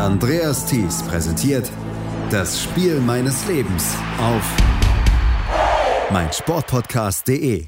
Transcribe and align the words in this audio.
Andreas 0.00 0.64
Thies 0.66 1.02
präsentiert 1.02 1.70
das 2.30 2.62
Spiel 2.62 3.00
meines 3.00 3.46
Lebens 3.46 3.94
auf 4.20 4.42
meinsportpodcast.de. 6.10 7.66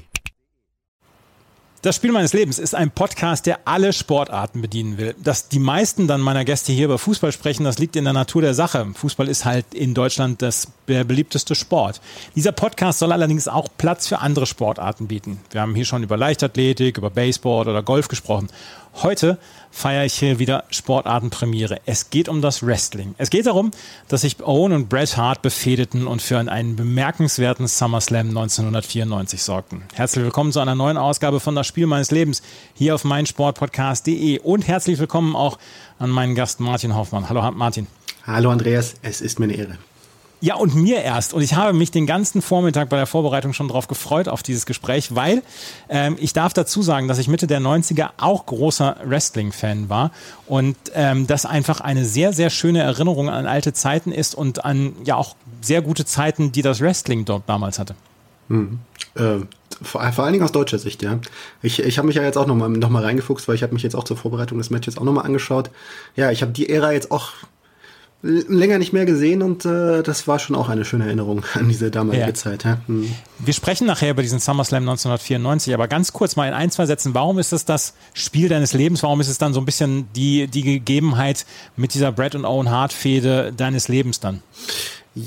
Das 1.81 1.95
Spiel 1.95 2.11
meines 2.11 2.33
Lebens 2.33 2.59
ist 2.59 2.75
ein 2.75 2.91
Podcast, 2.91 3.45
der 3.45 3.59
alle 3.63 3.93
Sportarten 3.93 4.61
bedienen 4.61 4.97
will. 4.97 5.15
Dass 5.17 5.47
die 5.47 5.59
meisten 5.59 6.07
dann 6.07 6.19
meiner 6.19 6.43
Gäste 6.43 6.73
hier 6.73 6.85
über 6.85 6.97
Fußball 6.97 7.31
sprechen, 7.31 7.63
das 7.63 7.79
liegt 7.79 7.95
in 7.95 8.03
der 8.03 8.11
Natur 8.11 8.41
der 8.41 8.53
Sache. 8.53 8.85
Fußball 8.93 9.29
ist 9.29 9.45
halt 9.45 9.73
in 9.73 9.93
Deutschland 9.93 10.41
das, 10.41 10.67
der 10.89 11.05
beliebteste 11.05 11.55
Sport. 11.55 12.01
Dieser 12.35 12.51
Podcast 12.51 12.99
soll 12.99 13.13
allerdings 13.13 13.47
auch 13.47 13.69
Platz 13.77 14.07
für 14.07 14.19
andere 14.19 14.45
Sportarten 14.45 15.07
bieten. 15.07 15.39
Wir 15.51 15.61
haben 15.61 15.73
hier 15.73 15.85
schon 15.85 16.03
über 16.03 16.17
Leichtathletik, 16.17 16.97
über 16.97 17.11
Baseball 17.11 17.69
oder 17.69 17.81
Golf 17.81 18.09
gesprochen. 18.09 18.49
Heute 19.01 19.37
feiere 19.71 20.05
ich 20.05 20.15
hier 20.15 20.39
wieder 20.39 20.63
Sportartenpremiere. 20.69 21.79
Es 21.85 22.09
geht 22.09 22.29
um 22.29 22.41
das 22.41 22.65
Wrestling. 22.65 23.15
Es 23.17 23.29
geht 23.29 23.45
darum, 23.45 23.71
dass 24.07 24.21
sich 24.21 24.41
Owen 24.43 24.73
und 24.73 24.89
Bret 24.89 25.17
Hart 25.17 25.41
befehdeten 25.41 26.07
und 26.07 26.21
für 26.21 26.37
einen 26.37 26.75
bemerkenswerten 26.75 27.67
SummerSlam 27.67 28.29
1994 28.29 29.41
sorgten. 29.41 29.83
Herzlich 29.93 30.23
willkommen 30.23 30.51
zu 30.51 30.59
einer 30.59 30.75
neuen 30.75 30.97
Ausgabe 30.97 31.39
von 31.39 31.55
Das 31.55 31.67
Spiel 31.67 31.87
meines 31.87 32.11
Lebens 32.11 32.41
hier 32.73 32.95
auf 32.95 33.03
meinsportpodcast.de 33.03 34.39
und 34.39 34.67
herzlich 34.67 34.99
willkommen 34.99 35.35
auch 35.35 35.57
an 35.97 36.09
meinen 36.09 36.35
Gast 36.35 36.59
Martin 36.59 36.95
Hoffmann. 36.95 37.29
Hallo 37.29 37.49
Martin. 37.51 37.87
Hallo 38.25 38.51
Andreas, 38.51 38.95
es 39.01 39.21
ist 39.21 39.39
mir 39.39 39.45
eine 39.45 39.55
Ehre. 39.55 39.77
Ja, 40.41 40.55
und 40.55 40.73
mir 40.73 41.01
erst. 41.01 41.33
Und 41.33 41.41
ich 41.41 41.55
habe 41.55 41.73
mich 41.73 41.91
den 41.91 42.05
ganzen 42.05 42.41
Vormittag 42.41 42.87
bei 42.87 42.95
der 42.95 43.07
Vorbereitung 43.07 43.51
schon 43.51 43.67
darauf 43.67 43.87
gefreut, 43.87 44.29
auf 44.29 44.41
dieses 44.41 44.65
Gespräch, 44.65 45.13
weil 45.13 45.43
ähm, 45.89 46.15
ich 46.19 46.31
darf 46.31 46.53
dazu 46.53 46.81
sagen, 46.81 47.09
dass 47.09 47.17
ich 47.17 47.27
Mitte 47.27 47.45
der 47.45 47.59
90er 47.59 48.11
auch 48.17 48.45
großer 48.45 48.97
Wrestling-Fan 49.03 49.89
war 49.89 50.11
und 50.47 50.77
ähm, 50.93 51.27
das 51.27 51.45
einfach 51.45 51.81
eine 51.81 52.05
sehr, 52.05 52.31
sehr 52.31 52.49
schöne 52.49 52.81
Erinnerung 52.81 53.29
an 53.29 53.47
alte 53.47 53.73
Zeiten 53.73 54.13
ist 54.13 54.33
und 54.33 54.63
an 54.63 54.93
ja 55.03 55.15
auch 55.15 55.35
sehr 55.61 55.81
gute 55.81 56.05
Zeiten, 56.05 56.53
die 56.53 56.61
das 56.61 56.79
Wrestling 56.79 57.25
dort 57.25 57.43
damals 57.47 57.77
hatte. 57.77 57.95
Hm. 58.47 58.79
Äh, 59.15 59.39
vor, 59.81 60.11
vor 60.11 60.23
allen 60.23 60.33
Dingen 60.33 60.43
aus 60.43 60.53
deutscher 60.53 60.79
Sicht, 60.79 61.03
ja. 61.03 61.19
Ich, 61.61 61.79
ich 61.79 61.97
habe 61.97 62.07
mich 62.07 62.15
ja 62.15 62.23
jetzt 62.23 62.37
auch 62.37 62.47
nochmal 62.47 62.69
noch 62.69 62.89
mal 62.89 63.03
reingefuchst, 63.03 63.47
weil 63.47 63.55
ich 63.55 63.63
habe 63.63 63.73
mich 63.73 63.83
jetzt 63.83 63.95
auch 63.95 64.03
zur 64.05 64.17
Vorbereitung 64.17 64.57
des 64.57 64.69
Matches 64.69 64.97
auch 64.97 65.03
nochmal 65.03 65.25
angeschaut. 65.25 65.69
Ja, 66.15 66.31
ich 66.31 66.41
habe 66.41 66.53
die 66.53 66.69
Ära 66.69 66.93
jetzt 66.93 67.11
auch 67.11 67.33
länger 68.21 68.79
nicht 68.79 68.91
mehr 68.91 69.05
gesehen 69.05 69.41
und 69.41 69.63
äh, 69.63 70.03
das 70.03 70.27
war 70.27 70.39
schon 70.39 70.55
auch 70.55 70.67
eine 70.67 70.83
schöne 70.83 71.05
Erinnerung 71.05 71.45
an 71.53 71.69
diese 71.69 71.89
damalige 71.89 72.25
ja. 72.25 72.33
Zeit. 72.33 72.65
Ja? 72.65 72.79
Hm. 72.87 73.09
Wir 73.39 73.53
sprechen 73.53 73.87
nachher 73.87 74.11
über 74.11 74.21
diesen 74.21 74.39
SummerSlam 74.39 74.83
1994, 74.83 75.73
aber 75.73 75.87
ganz 75.87 76.11
kurz 76.11 76.35
mal 76.35 76.47
in 76.47 76.53
ein, 76.53 76.69
zwei 76.69 76.85
Sätzen, 76.85 77.13
warum 77.13 77.39
ist 77.39 77.53
es 77.53 77.63
das 77.63 77.93
Spiel 78.13 78.49
deines 78.49 78.73
Lebens? 78.73 79.03
Warum 79.03 79.21
ist 79.21 79.29
es 79.29 79.37
dann 79.37 79.53
so 79.53 79.61
ein 79.61 79.65
bisschen 79.65 80.09
die, 80.15 80.47
die 80.47 80.63
Gegebenheit 80.63 81.45
mit 81.77 81.93
dieser 81.93 82.11
Brett 82.11 82.35
und 82.35 82.43
Owen 82.43 82.69
Hart 82.69 82.91
Fehde 82.91 83.53
deines 83.55 83.87
Lebens 83.87 84.19
dann? 84.19 84.41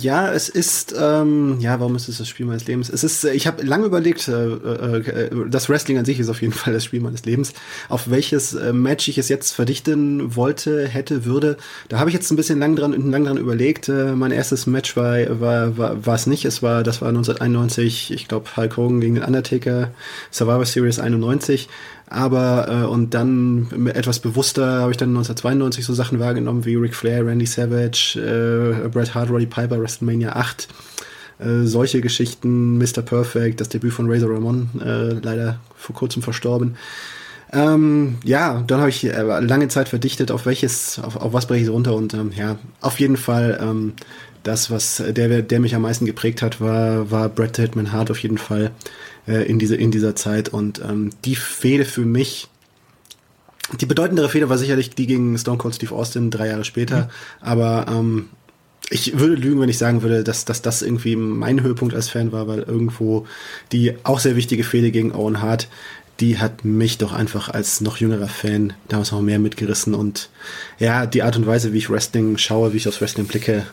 Ja, 0.01 0.33
es 0.33 0.49
ist, 0.49 0.95
ähm, 0.99 1.59
ja, 1.61 1.79
warum 1.79 1.97
ist 1.97 2.09
es 2.09 2.19
das 2.19 2.29
Spiel 2.29 2.47
meines 2.47 2.67
Lebens? 2.67 2.89
Es 2.89 3.05
ist, 3.05 3.25
äh, 3.25 3.33
ich 3.33 3.47
habe 3.47 3.63
lange 3.63 3.85
überlegt, 3.85 4.27
äh, 4.29 4.53
äh, 4.53 5.31
das 5.49 5.69
Wrestling 5.69 5.99
an 5.99 6.05
sich 6.05 6.19
ist 6.19 6.29
auf 6.29 6.41
jeden 6.41 6.53
Fall 6.55 6.73
das 6.73 6.85
Spiel 6.85 7.01
meines 7.01 7.25
Lebens. 7.25 7.53
Auf 7.89 8.09
welches 8.09 8.55
äh, 8.55 8.73
Match 8.73 9.09
ich 9.09 9.19
es 9.19 9.29
jetzt 9.29 9.53
verdichten 9.53 10.35
wollte, 10.35 10.87
hätte, 10.89 11.25
würde. 11.25 11.57
Da 11.89 11.99
habe 11.99 12.09
ich 12.09 12.15
jetzt 12.15 12.31
ein 12.31 12.37
bisschen 12.37 12.59
lang 12.59 12.75
dran, 12.77 12.93
lang 13.11 13.25
dran 13.25 13.37
überlegt. 13.37 13.89
Äh, 13.89 14.15
mein 14.15 14.31
erstes 14.31 14.67
Match 14.67 14.97
war, 14.97 15.41
war, 15.41 15.77
war, 15.77 16.07
war 16.07 16.15
es 16.15 16.27
nicht. 16.27 16.45
Es 16.45 16.63
war, 16.63 16.83
das 16.85 17.03
war 17.03 17.09
1991, 17.09 18.13
ich 18.13 18.29
glaube, 18.29 18.57
Hulk 18.57 18.77
Hogan 18.77 19.01
gegen 19.01 19.17
den 19.17 19.25
Undertaker, 19.25 19.91
Survivor 20.31 20.65
Series 20.65 21.01
91. 21.01 21.69
Aber 22.13 22.69
äh, 22.69 22.87
und 22.87 23.15
dann 23.15 23.89
etwas 23.95 24.21
bewusster 24.21 24.83
habe 24.83 24.91
ich 24.91 24.99
dann 24.99 25.09
1992 25.11 25.85
so 25.85 25.95
Sachen 25.95 26.21
wahrgenommen 26.21 26.67
wie 26.67 26.75
Ric 26.75 26.95
Flair, 26.95 27.27
Randy 27.27 27.47
Savage, 27.47 28.19
äh, 28.19 28.89
Bret 28.89 29.15
Hart, 29.15 29.31
Roddy 29.31 29.47
Piper, 29.47 29.81
WrestleMania 29.81 30.37
8. 30.37 30.69
Äh, 31.39 31.65
solche 31.65 32.03
Geschichten, 32.03 32.77
Mr. 32.77 33.01
Perfect, 33.01 33.61
das 33.61 33.71
Debüt 33.71 33.95
von 33.95 34.11
Razor 34.11 34.35
Ramon, 34.35 34.69
äh, 34.85 35.15
leider 35.25 35.59
vor 35.75 35.95
kurzem 35.95 36.23
verstorben. 36.23 36.77
Ähm, 37.51 38.17
ja, 38.25 38.63
dann 38.67 38.81
habe 38.81 38.91
ich 38.91 39.05
äh, 39.05 39.23
lange 39.41 39.69
Zeit 39.69 39.89
verdichtet, 39.89 40.31
auf 40.31 40.45
welches, 40.45 40.99
auf, 40.99 41.17
auf 41.17 41.33
was 41.33 41.47
breche 41.47 41.65
ich 41.65 41.71
runter 41.71 41.95
und 41.95 42.13
ähm, 42.13 42.33
ja, 42.37 42.57
auf 42.83 43.01
jeden 43.01 43.17
Fall 43.17 43.59
ähm, 43.61 43.95
das, 44.43 44.71
was 44.71 45.03
der, 45.07 45.43
der 45.43 45.61
mich 45.61 45.75
am 45.75 45.83
meisten 45.83 46.05
geprägt 46.05 46.43
hat, 46.43 46.61
war, 46.61 47.11
war 47.11 47.29
Bret 47.29 47.57
Hitman 47.57 47.93
Hart 47.93 48.11
auf 48.11 48.19
jeden 48.19 48.39
Fall 48.39 48.71
äh, 49.27 49.47
in, 49.47 49.59
diese, 49.59 49.77
in 49.77 49.91
dieser 49.91 50.17
Zeit. 50.17 50.49
Und 50.49 50.81
ähm, 50.81 51.11
die 51.25 51.37
Fehde 51.37 51.85
für 51.85 52.05
mich, 52.05 52.49
die 53.81 53.87
bedeutendere 53.87 54.29
Fehde 54.29 54.49
war 54.49 54.59
sicherlich 54.59 54.91
die 54.91 55.07
gegen 55.07 55.39
Stone 55.39 55.59
Cold 55.59 55.75
Steve 55.75 55.95
Austin 55.95 56.31
drei 56.31 56.49
Jahre 56.49 56.65
später. 56.65 57.05
Mhm. 57.05 57.09
Aber 57.41 57.87
ähm, 57.89 58.29
ich 58.91 59.19
würde 59.19 59.35
lügen, 59.35 59.61
wenn 59.61 59.69
ich 59.69 59.79
sagen 59.79 60.03
würde, 60.03 60.23
dass, 60.25 60.45
dass 60.45 60.61
das 60.63 60.83
irgendwie 60.83 61.17
mein 61.17 61.63
Höhepunkt 61.63 61.95
als 61.95 62.09
Fan 62.09 62.33
war, 62.33 62.47
weil 62.47 62.61
irgendwo 62.61 63.27
die 63.73 63.95
auch 64.03 64.19
sehr 64.19 64.37
wichtige 64.37 64.65
Fehde 64.65 64.91
gegen 64.91 65.15
Owen 65.15 65.41
Hart, 65.41 65.69
die 66.21 66.39
hat 66.39 66.65
mich 66.65 66.99
doch 66.99 67.13
einfach 67.13 67.49
als 67.49 67.81
noch 67.81 67.97
jüngerer 67.97 68.29
Fan 68.29 68.75
damals 68.89 69.13
noch 69.13 69.23
mehr 69.23 69.39
mitgerissen 69.39 69.95
und 69.95 70.29
ja, 70.79 71.07
die 71.07 71.23
Art 71.23 71.37
und 71.37 71.47
Weise, 71.47 71.73
wie 71.73 71.79
ich 71.79 71.91
Wrestling 71.91 72.37
schaue, 72.39 72.73
wie 72.73 72.77
ich 72.77 72.87
aufs 72.87 73.01
Wrestling 73.01 73.27
blicke, 73.27 73.67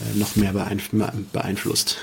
äh, 0.00 0.18
noch 0.18 0.36
mehr 0.36 0.52
beeinflusst. 1.32 1.96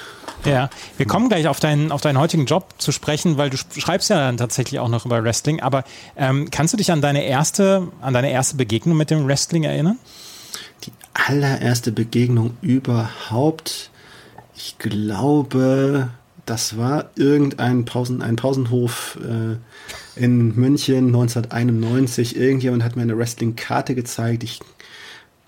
Ja, 0.45 0.69
wir 0.97 1.05
kommen 1.05 1.29
gleich 1.29 1.47
auf 1.47 1.59
deinen, 1.59 1.91
auf 1.91 2.01
deinen 2.01 2.19
heutigen 2.19 2.45
Job 2.45 2.75
zu 2.77 2.91
sprechen, 2.91 3.37
weil 3.37 3.49
du 3.49 3.57
schreibst 3.57 4.09
ja 4.09 4.17
dann 4.17 4.37
tatsächlich 4.37 4.79
auch 4.79 4.87
noch 4.87 5.05
über 5.05 5.23
Wrestling. 5.23 5.61
Aber 5.61 5.83
ähm, 6.15 6.49
kannst 6.51 6.73
du 6.73 6.77
dich 6.77 6.91
an 6.91 7.01
deine 7.01 7.23
erste, 7.25 7.87
an 8.01 8.13
deine 8.13 8.31
erste 8.31 8.55
Begegnung 8.55 8.97
mit 8.97 9.09
dem 9.09 9.27
Wrestling 9.27 9.63
erinnern? 9.63 9.97
Die 10.83 10.91
allererste 11.13 11.91
Begegnung 11.91 12.55
überhaupt, 12.61 13.89
ich 14.55 14.77
glaube, 14.77 16.09
das 16.45 16.77
war 16.77 17.11
irgendein 17.15 17.85
Pausen, 17.85 18.21
ein 18.21 18.37
Pausenhof 18.37 19.19
äh, 19.21 19.57
in 20.19 20.55
München 20.55 21.07
1991. 21.07 22.37
Irgendjemand 22.37 22.83
hat 22.83 22.95
mir 22.95 23.01
eine 23.01 23.17
Wrestling-Karte 23.17 23.95
gezeigt. 23.95 24.43
Ich 24.43 24.61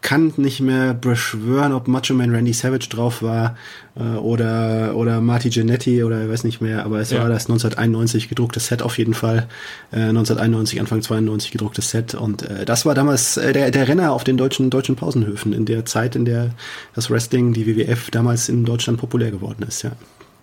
kann 0.02 0.32
nicht 0.38 0.62
mehr 0.62 0.94
beschwören, 0.94 1.74
ob 1.74 1.88
Macho 1.88 2.14
Man 2.14 2.34
Randy 2.34 2.54
Savage 2.54 2.88
drauf 2.90 3.22
war 3.22 3.58
äh, 3.96 4.18
oder 4.18 4.96
oder 4.96 5.20
Marty 5.20 5.50
Jannetty 5.50 6.04
oder 6.04 6.24
ich 6.24 6.30
weiß 6.30 6.44
nicht 6.46 6.62
mehr, 6.62 6.86
aber 6.86 7.00
es 7.00 7.12
ja. 7.12 7.22
war 7.22 7.28
das 7.28 7.46
1991 7.46 8.30
gedruckte 8.30 8.60
Set 8.60 8.82
auf 8.82 8.98
jeden 8.98 9.14
Fall. 9.14 9.48
Äh, 9.92 10.10
1991 10.10 10.80
Anfang 10.80 11.02
92 11.02 11.52
gedrucktes 11.52 11.90
Set 11.90 12.16
und 12.16 12.44
äh, 12.44 12.66
das 12.66 12.86
war 12.86 12.96
damals 12.96 13.38
äh, 13.38 13.52
der 13.52 13.72
der 13.72 13.88
Renner 13.88 14.14
auf 14.14 14.24
den 14.24 14.38
deutschen 14.38 14.70
deutschen 14.70 14.96
Pausenhöfen 14.96 15.52
in 15.52 15.66
der 15.66 15.86
Zeit, 15.86 16.16
in 16.16 16.24
der 16.24 16.52
das 16.96 17.10
Wrestling, 17.10 17.54
die 17.54 17.68
WWF 17.68 18.10
damals 18.10 18.48
in 18.48 18.64
Deutschland 18.64 19.00
populär 19.00 19.32
geworden 19.32 19.66
ist, 19.68 19.82
ja. 19.82 19.92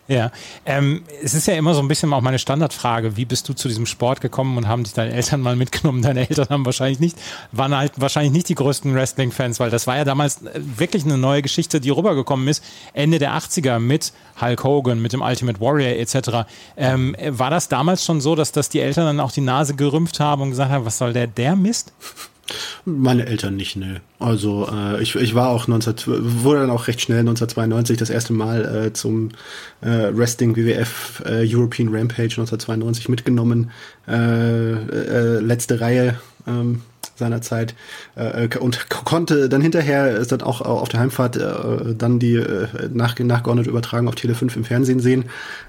Ja, 0.08 0.30
ähm, 0.64 1.02
es 1.22 1.34
ist 1.34 1.48
ja 1.48 1.54
immer 1.54 1.74
so 1.74 1.80
ein 1.80 1.88
bisschen 1.88 2.12
auch 2.12 2.20
meine 2.20 2.38
Standardfrage, 2.38 3.16
wie 3.16 3.24
bist 3.24 3.48
du 3.48 3.54
zu 3.54 3.66
diesem 3.66 3.86
Sport 3.86 4.20
gekommen 4.20 4.56
und 4.56 4.68
haben 4.68 4.84
dich 4.84 4.92
deine 4.92 5.12
Eltern 5.12 5.40
mal 5.40 5.56
mitgenommen? 5.56 6.00
Deine 6.02 6.28
Eltern 6.28 6.48
haben 6.48 6.64
wahrscheinlich 6.64 7.00
nicht, 7.00 7.18
waren 7.50 7.76
halt 7.76 7.92
wahrscheinlich 7.96 8.32
nicht 8.32 8.48
die 8.48 8.54
größten 8.54 8.94
Wrestling-Fans, 8.94 9.58
weil 9.58 9.70
das 9.70 9.88
war 9.88 9.96
ja 9.96 10.04
damals 10.04 10.42
äh, 10.42 10.60
wirklich 10.76 11.04
eine 11.04 11.18
neue 11.18 11.42
Geschichte, 11.42 11.80
die 11.80 11.90
rübergekommen 11.90 12.46
ist, 12.46 12.62
Ende 12.92 13.18
der 13.18 13.32
80er 13.32 13.80
mit 13.80 14.12
Hulk 14.40 14.62
Hogan, 14.62 15.02
mit 15.02 15.12
dem 15.12 15.22
Ultimate 15.22 15.60
Warrior 15.60 15.98
etc. 15.98 16.48
Ähm, 16.76 17.16
war 17.26 17.50
das 17.50 17.68
damals 17.68 18.04
schon 18.04 18.20
so, 18.20 18.36
dass, 18.36 18.52
dass 18.52 18.68
die 18.68 18.80
Eltern 18.80 19.06
dann 19.06 19.20
auch 19.20 19.32
die 19.32 19.40
Nase 19.40 19.74
gerümpft 19.74 20.20
haben 20.20 20.42
und 20.42 20.50
gesagt 20.50 20.70
haben, 20.70 20.84
was 20.84 20.98
soll 20.98 21.14
der, 21.14 21.26
der 21.26 21.56
Mist? 21.56 21.92
Meine 22.84 23.26
Eltern 23.26 23.56
nicht, 23.56 23.76
ne. 23.76 24.00
Also 24.18 24.68
äh, 24.72 25.02
ich, 25.02 25.14
ich 25.16 25.34
war 25.34 25.48
auch 25.48 25.66
19, 25.66 25.94
wurde 26.06 26.60
dann 26.60 26.70
auch 26.70 26.86
recht 26.86 27.00
schnell 27.00 27.20
1992 27.20 27.96
das 27.96 28.10
erste 28.10 28.32
Mal 28.32 28.86
äh, 28.86 28.92
zum 28.92 29.30
äh, 29.80 30.10
Wrestling 30.12 30.56
WWF 30.56 31.22
äh, 31.26 31.44
European 31.44 31.88
Rampage 31.88 32.34
1992 32.40 33.08
mitgenommen. 33.08 33.70
Äh, 34.06 34.72
äh, 34.72 35.40
letzte 35.40 35.80
Reihe 35.80 36.20
ähm, 36.46 36.82
seiner 37.16 37.40
Zeit 37.40 37.74
äh, 38.14 38.48
und 38.58 38.88
konnte 38.90 39.48
dann 39.48 39.60
hinterher 39.60 40.16
ist 40.16 40.32
dann 40.32 40.42
auch 40.42 40.60
auf 40.60 40.88
der 40.88 41.00
Heimfahrt 41.00 41.36
äh, 41.36 41.94
dann 41.96 42.18
die 42.18 42.34
äh, 42.34 42.68
nach, 42.92 43.18
nachgeordnet 43.18 43.66
übertragen 43.66 44.08
auf 44.08 44.14
Tele 44.14 44.34
5 44.34 44.56
im 44.56 44.64
Fernsehen 44.64 45.00
sehen, 45.00 45.24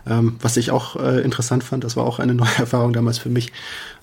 ähm, 0.08 0.36
was 0.42 0.58
ich 0.58 0.72
auch 0.72 0.96
äh, 0.98 1.22
interessant 1.22 1.64
fand. 1.64 1.84
Das 1.84 1.96
war 1.96 2.06
auch 2.06 2.20
eine 2.20 2.34
neue 2.34 2.48
Erfahrung 2.58 2.94
damals 2.94 3.18
für 3.18 3.30
mich. 3.30 3.52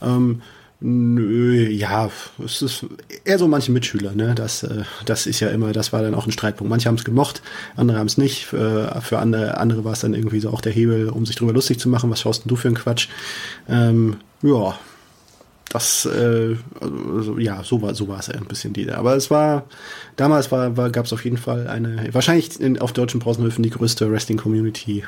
Ähm, 0.02 0.42
Nö, 0.86 1.66
ja, 1.70 2.10
es 2.44 2.60
ist 2.60 2.84
eher 3.24 3.38
so 3.38 3.48
manche 3.48 3.72
Mitschüler, 3.72 4.12
ne? 4.12 4.34
Das, 4.34 4.64
äh, 4.64 4.82
das 5.06 5.26
ist 5.26 5.40
ja 5.40 5.48
immer, 5.48 5.72
das 5.72 5.94
war 5.94 6.02
dann 6.02 6.14
auch 6.14 6.26
ein 6.26 6.30
Streitpunkt. 6.30 6.68
Manche 6.68 6.90
haben 6.90 6.96
es 6.96 7.04
gemocht, 7.04 7.40
andere 7.74 7.96
haben 7.96 8.06
es 8.06 8.18
nicht. 8.18 8.44
Für, 8.44 9.00
für 9.00 9.18
andere, 9.18 9.56
andere 9.56 9.84
war 9.86 9.92
es 9.92 10.00
dann 10.00 10.12
irgendwie 10.12 10.40
so 10.40 10.50
auch 10.50 10.60
der 10.60 10.72
Hebel, 10.72 11.08
um 11.08 11.24
sich 11.24 11.36
drüber 11.36 11.54
lustig 11.54 11.80
zu 11.80 11.88
machen. 11.88 12.10
Was 12.10 12.20
schaust 12.20 12.44
denn 12.44 12.50
du 12.50 12.56
für 12.56 12.68
einen 12.68 12.76
Quatsch? 12.76 13.08
Ähm, 13.66 14.18
ja, 14.42 14.78
das, 15.70 16.04
äh, 16.04 16.54
also, 16.82 17.38
ja, 17.38 17.64
so 17.64 17.80
war, 17.80 17.94
so 17.94 18.06
war 18.06 18.18
es 18.18 18.28
ein 18.28 18.44
bisschen 18.44 18.74
die. 18.74 18.90
Aber 18.90 19.16
es 19.16 19.30
war, 19.30 19.64
damals 20.16 20.52
war, 20.52 20.76
war 20.76 20.90
gab 20.90 21.06
es 21.06 21.14
auf 21.14 21.24
jeden 21.24 21.38
Fall 21.38 21.66
eine, 21.66 22.12
wahrscheinlich 22.12 22.60
in, 22.60 22.78
auf 22.78 22.92
deutschen 22.92 23.20
Pausenhöfen 23.20 23.62
die 23.62 23.70
größte 23.70 24.12
Wrestling-Community 24.12 25.04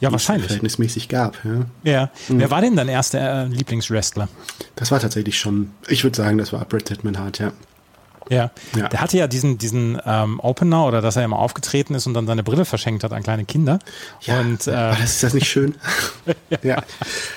ja, 0.00 0.12
wahrscheinlich. 0.12 0.46
verhältnismäßig 0.46 1.08
gab. 1.08 1.38
Ja. 1.44 1.66
ja. 1.84 2.10
Mhm. 2.28 2.40
Wer 2.40 2.50
war 2.50 2.60
denn 2.60 2.76
dein 2.76 2.88
erster 2.88 3.44
äh, 3.44 3.46
Lieblingswrestler? 3.46 4.28
Das 4.76 4.90
war 4.90 5.00
tatsächlich 5.00 5.38
schon, 5.38 5.72
ich 5.88 6.04
würde 6.04 6.16
sagen, 6.16 6.38
das 6.38 6.52
war 6.52 6.64
Bret 6.64 6.88
Hitman 6.88 7.18
Hart, 7.18 7.38
ja. 7.38 7.52
Ja. 8.30 8.50
ja. 8.76 8.88
Der 8.88 9.00
hatte 9.00 9.18
ja 9.18 9.26
diesen, 9.26 9.58
diesen 9.58 10.00
ähm, 10.06 10.38
Opener 10.40 10.86
oder 10.86 11.00
dass 11.00 11.16
er 11.16 11.24
immer 11.24 11.38
aufgetreten 11.38 11.94
ist 11.94 12.06
und 12.06 12.14
dann 12.14 12.26
seine 12.26 12.44
Brille 12.44 12.64
verschenkt 12.64 13.02
hat 13.02 13.12
an 13.12 13.22
kleine 13.22 13.44
Kinder. 13.44 13.80
Ja, 14.22 14.40
und, 14.40 14.66
äh, 14.66 14.70
das 14.70 15.00
ist 15.00 15.22
das 15.24 15.34
nicht 15.34 15.48
schön? 15.48 15.74
ja. 16.62 16.76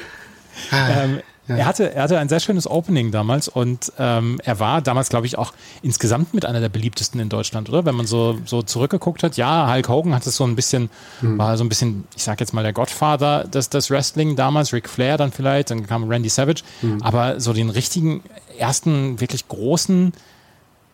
ja. 0.71 1.04
Ähm, 1.04 1.21
ja. 1.48 1.57
Er, 1.57 1.66
hatte, 1.66 1.94
er 1.94 2.04
hatte 2.04 2.19
ein 2.19 2.30
sehr 2.30 2.40
schönes 2.40 2.69
Opening 2.69 3.12
damals 3.12 3.50
und 3.50 3.92
ähm, 4.00 4.40
er 4.44 4.60
war 4.60 4.81
damals, 4.81 5.10
glaube 5.10 5.25
ich, 5.25 5.38
auch 5.38 5.54
insgesamt 5.81 6.34
mit 6.34 6.45
einer 6.45 6.62
der 6.62 6.69
beliebtesten 6.69 7.19
in 7.19 7.28
Deutschland, 7.28 7.69
oder? 7.69 7.84
Wenn 7.84 7.95
man 7.95 8.07
so, 8.07 8.40
so 8.45 8.62
zurückgeguckt 8.62 9.24
hat, 9.24 9.36
ja, 9.36 9.69
Hulk 9.69 9.90
Hogan 9.90 10.16
hat 10.16 10.25
es 10.25 10.38
so 10.38 10.45
ein 10.45 10.56
bisschen, 10.56 10.90
mhm. 11.22 11.38
war 11.38 11.57
so 11.57 11.66
ein 11.66 11.69
bisschen, 11.69 12.06
ich 12.16 12.24
sag 12.24 12.40
jetzt 12.40 12.54
mal, 12.54 12.63
der 12.63 12.72
Gottvater 12.72 13.44
des, 13.44 13.69
des 13.69 13.90
Wrestling 13.90 14.38
damals, 14.38 14.72
Ric 14.72 14.88
Flair 14.88 15.18
dann 15.18 15.31
vielleicht, 15.31 15.72
dann 15.72 15.86
kam 15.86 16.07
Randy 16.10 16.30
Savage, 16.30 16.63
mhm. 16.81 17.01
aber 17.01 17.42
so 17.42 17.51
den 17.51 17.69
richtigen, 17.69 18.24
ersten, 18.57 19.19
wirklich 19.19 19.48
großen, 19.48 20.13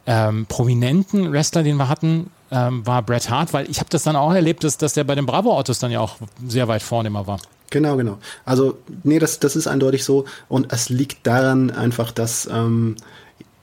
ähm, 0.07 0.47
prominenten 0.47 1.31
Wrestler, 1.31 1.61
den 1.61 1.77
wir 1.77 1.89
hatten, 1.89 2.31
ähm, 2.51 2.85
war 2.87 3.03
Bret 3.03 3.29
Hart, 3.29 3.53
weil 3.53 3.69
ich 3.69 3.79
habe 3.79 3.89
das 3.91 4.03
dann 4.03 4.15
auch 4.15 4.33
erlebt, 4.33 4.63
dass, 4.63 4.77
dass 4.77 4.93
der 4.93 5.03
bei 5.03 5.13
den 5.13 5.27
Bravo-Autos 5.27 5.77
dann 5.77 5.91
ja 5.91 5.99
auch 5.99 6.15
sehr 6.47 6.67
weit 6.67 6.81
vorne 6.81 7.09
immer 7.09 7.27
war. 7.27 7.39
Genau, 7.69 7.97
genau. 7.97 8.19
Also, 8.45 8.79
nee, 9.03 9.19
das, 9.19 9.39
das 9.39 9.55
ist 9.55 9.67
eindeutig 9.67 10.03
so. 10.03 10.25
Und 10.47 10.71
es 10.73 10.89
liegt 10.89 11.25
daran 11.27 11.71
einfach, 11.71 12.11
dass 12.11 12.49
ähm, 12.51 12.95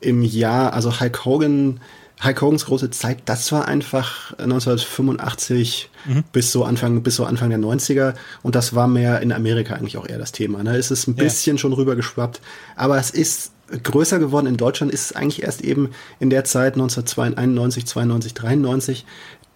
im 0.01 0.23
Jahr, 0.23 0.73
also 0.73 1.01
Hulk 1.01 1.25
Hogan, 1.25 1.81
Hulk 2.23 2.41
Hogans 2.41 2.65
große 2.65 2.91
Zeit, 2.91 3.19
das 3.27 3.53
war 3.53 3.69
einfach 3.69 4.33
1985 4.39 5.91
mhm. 6.07 6.25
bis 6.33 6.51
so 6.51 6.65
Anfang, 6.65 7.03
bis 7.03 7.17
so 7.17 7.25
Anfang 7.25 7.51
der 7.51 7.59
90er. 7.59 8.15
Und 8.43 8.55
das 8.55 8.75
war 8.75 8.89
mehr 8.89 9.21
in 9.21 9.33
Amerika 9.33 9.75
eigentlich 9.75 9.99
auch 9.99 10.09
eher 10.09 10.19
das 10.19 10.33
Thema. 10.33 10.63
Ne? 10.63 10.77
Es 10.77 10.91
ist 10.91 11.09
ein 11.09 11.15
bisschen 11.15 11.57
ja. 11.57 11.61
schon 11.61 11.73
rübergeschwappt. 11.75 12.41
Aber 12.75 12.99
es 12.99 13.11
ist 13.11 13.53
größer 13.83 14.19
geworden 14.19 14.47
in 14.47 14.57
Deutschland 14.57 14.93
ist 14.93 15.07
es 15.07 15.17
eigentlich 15.17 15.43
erst 15.43 15.63
eben 15.63 15.91
in 16.21 16.31
der 16.31 16.45
Zeit 16.45 16.75
1991, 16.75 17.87
92, 17.87 18.35
93, 18.35 19.07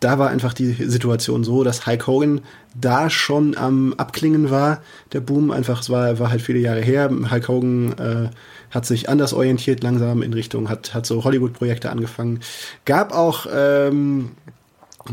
da 0.01 0.19
war 0.19 0.31
einfach 0.31 0.55
die 0.55 0.73
Situation 0.73 1.45
so, 1.45 1.63
dass 1.63 1.87
Hulk 1.87 2.07
Hogan 2.07 2.41
da 2.75 3.11
schon 3.11 3.57
am 3.57 3.93
Abklingen 3.95 4.51
war, 4.51 4.81
der 5.13 5.21
Boom. 5.21 5.51
Einfach, 5.51 5.83
es 5.83 5.91
war, 5.91 6.19
war 6.19 6.31
halt 6.31 6.41
viele 6.41 6.59
Jahre 6.59 6.81
her. 6.81 7.11
Hulk 7.11 7.49
Hogan 7.49 7.93
äh, 7.99 8.31
hat 8.71 8.87
sich 8.87 9.11
anders 9.11 9.35
orientiert, 9.35 9.83
langsam 9.83 10.23
in 10.23 10.33
Richtung, 10.33 10.71
hat, 10.71 10.95
hat 10.95 11.05
so 11.05 11.23
Hollywood-Projekte 11.23 11.91
angefangen. 11.91 12.41
Gab 12.87 13.15
auch 13.15 13.47
ähm, 13.53 14.31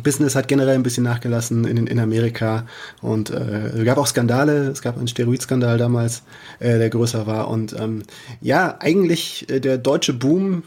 Business 0.04 0.36
hat 0.36 0.48
generell 0.48 0.76
ein 0.76 0.84
bisschen 0.84 1.04
nachgelassen 1.04 1.66
in, 1.66 1.88
in 1.88 2.00
Amerika 2.00 2.66
und 3.02 3.30
äh, 3.30 3.84
gab 3.86 3.98
auch 3.98 4.08
Skandale. 4.08 4.68
Es 4.68 4.82
gab 4.82 4.98
einen 4.98 5.08
Steroidskandal 5.08 5.78
damals, 5.78 6.24
äh, 6.60 6.78
der 6.78 6.90
größer 6.90 7.26
war. 7.26 7.48
Und 7.50 7.74
ähm, 7.80 8.04
ja, 8.42 8.78
eigentlich 8.80 9.50
äh, 9.50 9.60
der 9.60 9.78
deutsche 9.78 10.14
Boom 10.14 10.64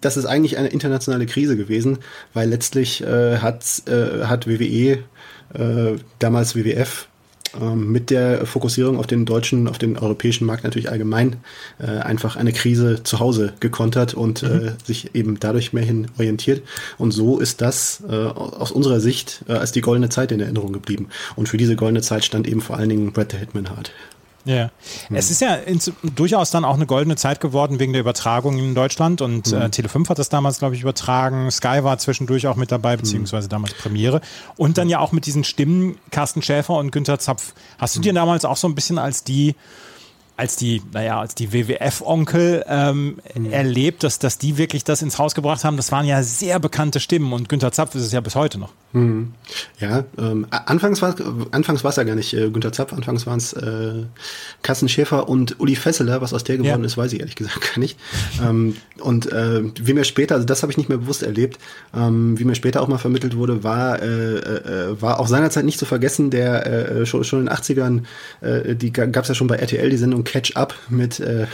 das 0.00 0.18
ist 0.18 0.26
eigentlich 0.26 0.58
eine 0.58 0.68
internationale 0.68 1.24
Krise 1.24 1.56
gewesen, 1.56 1.98
weil 2.34 2.50
letztlich 2.50 3.02
äh, 3.02 3.38
hat, 3.38 3.64
äh, 3.86 4.24
hat 4.24 4.46
WWE, 4.46 4.98
äh, 5.54 5.96
damals 6.18 6.54
WWF, 6.54 7.08
ähm, 7.60 7.90
mit 7.92 8.10
der 8.10 8.46
Fokussierung 8.46 8.98
auf 8.98 9.06
den 9.06 9.24
deutschen, 9.24 9.68
auf 9.68 9.78
den 9.78 9.98
europäischen 9.98 10.46
Markt 10.46 10.64
natürlich 10.64 10.90
allgemein 10.90 11.36
äh, 11.78 11.86
einfach 11.86 12.36
eine 12.36 12.52
Krise 12.52 13.02
zu 13.02 13.20
Hause 13.20 13.52
gekontert 13.60 14.14
und 14.14 14.42
äh, 14.42 14.46
mhm. 14.46 14.66
äh, 14.68 14.72
sich 14.84 15.14
eben 15.14 15.38
dadurch 15.40 15.72
mehr 15.72 15.84
hin 15.84 16.08
orientiert. 16.18 16.62
Und 16.98 17.12
so 17.12 17.38
ist 17.38 17.60
das 17.60 18.02
äh, 18.08 18.14
aus 18.14 18.72
unserer 18.72 19.00
Sicht 19.00 19.44
äh, 19.48 19.52
als 19.52 19.72
die 19.72 19.80
goldene 19.80 20.08
Zeit 20.08 20.32
in 20.32 20.40
Erinnerung 20.40 20.72
geblieben. 20.72 21.08
Und 21.36 21.48
für 21.48 21.56
diese 21.56 21.76
goldene 21.76 22.02
Zeit 22.02 22.24
stand 22.24 22.46
eben 22.46 22.60
vor 22.60 22.76
allen 22.76 22.88
Dingen 22.88 23.12
Bret 23.12 23.32
the 23.32 23.38
Hitman 23.38 23.70
Hart. 23.70 23.92
Ja, 24.44 24.70
hm. 25.08 25.16
es 25.16 25.30
ist 25.30 25.40
ja 25.40 25.58
durchaus 26.02 26.50
dann 26.50 26.64
auch 26.64 26.74
eine 26.74 26.86
goldene 26.86 27.16
Zeit 27.16 27.40
geworden 27.40 27.78
wegen 27.78 27.92
der 27.92 28.00
Übertragung 28.00 28.58
in 28.58 28.74
Deutschland 28.74 29.20
und 29.22 29.46
hm. 29.46 29.62
äh, 29.62 29.64
Tele5 29.66 30.08
hat 30.08 30.18
das 30.18 30.28
damals, 30.28 30.58
glaube 30.58 30.74
ich, 30.74 30.82
übertragen. 30.82 31.50
Sky 31.50 31.82
war 31.82 31.98
zwischendurch 31.98 32.46
auch 32.46 32.56
mit 32.56 32.70
dabei, 32.70 32.92
hm. 32.92 33.00
beziehungsweise 33.00 33.48
damals 33.48 33.74
Premiere. 33.74 34.20
Und 34.56 34.78
dann 34.78 34.88
ja 34.88 34.98
auch 34.98 35.12
mit 35.12 35.26
diesen 35.26 35.44
Stimmen 35.44 35.98
Carsten 36.10 36.42
Schäfer 36.42 36.74
und 36.74 36.90
Günther 36.90 37.18
Zapf. 37.18 37.54
Hast 37.78 37.96
du 37.96 38.00
dir 38.00 38.12
damals 38.12 38.44
auch 38.44 38.56
so 38.56 38.68
ein 38.68 38.74
bisschen 38.74 38.98
als 38.98 39.24
die 39.24 39.54
als 40.36 40.56
die, 40.56 40.82
naja, 40.92 41.20
als 41.20 41.34
die 41.34 41.52
WWF-Onkel 41.52 42.64
ähm, 42.66 43.18
mhm. 43.34 43.52
erlebt, 43.52 44.02
dass, 44.02 44.18
dass 44.18 44.36
die 44.36 44.58
wirklich 44.58 44.82
das 44.82 45.00
ins 45.00 45.18
Haus 45.18 45.34
gebracht 45.34 45.62
haben. 45.62 45.76
Das 45.76 45.92
waren 45.92 46.06
ja 46.06 46.22
sehr 46.24 46.58
bekannte 46.58 46.98
Stimmen 46.98 47.32
und 47.32 47.48
Günther 47.48 47.70
Zapf 47.70 47.94
ist 47.94 48.02
es 48.02 48.12
ja 48.12 48.20
bis 48.20 48.34
heute 48.34 48.58
noch. 48.58 48.72
Mhm. 48.92 49.32
Ja, 49.78 50.04
ähm, 50.18 50.46
anfangs 50.50 51.02
war 51.02 51.14
anfangs 51.52 51.84
war 51.84 51.90
es 51.90 51.96
ja 51.96 52.04
gar 52.04 52.16
nicht 52.16 52.34
äh, 52.34 52.50
Günther 52.50 52.72
Zapf, 52.72 52.92
anfangs 52.92 53.26
waren 53.26 53.38
es 53.38 53.52
äh, 53.52 54.04
Carsten 54.62 54.88
Schäfer 54.88 55.28
und 55.28 55.60
Uli 55.60 55.76
Fesseler, 55.76 56.20
was 56.20 56.34
aus 56.34 56.42
der 56.42 56.58
geworden 56.58 56.82
ja. 56.82 56.86
ist, 56.86 56.96
weiß 56.96 57.12
ich 57.12 57.20
ehrlich 57.20 57.36
gesagt 57.36 57.74
gar 57.74 57.78
nicht. 57.78 57.98
ähm, 58.42 58.76
und 59.00 59.30
äh, 59.30 59.62
wie 59.80 59.94
mir 59.94 60.04
später, 60.04 60.34
also 60.34 60.46
das 60.46 60.62
habe 60.62 60.72
ich 60.72 60.78
nicht 60.78 60.88
mehr 60.88 60.98
bewusst 60.98 61.22
erlebt, 61.22 61.58
ähm, 61.94 62.38
wie 62.38 62.44
mir 62.44 62.56
später 62.56 62.82
auch 62.82 62.88
mal 62.88 62.98
vermittelt 62.98 63.36
wurde, 63.36 63.62
war, 63.62 64.02
äh, 64.02 64.06
äh, 64.06 65.00
war 65.00 65.20
auch 65.20 65.28
seinerzeit 65.28 65.64
nicht 65.64 65.78
zu 65.78 65.86
vergessen, 65.86 66.30
der 66.30 66.66
äh, 66.66 67.06
schon, 67.06 67.22
schon 67.22 67.40
in 67.40 67.46
den 67.46 67.54
80ern, 67.54 68.02
äh, 68.40 68.74
die 68.74 68.92
gab 68.92 69.22
es 69.22 69.28
ja 69.28 69.34
schon 69.34 69.46
bei 69.46 69.56
RTL, 69.56 69.90
die 69.90 69.96
Sendung 69.96 70.23
Catch 70.24 70.56
Up 70.56 70.74
mit 70.88 71.20
äh, 71.20 71.46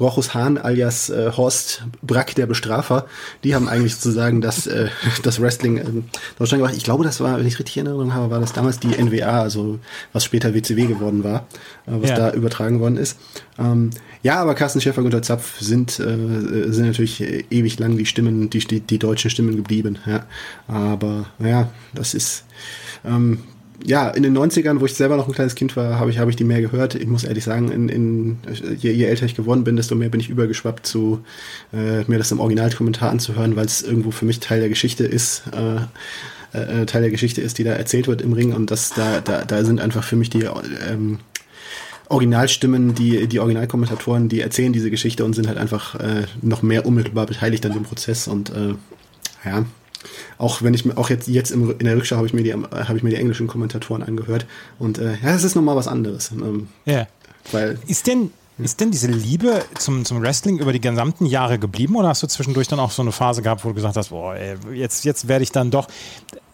Rochus 0.00 0.34
Hahn 0.34 0.58
alias 0.58 1.10
äh, 1.10 1.30
Horst 1.36 1.84
Brack, 2.02 2.34
der 2.34 2.46
Bestrafer, 2.46 3.06
die 3.44 3.54
haben 3.54 3.68
eigentlich 3.68 3.94
sozusagen 3.94 4.40
das, 4.40 4.66
äh, 4.66 4.88
das 5.22 5.40
Wrestling 5.40 5.76
in 5.76 6.04
Deutschland 6.38 6.62
gemacht. 6.62 6.76
Ich 6.76 6.84
glaube, 6.84 7.04
das 7.04 7.20
war, 7.20 7.38
wenn 7.38 7.46
ich 7.46 7.58
richtig 7.58 7.76
in 7.76 7.86
Erinnerung 7.86 8.14
habe, 8.14 8.30
war 8.30 8.40
das 8.40 8.52
damals 8.52 8.80
die 8.80 8.88
NWA, 8.88 9.42
also 9.42 9.78
was 10.12 10.24
später 10.24 10.54
WCW 10.54 10.86
geworden 10.86 11.24
war, 11.24 11.46
äh, 11.86 11.92
was 11.92 12.10
ja. 12.10 12.16
da 12.16 12.32
übertragen 12.32 12.80
worden 12.80 12.96
ist. 12.96 13.18
Ähm, 13.58 13.90
ja, 14.22 14.40
aber 14.40 14.54
Carsten 14.54 14.80
Schäfer 14.80 15.02
und 15.02 15.24
Zapf 15.24 15.60
sind, 15.60 15.98
äh, 15.98 16.72
sind 16.72 16.86
natürlich 16.86 17.20
ewig 17.50 17.78
lang 17.78 17.96
die 17.96 18.06
Stimmen, 18.06 18.50
die, 18.50 18.60
die, 18.60 18.80
die 18.80 18.98
deutschen 18.98 19.30
Stimmen 19.30 19.56
geblieben. 19.56 19.98
Ja. 20.06 20.26
Aber 20.68 21.26
ja, 21.40 21.70
das 21.92 22.14
ist 22.14 22.44
ähm, 23.04 23.40
ja, 23.84 24.08
in 24.10 24.22
den 24.22 24.36
90ern, 24.36 24.80
wo 24.80 24.86
ich 24.86 24.94
selber 24.94 25.16
noch 25.16 25.26
ein 25.26 25.34
kleines 25.34 25.54
Kind 25.54 25.76
war, 25.76 25.98
habe 25.98 26.10
ich, 26.10 26.18
hab 26.18 26.28
ich 26.28 26.36
die 26.36 26.44
mehr 26.44 26.60
gehört. 26.60 26.94
Ich 26.94 27.06
muss 27.06 27.24
ehrlich 27.24 27.44
sagen, 27.44 27.70
in, 27.70 27.88
in, 27.88 28.38
je, 28.78 28.92
je 28.92 29.04
älter 29.04 29.26
ich 29.26 29.34
geworden 29.34 29.64
bin, 29.64 29.76
desto 29.76 29.94
mehr 29.94 30.08
bin 30.08 30.20
ich 30.20 30.28
übergeschwappt 30.28 30.86
zu 30.86 31.24
äh, 31.72 32.04
mir 32.04 32.18
das 32.18 32.32
im 32.32 32.40
Originalkommentar 32.40 33.10
anzuhören, 33.10 33.56
weil 33.56 33.66
es 33.66 33.82
irgendwo 33.82 34.10
für 34.10 34.24
mich 34.24 34.40
Teil 34.40 34.60
der 34.60 34.68
Geschichte 34.68 35.04
ist. 35.04 35.42
Äh, 35.52 35.82
äh, 36.52 36.86
Teil 36.86 37.02
der 37.02 37.10
Geschichte 37.10 37.40
ist, 37.40 37.58
die 37.58 37.64
da 37.64 37.72
erzählt 37.72 38.08
wird 38.08 38.20
im 38.20 38.34
Ring 38.34 38.52
und 38.52 38.70
das 38.70 38.90
da, 38.90 39.20
da, 39.20 39.44
da 39.44 39.64
sind 39.64 39.80
einfach 39.80 40.04
für 40.04 40.16
mich 40.16 40.28
die 40.28 40.44
ähm, 40.86 41.18
Originalstimmen, 42.08 42.94
die, 42.94 43.26
die 43.26 43.40
Originalkommentatoren, 43.40 44.28
die 44.28 44.42
erzählen 44.42 44.72
diese 44.72 44.90
Geschichte 44.90 45.24
und 45.24 45.32
sind 45.32 45.48
halt 45.48 45.56
einfach 45.56 45.94
äh, 45.94 46.24
noch 46.42 46.60
mehr 46.60 46.84
unmittelbar 46.84 47.24
beteiligt 47.24 47.64
an 47.64 47.72
dem 47.72 47.84
Prozess 47.84 48.28
und 48.28 48.50
äh, 48.50 48.74
ja, 49.46 49.64
auch 50.38 50.62
wenn 50.62 50.74
ich 50.74 50.96
auch 50.96 51.10
jetzt, 51.10 51.28
jetzt 51.28 51.50
in 51.50 51.78
der 51.78 51.96
Rückschau 51.96 52.16
habe 52.16 52.26
ich 52.26 52.32
mir 52.32 52.42
die, 52.42 52.52
habe 52.54 52.96
ich 52.96 53.02
mir 53.02 53.10
die 53.10 53.16
englischen 53.16 53.46
Kommentatoren 53.46 54.02
angehört. 54.02 54.46
Und 54.78 54.98
äh, 54.98 55.14
ja, 55.22 55.34
es 55.34 55.44
ist 55.44 55.54
nochmal 55.54 55.76
was 55.76 55.88
anderes. 55.88 56.30
Ähm, 56.32 56.68
ja. 56.84 57.06
Weil, 57.50 57.78
ist 57.86 58.06
denn, 58.06 58.30
ist 58.58 58.80
denn 58.80 58.90
diese 58.90 59.08
Liebe 59.08 59.64
zum, 59.78 60.04
zum 60.04 60.22
Wrestling 60.22 60.58
über 60.58 60.72
die 60.72 60.80
gesamten 60.80 61.26
Jahre 61.26 61.58
geblieben 61.58 61.96
oder 61.96 62.08
hast 62.08 62.22
du 62.22 62.26
zwischendurch 62.26 62.68
dann 62.68 62.80
auch 62.80 62.90
so 62.90 63.02
eine 63.02 63.12
Phase 63.12 63.42
gehabt, 63.42 63.64
wo 63.64 63.68
du 63.68 63.74
gesagt 63.74 63.96
hast, 63.96 64.10
boah, 64.10 64.34
ey, 64.34 64.56
jetzt, 64.74 65.04
jetzt 65.04 65.28
werde 65.28 65.42
ich 65.42 65.52
dann 65.52 65.70
doch 65.70 65.88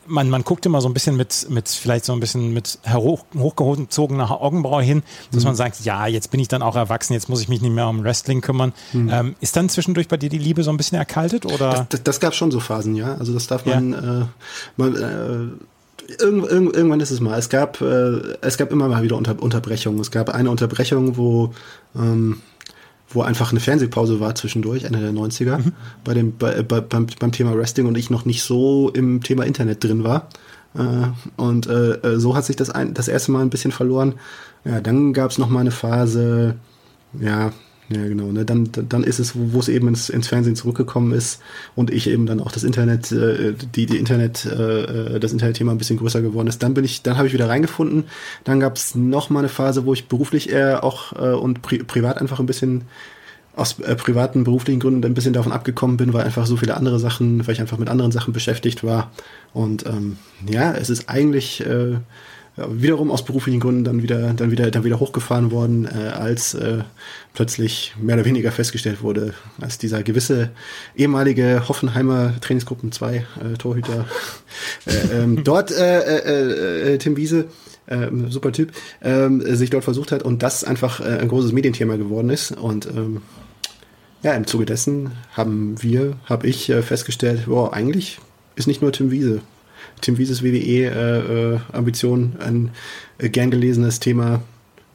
man, 0.09 0.31
man 0.31 0.43
guckt 0.43 0.67
immer 0.67 0.81
so 0.81 0.89
ein 0.89 0.95
bisschen 0.95 1.17
mit, 1.17 1.47
mit 1.51 1.69
vielleicht 1.69 2.05
so 2.05 2.13
ein 2.13 2.21
bisschen 2.21 2.53
mit 2.53 2.79
hoch, 2.89 3.25
hochgezogener 3.37 4.31
Augenbraue 4.41 4.83
hin, 4.83 5.03
dass 5.33 5.43
mhm. 5.43 5.49
man 5.49 5.57
sagt, 5.57 5.85
ja, 5.85 6.07
jetzt 6.07 6.31
bin 6.31 6.41
ich 6.41 6.49
dann 6.49 6.63
auch 6.63 6.77
erwachsen, 6.77 7.13
jetzt 7.13 7.29
muss 7.29 7.41
ich 7.41 7.49
mich 7.49 7.61
nicht 7.61 7.73
mehr 7.73 7.89
um 7.89 8.03
Wrestling 8.03 8.41
kümmern. 8.41 8.73
Mhm. 8.93 9.11
Ähm, 9.13 9.37
ist 9.41 9.57
dann 9.57 9.69
zwischendurch 9.69 10.09
bei 10.09 10.17
dir 10.17 10.29
die 10.29 10.39
Liebe 10.39 10.63
so 10.63 10.71
ein 10.71 10.77
bisschen 10.77 10.99
erkaltet? 10.99 11.47
Oder? 11.47 11.71
Das, 11.71 11.89
das, 11.89 12.03
das 12.03 12.21
gab 12.21 12.35
schon 12.35 12.51
so 12.51 12.61
Phasen, 12.61 12.95
ja. 12.95 13.15
Also 13.15 13.33
das 13.33 13.47
darf 13.47 13.67
man, 13.67 13.93
ja. 13.93 14.21
äh, 14.23 14.25
man 14.77 14.97
äh, 14.97 16.13
irgend, 16.23 16.51
irgend, 16.51 16.77
irgendwann 16.77 17.01
ist 17.01 17.11
es 17.11 17.21
mal. 17.21 17.39
Es 17.39 17.49
gab, 17.49 17.81
äh, 17.81 18.37
es 18.41 18.57
gab 18.57 18.73
immer 18.73 18.89
mal 18.89 19.03
wieder 19.03 19.17
Unter 19.17 19.41
Unterbrechungen. 19.41 20.01
Es 20.01 20.11
gab 20.11 20.31
eine 20.31 20.51
Unterbrechung, 20.51 21.17
wo 21.17 21.53
ähm, 21.95 22.41
wo 23.11 23.23
einfach 23.23 23.51
eine 23.51 23.61
Fernsehpause 23.61 24.21
war 24.21 24.35
zwischendurch, 24.35 24.85
Ende 24.85 25.01
der 25.01 25.13
90er, 25.13 25.59
mhm. 25.59 25.73
bei 26.05 26.15
dem, 26.15 26.37
bei, 26.37 26.63
bei, 26.63 26.81
beim, 26.81 27.07
beim 27.19 27.33
Thema 27.33 27.57
Wrestling 27.57 27.87
und 27.87 27.97
ich 27.97 28.11
noch 28.11 28.25
nicht 28.25 28.43
so 28.43 28.91
im 28.91 29.23
Thema 29.23 29.45
Internet 29.45 29.83
drin 29.83 30.05
war. 30.05 30.29
Äh, 30.75 31.09
und 31.37 31.67
äh, 31.67 31.93
äh, 31.93 32.19
so 32.19 32.37
hat 32.37 32.45
sich 32.45 32.57
das 32.57 32.71
ein, 32.71 32.95
das 32.95 33.09
erste 33.09 33.33
Mal 33.33 33.43
ein 33.43 33.51
bisschen 33.51 33.73
verloren. 33.73 34.15
Ja, 34.65 34.81
dann 34.81 35.13
gab 35.13 35.31
es 35.31 35.39
noch 35.39 35.49
mal 35.49 35.61
eine 35.61 35.71
Phase, 35.71 36.57
ja, 37.19 37.53
Ja, 37.91 38.07
genau. 38.07 38.31
Ne? 38.33 38.45
Dann, 38.45 38.69
dann 38.73 39.03
ist 39.03 39.19
es, 39.19 39.33
wo 39.35 39.61
es 39.61 39.69
eben 39.69 39.89
ins, 39.89 40.11
ins 40.11 40.29
Fernsehen 40.29 40.57
zurückgekommen 40.57 41.13
ist 41.13 41.41
und 41.75 41.91
ich 41.91 42.07
eben 42.09 42.27
dann 42.27 42.41
auch 42.41 42.53
das 42.53 42.63
Internet, 42.63 43.11
äh, 43.13 43.55
die, 43.75 43.87
die 43.87 43.97
Internet, 43.97 44.45
äh, 44.45 45.19
das 45.19 45.33
Internetthema 45.33 45.73
ein 45.73 45.79
bisschen 45.79 45.99
größer 45.99 46.21
geworden 46.21 46.49
ist. 46.49 46.63
Dann 46.63 46.75
bin 46.75 46.85
ich, 46.85 47.03
dann 47.03 47.17
habe 47.17 47.27
ich 47.29 47.33
wieder 47.33 47.49
reingefunden. 47.49 48.05
Dann 48.45 48.61
gab 48.61 48.77
es 48.77 48.95
noch 48.95 49.31
mal 49.31 49.41
eine 49.41 49.49
Phase, 49.49 49.87
wo 49.87 49.95
ich 49.95 50.07
beruflich 50.07 50.51
eher 50.51 50.85
auch 50.85 51.13
äh, 51.13 51.35
und 51.35 51.63
pri 51.63 51.79
privat 51.79 52.19
einfach 52.19 52.41
ein 52.41 52.47
bisschen 52.47 52.83
aus 53.57 53.79
äh, 53.81 53.97
privaten, 53.97 54.45
beruflichen 54.45 54.81
Gründen 54.81 55.05
ein 55.05 55.15
bisschen 55.15 55.33
davon 55.33 55.53
abgekommen 55.53 55.97
bin, 55.97 56.13
weil 56.13 56.25
einfach 56.25 56.47
so 56.47 56.57
viele 56.57 56.77
andere 56.77 56.99
Sachen, 56.99 57.47
weil 57.47 57.55
ich 57.55 57.61
einfach 57.61 57.79
mit 57.79 57.89
anderen 57.89 58.13
Sachen 58.13 58.35
beschäftigt 58.35 58.85
war. 58.85 59.11
Und 59.53 59.87
ähm, 59.87 60.19
ja, 60.47 60.73
es 60.75 60.91
ist 60.91 61.09
eigentlich 61.09 61.65
äh, 61.65 61.97
wiederum 62.69 63.11
aus 63.11 63.25
beruflichen 63.25 63.61
Gründen 63.61 63.85
dann 63.85 64.03
wieder, 64.03 64.33
dann 64.35 64.51
wieder, 64.51 64.71
dann 64.71 64.85
wieder 64.85 65.01
hochgefahren 65.01 65.51
worden, 65.51 65.87
äh, 65.87 66.09
als 66.09 66.55
äh, 66.55 66.85
plötzlich 67.35 67.95
mehr 68.01 68.17
oder 68.17 68.25
weniger 68.25 68.53
festgestellt 68.53 69.03
wurde, 69.03 69.35
als 69.61 69.79
dieser 69.79 70.03
gewisse 70.03 70.51
ehemalige 70.97 71.69
Hoffenheimer 71.69 72.35
Trainingsgruppen 72.41 72.93
2 72.93 73.17
äh, 73.17 73.23
Torhüter 73.59 74.07
äh, 74.87 75.23
ähm, 75.23 75.41
dort 75.45 75.71
äh, 75.71 76.95
äh, 76.95 76.99
Tim 76.99 77.17
Wiese 77.17 77.47
ähm, 77.89 78.31
super 78.31 78.53
Typ, 78.53 78.73
ähm, 79.03 79.41
sich 79.57 79.71
dort 79.71 79.85
versucht 79.85 80.13
hat 80.13 80.23
und 80.23 80.43
das 80.43 80.65
einfach 80.65 81.01
äh, 81.01 81.19
ein 81.19 81.29
großes 81.29 81.53
Medienthema 81.53 81.97
geworden 81.97 82.31
ist. 82.31 82.53
Und 82.53 82.87
ähm, 82.87 83.23
ja, 84.23 84.35
im 84.35 84.47
Zuge 84.47 84.67
dessen 84.67 85.13
haben 85.33 85.83
wir, 85.83 86.17
habe 86.25 86.47
ich 86.47 86.69
äh, 86.71 86.83
festgestellt, 86.83 87.47
boah, 87.47 87.73
eigentlich 87.73 88.19
ist 88.57 88.67
nicht 88.67 88.83
nur 88.83 88.93
Tim 88.93 89.11
Wiese. 89.11 89.41
Tim 90.01 90.19
Wieses 90.19 90.43
WWE-Ambition 90.43 92.37
äh, 92.39 92.43
äh, 92.43 92.47
ein 92.47 92.71
äh, 93.19 93.29
gern 93.29 93.51
gelesenes 93.51 94.01
Thema 94.01 94.43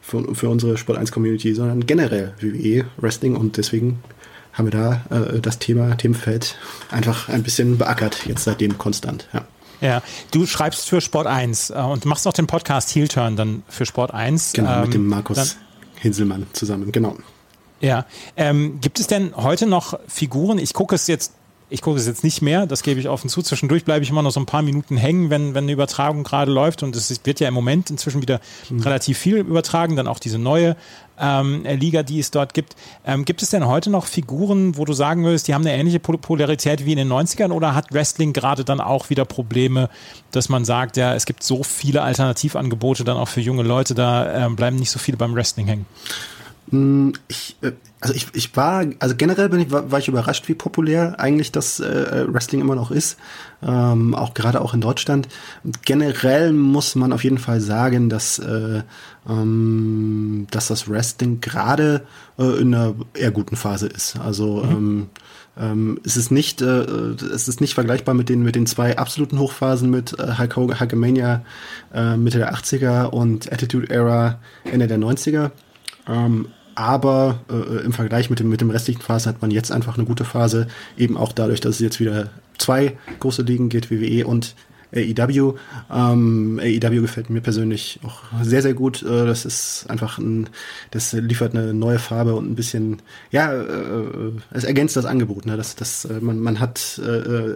für, 0.02 0.36
für 0.36 0.50
unsere 0.50 0.78
Sport 0.78 0.98
1 0.98 1.12
Community, 1.12 1.54
sondern 1.54 1.86
generell 1.86 2.34
WWE 2.40 2.86
Wrestling 2.98 3.36
und 3.36 3.58
deswegen 3.58 4.00
haben 4.54 4.66
wir 4.66 4.72
da 4.72 5.02
äh, 5.10 5.40
das 5.40 5.60
Thema 5.60 5.96
Themenfeld 5.96 6.58
einfach 6.92 7.30
ein 7.30 7.44
bisschen 7.44 7.78
beackert, 7.78 8.25
jetzt 8.25 8.44
seitdem 8.44 8.78
konstant. 8.78 9.28
Ja. 9.34 9.46
Ja, 9.82 10.02
du 10.32 10.46
schreibst 10.46 10.88
für 10.88 11.02
Sport 11.02 11.28
1 11.28 11.72
äh, 11.72 11.74
und 11.74 12.06
machst 12.06 12.25
auch 12.25 12.34
den 12.34 12.48
Podcast 12.48 12.96
Heel 12.96 13.10
Turn 13.10 13.36
dann 13.36 13.63
für 13.68 13.86
Sport 13.86 14.13
1. 14.13 14.54
Genau, 14.54 14.75
ähm, 14.75 14.82
mit 14.84 14.94
dem 14.94 15.08
Markus 15.08 15.36
dann, 15.36 15.48
Hinselmann 15.96 16.46
zusammen, 16.54 16.92
genau. 16.94 17.18
Ja, 17.82 18.06
ähm, 18.38 18.80
gibt 18.80 19.02
es 19.02 19.08
denn 19.08 19.36
heute 19.36 19.66
noch 19.66 20.00
Figuren? 20.08 20.58
Ich 20.58 20.74
gucke 20.74 20.96
es 20.96 21.08
jetzt 21.08 21.34
ich 21.70 21.82
gucke 21.82 22.00
es 22.00 22.05
jetzt 22.05 22.24
nicht 22.24 22.41
mehr, 22.41 22.67
das 22.67 22.84
gebe 22.84 23.00
ich 23.00 23.10
offen 23.10 23.29
zu. 23.29 23.41
Zwischendurch 23.41 23.86
bleibe 23.86 24.03
ich 24.03 24.10
immer 24.10 24.22
noch 24.22 24.32
so 24.32 24.39
ein 24.39 24.46
paar 24.46 24.62
Minuten 24.62 24.98
hängen, 24.98 25.29
wenn, 25.29 25.53
wenn 25.53 25.63
eine 25.63 25.72
Übertragung 25.72 26.24
gerade 26.24 26.51
läuft. 26.51 26.84
Und 26.84 26.96
es 26.96 27.25
wird 27.25 27.39
ja 27.39 27.48
im 27.48 27.53
Moment 27.53 27.89
inzwischen 27.89 28.22
wieder 28.22 28.41
mhm. 28.70 28.82
relativ 28.82 29.17
viel 29.17 29.38
übertragen, 29.38 29.96
dann 29.96 30.08
auch 30.08 30.20
diese 30.20 30.38
neue 30.38 30.75
ähm, 31.20 31.63
Liga, 31.63 32.03
die 32.03 32.20
es 32.20 32.32
dort 32.32 32.53
gibt. 32.53 32.75
Ähm, 33.05 33.25
gibt 33.25 33.41
es 33.41 33.50
denn 33.50 33.67
heute 33.67 33.89
noch 33.89 34.05
Figuren, 34.05 34.77
wo 34.77 34.86
du 34.86 34.93
sagen 34.93 35.24
würdest, 35.24 35.48
die 35.48 35.53
haben 35.53 35.65
eine 35.65 35.75
ähnliche 35.75 36.00
Popularität 36.00 36.86
wie 36.86 36.91
in 36.91 36.98
den 36.98 37.12
90ern 37.12 37.51
oder 37.51 37.75
hat 37.75 37.93
Wrestling 37.93 38.34
gerade 38.34 38.63
dann 38.65 38.79
auch 38.79 39.10
wieder 39.10 39.25
Probleme, 39.25 39.89
dass 40.32 40.50
man 40.50 40.65
sagt, 40.65 40.98
ja, 40.98 41.13
es 41.15 41.25
gibt 41.25 41.43
so 41.43 41.63
viele 41.63 42.01
Alternativangebote 42.01 43.03
dann 43.03 43.17
auch 43.17 43.27
für 43.27 43.41
junge 43.41 43.63
Leute, 43.63 43.93
da 43.93 44.48
äh, 44.48 44.50
bleiben 44.50 44.77
nicht 44.77 44.91
so 44.91 45.00
viele 45.00 45.17
beim 45.17 45.36
Wrestling 45.36 45.67
hängen? 45.67 45.86
Hm, 46.74 47.13
ich, 47.27 47.56
äh, 47.62 47.74
also 48.01 48.15
ich, 48.15 48.25
ich 48.34 48.58
war, 48.58 48.84
also 48.98 49.15
generell 49.15 49.48
bin 49.48 49.60
ich, 49.60 49.70
war, 49.70 49.92
war 49.92 50.00
ich 50.00 50.08
überrascht, 50.08 50.48
wie 50.48 50.56
populär 50.56 51.20
eigentlich 51.20 51.51
das 51.51 51.80
äh, 51.80 52.25
Wrestling 52.27 52.62
immer 52.62 52.74
noch 52.74 52.89
ist. 52.89 53.18
Ähm, 53.62 54.15
auch 54.15 54.34
gerade 54.34 54.60
auch 54.60 54.74
in 54.74 54.82
Deutschland. 54.82 55.27
Generell 55.86 56.51
muss 56.51 56.96
man 56.96 57.13
auf 57.13 57.24
jeden 57.24 57.38
Fall 57.38 57.62
sagen, 57.62 58.10
dass, 58.10 58.39
äh, 58.39 58.82
ähm, 59.30 60.48
dass 60.50 60.68
das 60.68 60.89
Wrestling 60.89 61.42
gerade 61.42 62.08
äh, 62.39 62.60
in 62.60 62.74
einer 62.74 62.96
eher 63.13 63.30
guten 63.30 63.56
Phase 63.56 63.86
ist. 63.86 64.20
Also 64.20 64.63
mhm. 64.63 64.72
ähm, 64.72 65.10
ähm, 65.56 66.00
es 66.03 66.18
ist 66.18 66.32
nicht, 66.32 66.63
äh, 66.63 66.65
es 66.65 67.48
ist 67.48 67.62
nicht 67.62 67.75
vergleichbar 67.75 68.15
mit 68.15 68.30
den 68.30 68.42
mit 68.42 68.56
den 68.56 68.65
zwei 68.65 68.98
absoluten 68.98 69.38
Hochphasen 69.38 69.92
mit 69.92 70.18
äh, 70.18 70.39
Hulk 70.39 70.56
Hogan, 70.56 70.80
Hulkamania 70.80 71.46
äh, 71.94 72.18
Mitte 72.18 72.39
der 72.39 72.56
80er 72.56 73.06
und 73.06 73.53
Attitude 73.53 73.92
Era 73.92 74.39
Ende 74.63 74.88
der 74.88 74.98
90er. 74.98 75.51
Ähm, 76.08 76.48
aber 76.75 77.39
äh, 77.50 77.84
im 77.84 77.94
Vergleich 77.94 78.30
mit 78.30 78.39
dem, 78.39 78.50
mit 78.50 78.62
dem 78.62 78.70
restlichen 78.70 79.01
Phase 79.01 79.30
hat 79.30 79.42
man 79.42 79.51
jetzt 79.51 79.72
einfach 79.72 79.98
eine 79.98 80.06
gute 80.06 80.25
Phase, 80.25 80.68
eben 80.98 81.18
auch 81.18 81.32
dadurch, 81.32 81.62
dass 81.62 81.75
es 81.75 81.80
jetzt 81.80 82.00
wieder 82.00 82.30
zwei 82.58 82.98
große 83.20 83.42
Ligen 83.44 83.70
geht, 83.70 83.92
WWE 83.92 84.25
und 84.25 84.56
AEW. 84.96 85.56
Ähm, 85.92 86.60
AEW 86.62 87.02
gefällt 87.02 87.30
mir 87.30 87.42
persönlich 87.42 88.00
auch 88.04 88.22
sehr, 88.42 88.62
sehr 88.62 88.74
gut. 88.74 89.04
Äh, 89.04 89.26
das 89.26 89.46
ist 89.46 89.86
einfach 89.90 90.18
ein, 90.18 90.50
das 90.92 91.14
liefert 91.14 91.56
eine 91.56 91.74
neue 91.74 92.00
Farbe 92.00 92.36
und 92.36 92.50
ein 92.50 92.56
bisschen, 92.56 93.02
ja, 93.32 93.54
äh, 93.54 94.32
es 94.52 94.64
ergänzt 94.64 94.96
das 94.96 95.06
Angebot. 95.06 95.46
Ne? 95.46 95.58
Das, 95.58 95.76
das, 95.76 96.06
äh, 96.06 96.20
man, 96.22 96.40
man 96.40 96.60
hat, 96.60 97.02
äh, 97.04 97.10
äh 97.10 97.56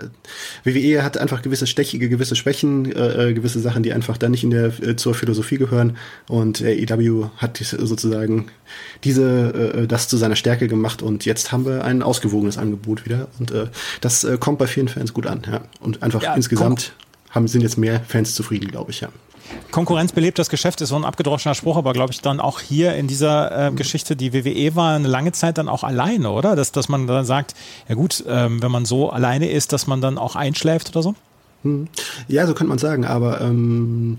WWE 0.64 1.04
hat 1.04 1.18
einfach 1.18 1.42
gewisse 1.42 1.68
stechige, 1.68 2.10
gewisse 2.10 2.36
Schwächen, 2.36 2.92
äh, 2.92 3.30
äh, 3.30 3.34
gewisse 3.34 3.60
Sachen, 3.60 3.84
die 3.84 3.94
einfach 3.94 4.18
da 4.18 4.30
nicht 4.30 4.44
in 4.44 4.52
der, 4.52 4.68
äh, 4.82 4.96
zur 4.96 5.14
Philosophie 5.14 5.58
gehören. 5.58 5.98
Und 6.28 6.62
AEW 6.62 7.30
hat 7.38 7.58
sozusagen 7.58 8.48
diese, 9.04 9.74
äh, 9.84 9.88
das 9.88 10.08
zu 10.08 10.18
seiner 10.18 10.36
Stärke 10.36 10.68
gemacht 10.68 11.02
und 11.02 11.26
jetzt 11.26 11.52
haben 11.52 11.66
wir 11.66 11.84
ein 11.84 12.02
ausgewogenes 12.02 12.58
Angebot 12.58 13.06
wieder. 13.06 13.28
Und 13.40 13.52
äh, 13.52 13.68
das 14.02 14.24
äh, 14.24 14.38
kommt 14.38 14.60
bei 14.60 14.68
vielen 14.68 14.88
Fans 14.88 15.14
gut 15.14 15.28
an, 15.28 15.42
ja. 15.50 15.62
Und 15.80 16.04
einfach 16.04 16.24
ja, 16.24 16.34
insgesamt 16.36 16.94
haben, 17.38 17.48
sind 17.48 17.62
jetzt 17.62 17.78
mehr 17.78 18.02
Fans 18.08 18.36
zufrieden, 18.36 18.70
glaube 18.70 18.92
ich, 18.92 19.02
ja. 19.02 19.10
Konkurrenz 19.72 20.12
belebt 20.12 20.40
das 20.40 20.50
Geschäft 20.50 20.82
ist 20.82 20.90
so 20.90 20.96
ein 20.96 21.06
abgedroschener 21.06 21.56
Spruch, 21.56 21.78
aber 21.78 21.94
glaube 21.94 22.12
ich 22.12 22.22
dann 22.22 22.40
auch 22.40 22.60
hier 22.60 22.96
in 22.96 23.08
dieser 23.08 23.68
äh, 23.68 23.72
Geschichte, 23.72 24.16
die 24.16 24.34
WWE 24.34 24.76
war 24.76 24.96
eine 24.96 25.08
lange 25.08 25.32
Zeit 25.32 25.58
dann 25.58 25.70
auch 25.70 25.84
alleine, 25.84 26.32
oder? 26.32 26.56
Dass, 26.56 26.72
dass 26.72 26.90
man 26.90 27.08
dann 27.08 27.26
sagt, 27.26 27.54
ja 27.88 27.96
gut, 27.96 28.24
ähm, 28.28 28.62
wenn 28.62 28.72
man 28.72 28.86
so 28.86 29.10
alleine 29.10 29.50
ist, 29.50 29.74
dass 29.74 29.88
man 29.88 30.02
dann 30.02 30.18
auch 30.18 30.36
einschläft 30.36 30.90
oder 30.90 31.04
so? 31.04 31.16
Hm. 31.64 31.88
Ja, 32.28 32.46
so 32.46 32.54
könnte 32.54 32.70
man 32.70 32.78
sagen, 32.78 33.04
aber 33.04 33.42
ähm, 33.42 34.18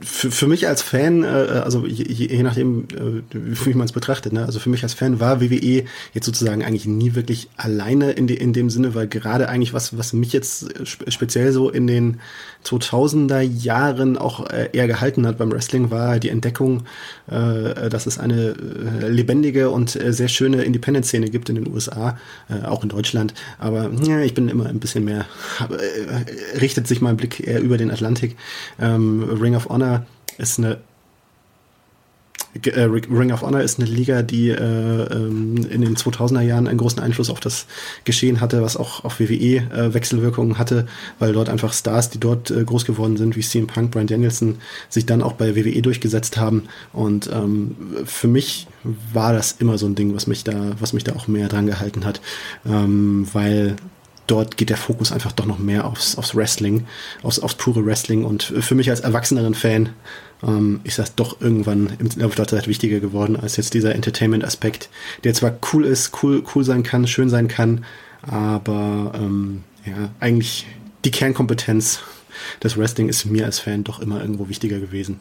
für, 0.00 0.32
für 0.32 0.48
mich 0.48 0.66
als 0.66 0.82
Fan, 0.82 1.22
äh, 1.22 1.26
also 1.26 1.86
je, 1.86 2.04
je 2.04 2.42
nachdem, 2.42 2.88
äh, 2.90 3.22
wie 3.32 3.74
man 3.74 3.86
es 3.86 3.92
betrachtet, 3.92 4.32
ne? 4.32 4.44
also 4.44 4.58
für 4.58 4.68
mich 4.68 4.82
als 4.82 4.92
Fan 4.92 5.20
war 5.20 5.40
WWE 5.40 5.84
jetzt 6.12 6.26
sozusagen 6.26 6.64
eigentlich 6.64 6.86
nie 6.86 7.14
wirklich 7.14 7.48
alleine 7.56 8.10
in, 8.10 8.26
de, 8.26 8.36
in 8.36 8.52
dem 8.52 8.68
Sinne, 8.68 8.96
weil 8.96 9.06
gerade 9.06 9.48
eigentlich 9.48 9.72
was, 9.72 9.96
was 9.96 10.12
mich 10.12 10.32
jetzt 10.32 10.74
speziell 10.84 11.52
so 11.52 11.70
in 11.70 11.86
den 11.86 12.20
2000er 12.64 13.40
Jahren 13.40 14.16
auch 14.16 14.48
äh, 14.50 14.70
eher 14.72 14.86
gehalten 14.86 15.26
hat 15.26 15.38
beim 15.38 15.52
Wrestling, 15.52 15.90
war 15.90 16.18
die 16.18 16.28
Entdeckung, 16.28 16.84
äh, 17.28 17.88
dass 17.88 18.06
es 18.06 18.18
eine 18.18 18.54
äh, 19.02 19.08
lebendige 19.08 19.70
und 19.70 19.90
sehr 19.90 20.28
schöne 20.28 20.62
Independent-Szene 20.62 21.30
gibt 21.30 21.48
in 21.48 21.56
den 21.56 21.72
USA, 21.72 22.18
auch 22.64 22.82
in 22.82 22.88
Deutschland. 22.88 23.34
Aber 23.58 23.90
ja, 24.02 24.20
ich 24.20 24.34
bin 24.34 24.48
immer 24.48 24.66
ein 24.66 24.80
bisschen 24.80 25.04
mehr, 25.04 25.26
richtet 26.60 26.86
sich 26.86 27.00
mein 27.00 27.16
Blick 27.16 27.46
eher 27.46 27.60
über 27.60 27.78
den 27.78 27.90
Atlantik. 27.90 28.36
Ähm, 28.80 29.22
Ring 29.40 29.54
of 29.54 29.68
Honor 29.68 30.06
ist 30.38 30.58
eine 30.58 30.78
Ring 32.54 33.32
of 33.32 33.42
Honor 33.42 33.62
ist 33.62 33.80
eine 33.80 33.88
Liga, 33.88 34.22
die 34.22 34.50
äh, 34.50 34.54
ähm, 34.54 35.66
in 35.70 35.80
den 35.80 35.96
2000er 35.96 36.42
Jahren 36.42 36.68
einen 36.68 36.78
großen 36.78 37.00
Einfluss 37.00 37.30
auf 37.30 37.40
das 37.40 37.66
Geschehen 38.04 38.40
hatte, 38.40 38.62
was 38.62 38.76
auch 38.76 39.04
auf 39.04 39.20
WWE 39.20 39.56
äh, 39.56 39.94
Wechselwirkungen 39.94 40.58
hatte, 40.58 40.86
weil 41.18 41.32
dort 41.32 41.48
einfach 41.48 41.72
Stars, 41.72 42.10
die 42.10 42.20
dort 42.20 42.50
äh, 42.50 42.64
groß 42.64 42.84
geworden 42.84 43.16
sind, 43.16 43.36
wie 43.36 43.40
CM 43.40 43.66
Punk, 43.66 43.92
Brian 43.92 44.06
Danielson, 44.06 44.56
sich 44.90 45.06
dann 45.06 45.22
auch 45.22 45.32
bei 45.32 45.56
WWE 45.56 45.80
durchgesetzt 45.80 46.36
haben. 46.36 46.64
Und 46.92 47.30
ähm, 47.32 47.74
für 48.04 48.28
mich 48.28 48.66
war 49.12 49.32
das 49.32 49.52
immer 49.52 49.78
so 49.78 49.86
ein 49.86 49.94
Ding, 49.94 50.14
was 50.14 50.26
mich 50.26 50.44
da, 50.44 50.72
was 50.78 50.92
mich 50.92 51.04
da 51.04 51.14
auch 51.14 51.28
mehr 51.28 51.48
dran 51.48 51.66
gehalten 51.66 52.04
hat, 52.04 52.20
ähm, 52.66 53.26
weil 53.32 53.76
dort 54.26 54.56
geht 54.56 54.70
der 54.70 54.76
Fokus 54.76 55.12
einfach 55.12 55.32
doch 55.32 55.46
noch 55.46 55.58
mehr 55.58 55.86
aufs, 55.86 56.16
aufs 56.16 56.34
Wrestling, 56.34 56.86
aufs, 57.22 57.38
aufs 57.38 57.54
pure 57.54 57.84
Wrestling. 57.84 58.24
Und 58.24 58.42
für 58.42 58.74
mich 58.74 58.90
als 58.90 59.00
erwachseneren 59.00 59.54
Fan 59.54 59.90
ähm, 60.42 60.80
ist 60.84 60.98
das 60.98 61.14
doch 61.14 61.40
irgendwann 61.40 61.92
im 61.98 62.08
Laufe 62.16 62.36
der 62.36 62.48
Zeit 62.48 62.68
wichtiger 62.68 63.00
geworden 63.00 63.36
als 63.36 63.56
jetzt 63.56 63.74
dieser 63.74 63.94
Entertainment-Aspekt, 63.94 64.88
der 65.24 65.34
zwar 65.34 65.52
cool 65.72 65.84
ist, 65.84 66.22
cool, 66.22 66.42
cool 66.54 66.64
sein 66.64 66.82
kann, 66.82 67.06
schön 67.06 67.28
sein 67.28 67.48
kann, 67.48 67.84
aber 68.22 69.12
ähm, 69.14 69.64
ja, 69.84 70.10
eigentlich 70.20 70.66
die 71.04 71.10
Kernkompetenz 71.10 72.00
des 72.62 72.76
Wrestling 72.76 73.08
ist 73.08 73.24
mir 73.24 73.44
als 73.44 73.58
Fan 73.60 73.84
doch 73.84 74.00
immer 74.00 74.20
irgendwo 74.20 74.48
wichtiger 74.48 74.78
gewesen. 74.78 75.20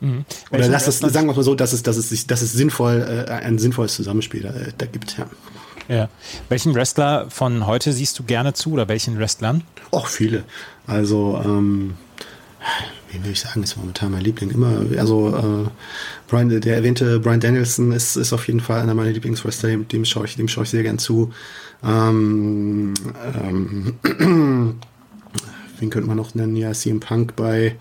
Mhm. 0.00 0.24
Oder 0.50 0.68
lass 0.68 0.88
es, 0.88 0.98
sagen 0.98 1.26
wir 1.28 1.34
mal 1.34 1.42
so, 1.42 1.54
dass 1.54 1.72
es, 1.72 1.82
dass 1.82 1.96
es, 1.96 2.26
dass 2.26 2.42
es 2.42 2.52
sinnvoll, 2.52 3.26
äh, 3.28 3.30
ein 3.30 3.58
sinnvolles 3.58 3.94
Zusammenspiel 3.94 4.42
da, 4.42 4.52
da 4.76 4.86
gibt, 4.86 5.16
ja. 5.16 5.26
Ja. 5.88 6.08
Welchen 6.48 6.74
Wrestler 6.74 7.28
von 7.28 7.66
heute 7.66 7.92
siehst 7.92 8.18
du 8.18 8.24
gerne 8.24 8.52
zu 8.52 8.72
oder 8.72 8.88
welchen 8.88 9.18
Wrestlern? 9.18 9.64
Auch 9.90 10.06
viele. 10.06 10.44
Also, 10.86 11.40
ähm, 11.44 11.94
wie 13.12 13.24
will 13.24 13.32
ich 13.32 13.40
sagen, 13.40 13.62
ist 13.62 13.76
momentan 13.76 14.12
mein 14.12 14.22
Liebling. 14.22 14.50
Immer, 14.50 14.84
also 14.98 15.36
äh, 15.36 15.70
Brian, 16.28 16.48
der 16.48 16.76
erwähnte 16.76 17.20
Brian 17.20 17.40
Danielson 17.40 17.92
ist, 17.92 18.16
ist 18.16 18.32
auf 18.32 18.46
jeden 18.46 18.60
Fall 18.60 18.80
einer 18.80 18.94
meiner 18.94 19.10
Lieblingswrestler, 19.10 19.70
dem, 19.70 19.88
dem 19.88 20.04
schaue 20.04 20.24
ich, 20.26 20.36
dem 20.36 20.48
schaue 20.48 20.64
ich 20.64 20.70
sehr 20.70 20.82
gern 20.82 20.98
zu. 20.98 21.32
Ähm, 21.84 22.94
ähm, 23.42 23.94
wen 25.82 25.90
könnte 25.90 26.08
man 26.08 26.16
noch 26.16 26.34
nennen? 26.34 26.56
Ja, 26.56 26.72
CM 26.72 27.00
Punk 27.00 27.36
bei, 27.36 27.74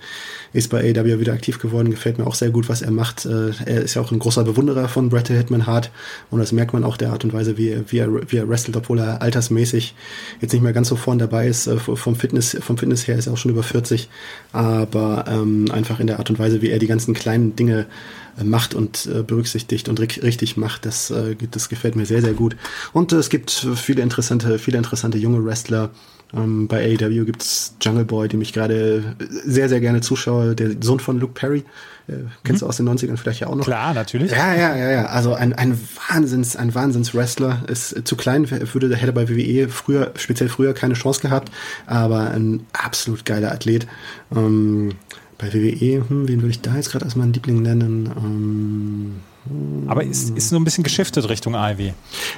ist 0.52 0.70
bei 0.70 0.80
AW 0.80 1.20
wieder 1.20 1.34
aktiv 1.34 1.60
geworden, 1.60 1.92
gefällt 1.92 2.18
mir 2.18 2.28
auch 2.28 2.36
sehr 2.36 2.50
gut, 2.50 2.68
was 2.68 2.82
er 2.82 2.92
macht. 2.92 3.26
Äh, 3.26 3.52
er 3.66 3.82
ist 3.84 3.94
ja 3.94 4.02
auch 4.02 4.12
ein 4.12 4.20
großer 4.20 4.44
Bewunderer 4.44 4.90
von 4.90 5.10
Bret 5.10 5.30
Hitman 5.30 5.68
Hart 5.68 5.92
und 6.32 6.40
das 6.40 6.52
merkt 6.52 6.74
man 6.74 6.84
auch 6.84 6.98
der 6.98 7.12
Art 7.12 7.24
und 7.24 7.32
Weise, 7.32 7.58
wie, 7.58 7.78
wie, 7.88 8.00
er, 8.00 8.10
wie 8.32 8.38
er 8.38 8.50
wrestelt, 8.50 8.76
obwohl 8.76 9.00
er 9.00 9.22
altersmäßig 9.22 9.96
jetzt 10.42 10.52
nicht 10.52 10.64
mehr 10.64 10.74
ganz 10.74 10.90
so 10.90 10.96
vorn 10.96 11.20
dabei 11.20 11.48
ist. 11.48 11.68
Äh, 11.68 11.78
vom 11.78 12.16
Fitness, 12.16 12.58
vom 12.60 12.78
Fitness 12.78 13.08
her 13.08 13.18
ist 13.18 13.28
er 13.28 13.34
auch 13.34 13.38
schon 13.38 13.52
über 13.52 13.64
40, 13.64 14.10
aber 14.52 15.26
ähm, 15.28 15.68
einfach 15.72 16.00
in 16.00 16.08
der 16.08 16.20
Art 16.20 16.30
und 16.30 16.40
Weise, 16.40 16.62
wie 16.62 16.70
er 16.70 16.80
die 16.80 16.88
ganzen 16.88 17.14
kleinen 17.14 17.56
Dinge 17.56 17.86
äh, 18.40 18.44
macht 18.44 18.74
und 18.74 19.08
äh, 19.08 19.24
berücksichtigt 19.24 19.90
und 19.90 20.00
richtig 20.00 20.58
macht, 20.58 20.86
das, 20.86 21.12
äh, 21.12 21.36
das 21.52 21.70
gefällt 21.70 21.96
mir 21.96 22.06
sehr, 22.06 22.22
sehr 22.22 22.34
gut. 22.34 22.56
Und 22.94 23.12
äh, 23.14 23.18
es 23.18 23.30
gibt 23.30 23.52
viele 23.76 24.02
interessante, 24.02 24.58
viele 24.58 24.78
interessante 24.78 25.18
junge 25.18 25.44
Wrestler. 25.46 25.92
Ähm, 26.34 26.68
bei 26.68 26.98
AEW 26.98 27.26
gibt's 27.26 27.76
Jungle 27.82 28.06
Boy, 28.06 28.28
dem 28.28 28.42
ich 28.42 28.54
gerade 28.54 29.16
sehr, 29.46 29.70
sehr 29.70 29.82
gerne 29.82 30.02
zuschaue, 30.02 30.56
der 30.56 30.72
Sohn 30.82 31.00
von 31.00 31.20
Luke 31.20 31.34
Perry. 31.34 31.64
Äh, 32.08 32.14
kennst 32.44 32.62
mhm. 32.62 32.66
du 32.66 32.70
aus 32.70 32.78
den 32.78 32.90
90ern 32.90 33.18
vielleicht 33.18 33.42
ja 33.42 33.48
auch 33.48 33.56
noch? 33.56 33.66
Klar, 33.66 33.94
natürlich. 33.94 34.32
Ja, 34.32 34.54
ja, 34.54 34.76
ja, 34.76 34.92
ja. 34.92 35.06
Also 35.08 35.34
ein, 35.34 35.54
ein 35.54 35.78
Wahnsinns, 36.10 36.56
ein 36.56 36.74
Wahnsinns-Wrestler. 36.74 37.64
Ist 37.68 38.08
zu 38.08 38.16
klein, 38.16 38.50
würde, 38.50 38.96
hätte 38.96 39.14
bei 39.14 39.30
WWE 39.30 39.70
früher, 39.70 40.12
speziell 40.16 40.50
früher 40.50 40.74
keine 40.74 40.94
Chance 40.94 41.22
gehabt, 41.22 41.52
aber 41.86 42.32
ein 42.32 42.66
absolut 42.74 43.26
geiler 43.26 43.52
Athlet. 43.52 43.88
Ähm, 44.36 44.94
bei 45.38 45.54
WWE, 45.54 46.06
hm, 46.08 46.28
wen 46.28 46.42
würde 46.42 46.52
ich 46.52 46.62
da 46.62 46.76
jetzt 46.76 46.92
gerade 46.92 47.06
als 47.06 47.16
meinen 47.16 47.34
Liebling 47.34 47.62
nennen? 47.62 48.10
Ähm, 48.16 49.31
aber 49.88 50.04
ist, 50.04 50.38
ist 50.38 50.50
so 50.50 50.56
ein 50.56 50.64
bisschen 50.64 50.84
geschiftet 50.84 51.28
Richtung 51.28 51.56
AEW. 51.56 51.94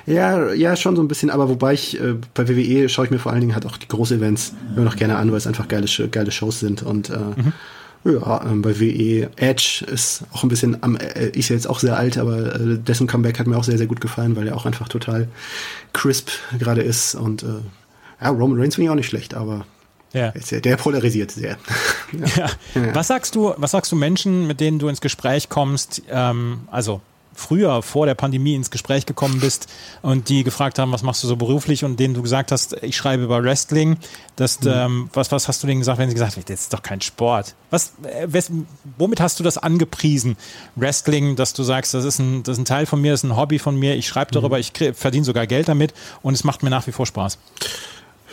Ja, 0.05 0.53
ja, 0.53 0.75
schon 0.75 0.95
so 0.95 1.01
ein 1.01 1.07
bisschen, 1.07 1.29
aber 1.29 1.49
wobei 1.49 1.73
ich 1.73 1.99
äh, 1.99 2.15
bei 2.33 2.47
WWE 2.47 2.87
schaue 2.87 3.05
ich 3.05 3.11
mir 3.11 3.19
vor 3.19 3.31
allen 3.31 3.41
Dingen 3.41 3.53
halt 3.53 3.65
auch 3.65 3.77
die 3.77 3.87
Groß-Events 3.87 4.53
immer 4.75 4.85
noch 4.85 4.95
gerne 4.95 5.17
an, 5.17 5.29
weil 5.31 5.37
es 5.37 5.47
einfach 5.47 5.67
geile, 5.67 5.87
geile 6.09 6.31
Shows 6.31 6.59
sind 6.59 6.83
und 6.83 7.09
äh, 7.09 7.17
mhm. 7.17 7.53
Ja, 8.05 8.45
ähm, 8.45 8.61
bei 8.61 8.81
WE 8.81 9.29
Edge 9.37 9.85
ist 9.89 10.23
auch 10.33 10.43
ein 10.43 10.49
bisschen 10.49 10.83
am, 10.83 10.97
äh, 10.97 11.29
ist 11.29 11.47
jetzt 11.47 11.69
auch 11.69 11.79
sehr 11.79 11.97
alt, 11.97 12.17
aber 12.17 12.55
äh, 12.55 12.77
dessen 12.77 13.07
Comeback 13.07 13.39
hat 13.39 13.47
mir 13.47 13.55
auch 13.55 13.63
sehr, 13.63 13.77
sehr 13.77 13.87
gut 13.87 14.01
gefallen, 14.01 14.35
weil 14.35 14.47
er 14.47 14.57
auch 14.57 14.65
einfach 14.65 14.89
total 14.89 15.29
crisp 15.93 16.29
gerade 16.59 16.81
ist 16.81 17.15
und 17.15 17.43
äh, 17.43 17.61
ja, 18.21 18.29
Roman 18.29 18.59
Reigns 18.59 18.75
finde 18.75 18.85
ich 18.85 18.89
auch 18.91 18.95
nicht 18.95 19.07
schlecht, 19.07 19.35
aber 19.35 19.65
ja. 20.13 20.31
Der 20.31 20.77
polarisiert 20.77 21.31
sehr. 21.31 21.57
ja. 22.37 22.49
Ja. 22.75 22.95
Was 22.95 23.07
sagst 23.07 23.35
du, 23.35 23.53
was 23.57 23.71
sagst 23.71 23.91
du 23.91 23.95
Menschen, 23.95 24.47
mit 24.47 24.59
denen 24.59 24.79
du 24.79 24.87
ins 24.87 25.01
Gespräch 25.01 25.49
kommst, 25.49 26.03
ähm, 26.09 26.61
also 26.71 27.01
früher 27.35 27.81
vor 27.81 28.05
der 28.05 28.15
Pandemie 28.15 28.55
ins 28.55 28.71
Gespräch 28.71 29.05
gekommen 29.05 29.39
bist 29.39 29.67
und 30.01 30.29
die 30.29 30.43
gefragt 30.43 30.79
haben, 30.79 30.91
was 30.91 31.03
machst 31.03 31.23
du 31.23 31.27
so 31.27 31.35
beruflich 31.35 31.83
und 31.83 31.99
denen 31.99 32.13
du 32.13 32.21
gesagt 32.21 32.51
hast, 32.51 32.73
ich 32.83 32.95
schreibe 32.95 33.23
über 33.23 33.43
Wrestling, 33.43 33.97
das, 34.35 34.61
mhm. 34.61 34.71
ähm, 34.73 35.09
was, 35.13 35.31
was 35.31 35.47
hast 35.47 35.63
du 35.63 35.67
denen 35.67 35.79
gesagt, 35.79 35.99
wenn 35.99 36.09
sie 36.09 36.15
gesagt 36.15 36.35
haben, 36.35 36.43
das 36.45 36.61
ist 36.61 36.73
doch 36.73 36.83
kein 36.83 37.01
Sport? 37.01 37.55
Was, 37.69 37.93
äh, 38.03 38.27
wes, 38.27 38.51
womit 38.97 39.19
hast 39.19 39.39
du 39.39 39.43
das 39.43 39.57
angepriesen, 39.57 40.37
Wrestling, 40.75 41.35
dass 41.35 41.53
du 41.53 41.63
sagst, 41.63 41.93
das 41.93 42.05
ist 42.05 42.19
ein, 42.19 42.43
das 42.43 42.57
ist 42.57 42.61
ein 42.61 42.65
Teil 42.65 42.85
von 42.85 43.01
mir, 43.01 43.11
das 43.11 43.23
ist 43.23 43.29
ein 43.29 43.37
Hobby 43.37 43.59
von 43.59 43.75
mir, 43.75 43.95
ich 43.95 44.07
schreibe 44.07 44.29
mhm. 44.31 44.41
darüber, 44.41 44.59
ich 44.59 44.71
verdiene 44.93 45.25
sogar 45.25 45.47
Geld 45.47 45.67
damit 45.67 45.93
und 46.21 46.33
es 46.33 46.43
macht 46.43 46.63
mir 46.63 46.69
nach 46.69 46.87
wie 46.87 46.91
vor 46.91 47.05
Spaß? 47.05 47.37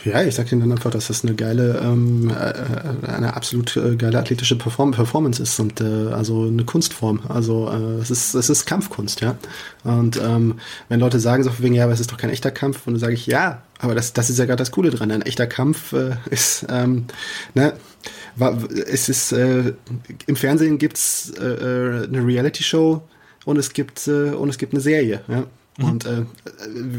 Ja, 0.03 0.23
ich 0.23 0.33
sag 0.33 0.51
Ihnen 0.51 0.61
dann 0.61 0.71
einfach, 0.71 0.89
dass 0.89 1.07
das 1.07 1.23
eine 1.23 1.35
geile, 1.35 1.79
ähm, 1.83 2.31
äh, 2.31 3.07
eine 3.07 3.35
absolut 3.35 3.77
äh, 3.77 3.95
geile 3.95 4.17
athletische 4.17 4.57
Perform 4.57 4.91
Performance 4.91 5.41
ist 5.41 5.59
und 5.59 5.79
äh, 5.79 6.11
also 6.11 6.47
eine 6.47 6.63
Kunstform. 6.63 7.21
Also 7.29 7.69
äh, 7.69 8.01
es 8.01 8.09
ist 8.09 8.33
es 8.33 8.49
ist 8.49 8.65
Kampfkunst, 8.65 9.21
ja. 9.21 9.37
Und 9.83 10.17
ähm, 10.17 10.59
wenn 10.89 10.99
Leute 10.99 11.19
sagen 11.19 11.43
so 11.43 11.51
wegen 11.59 11.75
ja, 11.75 11.83
aber 11.83 11.93
es 11.93 11.99
ist 11.99 12.11
doch 12.11 12.17
kein 12.17 12.31
echter 12.31 12.49
Kampf, 12.49 12.87
und 12.87 12.93
dann 12.93 12.99
sage 12.99 13.13
ich 13.13 13.27
ja, 13.27 13.61
aber 13.79 13.93
das 13.93 14.13
das 14.13 14.31
ist 14.31 14.39
ja 14.39 14.45
gerade 14.45 14.57
das 14.57 14.71
Coole 14.71 14.89
dran. 14.89 15.11
Ein 15.11 15.21
echter 15.21 15.45
Kampf 15.45 15.93
äh, 15.93 16.15
ist 16.31 16.65
ähm, 16.69 17.05
ne 17.53 17.73
war, 18.35 18.57
es 18.87 19.07
ist 19.07 19.33
äh, 19.33 19.73
im 20.25 20.35
Fernsehen 20.35 20.79
gibt's 20.79 21.31
äh, 21.39 21.45
äh, 21.45 22.07
eine 22.07 22.25
Reality 22.25 22.63
Show 22.63 23.03
und 23.45 23.57
es 23.57 23.73
gibt 23.73 24.07
äh, 24.07 24.31
und 24.31 24.49
es 24.49 24.57
gibt 24.57 24.73
eine 24.73 24.81
Serie, 24.81 25.21
ja. 25.27 25.43
Mhm. 25.77 25.85
Und 25.85 26.05
äh, 26.05 26.25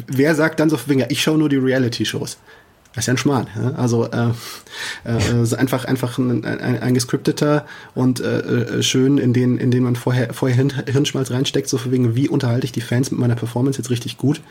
wer 0.06 0.34
sagt 0.36 0.60
dann 0.60 0.70
so 0.70 0.78
wegen 0.86 1.00
ja, 1.00 1.06
ich 1.08 1.20
schaue 1.20 1.38
nur 1.38 1.48
die 1.48 1.56
Reality 1.56 2.04
Shows? 2.04 2.38
Das 2.94 3.04
ist 3.04 3.06
ja 3.06 3.14
ein 3.14 3.18
Schmarrn. 3.18 3.46
Ja? 3.56 3.70
Also 3.72 4.06
äh, 4.10 4.30
äh, 5.04 5.56
einfach 5.56 5.84
einfach 5.86 6.18
ein, 6.18 6.44
ein, 6.44 6.78
ein 6.80 6.94
gescripteter 6.94 7.66
und 7.94 8.20
äh, 8.20 8.40
äh, 8.40 8.82
schön, 8.82 9.18
in 9.18 9.32
den 9.32 9.58
in 9.58 9.70
den 9.70 9.82
man 9.82 9.96
vorher 9.96 10.34
vorher 10.34 10.66
Hirnschmalz 10.86 11.30
reinsteckt, 11.30 11.68
so 11.68 11.80
wegen 11.90 12.14
wie 12.14 12.28
unterhalte 12.28 12.66
ich 12.66 12.72
die 12.72 12.80
Fans 12.80 13.10
mit 13.10 13.18
meiner 13.18 13.36
Performance 13.36 13.78
jetzt 13.78 13.90
richtig 13.90 14.18
gut. 14.18 14.42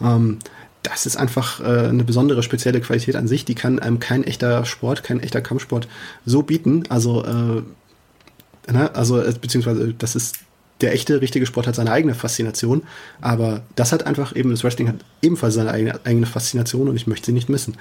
Ähm, 0.00 0.38
das 0.82 1.04
ist 1.04 1.16
einfach 1.16 1.60
äh, 1.60 1.88
eine 1.88 2.04
besondere 2.04 2.42
spezielle 2.42 2.80
Qualität 2.80 3.16
an 3.16 3.28
sich. 3.28 3.44
Die 3.44 3.54
kann 3.54 3.78
einem 3.78 4.00
kein 4.00 4.24
echter 4.24 4.64
Sport, 4.64 5.04
kein 5.04 5.20
echter 5.20 5.42
Kampfsport 5.42 5.88
so 6.24 6.42
bieten. 6.42 6.84
Also 6.88 7.24
äh, 7.24 8.72
ne? 8.72 8.94
also 8.94 9.20
äh, 9.20 9.34
beziehungsweise 9.38 9.92
das 9.94 10.16
ist 10.16 10.38
der 10.80 10.92
echte, 10.92 11.20
richtige 11.20 11.46
Sport 11.46 11.66
hat 11.66 11.74
seine 11.74 11.92
eigene 11.92 12.14
Faszination, 12.14 12.82
aber 13.20 13.62
das 13.76 13.92
hat 13.92 14.06
einfach 14.06 14.34
eben, 14.34 14.50
das 14.50 14.64
Wrestling 14.64 14.88
hat 14.88 14.96
ebenfalls 15.22 15.54
seine 15.54 15.70
eigene, 15.70 16.00
eigene 16.04 16.26
Faszination 16.26 16.88
und 16.88 16.96
ich 16.96 17.06
möchte 17.06 17.26
sie 17.26 17.32
nicht 17.32 17.48
missen. 17.48 17.76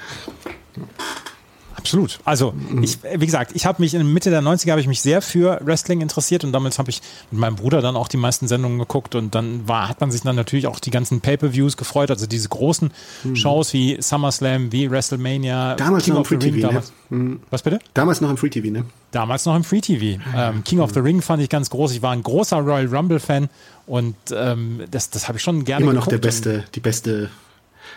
Absolut. 1.89 2.19
Also 2.23 2.53
ich, 2.81 2.99
wie 3.03 3.25
gesagt, 3.25 3.51
ich 3.55 3.65
habe 3.65 3.81
mich 3.81 3.95
in 3.95 4.13
Mitte 4.13 4.29
der 4.29 4.41
90er 4.41 4.71
habe 4.71 4.81
ich 4.81 4.87
mich 4.87 5.01
sehr 5.01 5.21
für 5.21 5.59
Wrestling 5.63 6.01
interessiert 6.01 6.43
und 6.43 6.51
damals 6.51 6.77
habe 6.77 6.91
ich 6.91 7.01
mit 7.31 7.39
meinem 7.39 7.55
Bruder 7.55 7.81
dann 7.81 7.95
auch 7.95 8.07
die 8.07 8.17
meisten 8.17 8.47
Sendungen 8.47 8.77
geguckt 8.77 9.15
und 9.15 9.33
dann 9.33 9.67
war, 9.67 9.89
hat 9.89 9.99
man 9.99 10.11
sich 10.11 10.21
dann 10.21 10.35
natürlich 10.35 10.67
auch 10.67 10.79
die 10.79 10.91
ganzen 10.91 11.19
Pay-per-Views 11.21 11.77
gefreut, 11.77 12.11
also 12.11 12.27
diese 12.27 12.47
großen 12.49 12.91
mhm. 13.23 13.35
Shows 13.35 13.73
wie 13.73 13.99
SummerSlam, 13.99 14.71
wie 14.71 14.91
WrestleMania, 14.91 15.75
damals 15.75 16.05
King 16.05 16.13
noch 16.13 16.19
im 16.21 16.25
Free 16.25 16.37
TV, 16.37 16.67
damals, 16.67 16.93
ne? 17.09 17.37
Was 17.49 17.63
bitte? 17.63 17.79
Damals 17.93 18.21
noch 18.21 18.29
im 18.29 18.37
Free 18.37 18.49
TV, 18.49 18.69
ne? 18.69 18.85
Damals 19.11 19.45
noch 19.45 19.55
im 19.55 19.63
Free 19.63 19.81
TV. 19.81 20.21
Ähm, 20.35 20.63
King 20.63 20.81
of 20.81 20.93
the 20.93 20.99
Ring 20.99 21.23
fand 21.23 21.41
ich 21.41 21.49
ganz 21.49 21.71
groß. 21.71 21.93
Ich 21.93 22.03
war 22.03 22.11
ein 22.11 22.21
großer 22.21 22.57
Royal 22.57 22.85
Rumble 22.85 23.19
Fan 23.19 23.49
und 23.87 24.15
ähm, 24.31 24.81
das, 24.91 25.09
das 25.09 25.27
habe 25.27 25.39
ich 25.39 25.43
schon 25.43 25.63
gerne 25.63 25.83
Immer 25.83 25.93
noch 25.93 26.05
der 26.05 26.19
beste, 26.19 26.65
die 26.75 26.79
beste 26.79 27.29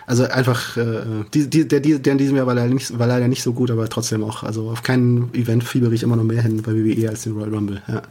also 0.07 0.25
einfach, 0.25 0.77
äh, 0.77 1.25
die, 1.33 1.49
die, 1.49 1.67
der, 1.67 1.81
der 1.81 2.13
in 2.13 2.19
diesem 2.19 2.37
Jahr 2.37 2.47
war 2.47 2.55
leider, 2.55 2.73
nicht, 2.73 2.99
war 2.99 3.07
leider 3.07 3.29
nicht 3.29 3.43
so 3.43 3.53
gut, 3.53 3.71
aber 3.71 3.89
trotzdem 3.89 4.25
auch. 4.25 4.43
Also 4.43 4.71
auf 4.71 4.83
keinem 4.83 5.31
Event 5.33 5.65
fiebere 5.65 5.95
ich 5.95 6.03
immer 6.03 6.17
noch 6.17 6.25
mehr 6.25 6.43
hin 6.43 6.63
bei 6.63 6.73
WWE 6.73 7.09
als 7.09 7.23
den 7.23 7.33
Royal 7.33 7.55
Rumble. 7.55 7.83
Ja. 7.89 8.03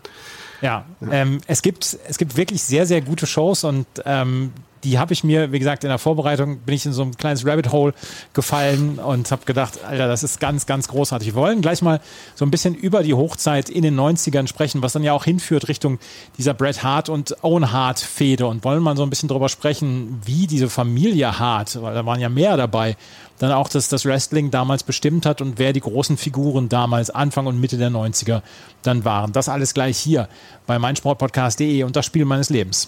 Ja, 0.61 0.85
ja. 1.01 1.11
Ähm, 1.11 1.41
es, 1.47 1.61
gibt, 1.61 1.97
es 2.07 2.17
gibt 2.17 2.37
wirklich 2.37 2.61
sehr, 2.61 2.85
sehr 2.85 3.01
gute 3.01 3.25
Shows 3.25 3.63
und 3.63 3.87
ähm, 4.05 4.51
die 4.83 4.97
habe 4.99 5.13
ich 5.13 5.23
mir, 5.23 5.51
wie 5.51 5.59
gesagt, 5.59 5.83
in 5.83 5.89
der 5.89 5.97
Vorbereitung 5.97 6.59
bin 6.59 6.75
ich 6.75 6.85
in 6.85 6.93
so 6.93 7.03
ein 7.03 7.15
kleines 7.15 7.45
Rabbit 7.45 7.71
Hole 7.71 7.93
gefallen 8.33 8.99
und 8.99 9.31
habe 9.31 9.45
gedacht, 9.45 9.83
Alter, 9.83 10.07
das 10.07 10.23
ist 10.23 10.39
ganz, 10.39 10.65
ganz 10.65 10.87
großartig. 10.87 11.29
Wir 11.29 11.35
wollen 11.35 11.61
gleich 11.61 11.81
mal 11.81 11.99
so 12.35 12.45
ein 12.45 12.51
bisschen 12.51 12.75
über 12.75 13.03
die 13.03 13.13
Hochzeit 13.13 13.69
in 13.69 13.83
den 13.83 13.99
90ern 13.99 14.47
sprechen, 14.47 14.81
was 14.81 14.93
dann 14.93 15.03
ja 15.03 15.13
auch 15.13 15.25
hinführt 15.25 15.67
Richtung 15.67 15.99
dieser 16.37 16.53
Bret 16.53 16.83
Hart 16.83 17.09
und 17.09 17.43
Owen 17.43 17.71
Hart 17.71 17.99
Fehde 17.99 18.47
und 18.47 18.63
wollen 18.63 18.81
mal 18.81 18.97
so 18.97 19.03
ein 19.03 19.09
bisschen 19.09 19.29
darüber 19.29 19.49
sprechen, 19.49 20.21
wie 20.25 20.47
diese 20.47 20.69
Familie 20.69 21.39
Hart, 21.39 21.81
weil 21.81 21.93
da 21.93 22.05
waren 22.05 22.19
ja 22.19 22.29
mehr 22.29 22.57
dabei, 22.57 22.97
dann 23.39 23.51
auch 23.51 23.69
das, 23.69 23.89
das 23.89 24.05
Wrestling 24.05 24.51
damals 24.51 24.83
bestimmt 24.83 25.25
hat 25.25 25.41
und 25.41 25.57
wer 25.57 25.73
die 25.73 25.79
großen 25.79 26.17
Figuren 26.17 26.69
damals 26.69 27.09
Anfang 27.09 27.47
und 27.47 27.59
Mitte 27.59 27.77
der 27.77 27.89
90er 27.89 28.41
dann 28.83 29.03
waren. 29.03 29.31
Das 29.31 29.49
alles 29.49 29.73
gleich 29.73 29.97
hier 29.97 30.27
bei 30.67 30.77
meinsportpodcast.de 30.77 31.83
und 31.83 31.95
das 31.95 32.05
Spiel 32.05 32.25
meines 32.25 32.49
Lebens. 32.49 32.87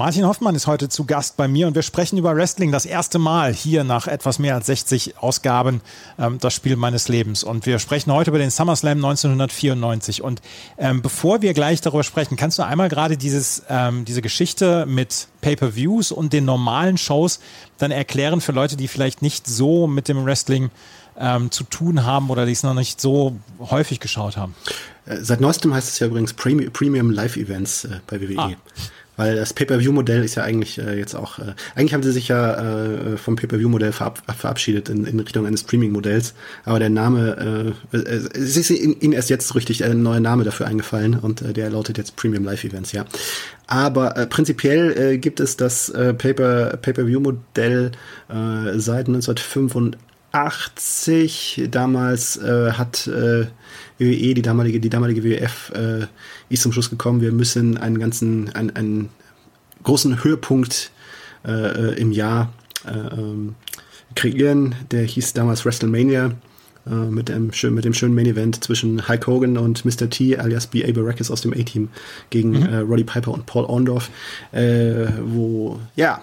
Martin 0.00 0.26
Hoffmann 0.26 0.54
ist 0.54 0.66
heute 0.66 0.88
zu 0.88 1.04
Gast 1.04 1.36
bei 1.36 1.46
mir 1.46 1.66
und 1.66 1.74
wir 1.74 1.82
sprechen 1.82 2.16
über 2.16 2.34
Wrestling 2.34 2.72
das 2.72 2.86
erste 2.86 3.18
Mal 3.18 3.52
hier 3.52 3.84
nach 3.84 4.06
etwas 4.06 4.38
mehr 4.38 4.54
als 4.54 4.64
60 4.64 5.18
Ausgaben, 5.18 5.82
ähm, 6.18 6.38
das 6.40 6.54
Spiel 6.54 6.76
meines 6.76 7.08
Lebens. 7.08 7.44
Und 7.44 7.66
wir 7.66 7.78
sprechen 7.78 8.10
heute 8.10 8.30
über 8.30 8.38
den 8.38 8.50
SummerSlam 8.50 8.96
1994. 8.96 10.22
Und 10.22 10.40
ähm, 10.78 11.02
bevor 11.02 11.42
wir 11.42 11.52
gleich 11.52 11.82
darüber 11.82 12.02
sprechen, 12.02 12.38
kannst 12.38 12.58
du 12.58 12.64
einmal 12.64 12.88
gerade 12.88 13.18
dieses, 13.18 13.64
ähm, 13.68 14.06
diese 14.06 14.22
Geschichte 14.22 14.86
mit 14.86 15.28
Pay-per-Views 15.42 16.12
und 16.12 16.32
den 16.32 16.46
normalen 16.46 16.96
Shows 16.96 17.38
dann 17.76 17.90
erklären 17.90 18.40
für 18.40 18.52
Leute, 18.52 18.78
die 18.78 18.88
vielleicht 18.88 19.20
nicht 19.20 19.46
so 19.46 19.86
mit 19.86 20.08
dem 20.08 20.24
Wrestling 20.24 20.70
ähm, 21.18 21.50
zu 21.50 21.62
tun 21.64 22.06
haben 22.06 22.30
oder 22.30 22.46
die 22.46 22.52
es 22.52 22.62
noch 22.62 22.72
nicht 22.72 23.02
so 23.02 23.36
häufig 23.58 24.00
geschaut 24.00 24.38
haben? 24.38 24.54
Äh, 25.04 25.18
seit 25.20 25.42
neuestem 25.42 25.74
heißt 25.74 25.90
es 25.90 25.98
ja 25.98 26.06
übrigens 26.06 26.32
Premium 26.32 27.10
Live 27.10 27.36
Events 27.36 27.84
äh, 27.84 28.00
bei 28.06 28.18
WWE. 28.18 28.38
Ah 28.38 28.52
weil 29.20 29.36
das 29.36 29.52
Pay-per-View-Modell 29.52 30.24
ist 30.24 30.36
ja 30.36 30.44
eigentlich 30.44 30.78
äh, 30.78 30.96
jetzt 30.96 31.14
auch, 31.14 31.38
äh, 31.38 31.52
eigentlich 31.74 31.92
haben 31.92 32.02
sie 32.02 32.10
sich 32.10 32.28
ja 32.28 32.54
äh, 32.54 33.18
vom 33.18 33.36
Pay-per-View-Modell 33.36 33.92
verab 33.92 34.22
verabschiedet 34.34 34.88
in, 34.88 35.04
in 35.04 35.20
Richtung 35.20 35.46
eines 35.46 35.60
Streaming-Modells, 35.60 36.32
aber 36.64 36.78
der 36.78 36.88
Name, 36.88 37.74
äh, 37.92 37.98
es 37.98 38.56
ist 38.56 38.70
ihnen 38.70 39.12
erst 39.12 39.28
jetzt 39.28 39.54
richtig 39.54 39.84
ein 39.84 40.02
neuer 40.02 40.20
Name 40.20 40.44
dafür 40.44 40.68
eingefallen 40.68 41.18
und 41.18 41.42
äh, 41.42 41.52
der 41.52 41.68
lautet 41.68 41.98
jetzt 41.98 42.16
Premium 42.16 42.44
Live 42.44 42.64
Events, 42.64 42.92
ja. 42.92 43.04
Aber 43.66 44.16
äh, 44.16 44.26
prinzipiell 44.26 44.98
äh, 44.98 45.18
gibt 45.18 45.38
es 45.38 45.58
das 45.58 45.90
äh, 45.90 46.14
Pay-per-View-Modell 46.14 47.92
äh, 48.30 48.78
seit 48.78 49.08
1985. 49.08 51.68
Damals 51.70 52.38
äh, 52.38 52.72
hat 52.72 53.06
äh, 53.06 53.48
WWE, 53.98 54.34
die 54.34 54.42
damalige, 54.42 54.80
die 54.80 54.88
damalige 54.88 55.22
WWF, 55.22 55.72
äh, 55.74 56.06
ist 56.54 56.62
zum 56.62 56.72
Schluss 56.72 56.90
gekommen, 56.90 57.20
wir 57.20 57.32
müssen 57.32 57.78
einen 57.78 57.98
ganzen, 57.98 58.54
einen, 58.54 58.70
einen 58.76 59.08
großen 59.82 60.22
Höhepunkt 60.22 60.90
äh, 61.46 61.98
im 61.98 62.12
Jahr 62.12 62.52
äh, 62.86 62.90
ähm, 62.90 63.54
kreieren. 64.14 64.74
Der 64.90 65.04
hieß 65.04 65.32
damals 65.32 65.64
WrestleMania 65.64 66.32
äh, 66.86 66.90
mit, 66.90 67.28
dem, 67.28 67.50
mit 67.70 67.84
dem 67.84 67.94
schönen 67.94 68.14
Main 68.14 68.26
Event 68.26 68.62
zwischen 68.64 69.08
Hulk 69.08 69.26
Hogan 69.26 69.56
und 69.56 69.84
Mr. 69.84 70.10
T 70.10 70.36
alias 70.36 70.66
B.A. 70.66 70.92
Baracus 70.92 71.30
aus 71.30 71.40
dem 71.40 71.52
A-Team 71.52 71.88
gegen 72.30 72.50
mhm. 72.50 72.66
äh, 72.66 72.78
Roddy 72.78 73.04
Piper 73.04 73.32
und 73.32 73.46
Paul 73.46 73.64
Orndorff, 73.64 74.10
äh, 74.52 75.06
wo, 75.24 75.80
ja, 75.96 76.22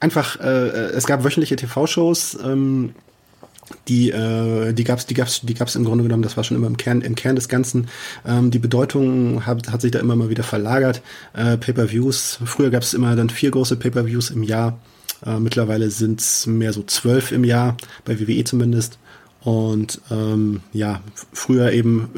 einfach, 0.00 0.38
es 0.38 1.06
gab 1.06 1.24
wöchentliche 1.24 1.56
TV-Shows, 1.56 2.38
ähm, 2.44 2.94
die 3.88 4.10
äh, 4.10 4.72
die 4.72 4.84
gab's 4.84 5.06
die 5.06 5.14
gab's 5.14 5.40
die 5.42 5.54
gab's 5.54 5.74
im 5.74 5.84
Grunde 5.84 6.04
genommen 6.04 6.22
das 6.22 6.36
war 6.36 6.44
schon 6.44 6.56
immer 6.56 6.66
im 6.66 6.76
Kern 6.76 7.00
im 7.00 7.14
Kern 7.14 7.36
des 7.36 7.48
Ganzen. 7.48 7.88
Ähm, 8.26 8.50
die 8.50 8.58
Bedeutung 8.58 9.46
hat, 9.46 9.70
hat 9.70 9.80
sich 9.80 9.90
da 9.90 10.00
immer 10.00 10.16
mal 10.16 10.30
wieder 10.30 10.42
verlagert. 10.42 11.02
Äh, 11.34 11.56
Pay-per-Views 11.56 12.40
früher 12.44 12.70
gab's 12.70 12.94
immer 12.94 13.16
dann 13.16 13.30
vier 13.30 13.50
große 13.50 13.76
Pay-per-Views 13.76 14.30
im 14.30 14.42
Jahr. 14.42 14.78
Äh, 15.24 15.38
mittlerweile 15.38 15.90
sind's 15.90 16.46
mehr 16.46 16.72
so 16.72 16.82
zwölf 16.82 17.32
im 17.32 17.44
Jahr 17.44 17.76
bei 18.04 18.18
WWE 18.20 18.44
zumindest. 18.44 18.98
Und 19.42 20.00
ähm, 20.10 20.60
ja, 20.72 21.02
früher 21.32 21.72
eben 21.72 22.08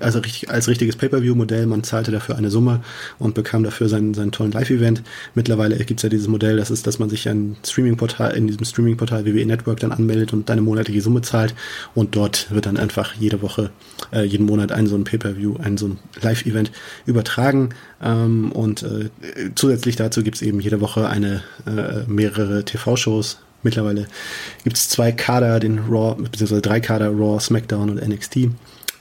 also 0.00 0.18
richtig, 0.20 0.50
als 0.50 0.68
richtiges 0.68 0.96
Pay-Per-View-Modell, 0.96 1.66
man 1.66 1.82
zahlte 1.82 2.10
dafür 2.10 2.36
eine 2.36 2.50
Summe 2.50 2.80
und 3.18 3.34
bekam 3.34 3.64
dafür 3.64 3.88
seinen, 3.88 4.14
seinen 4.14 4.32
tollen 4.32 4.52
Live-Event. 4.52 5.02
Mittlerweile 5.34 5.76
gibt 5.84 6.00
es 6.00 6.02
ja 6.02 6.08
dieses 6.08 6.28
Modell, 6.28 6.56
das 6.56 6.70
ist, 6.70 6.86
dass 6.86 6.98
man 6.98 7.10
sich 7.10 7.28
ein 7.28 7.56
Streaming-Portal, 7.64 8.36
in 8.36 8.46
diesem 8.46 8.64
Streaming-Portal 8.64 9.26
WWE 9.26 9.46
Network 9.46 9.80
dann 9.80 9.92
anmeldet 9.92 10.32
und 10.32 10.50
eine 10.50 10.62
monatliche 10.62 11.00
Summe 11.00 11.22
zahlt 11.22 11.54
und 11.94 12.16
dort 12.16 12.50
wird 12.50 12.66
dann 12.66 12.76
einfach 12.76 13.14
jede 13.14 13.42
Woche, 13.42 13.70
äh, 14.12 14.22
jeden 14.22 14.46
Monat 14.46 14.72
ein 14.72 14.86
so 14.86 14.96
ein 14.96 15.04
Pay-Per-View, 15.04 15.56
ein 15.62 15.76
so 15.76 15.88
ein 15.88 15.98
Live-Event 16.20 16.72
übertragen 17.06 17.70
ähm, 18.02 18.52
und 18.52 18.82
äh, 18.82 19.10
zusätzlich 19.54 19.96
dazu 19.96 20.22
gibt 20.22 20.36
es 20.36 20.42
eben 20.42 20.60
jede 20.60 20.80
Woche 20.80 21.08
eine 21.08 21.42
äh, 21.66 22.04
mehrere 22.06 22.64
TV-Shows, 22.64 23.38
Mittlerweile 23.64 24.06
gibt 24.62 24.76
es 24.76 24.90
zwei 24.90 25.10
Kader, 25.10 25.58
den 25.58 25.78
Raw, 25.88 26.14
beziehungsweise 26.22 26.60
drei 26.60 26.80
Kader, 26.80 27.08
Raw, 27.08 27.40
SmackDown 27.40 27.88
und 27.88 28.06
NXT. 28.06 28.36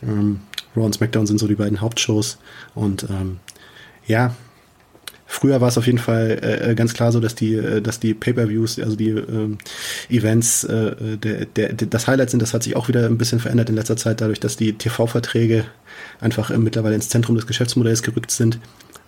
Ähm, 0.07 0.39
Raw 0.75 0.85
und 0.85 0.93
SmackDown 0.93 1.27
sind 1.27 1.39
so 1.39 1.47
die 1.47 1.55
beiden 1.55 1.81
Hauptshows. 1.81 2.37
Und 2.75 3.03
ähm, 3.09 3.39
ja, 4.07 4.35
früher 5.25 5.61
war 5.61 5.69
es 5.69 5.77
auf 5.77 5.85
jeden 5.85 5.97
Fall 5.97 6.39
äh, 6.41 6.71
äh 6.71 6.75
ganz 6.75 6.93
klar 6.93 7.11
so, 7.11 7.19
dass 7.19 7.35
die, 7.35 7.55
äh, 7.55 7.81
dass 7.81 7.99
die 7.99 8.13
Pay-per-Views, 8.13 8.79
also 8.79 8.95
die 8.95 9.09
ähm, 9.09 9.57
Events, 10.09 10.63
äh, 10.63 11.17
der, 11.17 11.45
der, 11.45 11.73
der, 11.73 11.87
das 11.87 12.07
Highlight 12.07 12.29
sind. 12.29 12.41
Das 12.41 12.53
hat 12.53 12.63
sich 12.63 12.75
auch 12.75 12.87
wieder 12.87 13.05
ein 13.05 13.17
bisschen 13.17 13.39
verändert 13.39 13.69
in 13.69 13.75
letzter 13.75 13.97
Zeit, 13.97 14.21
dadurch, 14.21 14.39
dass 14.39 14.57
die 14.57 14.73
TV-Verträge 14.73 15.65
einfach 16.19 16.49
äh, 16.49 16.57
mittlerweile 16.57 16.95
ins 16.95 17.09
Zentrum 17.09 17.35
des 17.35 17.47
Geschäftsmodells 17.47 18.03
gerückt 18.03 18.31
sind. 18.31 18.59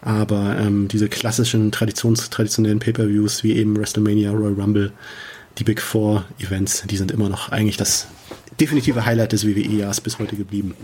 Aber 0.02 0.58
ähm, 0.60 0.88
diese 0.88 1.10
klassischen 1.10 1.72
Traditions, 1.72 2.30
traditionellen 2.30 2.80
Pay-per-Views 2.80 3.44
wie 3.44 3.54
eben 3.54 3.76
WrestleMania, 3.76 4.32
Royal 4.32 4.54
Rumble, 4.54 4.92
die 5.58 5.64
Big 5.64 5.82
Four 5.82 6.26
Events, 6.40 6.84
die 6.86 6.98
sind 6.98 7.12
immer 7.12 7.30
noch 7.30 7.50
eigentlich 7.50 7.78
das 7.78 8.08
definitive 8.60 9.06
Highlight 9.06 9.32
des 9.32 9.48
WWE-Jahres 9.48 10.02
bis 10.02 10.20
heute 10.20 10.36
geblieben. 10.36 10.76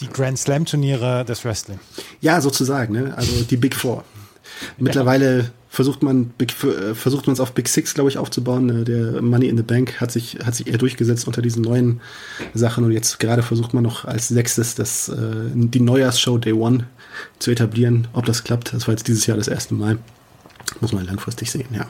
Die 0.00 0.08
Grand 0.08 0.38
Slam 0.38 0.64
Turniere 0.64 1.24
des 1.24 1.44
Wrestling. 1.44 1.80
Ja, 2.20 2.40
sozusagen, 2.40 2.92
ne? 2.92 3.14
Also 3.16 3.42
die 3.42 3.56
Big 3.56 3.74
Four. 3.74 4.04
Mittlerweile 4.78 5.38
ja. 5.38 5.44
versucht 5.68 6.02
man 6.02 6.32
äh, 6.40 6.94
versucht 6.94 7.26
man 7.26 7.34
es 7.34 7.40
auf 7.40 7.52
Big 7.52 7.68
Six, 7.68 7.94
glaube 7.94 8.10
ich, 8.10 8.18
aufzubauen. 8.18 8.66
Ne? 8.66 8.84
Der 8.84 9.22
Money 9.22 9.48
in 9.48 9.56
the 9.56 9.62
Bank 9.62 10.00
hat 10.00 10.10
sich 10.10 10.38
hat 10.44 10.54
sich 10.54 10.66
eher 10.66 10.78
durchgesetzt 10.78 11.26
unter 11.26 11.42
diesen 11.42 11.62
neuen 11.62 12.00
Sachen 12.54 12.84
und 12.84 12.92
jetzt 12.92 13.18
gerade 13.18 13.42
versucht 13.42 13.74
man 13.74 13.82
noch 13.82 14.04
als 14.04 14.28
sechstes 14.28 14.74
das 14.74 15.08
äh, 15.08 15.16
die 15.54 15.80
Neujahrsshow 15.80 16.38
Day 16.38 16.52
One 16.52 16.86
zu 17.38 17.50
etablieren. 17.50 18.08
Ob 18.12 18.24
das 18.26 18.44
klappt, 18.44 18.72
das 18.72 18.86
war 18.86 18.92
jetzt 18.94 19.08
dieses 19.08 19.26
Jahr 19.26 19.36
das 19.36 19.48
erste 19.48 19.74
Mal. 19.74 19.98
Muss 20.80 20.92
man 20.92 21.04
langfristig 21.06 21.50
sehen, 21.50 21.68
ja. 21.72 21.86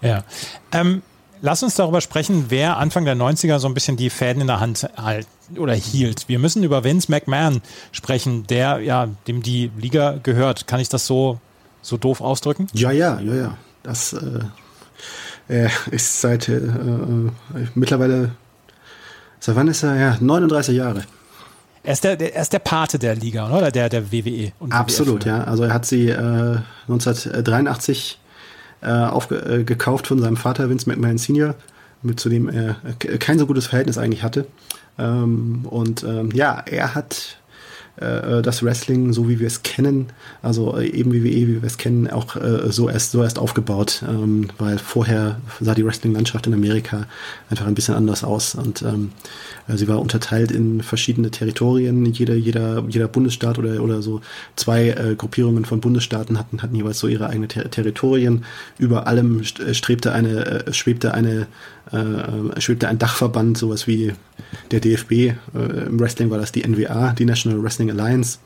Ja. 0.00 0.24
Ähm, 0.72 1.02
Lass 1.40 1.62
uns 1.62 1.74
darüber 1.76 2.00
sprechen, 2.00 2.46
wer 2.48 2.78
Anfang 2.78 3.04
der 3.04 3.16
90er 3.16 3.58
so 3.58 3.68
ein 3.68 3.74
bisschen 3.74 3.96
die 3.96 4.10
Fäden 4.10 4.40
in 4.40 4.46
der 4.48 4.60
Hand 4.60 4.88
halt 4.96 5.26
oder 5.56 5.72
hielt. 5.74 6.28
Wir 6.28 6.38
müssen 6.38 6.62
über 6.64 6.84
Vince 6.84 7.10
McMahon 7.10 7.62
sprechen, 7.92 8.46
der 8.46 8.80
ja 8.80 9.08
dem 9.26 9.42
die 9.42 9.70
Liga 9.78 10.18
gehört. 10.22 10.66
Kann 10.66 10.80
ich 10.80 10.88
das 10.88 11.06
so 11.06 11.38
so 11.80 11.96
doof 11.96 12.20
ausdrücken? 12.20 12.66
Ja, 12.72 12.90
ja, 12.90 13.20
ja, 13.20 13.34
ja. 13.34 13.58
Das 13.82 14.14
äh, 15.48 15.68
ist 15.90 16.20
seit 16.20 16.48
äh, 16.48 16.56
äh, 16.56 17.30
mittlerweile 17.74 18.32
seit 19.40 19.56
wann 19.56 19.68
ist 19.68 19.82
er? 19.84 19.96
Ja, 19.96 20.16
39 20.20 20.76
Jahre. 20.76 21.04
Er 21.84 21.92
ist 21.92 22.04
der, 22.04 22.20
er 22.20 22.42
ist 22.42 22.52
der 22.52 22.58
Pate 22.58 22.98
der 22.98 23.14
Liga, 23.14 23.48
oder? 23.56 23.70
Der, 23.70 23.88
der 23.88 24.12
WWE. 24.12 24.52
Und 24.58 24.72
Absolut, 24.72 25.24
WWF. 25.24 25.26
ja. 25.26 25.44
Also 25.44 25.62
er 25.62 25.72
hat 25.72 25.86
sie 25.86 26.08
äh, 26.08 26.58
1983 26.88 28.18
äh, 28.80 28.90
aufgekauft 28.90 30.06
äh, 30.06 30.08
von 30.08 30.18
seinem 30.20 30.36
Vater 30.36 30.68
Vince 30.70 30.88
McMahon 30.88 31.18
Senior, 31.18 31.54
mit 32.02 32.20
zu 32.20 32.28
dem 32.28 32.48
er 32.48 32.76
kein 33.18 33.38
so 33.38 33.46
gutes 33.46 33.66
Verhältnis 33.66 33.98
eigentlich 33.98 34.22
hatte. 34.22 34.46
Ähm, 34.98 35.64
und 35.68 36.04
ähm, 36.04 36.30
ja, 36.32 36.62
er 36.66 36.94
hat 36.94 37.38
äh, 38.00 38.42
das 38.42 38.62
Wrestling, 38.62 39.12
so 39.12 39.28
wie 39.28 39.40
wir 39.40 39.46
es 39.46 39.62
kennen, 39.62 40.06
also 40.42 40.76
äh, 40.76 40.88
eben 40.88 41.12
wie 41.12 41.22
wir, 41.24 41.32
wie 41.32 41.62
wir 41.62 41.66
es 41.66 41.78
kennen, 41.78 42.08
auch 42.10 42.36
äh, 42.36 42.70
so 42.70 42.88
erst 42.88 43.12
so 43.12 43.22
erst 43.22 43.38
aufgebaut, 43.38 44.02
ähm, 44.08 44.48
weil 44.58 44.78
vorher 44.78 45.40
sah 45.60 45.74
die 45.74 45.84
Wrestling-Landschaft 45.84 46.46
in 46.46 46.54
Amerika 46.54 47.06
einfach 47.50 47.66
ein 47.66 47.74
bisschen 47.74 47.94
anders 47.94 48.24
aus 48.24 48.54
und 48.54 48.82
ähm, 48.82 49.10
äh, 49.68 49.76
sie 49.76 49.88
war 49.88 50.00
unterteilt 50.00 50.50
in 50.50 50.82
verschiedene 50.82 51.30
Territorien. 51.30 52.04
Jeder, 52.06 52.34
jeder, 52.34 52.84
jeder 52.88 53.08
Bundesstaat 53.08 53.58
oder, 53.58 53.82
oder 53.82 54.02
so 54.02 54.20
zwei 54.56 54.88
äh, 54.88 55.14
Gruppierungen 55.16 55.64
von 55.64 55.80
Bundesstaaten 55.80 56.38
hatten, 56.38 56.62
hatten 56.62 56.74
jeweils 56.74 56.98
so 56.98 57.06
ihre 57.06 57.28
eigenen 57.28 57.48
Ter 57.48 57.70
Territorien. 57.70 58.44
Über 58.78 59.06
allem 59.06 59.42
äh, 59.42 59.74
strebte 59.74 60.12
eine, 60.12 60.66
äh, 60.66 60.72
schwebte 60.72 61.14
eine, 61.14 61.46
äh, 61.92 62.60
schwebte 62.60 62.88
ein 62.88 62.98
Dachverband, 62.98 63.58
sowas 63.58 63.86
wie 63.86 64.14
der 64.70 64.80
DFB. 64.80 65.12
Äh, 65.12 65.34
Im 65.86 65.98
Wrestling 65.98 66.30
war 66.30 66.38
das 66.38 66.52
die 66.52 66.66
NWA, 66.66 67.12
die 67.12 67.24
National 67.24 67.62
Wrestling 67.62 67.90
Alliance. 67.90 68.38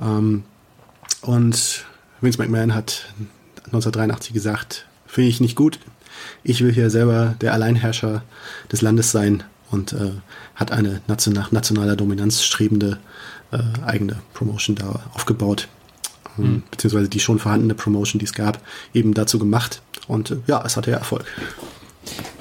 Ähm, 0.00 0.44
und 1.22 1.84
Vince 2.20 2.38
McMahon 2.38 2.74
hat 2.74 3.06
1983 3.66 4.32
gesagt, 4.32 4.86
finde 5.06 5.28
ich 5.28 5.40
nicht 5.40 5.56
gut. 5.56 5.78
Ich 6.44 6.62
will 6.62 6.72
hier 6.72 6.90
selber 6.90 7.34
der 7.40 7.52
Alleinherrscher 7.52 8.22
des 8.70 8.82
Landes 8.82 9.10
sein 9.12 9.42
und 9.70 9.92
äh, 9.92 10.12
hat 10.54 10.72
eine 10.72 11.00
nach 11.06 11.52
nationaler 11.52 11.96
Dominanz 11.96 12.42
strebende 12.42 12.98
äh, 13.50 13.58
eigene 13.84 14.16
Promotion 14.34 14.76
da 14.76 15.00
aufgebaut. 15.14 15.68
Ähm, 16.38 16.44
hm. 16.44 16.62
Beziehungsweise 16.70 17.08
die 17.08 17.20
schon 17.20 17.38
vorhandene 17.38 17.74
Promotion, 17.74 18.18
die 18.18 18.26
es 18.26 18.34
gab, 18.34 18.60
eben 18.92 19.14
dazu 19.14 19.38
gemacht. 19.38 19.82
Und 20.08 20.30
äh, 20.30 20.36
ja, 20.46 20.62
es 20.64 20.76
hatte 20.76 20.90
ja 20.90 20.98
Erfolg. 20.98 21.24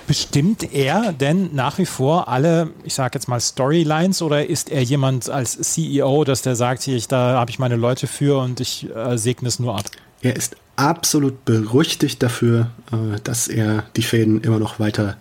Bestimmt 0.08 0.74
er 0.74 1.14
denn 1.14 1.56
nach 1.56 1.78
wie 1.78 1.86
vor 1.86 2.28
alle, 2.28 2.72
ich 2.84 2.94
sage 2.94 3.12
jetzt 3.14 3.28
mal 3.28 3.40
Storylines 3.40 4.22
oder 4.22 4.46
ist 4.46 4.70
er 4.70 4.84
jemand 4.84 5.30
als 5.30 5.58
CEO, 5.58 6.26
dass 6.26 6.42
der 6.42 6.56
sagt, 6.56 6.84
hier, 6.84 6.98
ich, 6.98 7.08
da 7.08 7.40
habe 7.40 7.50
ich 7.50 7.60
meine 7.60 7.78
Leute 7.78 8.08
für 8.08 8.40
und 8.40 8.60
ich 8.60 8.94
äh, 8.94 9.18
segne 9.18 9.48
es 9.48 9.60
nur 9.60 9.78
ab? 9.78 9.86
Er 10.22 10.36
ist 10.36 10.58
absolut 10.76 11.46
berüchtigt 11.46 12.22
dafür, 12.22 12.72
äh, 12.92 13.20
dass 13.24 13.48
er 13.48 13.84
die 13.96 14.02
Fäden 14.02 14.42
immer 14.42 14.60
noch 14.60 14.80
weiter 14.80 15.18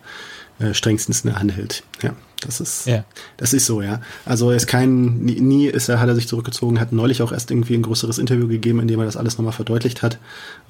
äh, 0.59 0.75
strengstens 0.75 1.21
in 1.21 1.31
der 1.31 1.39
Hand 1.39 1.57
hält. 1.57 1.85
Ja, 2.03 2.15
das 2.41 2.61
ist, 2.61 2.87
ja. 2.87 3.05
das 3.37 3.53
ist 3.53 3.67
so, 3.67 3.83
ja. 3.83 4.01
Also 4.25 4.51
er 4.51 4.57
ist 4.57 4.67
kein, 4.67 5.19
nie, 5.19 5.41
nie 5.41 5.67
ist 5.67 5.89
er, 5.89 6.01
hat 6.01 6.09
er 6.09 6.15
sich 6.15 6.29
zurückgezogen, 6.29 6.81
hat 6.81 6.93
neulich 6.93 7.23
auch 7.23 7.33
erst 7.33 7.51
irgendwie 7.51 7.75
ein 7.75 7.83
größeres 7.83 8.19
Interview 8.19 8.49
gegeben, 8.49 8.81
in 8.81 8.89
dem 8.89 8.99
er 8.99 9.07
das 9.07 9.17
alles 9.17 9.39
nochmal 9.39 9.53
verdeutlicht 9.53 10.03
hat. 10.03 10.19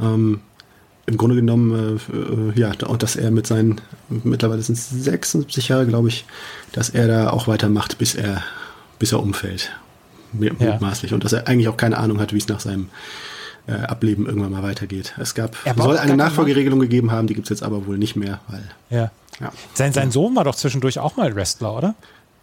Ähm, 0.01 0.41
Im 1.11 1.17
Grunde 1.17 1.35
genommen, 1.35 1.99
äh, 2.13 2.17
äh, 2.17 2.61
ja, 2.61 2.71
dass 2.71 3.17
er 3.17 3.33
mit 3.33 3.45
seinen, 3.45 3.81
mittlerweile 4.09 4.63
sind 4.63 4.79
es 4.79 4.91
76 4.91 5.67
Jahre, 5.67 5.85
glaube 5.87 6.07
ich, 6.07 6.25
dass 6.71 6.89
er 6.89 7.09
da 7.09 7.31
auch 7.31 7.49
weitermacht, 7.49 7.99
bis 7.99 8.15
er, 8.15 8.45
bis 9.01 9.11
er 9.11 9.21
umfällt. 9.21 9.73
Mutmaßlich. 10.33 11.11
Ja. 11.11 11.17
Und 11.17 11.25
dass 11.25 11.33
er 11.33 11.49
eigentlich 11.49 11.67
auch 11.67 11.77
keine 11.77 11.99
Ahnung 11.99 12.21
hat, 12.21 12.33
wie 12.33 12.39
es 12.39 12.47
nach 12.47 12.61
seinem 12.61 12.91
äh, 13.67 13.73
Ableben 13.73 14.27
irgendwann 14.27 14.53
mal 14.53 14.63
weitergeht. 14.63 15.15
Es 15.19 15.35
gab, 15.35 15.57
soll 15.77 15.99
eine 15.99 16.17
Nachfolgeregelung 16.17 16.79
gegeben 16.79 17.11
haben, 17.11 17.27
die 17.27 17.35
gibt 17.35 17.47
es 17.47 17.51
jetzt 17.51 17.65
aber 17.65 17.89
wohl 17.89 17.99
nicht 17.99 18.15
mehr, 18.15 18.41
weil 18.47 18.63
ja. 18.91 19.11
Ja. 19.41 19.53
Sein, 19.75 19.93
sein 19.93 20.13
Sohn 20.13 20.37
war 20.37 20.45
doch 20.45 20.55
zwischendurch 20.55 21.01
auch 21.01 21.17
mal 21.17 21.35
Wrestler, 21.35 21.77
oder? 21.77 21.95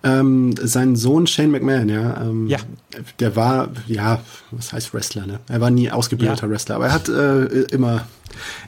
Ähm, 0.03 0.53
sein 0.61 0.95
Sohn 0.95 1.25
Shane 1.25 1.51
McMahon, 1.51 1.89
ja, 1.89 2.21
ähm, 2.21 2.47
ja, 2.47 2.59
der 3.19 3.35
war, 3.35 3.69
ja, 3.87 4.21
was 4.51 4.71
heißt 4.71 4.93
Wrestler, 4.93 5.25
ne? 5.25 5.39
Er 5.47 5.59
war 5.59 5.71
nie 5.71 5.89
ausgebildeter 5.89 6.45
ja. 6.45 6.51
Wrestler, 6.51 6.75
aber 6.75 6.87
er 6.87 6.93
hat 6.93 7.09
äh, 7.09 7.45
immer, 7.71 8.05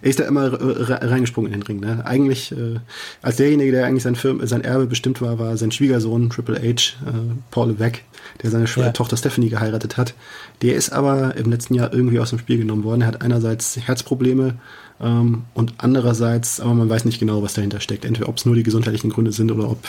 er 0.02 0.10
ist 0.10 0.20
da 0.20 0.24
immer 0.24 0.52
reingesprungen 0.52 1.54
in 1.54 1.60
den 1.60 1.68
Ring, 1.68 1.80
ne? 1.82 2.04
Eigentlich, 2.04 2.52
äh, 2.52 2.80
als 3.22 3.36
derjenige, 3.36 3.72
der 3.72 3.86
eigentlich 3.86 4.04
sein, 4.04 4.16
Firm, 4.16 4.46
sein 4.48 4.64
Erbe 4.64 4.88
bestimmt 4.88 5.22
war, 5.22 5.38
war 5.38 5.56
sein 5.56 5.72
Schwiegersohn 5.72 6.32
Triple 6.32 6.58
H, 6.58 6.98
äh, 7.06 7.12
Paul 7.52 7.70
Levesque, 7.70 8.02
der 8.42 8.50
seine 8.50 8.66
ja. 8.66 8.92
Tochter 8.92 9.16
Stephanie 9.16 9.50
geheiratet 9.50 9.98
hat. 9.98 10.16
Der 10.64 10.76
ist 10.76 10.92
aber 10.92 11.36
im 11.36 11.52
letzten 11.52 11.76
Jahr 11.76 11.94
irgendwie 11.94 12.20
aus 12.20 12.32
dem 12.32 12.40
Spiel 12.40 12.58
genommen 12.58 12.84
worden. 12.84 13.02
Er 13.02 13.08
hat 13.08 13.22
einerseits 13.22 13.78
Herzprobleme 13.78 14.56
ähm, 15.00 15.44
und 15.54 15.76
andererseits, 15.78 16.60
aber 16.60 16.74
man 16.74 16.90
weiß 16.90 17.06
nicht 17.06 17.20
genau, 17.20 17.44
was 17.44 17.54
dahinter 17.54 17.80
steckt. 17.80 18.04
Entweder 18.04 18.30
ob 18.30 18.38
es 18.38 18.46
nur 18.46 18.56
die 18.56 18.64
gesundheitlichen 18.64 19.12
Gründe 19.12 19.32
sind 19.32 19.52
oder 19.52 19.70
ob 19.70 19.88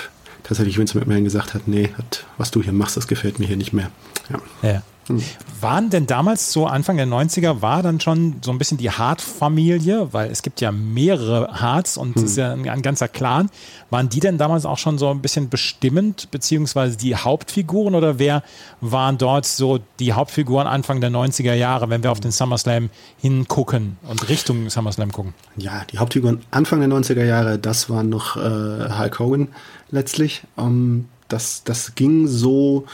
tatsächlich 0.50 0.78
Vince 0.78 0.98
McMahon 0.98 1.22
gesagt 1.22 1.54
hat, 1.54 1.68
nee, 1.68 1.90
hat, 1.96 2.26
was 2.36 2.50
du 2.50 2.60
hier 2.60 2.72
machst, 2.72 2.96
das 2.96 3.06
gefällt 3.06 3.38
mir 3.38 3.46
hier 3.46 3.56
nicht 3.56 3.72
mehr. 3.72 3.88
Ja. 4.28 4.68
ja. 4.68 4.82
Hm. 5.06 5.22
Waren 5.60 5.90
denn 5.90 6.06
damals 6.06 6.52
so 6.52 6.66
Anfang 6.66 6.96
der 6.96 7.06
90er, 7.06 7.62
war 7.62 7.82
dann 7.82 8.00
schon 8.00 8.36
so 8.42 8.50
ein 8.50 8.58
bisschen 8.58 8.78
die 8.78 8.90
Hart-Familie, 8.90 10.12
weil 10.12 10.30
es 10.30 10.42
gibt 10.42 10.60
ja 10.60 10.72
mehrere 10.72 11.60
Harts 11.60 11.96
und 11.96 12.16
es 12.16 12.22
ist 12.22 12.36
ja 12.36 12.52
ein, 12.52 12.68
ein, 12.68 12.82
ganzer 12.82 13.08
Clan. 13.08 13.50
Waren 13.90 14.08
die 14.08 14.20
denn 14.20 14.38
damals 14.38 14.66
auch 14.66 14.78
schon 14.78 14.98
so 14.98 15.10
ein 15.10 15.20
bisschen 15.20 15.48
bestimmend, 15.48 16.30
beziehungsweise 16.30 16.96
die 16.96 17.14
Hauptfiguren 17.14 17.94
oder 17.94 18.18
wer 18.18 18.42
waren 18.80 19.18
dort 19.18 19.46
so 19.46 19.78
die 19.98 20.12
Hauptfiguren 20.12 20.66
Anfang 20.66 21.00
der 21.00 21.10
90er 21.10 21.54
Jahre, 21.54 21.90
wenn 21.90 22.02
wir 22.02 22.10
auf 22.10 22.20
den 22.20 22.32
SummerSlam 22.32 22.90
hingucken 23.18 23.98
und 24.08 24.28
Richtung 24.28 24.68
SummerSlam 24.68 25.12
gucken? 25.12 25.34
Ja, 25.56 25.82
die 25.92 25.98
Hauptfiguren 25.98 26.40
Anfang 26.50 26.80
der 26.80 26.88
90er 26.88 27.24
Jahre, 27.24 27.58
das 27.58 27.90
waren 27.90 28.08
noch 28.08 28.36
äh, 28.36 28.40
Hulk 28.40 29.18
Hogan 29.18 29.48
letztlich. 29.90 30.42
Um, 30.57 31.07
das, 31.29 31.62
das 31.64 31.94
ging 31.94 32.26
so 32.26 32.87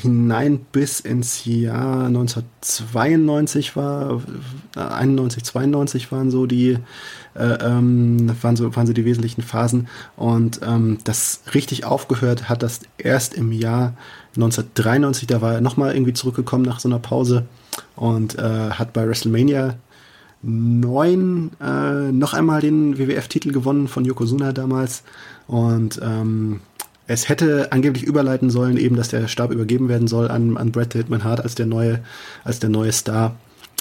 hinein 0.00 0.60
bis 0.70 1.00
ins 1.00 1.44
Jahr 1.44 2.06
1992 2.06 3.74
war, 3.74 4.22
91, 4.76 5.42
92 5.42 6.12
waren 6.12 6.30
so 6.30 6.46
die, 6.46 6.78
äh, 7.34 7.44
ähm, 7.44 8.30
waren 8.40 8.54
so, 8.54 8.74
waren 8.76 8.86
so 8.86 8.92
die 8.92 9.04
wesentlichen 9.04 9.42
Phasen. 9.42 9.88
Und 10.16 10.60
ähm, 10.62 10.98
das 11.02 11.40
richtig 11.52 11.84
aufgehört 11.84 12.48
hat 12.48 12.62
das 12.62 12.80
erst 12.96 13.34
im 13.34 13.50
Jahr 13.50 13.94
1993, 14.36 15.26
da 15.26 15.40
war 15.40 15.54
er 15.54 15.60
nochmal 15.60 15.94
irgendwie 15.94 16.12
zurückgekommen 16.12 16.64
nach 16.64 16.78
so 16.78 16.88
einer 16.88 17.00
Pause 17.00 17.46
und 17.96 18.38
äh, 18.38 18.70
hat 18.70 18.92
bei 18.92 19.06
WrestleMania 19.06 19.74
9 20.42 21.50
äh, 21.60 22.12
noch 22.12 22.34
einmal 22.34 22.60
den 22.60 22.98
WWF-Titel 22.98 23.50
gewonnen 23.50 23.88
von 23.88 24.04
Yokozuna 24.04 24.52
damals. 24.52 25.02
Und 25.48 25.98
ähm, 26.02 26.60
es 27.08 27.28
hätte 27.28 27.72
angeblich 27.72 28.04
überleiten 28.04 28.50
sollen, 28.50 28.76
eben, 28.76 28.94
dass 28.94 29.08
der 29.08 29.26
Stab 29.28 29.50
übergeben 29.50 29.88
werden 29.88 30.06
soll 30.06 30.30
an, 30.30 30.56
an 30.56 30.70
Brett 30.70 30.92
Hitman 30.92 31.24
Hart 31.24 31.40
als 31.40 31.54
der 31.54 31.66
neue, 31.66 32.00
als 32.44 32.60
der 32.60 32.68
neue 32.70 32.92
Star. 32.92 33.34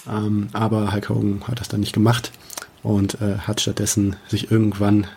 Ähm, 0.10 0.48
aber 0.54 0.94
Hulk 0.94 1.10
Hogan 1.10 1.44
hat 1.48 1.60
das 1.60 1.68
dann 1.68 1.82
nicht 1.82 1.94
gemacht 1.94 2.32
und 2.84 3.22
äh, 3.22 3.38
hat 3.40 3.60
stattdessen 3.60 4.16
sich 4.28 4.50
irgendwann 4.50 5.08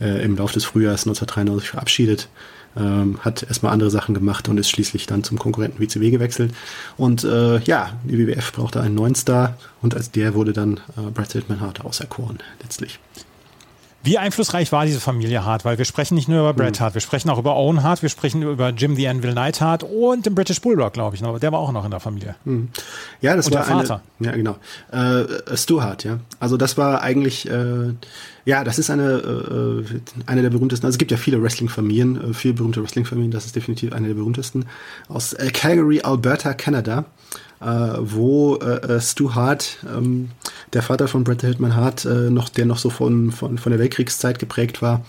äh, 0.00 0.24
im 0.24 0.36
Laufe 0.36 0.54
des 0.54 0.64
Frühjahrs 0.64 1.06
1993 1.06 1.70
verabschiedet. 1.70 2.28
Ähm, 2.76 3.20
hat 3.20 3.44
erstmal 3.44 3.72
andere 3.72 3.90
Sachen 3.90 4.14
gemacht 4.14 4.48
und 4.48 4.58
ist 4.58 4.68
schließlich 4.68 5.06
dann 5.06 5.22
zum 5.22 5.38
Konkurrenten 5.38 5.78
WCW 5.80 6.10
gewechselt. 6.10 6.52
Und 6.96 7.22
äh, 7.22 7.60
ja, 7.60 7.92
die 8.02 8.18
WWF 8.18 8.52
brauchte 8.52 8.80
einen 8.80 8.96
neuen 8.96 9.14
Star 9.14 9.56
und 9.80 9.94
als 9.94 10.10
der 10.10 10.34
wurde 10.34 10.52
dann 10.52 10.80
äh, 10.96 11.10
Brett 11.14 11.32
Hitman 11.32 11.60
Hart 11.60 11.84
auserkoren, 11.84 12.38
letztlich. 12.62 12.98
Wie 14.04 14.18
einflussreich 14.18 14.70
war 14.70 14.84
diese 14.84 15.00
Familie 15.00 15.46
Hart? 15.46 15.64
Weil 15.64 15.78
wir 15.78 15.86
sprechen 15.86 16.14
nicht 16.14 16.28
nur 16.28 16.40
über 16.40 16.52
Bret 16.52 16.78
mhm. 16.78 16.84
Hart, 16.84 16.92
wir 16.92 17.00
sprechen 17.00 17.30
auch 17.30 17.38
über 17.38 17.56
Owen 17.56 17.82
Hart, 17.82 18.02
wir 18.02 18.10
sprechen 18.10 18.42
über 18.42 18.68
Jim 18.68 18.96
the 18.96 19.08
Anvil 19.08 19.32
Neidhart 19.32 19.82
und 19.82 20.26
den 20.26 20.34
British 20.34 20.60
Bulldog, 20.60 20.92
glaube 20.92 21.16
ich 21.16 21.22
noch. 21.22 21.38
Der 21.38 21.52
war 21.52 21.58
auch 21.58 21.72
noch 21.72 21.86
in 21.86 21.90
der 21.90 22.00
Familie. 22.00 22.34
Mhm. 22.44 22.68
Ja, 23.22 23.34
das 23.34 23.46
und 23.46 23.54
war 23.54 23.64
der 23.64 23.76
Vater. 23.76 24.02
Eine, 24.20 24.28
ja, 24.28 24.36
genau. 24.36 24.56
Äh, 24.92 25.56
Stu 25.56 25.80
Hart, 25.80 26.04
ja. 26.04 26.18
Also 26.38 26.58
das 26.58 26.76
war 26.76 27.00
eigentlich, 27.00 27.48
äh, 27.48 27.94
ja, 28.44 28.62
das 28.62 28.78
ist 28.78 28.90
eine, 28.90 29.10
äh, 29.10 29.84
eine 30.26 30.42
der 30.42 30.50
berühmtesten. 30.50 30.84
Also 30.84 30.96
es 30.96 30.98
gibt 30.98 31.10
ja 31.10 31.16
viele 31.16 31.42
Wrestling-Familien, 31.42 32.30
äh, 32.30 32.34
viele 32.34 32.52
berühmte 32.52 32.82
Wrestling-Familien. 32.82 33.30
Das 33.30 33.46
ist 33.46 33.56
definitiv 33.56 33.94
eine 33.94 34.08
der 34.08 34.14
berühmtesten 34.14 34.66
aus 35.08 35.32
äh, 35.32 35.50
Calgary, 35.50 36.02
Alberta, 36.02 36.52
Kanada 36.52 37.06
wo 37.64 38.56
äh, 38.56 38.96
äh, 38.96 39.00
Stu 39.00 39.34
Hart, 39.34 39.78
ähm, 39.86 40.30
der 40.72 40.82
Vater 40.82 41.08
von 41.08 41.24
Bret 41.24 41.40
Hildman 41.40 41.74
Hart, 41.74 42.04
äh, 42.04 42.30
noch, 42.30 42.48
der 42.48 42.66
noch 42.66 42.78
so 42.78 42.90
von, 42.90 43.32
von, 43.32 43.58
von 43.58 43.70
der 43.70 43.78
Weltkriegszeit 43.78 44.38
geprägt 44.38 44.82
war, 44.82 45.04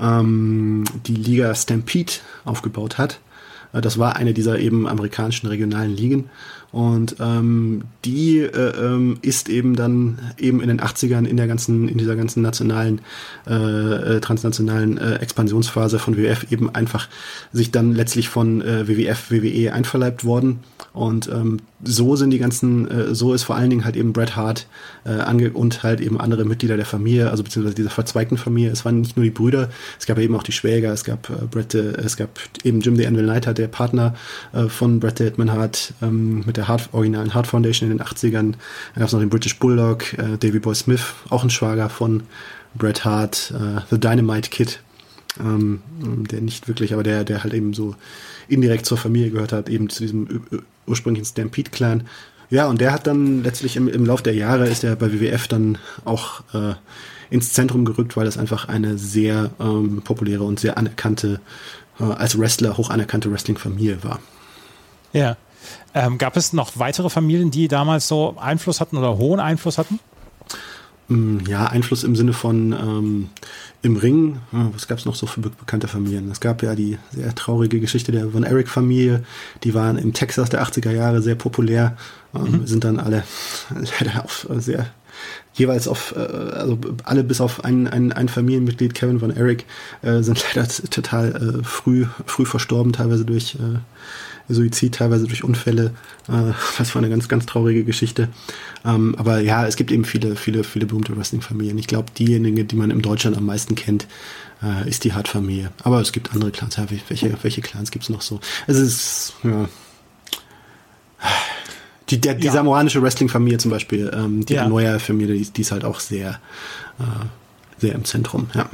ähm, 0.00 0.84
die 1.06 1.14
Liga 1.14 1.54
Stampede 1.54 2.12
aufgebaut 2.44 2.98
hat. 2.98 3.20
Äh, 3.72 3.80
das 3.80 3.98
war 3.98 4.16
eine 4.16 4.32
dieser 4.32 4.58
eben 4.58 4.88
amerikanischen 4.88 5.48
regionalen 5.48 5.94
Ligen. 5.94 6.30
Und 6.70 7.16
ähm, 7.18 7.84
die 8.04 8.40
äh, 8.40 8.48
ähm, 8.48 9.18
ist 9.22 9.48
eben 9.48 9.74
dann 9.74 10.18
eben 10.36 10.60
in 10.60 10.68
den 10.68 10.80
80ern 10.80 11.24
in 11.24 11.38
der 11.38 11.46
ganzen, 11.46 11.88
in 11.88 11.96
dieser 11.96 12.14
ganzen 12.14 12.42
nationalen, 12.42 13.00
äh, 13.46 14.16
äh 14.16 14.20
transnationalen 14.20 14.98
äh, 14.98 15.14
Expansionsphase 15.16 15.98
von 15.98 16.16
WWF 16.16 16.52
eben 16.52 16.74
einfach 16.74 17.08
sich 17.52 17.70
dann 17.70 17.94
letztlich 17.94 18.28
von 18.28 18.60
äh, 18.60 18.86
WWF, 18.86 19.30
WWE 19.30 19.72
einverleibt 19.72 20.24
worden. 20.24 20.60
Und 20.92 21.28
ähm, 21.28 21.58
so 21.84 22.16
sind 22.16 22.30
die 22.30 22.38
ganzen, 22.38 22.90
äh, 22.90 23.14
so 23.14 23.32
ist 23.32 23.44
vor 23.44 23.56
allen 23.56 23.70
Dingen 23.70 23.84
halt 23.84 23.96
eben 23.96 24.12
Bret 24.12 24.36
Hart 24.36 24.66
äh, 25.04 25.10
ange 25.10 25.52
und 25.52 25.82
halt 25.82 26.00
eben 26.00 26.20
andere 26.20 26.44
Mitglieder 26.44 26.76
der 26.76 26.86
Familie, 26.86 27.30
also 27.30 27.42
beziehungsweise 27.44 27.76
dieser 27.76 27.90
verzweigten 27.90 28.36
Familie. 28.36 28.70
Es 28.70 28.84
waren 28.84 29.00
nicht 29.00 29.16
nur 29.16 29.24
die 29.24 29.30
Brüder, 29.30 29.70
es 29.98 30.06
gab 30.06 30.18
eben 30.18 30.34
auch 30.34 30.42
die 30.42 30.52
Schwäger, 30.52 30.92
es 30.92 31.04
gab 31.04 31.30
äh, 31.30 31.46
Bret, 31.50 31.74
äh, 31.74 31.92
es 31.92 32.16
gab 32.16 32.30
eben 32.64 32.80
Jim 32.80 32.96
the 32.96 33.06
Anvil 33.06 33.24
Knight, 33.24 33.56
der 33.56 33.68
Partner 33.68 34.14
äh, 34.52 34.64
von 34.64 35.00
Bret 35.00 35.18
Hitman 35.18 35.52
Hart 35.52 35.94
ähm, 36.02 36.42
mit 36.44 36.57
der 36.58 36.68
Hart, 36.68 36.90
originalen 36.92 37.34
Hart 37.34 37.46
Foundation 37.46 37.90
in 37.90 37.96
den 37.96 38.06
80ern. 38.06 38.32
Dann 38.32 38.56
gab 38.96 39.06
es 39.06 39.12
noch 39.12 39.20
den 39.20 39.30
British 39.30 39.58
Bulldog, 39.58 40.12
äh, 40.14 40.36
Davy 40.38 40.58
Boy 40.58 40.74
Smith, 40.74 41.14
auch 41.30 41.42
ein 41.42 41.50
Schwager 41.50 41.88
von 41.88 42.24
Bret 42.74 43.04
Hart, 43.04 43.52
äh, 43.54 43.80
The 43.90 43.98
Dynamite 43.98 44.50
Kid, 44.50 44.80
ähm, 45.40 45.80
der 46.30 46.40
nicht 46.40 46.68
wirklich, 46.68 46.92
aber 46.92 47.02
der, 47.02 47.24
der 47.24 47.42
halt 47.42 47.54
eben 47.54 47.72
so 47.72 47.94
indirekt 48.48 48.86
zur 48.86 48.98
Familie 48.98 49.30
gehört 49.30 49.52
hat, 49.52 49.68
eben 49.68 49.88
zu 49.88 50.02
diesem 50.02 50.42
ursprünglichen 50.86 51.26
Stampede-Clan. 51.26 52.04
Ja, 52.50 52.66
und 52.66 52.80
der 52.80 52.92
hat 52.92 53.06
dann 53.06 53.42
letztlich 53.42 53.76
im, 53.76 53.88
im 53.88 54.06
Lauf 54.06 54.22
der 54.22 54.34
Jahre 54.34 54.68
ist 54.68 54.84
er 54.84 54.96
bei 54.96 55.12
WWF 55.12 55.48
dann 55.48 55.78
auch 56.04 56.42
äh, 56.54 56.74
ins 57.30 57.52
Zentrum 57.52 57.84
gerückt, 57.84 58.16
weil 58.16 58.24
das 58.24 58.38
einfach 58.38 58.68
eine 58.68 58.96
sehr 58.96 59.50
ähm, 59.60 60.00
populäre 60.02 60.44
und 60.44 60.58
sehr 60.58 60.78
anerkannte, 60.78 61.40
äh, 62.00 62.04
als 62.04 62.38
Wrestler 62.38 62.78
hoch 62.78 62.88
anerkannte 62.88 63.30
Wrestling-Familie 63.30 64.02
war. 64.02 64.20
Ja. 65.12 65.36
Ähm, 65.94 66.18
gab 66.18 66.36
es 66.36 66.52
noch 66.52 66.72
weitere 66.74 67.10
Familien, 67.10 67.50
die 67.50 67.68
damals 67.68 68.08
so 68.08 68.36
Einfluss 68.38 68.80
hatten 68.80 68.96
oder 68.96 69.18
hohen 69.18 69.40
Einfluss 69.40 69.78
hatten? 69.78 69.98
Mm, 71.08 71.38
ja, 71.48 71.66
Einfluss 71.66 72.04
im 72.04 72.14
Sinne 72.14 72.34
von 72.34 72.72
ähm, 72.72 73.28
im 73.80 73.96
Ring, 73.96 74.40
was 74.50 74.88
gab 74.88 74.98
es 74.98 75.04
noch 75.04 75.14
so 75.14 75.26
für 75.26 75.40
bekannte 75.40 75.88
Familien? 75.88 76.30
Es 76.30 76.40
gab 76.40 76.62
ja 76.62 76.74
die 76.74 76.98
sehr 77.12 77.34
traurige 77.34 77.80
Geschichte 77.80 78.12
der 78.12 78.30
Von 78.30 78.44
Eric-Familie, 78.44 79.24
die 79.64 79.72
waren 79.72 79.98
im 79.98 80.12
Texas 80.12 80.50
der 80.50 80.62
80er 80.62 80.90
Jahre 80.90 81.22
sehr 81.22 81.36
populär, 81.36 81.96
ähm, 82.34 82.60
mhm. 82.60 82.66
sind 82.66 82.84
dann 82.84 82.98
alle 83.00 83.24
leider 84.00 84.24
auf 84.24 84.48
äh, 84.50 84.60
sehr 84.60 84.86
jeweils 85.54 85.88
auf, 85.88 86.14
äh, 86.16 86.20
also 86.20 86.78
alle 87.04 87.24
bis 87.24 87.40
auf 87.40 87.64
ein, 87.64 87.86
ein, 87.88 88.12
ein 88.12 88.28
Familienmitglied, 88.28 88.94
Kevin 88.94 89.20
Von 89.20 89.34
Eric, 89.34 89.64
äh, 90.02 90.22
sind 90.22 90.44
leider 90.54 90.68
total 90.68 91.60
äh, 91.60 91.64
früh, 91.64 92.06
früh 92.26 92.44
verstorben, 92.44 92.92
teilweise 92.92 93.24
durch 93.24 93.56
äh, 93.56 93.78
Suizid, 94.48 94.94
teilweise 94.94 95.26
durch 95.26 95.44
Unfälle. 95.44 95.94
Äh, 96.28 96.52
das 96.78 96.94
war 96.94 97.02
eine 97.02 97.10
ganz, 97.10 97.28
ganz 97.28 97.46
traurige 97.46 97.84
Geschichte. 97.84 98.28
Ähm, 98.84 99.14
aber 99.18 99.40
ja, 99.40 99.66
es 99.66 99.76
gibt 99.76 99.90
eben 99.90 100.04
viele, 100.04 100.36
viele, 100.36 100.64
viele 100.64 100.86
berühmte 100.86 101.16
Wrestling-Familien. 101.16 101.78
Ich 101.78 101.86
glaube, 101.86 102.12
diejenige, 102.16 102.64
die 102.64 102.76
man 102.76 102.90
in 102.90 103.02
Deutschland 103.02 103.36
am 103.36 103.46
meisten 103.46 103.74
kennt, 103.74 104.06
äh, 104.62 104.88
ist 104.88 105.04
die 105.04 105.12
Hart-Familie. 105.12 105.70
Aber 105.84 106.00
es 106.00 106.12
gibt 106.12 106.32
andere 106.32 106.50
Clans. 106.50 106.76
Ja, 106.76 106.86
welche, 107.08 107.36
welche 107.42 107.60
Clans 107.60 107.90
gibt 107.90 108.04
es 108.04 108.10
noch 108.10 108.22
so? 108.22 108.40
Es 108.66 108.76
ist, 108.78 109.34
ja. 109.44 109.68
Die, 112.10 112.20
der, 112.20 112.34
die 112.34 112.46
ja. 112.46 112.52
samoanische 112.52 113.02
Wrestling-Familie 113.02 113.58
zum 113.58 113.70
Beispiel, 113.70 114.10
ähm, 114.14 114.44
die 114.44 114.54
ja. 114.54 114.64
Anoya-Familie, 114.64 115.36
die, 115.36 115.50
die, 115.50 115.60
ist 115.60 115.72
halt 115.72 115.84
auch 115.84 116.00
sehr, 116.00 116.40
äh, 116.98 117.02
sehr 117.78 117.94
im 117.94 118.04
Zentrum, 118.04 118.48
ja. 118.54 118.68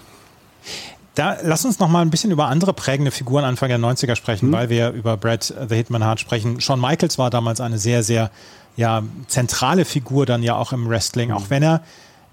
Da 1.15 1.37
lass 1.43 1.65
uns 1.65 1.79
noch 1.79 1.89
mal 1.89 2.03
ein 2.03 2.11
bisschen 2.11 2.33
über 2.33 2.49
andere 2.49 2.73
prägende 2.73 3.13
Figuren 3.13 3.45
Anfang 3.45 3.69
der 3.69 3.79
90er 3.79 4.17
sprechen, 4.17 4.49
mhm. 4.49 4.53
weil 4.53 4.69
wir 4.69 4.91
über 4.91 5.17
Brad 5.17 5.55
the 5.69 5.75
Hitman 5.77 6.03
Hart 6.03 6.19
sprechen. 6.19 6.61
Shawn 6.61 6.81
Michaels 6.81 7.19
war 7.19 7.31
damals 7.31 7.61
eine 7.61 7.79
sehr, 7.79 8.03
sehr 8.03 8.33
ja, 8.77 9.05
zentrale 9.29 9.85
Figur 9.85 10.27
dann 10.27 10.43
ja 10.43 10.57
auch 10.57 10.73
im 10.73 10.89
Wrestling, 10.89 11.29
mhm. 11.29 11.37
auch 11.37 11.51
wenn 11.51 11.63
er 11.63 11.83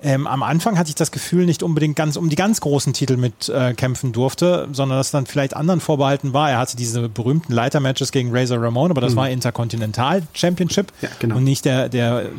ähm, 0.03 0.27
am 0.27 0.43
Anfang 0.43 0.77
hatte 0.77 0.89
ich 0.89 0.95
das 0.95 1.11
Gefühl, 1.11 1.45
nicht 1.45 1.63
unbedingt 1.63 1.95
ganz 1.95 2.15
um 2.15 2.29
die 2.29 2.35
ganz 2.35 2.61
großen 2.61 2.93
Titel 2.93 3.17
mit 3.17 3.49
äh, 3.49 3.73
kämpfen 3.73 4.11
durfte, 4.11 4.67
sondern 4.71 4.97
dass 4.97 5.11
dann 5.11 5.25
vielleicht 5.25 5.55
anderen 5.55 5.79
vorbehalten 5.79 6.33
war. 6.33 6.49
Er 6.49 6.57
hatte 6.57 6.75
diese 6.75 7.07
berühmten 7.09 7.53
Leitermatches 7.53 8.11
gegen 8.11 8.35
Razor 8.35 8.61
Ramon, 8.61 8.91
aber 8.91 9.01
das 9.01 9.13
mhm. 9.13 9.17
war 9.17 9.29
Intercontinental 9.29 10.23
Championship 10.33 10.91
ja, 11.01 11.09
genau. 11.19 11.37
und 11.37 11.43
nicht 11.43 11.65
der, 11.65 11.89
der 11.89 12.29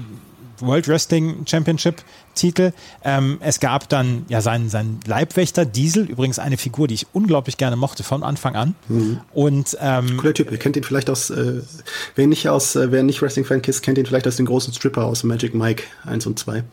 World 0.62 0.88
Wrestling 0.88 1.44
Championship 1.46 2.02
Titel. 2.34 2.72
Ähm, 3.04 3.38
es 3.40 3.60
gab 3.60 3.88
dann 3.88 4.24
ja 4.28 4.40
seinen, 4.40 4.68
seinen 4.68 5.00
Leibwächter 5.06 5.64
Diesel, 5.64 6.04
übrigens 6.04 6.38
eine 6.38 6.56
Figur, 6.56 6.88
die 6.88 6.94
ich 6.94 7.06
unglaublich 7.12 7.58
gerne 7.58 7.76
mochte 7.76 8.02
von 8.02 8.22
Anfang 8.22 8.56
an. 8.56 8.74
Mhm. 8.88 9.20
Und 9.32 9.76
ähm, 9.80 10.16
cooler 10.16 10.34
Typ. 10.34 10.50
Ihr 10.50 10.58
kennt 10.58 10.76
ihn 10.76 10.84
vielleicht 10.84 11.10
aus, 11.10 11.30
äh, 11.30 11.60
wer 12.14 12.26
nicht 12.26 12.48
aus, 12.48 12.74
äh, 12.76 12.90
wer 12.90 13.02
nicht 13.02 13.20
Wrestling 13.20 13.44
Fan 13.44 13.60
ist, 13.60 13.82
kennt 13.82 13.98
ihn 13.98 14.06
vielleicht 14.06 14.26
aus 14.26 14.36
den 14.36 14.46
großen 14.46 14.72
Stripper 14.72 15.04
aus 15.04 15.22
Magic 15.24 15.54
Mike 15.54 15.84
1 16.04 16.26
und 16.26 16.38
2. 16.38 16.64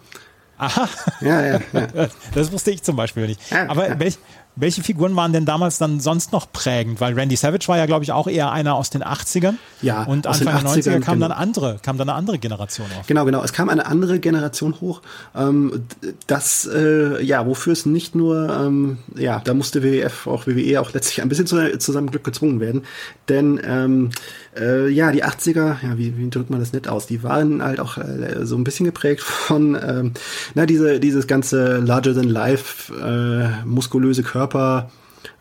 Aha. 0.60 0.90
Ja, 1.22 1.42
ja, 1.42 1.60
ja. 1.74 1.88
Das 2.36 2.52
wusste 2.52 2.72
ich 2.72 2.84
zum 2.84 2.96
Beispiel 2.96 3.28
nicht. 3.28 3.42
Aber. 3.68 4.00
Welch, 4.00 4.18
welche 4.56 4.84
Figuren 4.84 5.16
waren 5.16 5.32
denn 5.32 5.46
damals 5.46 5.78
dann 5.78 6.02
sonst 6.02 6.34
noch 6.34 6.52
prägend? 6.52 7.00
Weil 7.00 7.14
Randy 7.14 7.38
Savage 7.38 7.68
war 7.70 7.78
ja, 7.78 7.86
glaube 7.86 8.04
ich, 8.04 8.12
auch 8.12 8.28
eher 8.28 8.52
einer 8.52 8.76
aus 8.76 8.90
den 8.90 9.02
80ern. 9.04 9.54
Ja, 9.82 10.04
und 10.04 10.28
Anfang 10.28 10.46
der 10.48 10.70
90er 10.70 11.00
kam 11.00 11.20
dann 11.22 11.32
andere, 11.32 11.80
kam 11.82 11.98
dann 11.98 12.10
eine 12.10 12.18
andere 12.18 12.40
Generation 12.40 12.88
auf. 13.00 13.08
Genau, 13.08 13.24
genau. 13.24 13.42
Es 13.42 13.54
kam 13.54 13.70
eine 13.70 13.86
andere 13.86 14.20
Generation 14.20 14.76
hoch. 14.82 15.02
Ähm, 15.34 15.86
das, 16.28 16.70
äh, 16.72 17.24
ja, 17.24 17.46
wofür 17.46 17.72
es 17.72 17.86
nicht 17.86 18.16
nur, 18.16 18.50
ähm, 18.50 18.98
ja, 19.16 19.42
da 19.44 19.54
musste 19.54 19.82
WWF, 19.82 20.28
auch 20.28 20.46
WWE 20.46 20.82
auch 20.82 20.92
letztlich 20.92 21.22
ein 21.22 21.30
bisschen 21.30 21.48
zu, 21.48 21.78
zu 21.78 21.92
seinem 21.94 22.12
Glück 22.12 22.26
gezwungen 22.26 22.60
werden. 22.60 22.84
Denn, 23.30 23.62
ähm, 23.64 24.10
äh, 24.58 24.90
ja, 24.90 25.12
die 25.12 25.24
80er, 25.24 25.78
ja, 25.84 25.98
wie, 25.98 26.18
wie 26.18 26.30
drückt 26.30 26.50
man 26.50 26.60
das 26.60 26.74
nett 26.74 26.88
aus? 26.88 27.08
Die 27.08 27.24
waren 27.24 27.64
halt 27.64 27.80
auch 27.80 27.98
äh, 27.98 28.46
so 28.46 28.56
ein 28.56 28.64
bisschen 28.64 28.86
geprägt 28.86 29.22
von, 29.24 29.78
ähm, 29.82 30.12
na, 30.56 30.66
diese, 30.66 31.00
dieses 31.00 31.28
ganze 31.28 31.78
larger 31.78 32.14
than 32.14 32.30
life, 32.30 32.94
äh, 32.94 33.66
muskulöse 33.66 34.24
Körper, 34.24 34.90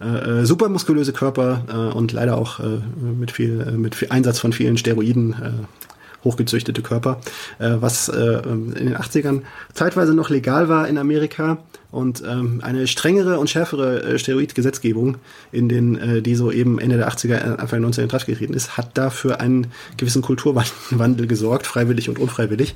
äh, 0.01 0.41
äh, 0.41 0.45
super 0.45 0.69
muskulöse 0.69 1.13
Körper 1.13 1.65
äh, 1.69 1.97
und 1.97 2.13
leider 2.13 2.37
auch 2.37 2.61
äh, 2.61 2.81
mit 3.01 3.31
viel 3.31 3.61
äh, 3.61 3.73
mit 3.73 3.95
viel 3.95 4.09
Einsatz 4.11 4.39
von 4.39 4.53
vielen 4.53 4.77
Steroiden 4.77 5.33
äh, 5.33 5.88
hochgezüchtete 6.25 6.83
Körper, 6.83 7.21
äh, 7.59 7.77
was 7.81 8.09
äh, 8.09 8.43
in 8.45 8.75
den 8.75 8.97
80ern 8.97 9.43
zeitweise 9.73 10.15
noch 10.15 10.31
legal 10.31 10.69
war 10.69 10.89
in 10.89 10.99
Amerika 10.99 11.59
und 11.91 12.23
ähm, 12.27 12.61
eine 12.63 12.87
strengere 12.87 13.39
und 13.39 13.49
schärfere 13.49 14.03
äh, 14.03 14.19
Steroidgesetzgebung, 14.19 15.17
in 15.53 15.69
den, 15.69 15.97
äh, 15.97 16.23
die 16.23 16.35
so 16.35 16.51
eben 16.51 16.79
Ende 16.79 16.99
der 16.99 17.11
80er, 17.11 17.37
äh, 17.37 17.59
Anfang 17.59 17.85
90er 17.85 18.03
in 18.03 18.09
Kraft 18.09 18.27
getreten 18.27 18.55
ist, 18.55 18.77
hat 18.77 18.99
dafür 18.99 19.41
einen 19.41 19.69
gewissen 19.97 20.23
Kulturwandel 20.23 21.27
gesorgt, 21.29 21.67
freiwillig 21.67 22.09
und 22.09 22.19
unfreiwillig. 22.19 22.75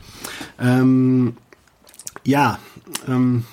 Ähm, 0.61 1.37
ja, 2.25 2.59
ähm, 3.09 3.45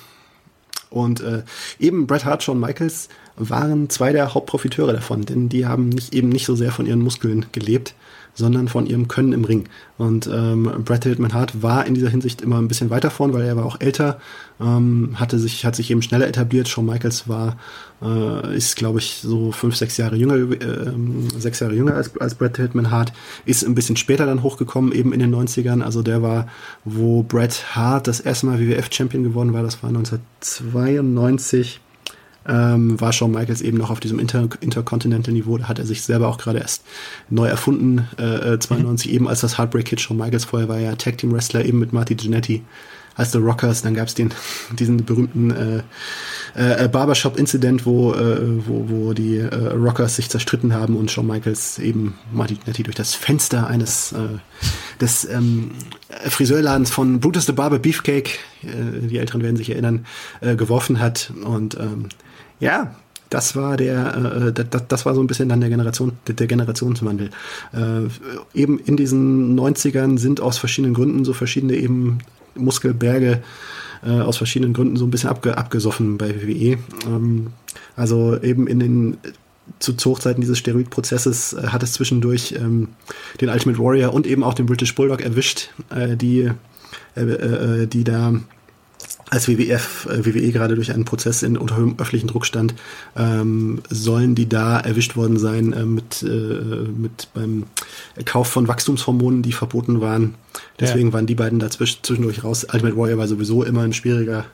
und 0.89 1.21
äh, 1.21 1.43
eben 1.79 2.07
Bret 2.07 2.25
Hart, 2.25 2.43
Shawn 2.43 2.59
Michaels 2.59 3.09
waren 3.35 3.89
zwei 3.89 4.11
der 4.11 4.33
Hauptprofiteure 4.33 4.93
davon, 4.93 5.23
denn 5.23 5.49
die 5.49 5.65
haben 5.65 5.89
nicht, 5.89 6.13
eben 6.13 6.29
nicht 6.29 6.45
so 6.45 6.55
sehr 6.55 6.71
von 6.71 6.85
ihren 6.85 6.99
Muskeln 6.99 7.45
gelebt, 7.51 7.93
sondern 8.33 8.67
von 8.67 8.85
ihrem 8.85 9.07
Können 9.07 9.33
im 9.33 9.43
Ring. 9.43 9.65
Und 9.97 10.27
ähm, 10.27 10.71
Bret 10.85 11.03
Hillman 11.03 11.33
Hart 11.33 11.61
war 11.61 11.85
in 11.85 11.93
dieser 11.93 12.09
Hinsicht 12.09 12.41
immer 12.41 12.57
ein 12.57 12.67
bisschen 12.67 12.89
weiter 12.89 13.11
vorn, 13.11 13.33
weil 13.33 13.43
er 13.43 13.57
war 13.57 13.65
auch 13.65 13.81
älter, 13.81 14.19
ähm, 14.61 15.15
hatte 15.15 15.39
sich, 15.39 15.65
hat 15.65 15.75
sich 15.75 15.91
eben 15.91 16.01
schneller 16.01 16.27
etabliert. 16.27 16.69
Shawn 16.69 16.85
Michaels 16.85 17.27
war, 17.27 17.57
äh, 18.01 18.55
ist 18.55 18.77
glaube 18.77 18.99
ich 18.99 19.19
so 19.21 19.51
fünf, 19.51 19.75
sechs 19.75 19.97
Jahre 19.97 20.15
jünger, 20.15 20.35
äh, 20.35 20.93
sechs 21.37 21.59
Jahre 21.59 21.75
jünger 21.75 21.95
als, 21.95 22.15
als 22.17 22.35
Bret 22.35 22.57
Hillman 22.57 22.91
Hart, 22.91 23.11
ist 23.45 23.63
ein 23.63 23.75
bisschen 23.75 23.97
später 23.97 24.25
dann 24.25 24.43
hochgekommen, 24.43 24.93
eben 24.93 25.11
in 25.11 25.19
den 25.19 25.35
90ern. 25.35 25.81
Also 25.81 26.01
der 26.01 26.21
war, 26.21 26.47
wo 26.85 27.23
Bret 27.23 27.75
Hart 27.75 28.07
das 28.07 28.19
erste 28.19 28.45
Mal 28.45 28.59
WWF-Champion 28.59 29.23
geworden 29.23 29.53
war, 29.53 29.63
das 29.63 29.83
war 29.83 29.89
1992 29.89 31.81
ähm, 32.47 32.99
war 32.99 33.13
Shawn 33.13 33.31
Michaels 33.31 33.61
eben 33.61 33.77
noch 33.77 33.89
auf 33.89 33.99
diesem 33.99 34.19
Inter 34.19 34.47
Intercontinental-Niveau. 34.59 35.57
Da 35.57 35.67
hat 35.67 35.79
er 35.79 35.85
sich 35.85 36.01
selber 36.01 36.27
auch 36.27 36.37
gerade 36.37 36.59
erst 36.59 36.83
neu 37.29 37.47
erfunden, 37.47 38.07
äh, 38.17 38.57
92 38.57 39.09
mhm. 39.09 39.15
eben 39.15 39.27
als 39.27 39.41
das 39.41 39.57
Heartbreak 39.57 39.85
Kid. 39.85 40.01
Shawn 40.01 40.17
Michaels 40.17 40.45
vorher 40.45 40.69
war 40.69 40.79
ja 40.79 40.95
Tag 40.95 41.17
Team 41.17 41.31
Wrestler 41.33 41.65
eben 41.65 41.79
mit 41.79 41.93
Marty 41.93 42.15
Jannetty 42.19 42.63
als 43.15 43.33
The 43.33 43.39
Rockers. 43.39 43.81
Dann 43.81 43.93
gab 43.93 44.07
es 44.07 44.15
den 44.15 44.33
diesen 44.79 45.03
berühmten 45.05 45.51
äh, 45.51 45.83
äh, 46.55 46.87
Barbershop-Incident, 46.87 47.85
wo, 47.85 48.13
äh, 48.13 48.65
wo, 48.65 48.89
wo 48.89 49.13
die 49.13 49.37
äh, 49.37 49.73
Rockers 49.73 50.15
sich 50.15 50.29
zerstritten 50.29 50.73
haben 50.73 50.95
und 50.95 51.11
Shawn 51.11 51.27
Michaels 51.27 51.77
eben 51.79 52.15
Marty 52.31 52.55
Jannetty 52.55 52.83
durch 52.83 52.95
das 52.95 53.13
Fenster 53.13 53.67
eines 53.67 54.13
äh, 54.13 54.39
des 54.99 55.25
ähm, 55.25 55.71
Friseurladens 56.27 56.89
von 56.89 57.19
Brutus 57.19 57.45
the 57.45 57.51
Barber 57.51 57.79
Beefcake, 57.79 58.39
äh, 58.63 59.07
die 59.07 59.17
Älteren 59.17 59.43
werden 59.43 59.57
sich 59.57 59.69
erinnern, 59.69 60.05
äh, 60.41 60.55
geworfen 60.55 60.99
hat 60.99 61.31
und 61.43 61.75
ähm, 61.75 62.09
ja, 62.59 62.95
das 63.29 63.55
war 63.55 63.77
der, 63.77 64.47
äh, 64.47 64.53
das, 64.53 64.87
das 64.87 65.05
war 65.05 65.13
so 65.13 65.21
ein 65.21 65.27
bisschen 65.27 65.49
dann 65.49 65.61
der 65.61 65.69
Generation, 65.69 66.13
der, 66.27 66.47
Generationswandel. 66.47 67.29
Äh, 67.73 68.59
eben 68.59 68.79
in 68.79 68.97
diesen 68.97 69.59
90ern 69.59 70.17
sind 70.17 70.41
aus 70.41 70.57
verschiedenen 70.57 70.93
Gründen 70.93 71.25
so 71.25 71.33
verschiedene 71.33 71.75
eben 71.75 72.19
Muskelberge 72.55 73.41
äh, 74.03 74.11
aus 74.11 74.37
verschiedenen 74.37 74.73
Gründen 74.73 74.97
so 74.97 75.05
ein 75.05 75.11
bisschen 75.11 75.29
abge, 75.29 75.57
abgesoffen 75.57 76.17
bei 76.17 76.41
WWE. 76.41 76.77
Ähm, 77.05 77.47
also 77.95 78.39
eben 78.41 78.67
in 78.67 78.79
den 78.79 79.17
zu, 79.77 79.93
zu 79.93 80.11
Hochzeiten 80.11 80.41
dieses 80.41 80.57
Steroidprozesses 80.57 81.53
äh, 81.53 81.67
hat 81.67 81.83
es 81.83 81.93
zwischendurch 81.93 82.53
ähm, 82.53 82.89
den 83.39 83.49
Ultimate 83.49 83.79
Warrior 83.79 84.13
und 84.13 84.25
eben 84.25 84.43
auch 84.43 84.55
den 84.55 84.65
British 84.65 84.95
Bulldog 84.95 85.21
erwischt, 85.21 85.69
äh, 85.91 86.17
die, 86.17 86.49
äh, 87.15 87.21
äh, 87.21 87.87
die 87.87 88.03
da 88.03 88.33
als 89.29 89.47
WWF, 89.47 90.07
äh, 90.09 90.25
WWE 90.25 90.51
gerade 90.51 90.75
durch 90.75 90.91
einen 90.91 91.05
Prozess 91.05 91.43
in 91.43 91.57
unter 91.57 91.77
öffentlichen 91.77 92.27
Druck 92.27 92.45
stand, 92.45 92.73
ähm, 93.15 93.81
sollen 93.89 94.35
die 94.35 94.49
da 94.49 94.79
erwischt 94.79 95.15
worden 95.15 95.37
sein 95.37 95.73
äh, 95.73 95.85
mit, 95.85 96.23
äh, 96.23 96.27
mit 96.27 97.27
beim 97.33 97.63
Kauf 98.25 98.47
von 98.47 98.67
Wachstumshormonen, 98.67 99.41
die 99.41 99.51
verboten 99.51 100.01
waren. 100.01 100.35
Deswegen 100.79 101.09
ja. 101.09 101.13
waren 101.13 101.27
die 101.27 101.35
beiden 101.35 101.59
da 101.59 101.69
zwischendurch 101.69 102.43
raus. 102.43 102.65
Ultimate 102.73 102.97
Warrior 102.97 103.17
war 103.17 103.27
sowieso 103.27 103.63
immer 103.63 103.81
ein 103.81 103.93
schwieriger, 103.93 104.45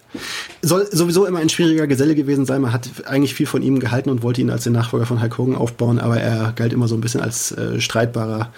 soll 0.61 0.87
sowieso 0.91 1.25
immer 1.25 1.39
ein 1.39 1.49
schwieriger 1.49 1.87
Geselle 1.87 2.15
gewesen 2.15 2.45
sein. 2.45 2.61
Man 2.61 2.73
hat 2.73 2.89
eigentlich 3.05 3.33
viel 3.33 3.45
von 3.45 3.61
ihm 3.61 3.79
gehalten 3.79 4.09
und 4.09 4.23
wollte 4.23 4.41
ihn 4.41 4.49
als 4.49 4.65
den 4.65 4.73
Nachfolger 4.73 5.05
von 5.05 5.21
Hulk 5.21 5.37
Hogan 5.37 5.55
aufbauen, 5.55 5.99
aber 5.99 6.19
er 6.19 6.51
galt 6.55 6.73
immer 6.73 6.87
so 6.87 6.95
ein 6.95 7.01
bisschen 7.01 7.21
als 7.21 7.51
äh, 7.51 7.79
streitbarer, 7.79 8.51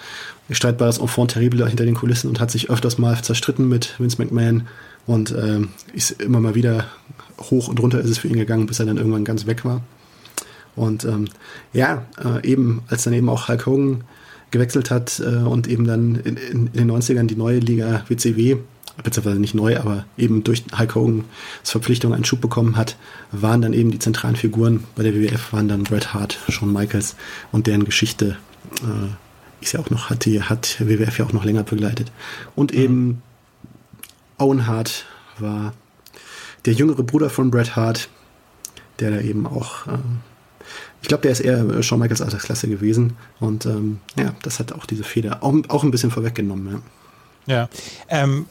streitbares 0.50 0.98
Enfant 0.98 1.32
terrible 1.32 1.68
hinter 1.68 1.84
den 1.84 1.94
Kulissen 1.94 2.28
und 2.28 2.40
hat 2.40 2.50
sich 2.50 2.70
öfters 2.70 2.98
mal 2.98 3.22
zerstritten 3.22 3.68
mit 3.68 3.94
Vince 3.98 4.20
McMahon 4.20 4.66
und 5.08 5.32
äh, 5.32 5.60
ist 5.94 6.22
immer 6.22 6.38
mal 6.38 6.54
wieder 6.54 6.86
hoch 7.40 7.68
und 7.68 7.80
runter 7.80 7.98
ist 7.98 8.10
es 8.10 8.18
für 8.18 8.28
ihn 8.28 8.36
gegangen, 8.36 8.66
bis 8.66 8.78
er 8.78 8.86
dann 8.86 8.98
irgendwann 8.98 9.24
ganz 9.24 9.46
weg 9.46 9.64
war. 9.64 9.80
Und 10.76 11.04
ähm, 11.04 11.24
ja, 11.72 12.04
äh, 12.22 12.46
eben, 12.46 12.82
als 12.88 13.04
dann 13.04 13.14
eben 13.14 13.28
auch 13.28 13.48
Hulk 13.48 13.66
Hogan 13.66 14.04
gewechselt 14.50 14.90
hat 14.90 15.20
äh, 15.20 15.38
und 15.38 15.66
eben 15.66 15.86
dann 15.86 16.16
in, 16.16 16.36
in, 16.36 16.66
in, 16.68 16.72
den 16.72 16.90
90ern 16.90 17.26
die 17.26 17.36
neue 17.36 17.58
Liga 17.58 18.04
WCW, 18.08 18.58
beziehungsweise 19.02 19.40
nicht 19.40 19.54
neu, 19.54 19.78
aber 19.78 20.04
eben 20.18 20.44
durch 20.44 20.64
Hulk 20.78 20.94
Hogan's 20.94 21.24
Verpflichtung 21.64 22.12
einen 22.12 22.24
Schub 22.24 22.42
bekommen 22.42 22.76
hat, 22.76 22.96
waren 23.32 23.62
dann 23.62 23.72
eben 23.72 23.90
die 23.90 23.98
zentralen 23.98 24.36
Figuren 24.36 24.84
bei 24.94 25.02
der 25.02 25.14
WWF, 25.14 25.54
waren 25.54 25.68
dann 25.68 25.84
Bret 25.84 26.12
Hart, 26.12 26.38
Shawn 26.50 26.72
Michaels 26.72 27.16
und 27.50 27.66
deren 27.66 27.86
Geschichte 27.86 28.36
äh, 28.82 29.62
ist 29.62 29.72
ja 29.72 29.80
auch 29.80 29.88
noch, 29.88 30.10
hat 30.10 30.26
die, 30.26 30.42
hat 30.42 30.76
WWF 30.80 31.18
ja 31.18 31.24
auch 31.24 31.32
noch 31.32 31.44
länger 31.44 31.62
begleitet. 31.62 32.12
Und 32.54 32.72
eben 32.72 33.22
Owen 34.38 34.66
Hart 34.66 35.04
war 35.38 35.72
der 36.64 36.72
jüngere 36.72 37.02
Bruder 37.02 37.30
von 37.30 37.50
Bret 37.50 37.76
Hart, 37.76 38.08
der 39.00 39.10
da 39.10 39.20
eben 39.20 39.46
auch, 39.46 39.86
äh, 39.86 39.98
ich 41.02 41.08
glaube, 41.08 41.22
der 41.22 41.32
ist 41.32 41.40
eher 41.40 41.82
Shawn 41.82 42.00
Michaels 42.00 42.22
Altersklasse 42.22 42.68
gewesen. 42.68 43.16
Und 43.40 43.66
ähm, 43.66 44.00
ja, 44.16 44.34
das 44.42 44.58
hat 44.58 44.72
auch 44.72 44.86
diese 44.86 45.04
Feder 45.04 45.42
auch, 45.42 45.54
auch 45.68 45.84
ein 45.84 45.90
bisschen 45.90 46.10
vorweggenommen. 46.10 46.82
Ja, 47.46 47.54
ja. 47.54 47.68
Ähm, 48.08 48.46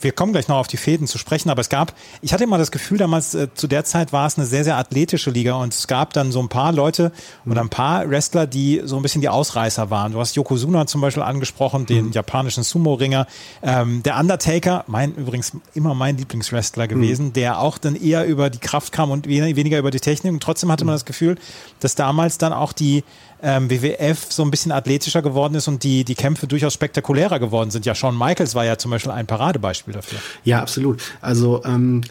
wir 0.00 0.12
kommen 0.12 0.32
gleich 0.32 0.48
noch 0.48 0.56
auf 0.56 0.66
die 0.66 0.76
Fäden 0.76 1.06
zu 1.06 1.18
sprechen, 1.18 1.50
aber 1.50 1.60
es 1.60 1.68
gab, 1.68 1.94
ich 2.20 2.32
hatte 2.32 2.44
immer 2.44 2.58
das 2.58 2.70
Gefühl, 2.70 2.98
damals 2.98 3.34
äh, 3.34 3.48
zu 3.54 3.66
der 3.66 3.84
Zeit 3.84 4.12
war 4.12 4.26
es 4.26 4.36
eine 4.36 4.46
sehr, 4.46 4.64
sehr 4.64 4.76
athletische 4.76 5.30
Liga 5.30 5.54
und 5.54 5.72
es 5.72 5.86
gab 5.86 6.12
dann 6.12 6.32
so 6.32 6.40
ein 6.40 6.48
paar 6.48 6.72
Leute 6.72 7.12
oder 7.46 7.60
ein 7.60 7.68
paar 7.68 8.08
Wrestler, 8.08 8.46
die 8.46 8.82
so 8.84 8.96
ein 8.96 9.02
bisschen 9.02 9.20
die 9.20 9.28
Ausreißer 9.28 9.90
waren. 9.90 10.12
Du 10.12 10.20
hast 10.20 10.36
Yokozuna 10.36 10.86
zum 10.86 11.00
Beispiel 11.00 11.22
angesprochen, 11.22 11.86
den 11.86 12.06
mhm. 12.06 12.12
japanischen 12.12 12.64
Sumo-Ringer. 12.64 13.26
Ähm, 13.62 14.02
der 14.02 14.18
Undertaker, 14.18 14.84
mein 14.86 15.14
übrigens 15.14 15.52
immer 15.74 15.94
mein 15.94 16.16
Lieblingswrestler 16.16 16.88
gewesen, 16.88 17.26
mhm. 17.26 17.32
der 17.34 17.60
auch 17.60 17.78
dann 17.78 17.96
eher 17.96 18.26
über 18.26 18.50
die 18.50 18.58
Kraft 18.58 18.92
kam 18.92 19.10
und 19.10 19.26
weniger 19.26 19.78
über 19.78 19.90
die 19.90 20.00
Technik. 20.00 20.32
Und 20.32 20.42
trotzdem 20.42 20.70
hatte 20.70 20.84
man 20.84 20.94
das 20.94 21.04
Gefühl, 21.04 21.36
dass 21.80 21.94
damals 21.94 22.38
dann 22.38 22.52
auch 22.52 22.72
die 22.72 23.04
ähm, 23.42 23.70
WWF 23.70 24.26
so 24.30 24.44
ein 24.44 24.50
bisschen 24.50 24.72
athletischer 24.72 25.20
geworden 25.20 25.54
ist 25.54 25.68
und 25.68 25.82
die, 25.82 26.04
die 26.04 26.14
Kämpfe 26.14 26.46
durchaus 26.46 26.74
spektakulärer 26.74 27.38
geworden 27.38 27.70
sind. 27.70 27.84
Ja, 27.84 27.94
Shawn 27.94 28.16
Michaels 28.16 28.54
war 28.54 28.64
ja 28.64 28.78
zum 28.78 28.90
Beispiel 28.90 29.12
ein 29.12 29.26
Paradebeispiel 29.26 29.94
dafür. 29.94 30.18
Ja, 30.44 30.60
absolut. 30.60 31.02
Also 31.20 31.62
ähm, 31.64 32.02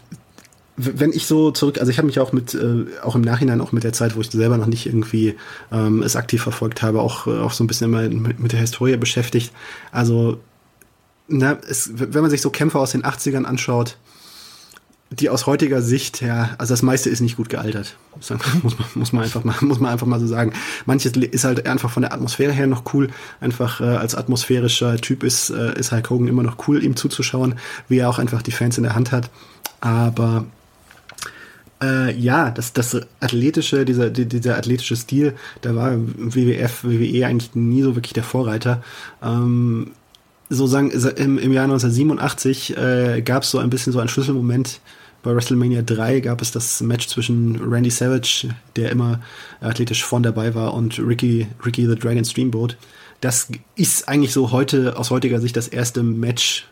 wenn 0.76 1.12
ich 1.12 1.26
so 1.26 1.50
zurück, 1.50 1.78
also 1.78 1.90
ich 1.90 1.98
habe 1.98 2.06
mich 2.06 2.18
auch 2.18 2.32
mit, 2.32 2.54
äh, 2.54 2.86
auch 3.02 3.14
im 3.14 3.22
Nachhinein 3.22 3.60
auch 3.60 3.72
mit 3.72 3.84
der 3.84 3.92
Zeit, 3.92 4.16
wo 4.16 4.20
ich 4.20 4.30
selber 4.30 4.56
noch 4.56 4.66
nicht 4.66 4.86
irgendwie 4.86 5.36
ähm, 5.70 6.02
es 6.02 6.16
aktiv 6.16 6.42
verfolgt 6.42 6.82
habe, 6.82 7.00
auch, 7.00 7.26
äh, 7.26 7.38
auch 7.38 7.52
so 7.52 7.64
ein 7.64 7.66
bisschen 7.66 7.88
immer 7.88 8.08
mit, 8.08 8.38
mit 8.40 8.52
der 8.52 8.60
Historie 8.60 8.96
beschäftigt. 8.96 9.52
Also, 9.90 10.38
na, 11.28 11.58
es, 11.68 11.90
wenn 11.94 12.22
man 12.22 12.30
sich 12.30 12.40
so 12.40 12.50
Kämpfe 12.50 12.78
aus 12.78 12.92
den 12.92 13.02
80ern 13.02 13.44
anschaut, 13.44 13.96
die 15.12 15.30
aus 15.30 15.46
heutiger 15.46 15.82
Sicht, 15.82 16.20
ja, 16.22 16.50
also 16.58 16.72
das 16.72 16.82
meiste 16.82 17.10
ist 17.10 17.20
nicht 17.20 17.36
gut 17.36 17.48
gealtert. 17.48 17.96
Muss 18.62 18.78
man, 18.78 18.86
muss 18.94 19.12
man 19.12 19.24
einfach 19.24 19.42
mal, 19.42 19.54
muss 19.60 19.80
man 19.80 19.92
einfach 19.92 20.06
mal 20.06 20.20
so 20.20 20.26
sagen. 20.26 20.52
Manches 20.84 21.12
ist 21.16 21.44
halt 21.44 21.66
einfach 21.66 21.90
von 21.90 22.02
der 22.02 22.12
Atmosphäre 22.12 22.52
her 22.52 22.66
noch 22.66 22.92
cool. 22.92 23.08
Einfach 23.40 23.80
äh, 23.80 23.84
als 23.84 24.14
atmosphärischer 24.14 24.98
Typ 24.98 25.22
ist, 25.22 25.50
äh, 25.50 25.78
ist 25.78 25.92
Hulk 25.92 26.10
Hogan 26.10 26.28
immer 26.28 26.42
noch 26.42 26.68
cool, 26.68 26.84
ihm 26.84 26.94
zuzuschauen, 26.94 27.54
wie 27.88 27.98
er 27.98 28.10
auch 28.10 28.18
einfach 28.18 28.42
die 28.42 28.52
Fans 28.52 28.76
in 28.76 28.84
der 28.84 28.94
Hand 28.94 29.12
hat. 29.12 29.30
Aber 29.80 30.44
äh, 31.82 32.14
ja, 32.14 32.50
das, 32.50 32.72
das 32.72 33.00
athletische, 33.20 33.84
dieser, 33.84 34.10
dieser 34.10 34.56
athletische 34.56 34.96
Stil, 34.96 35.34
da 35.62 35.74
war 35.74 35.92
WWF, 35.96 36.84
WWE 36.84 37.26
eigentlich 37.26 37.54
nie 37.54 37.82
so 37.82 37.96
wirklich 37.96 38.12
der 38.12 38.24
Vorreiter. 38.24 38.82
Ähm, 39.22 39.92
so 40.52 40.66
sagen, 40.66 40.90
im, 40.90 41.38
im 41.38 41.52
Jahr 41.52 41.64
1987 41.64 42.76
äh, 42.76 43.22
gab 43.22 43.42
es 43.42 43.50
so 43.50 43.58
ein 43.58 43.70
bisschen 43.70 43.92
so 43.92 43.98
einen 43.98 44.08
Schlüsselmoment. 44.08 44.80
Bei 45.22 45.34
WrestleMania 45.34 45.82
3 45.82 46.20
gab 46.20 46.42
es 46.42 46.50
das 46.50 46.80
Match 46.80 47.06
zwischen 47.06 47.56
Randy 47.62 47.90
Savage, 47.90 48.48
der 48.74 48.90
immer 48.90 49.20
athletisch 49.60 50.04
vorn 50.04 50.24
dabei 50.24 50.54
war, 50.54 50.74
und 50.74 50.98
Ricky, 50.98 51.46
Ricky 51.64 51.86
the 51.86 51.94
Dragon 51.94 52.24
Streamboat. 52.24 52.76
Das 53.20 53.48
ist 53.76 54.08
eigentlich 54.08 54.32
so 54.32 54.50
heute, 54.50 54.98
aus 54.98 55.10
heutiger 55.10 55.40
Sicht, 55.40 55.56
das 55.56 55.68
erste 55.68 56.02
Match, 56.02 56.66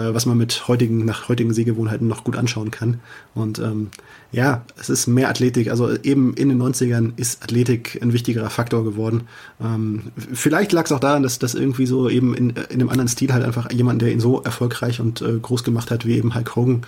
was 0.00 0.26
man 0.26 0.36
mit 0.36 0.68
heutigen, 0.68 1.04
nach 1.04 1.28
heutigen 1.28 1.52
Sehgewohnheiten 1.54 2.08
noch 2.08 2.24
gut 2.24 2.36
anschauen 2.36 2.70
kann. 2.70 3.00
Und 3.34 3.58
ähm, 3.58 3.88
ja, 4.32 4.64
es 4.78 4.88
ist 4.90 5.06
mehr 5.06 5.28
Athletik. 5.28 5.70
Also 5.70 5.96
eben 6.02 6.34
in 6.34 6.48
den 6.48 6.60
90ern 6.60 7.12
ist 7.16 7.42
Athletik 7.42 7.98
ein 8.02 8.12
wichtigerer 8.12 8.50
Faktor 8.50 8.84
geworden. 8.84 9.22
Ähm, 9.60 10.12
vielleicht 10.16 10.72
lag 10.72 10.84
es 10.84 10.92
auch 10.92 11.00
daran, 11.00 11.22
dass 11.22 11.38
das 11.38 11.54
irgendwie 11.54 11.86
so 11.86 12.08
eben 12.08 12.34
in, 12.34 12.50
in 12.50 12.80
einem 12.80 12.88
anderen 12.88 13.08
Stil 13.08 13.32
halt 13.32 13.44
einfach 13.44 13.70
jemand, 13.72 14.02
der 14.02 14.12
ihn 14.12 14.20
so 14.20 14.42
erfolgreich 14.42 15.00
und 15.00 15.22
äh, 15.22 15.38
groß 15.40 15.64
gemacht 15.64 15.90
hat, 15.90 16.06
wie 16.06 16.16
eben 16.16 16.34
Hulk 16.34 16.56
Hogan, 16.56 16.82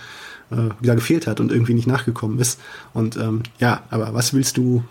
äh, 0.50 0.70
wieder 0.80 0.94
gefehlt 0.94 1.26
hat 1.26 1.40
und 1.40 1.52
irgendwie 1.52 1.74
nicht 1.74 1.86
nachgekommen 1.86 2.38
ist. 2.38 2.60
Und 2.94 3.16
ähm, 3.16 3.42
ja, 3.58 3.82
aber 3.90 4.14
was 4.14 4.34
willst 4.34 4.56
du 4.56 4.82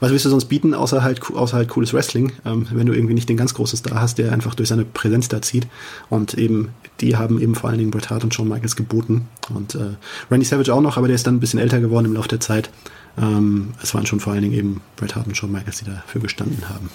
was 0.00 0.10
willst 0.10 0.24
du 0.24 0.30
sonst 0.30 0.46
bieten, 0.46 0.74
außer 0.74 1.02
halt, 1.02 1.22
außer 1.30 1.56
halt 1.56 1.68
cooles 1.68 1.92
Wrestling, 1.92 2.32
ähm, 2.44 2.66
wenn 2.70 2.86
du 2.86 2.92
irgendwie 2.92 3.14
nicht 3.14 3.28
den 3.28 3.36
ganz 3.36 3.54
großen 3.54 3.78
Star 3.78 4.00
hast, 4.00 4.18
der 4.18 4.32
einfach 4.32 4.54
durch 4.54 4.68
seine 4.68 4.84
Präsenz 4.84 5.28
da 5.28 5.42
zieht. 5.42 5.66
Und 6.10 6.34
eben, 6.34 6.70
die 7.00 7.16
haben 7.16 7.40
eben 7.40 7.54
vor 7.54 7.70
allen 7.70 7.78
Dingen 7.78 7.90
Bret 7.90 8.10
Hart 8.10 8.24
und 8.24 8.34
Shawn 8.34 8.48
Michaels 8.48 8.76
geboten. 8.76 9.28
Und 9.54 9.74
äh, 9.74 9.96
Randy 10.30 10.46
Savage 10.46 10.72
auch 10.72 10.80
noch, 10.80 10.96
aber 10.96 11.06
der 11.06 11.16
ist 11.16 11.26
dann 11.26 11.36
ein 11.36 11.40
bisschen 11.40 11.60
älter 11.60 11.80
geworden 11.80 12.06
im 12.06 12.14
Laufe 12.14 12.28
der 12.28 12.40
Zeit. 12.40 12.70
Ähm, 13.16 13.74
es 13.82 13.94
waren 13.94 14.06
schon 14.06 14.20
vor 14.20 14.32
allen 14.32 14.42
Dingen 14.42 14.54
eben 14.54 14.80
Bret 14.96 15.14
Hart 15.14 15.26
und 15.26 15.36
Shawn 15.36 15.52
Michaels, 15.52 15.78
die 15.78 15.84
dafür 15.84 16.20
gestanden 16.20 16.68
haben. 16.68 16.90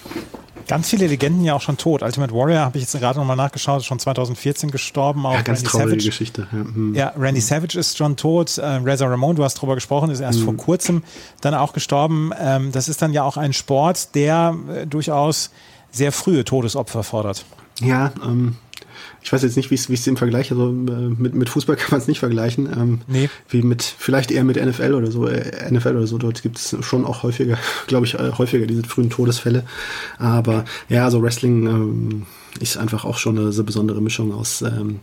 Ganz 0.68 0.90
viele 0.90 1.06
Legenden 1.08 1.44
ja 1.44 1.54
auch 1.54 1.62
schon 1.62 1.78
tot. 1.78 2.02
Ultimate 2.02 2.32
Warrior 2.32 2.60
habe 2.60 2.78
ich 2.78 2.82
jetzt 2.84 2.92
gerade 2.98 3.18
nochmal 3.18 3.34
nachgeschaut, 3.36 3.80
ist 3.80 3.86
schon 3.86 3.98
2014 3.98 4.70
gestorben. 4.70 5.26
Auch 5.26 5.32
ja, 5.32 5.42
ganz 5.42 5.60
Randy 5.60 5.70
traurige 5.70 5.90
Savage. 5.90 6.04
Geschichte. 6.06 6.46
Ja, 6.52 6.58
hm. 6.58 6.94
ja, 6.94 7.12
Randy 7.18 7.40
Savage 7.40 7.78
ist 7.78 7.96
schon 7.98 8.16
tot. 8.16 8.58
Äh, 8.58 8.64
Reza 8.66 9.06
Ramon, 9.06 9.34
du 9.36 9.42
hast 9.42 9.54
drüber 9.54 9.74
gesprochen, 9.74 10.10
ist 10.10 10.20
erst 10.20 10.40
Mhm. 10.40 10.44
vor 10.44 10.56
kurzem 10.56 11.02
dann 11.40 11.54
auch 11.54 11.72
gestorben. 11.72 12.30
Ähm, 12.38 12.70
das 12.70 12.88
ist 12.88 13.02
dann 13.02 13.12
ja 13.12 13.24
auch 13.24 13.36
ein 13.36 13.52
Sport, 13.52 14.14
der 14.14 14.54
äh, 14.72 14.86
durchaus 14.86 15.50
sehr 15.90 16.12
frühe 16.12 16.44
Todesopfer 16.44 17.02
fordert. 17.02 17.44
Ja, 17.80 18.12
ähm, 18.24 18.56
ich 19.22 19.32
weiß 19.32 19.42
jetzt 19.42 19.56
nicht, 19.56 19.70
wie 19.70 19.74
es 19.74 19.88
wie 19.88 19.94
es 19.94 20.06
im 20.06 20.16
Vergleich, 20.16 20.50
also 20.50 20.68
äh, 20.68 20.72
mit, 20.72 21.34
mit 21.34 21.48
Fußball 21.48 21.76
kann 21.76 21.90
man 21.90 22.00
es 22.00 22.08
nicht 22.08 22.20
vergleichen. 22.20 22.66
Ähm, 22.66 23.00
Nee. 23.06 23.28
Wie 23.48 23.62
mit, 23.62 23.82
vielleicht 23.82 24.30
eher 24.30 24.44
mit 24.44 24.56
NFL 24.56 24.94
oder 24.94 25.10
so, 25.10 25.26
äh, 25.26 25.70
NFL 25.70 25.96
oder 25.96 26.06
so, 26.06 26.18
dort 26.18 26.42
gibt 26.42 26.58
es 26.58 26.76
schon 26.80 27.04
auch 27.04 27.22
häufiger, 27.22 27.58
glaube 27.86 28.06
ich, 28.06 28.14
äh, 28.14 28.32
häufiger 28.36 28.66
diese 28.66 28.84
frühen 28.84 29.10
Todesfälle. 29.10 29.64
Aber 30.18 30.64
ja, 30.88 31.04
also 31.04 31.22
Wrestling 31.22 31.66
ähm, 31.66 32.26
ist 32.60 32.76
einfach 32.76 33.04
auch 33.04 33.18
schon 33.18 33.38
eine 33.38 33.52
so 33.52 33.64
besondere 33.64 34.00
Mischung 34.00 34.32
aus 34.32 34.62
ähm, 34.62 35.00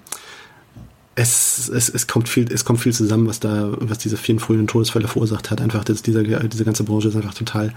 es, 1.18 1.68
es, 1.70 1.90
es 1.90 2.06
kommt 2.06 2.30
viel, 2.30 2.52
es 2.54 2.64
kommt 2.64 2.80
viel 2.80 2.94
zusammen, 2.94 3.28
was 3.28 3.40
da, 3.40 3.72
was 3.80 3.98
diese 3.98 4.18
vielen 4.18 4.38
frühen 4.38 4.68
Todesfälle 4.68 5.08
verursacht 5.08 5.50
hat. 5.50 5.62
Einfach, 5.62 5.84
das, 5.84 6.04
dieser, 6.04 6.22
diese 6.22 6.64
ganze 6.64 6.84
Branche 6.84 7.08
ist 7.08 7.16
einfach 7.16 7.34
total, 7.34 7.74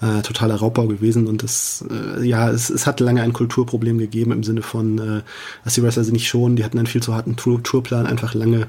äh, 0.00 0.22
totaler 0.22 0.56
Raubbau 0.56 0.88
gewesen 0.88 1.28
und 1.28 1.44
das, 1.44 1.84
äh, 1.88 2.26
ja, 2.26 2.50
es, 2.50 2.68
es 2.68 2.88
hat 2.88 2.98
lange 2.98 3.22
ein 3.22 3.32
Kulturproblem 3.32 3.98
gegeben 3.98 4.32
im 4.32 4.42
Sinne 4.42 4.62
von, 4.62 4.98
äh, 4.98 5.22
dass 5.62 5.74
die 5.74 5.84
Wrestler 5.84 6.02
sie 6.02 6.10
nicht 6.10 6.26
schonen, 6.26 6.56
die 6.56 6.64
hatten 6.64 6.78
einen 6.78 6.88
viel 6.88 7.02
zu 7.02 7.14
harten 7.14 7.36
Tour 7.36 7.62
Tourplan 7.62 8.06
einfach 8.06 8.34
lange 8.34 8.66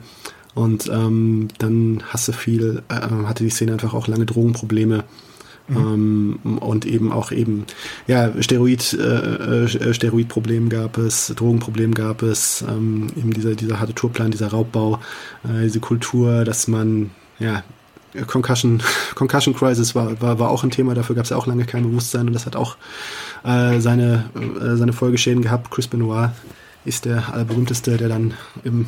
und 0.54 0.88
ähm, 0.94 1.48
dann 1.58 2.04
hasse 2.08 2.32
viel, 2.32 2.84
äh, 2.90 3.26
hatte 3.26 3.44
die 3.44 3.50
Szene 3.50 3.74
einfach 3.74 3.96
auch 3.96 4.08
lange 4.08 4.28
Drogenprobleme. 4.28 5.04
Ähm, 5.70 6.40
und 6.60 6.86
eben 6.86 7.12
auch 7.12 7.32
eben, 7.32 7.66
ja, 8.08 8.32
Steroid, 8.42 8.94
äh, 8.94 9.66
äh, 9.66 9.94
Steroidproblem 9.94 10.70
gab 10.70 10.98
es, 10.98 11.34
Drogenproblem 11.36 11.94
gab 11.94 12.24
es, 12.24 12.64
ähm, 12.68 13.08
eben 13.16 13.32
dieser, 13.32 13.56
dieser 13.56 13.80
harte 13.80 13.94
Tourplan, 13.94 14.32
dieser 14.32 14.48
Raubbau, 14.48 15.00
äh, 15.44 15.64
diese 15.64 15.80
Kultur, 15.80 16.44
dass 16.44 16.68
man, 16.68 17.12
ja, 17.40 17.64
Concussion, 18.28 18.82
Concussion 19.16 19.56
Crisis 19.56 19.96
war, 19.96 20.22
war, 20.22 20.40
war 20.40 20.50
auch 20.50 20.64
ein 20.64 20.72
Thema, 20.72 20.94
dafür 20.94 21.16
gab 21.16 21.24
es 21.24 21.30
ja 21.30 21.38
auch 21.38 21.48
lange 21.48 21.66
kein 21.66 21.84
Bewusstsein 21.84 22.28
und 22.28 22.34
das 22.34 22.46
hat 22.46 22.56
auch 22.56 22.76
äh, 23.44 23.80
seine, 23.80 24.26
äh, 24.36 24.76
seine 24.76 24.94
Folgeschäden 24.94 25.42
gehabt. 25.42 25.72
Chris 25.72 25.88
Benoit 25.88 26.32
ist 26.84 27.06
der 27.06 27.34
allerberühmteste, 27.34 27.98
der 27.98 28.10
dann 28.10 28.34
im 28.64 28.88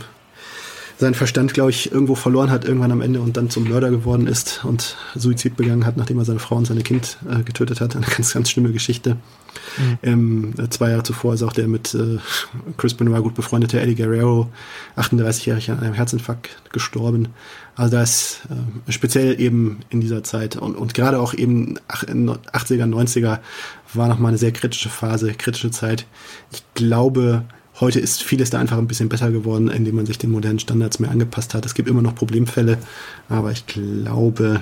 seinen 0.98 1.14
Verstand, 1.14 1.54
glaube 1.54 1.72
ich, 1.72 1.91
irgendwo 1.91 2.16
verloren 2.16 2.52
hat, 2.52 2.66
irgendwann 2.66 2.91
am 2.91 3.02
Ende 3.02 3.22
und 3.22 3.38
dann 3.38 3.50
zum 3.50 3.68
Mörder 3.68 3.89
geworden 3.89 4.28
ist 4.28 4.64
und 4.64 4.96
Suizid 5.16 5.56
begangen 5.56 5.86
hat, 5.86 5.98
nachdem 5.98 6.20
er 6.20 6.26
seine 6.26 6.39
Frau 6.39 6.56
und 6.56 6.66
seine 6.66 6.84
Kind 6.84 7.18
äh, 7.30 7.44
getötet 7.44 7.82
hat. 7.82 7.96
Eine 7.96 8.06
ganz, 8.06 8.34
ganz 8.34 8.50
schlimme 8.50 8.72
Geschichte. 8.72 9.18
Ähm, 10.02 10.54
äh, 10.58 10.70
zwei 10.70 10.91
Jahre 10.91 11.04
zuvor 11.04 11.34
ist 11.34 11.44
auch 11.44 11.54
der 11.54 11.68
mit 11.68 11.94
äh, 11.94 12.18
Chris 12.78 12.94
Benoit 12.94 13.24
gut 13.24 13.36
befreundete 13.36 13.80
Eddie 13.80 13.96
Guerrero, 13.96 14.50
38-jährig 14.98 15.72
an 15.72 15.80
einem 15.80 15.94
Herzinfarkt 15.94 16.50
gestorben. 16.72 17.30
Also 17.76 17.96
da 17.96 18.04
ist 18.04 18.41
äh, 18.50 18.91
speziell 18.91 19.39
eben 19.39 19.80
in 19.89 20.02
dieser 20.02 20.24
Zeit 20.24 20.56
und, 20.56 20.76
und 20.76 20.94
gerade 20.94 21.20
auch 21.20 21.34
eben 21.34 21.80
in 22.08 22.30
80er, 22.30 22.86
90er 22.86 23.39
war 23.94 24.08
nochmal 24.08 24.30
eine 24.30 24.38
sehr 24.38 24.52
kritische 24.52 24.89
Phase, 24.89 25.34
kritische 25.34 25.72
Zeit. 25.72 26.06
Ich 26.52 26.64
glaube, 26.76 27.46
Heute 27.84 27.99
ist 27.99 28.23
vieles 28.23 28.49
da 28.49 28.59
einfach 28.59 28.77
ein 28.77 28.88
bisschen 28.88 29.09
besser 29.09 29.29
geworden, 29.29 29.67
indem 29.67 29.95
man 29.95 30.05
sich 30.05 30.17
den 30.17 30.31
modernen 30.31 30.59
Standards 30.59 30.99
mehr 30.99 31.11
angepasst 31.11 31.53
hat. 31.53 31.65
Es 31.65 31.73
gibt 31.73 31.89
immer 31.89 32.01
noch 32.01 32.15
Problemfälle, 32.15 32.77
aber 33.27 33.51
ich 33.51 33.65
glaube, 33.65 34.61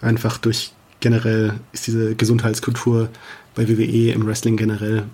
einfach 0.00 0.36
durch 0.36 0.72
generell 0.98 1.60
ist 1.72 1.86
diese 1.86 2.16
Gesundheitskultur 2.16 3.08
bei 3.54 3.68
WWE 3.68 4.10
im 4.10 4.26
Wrestling 4.26 4.56
generell 4.56 5.04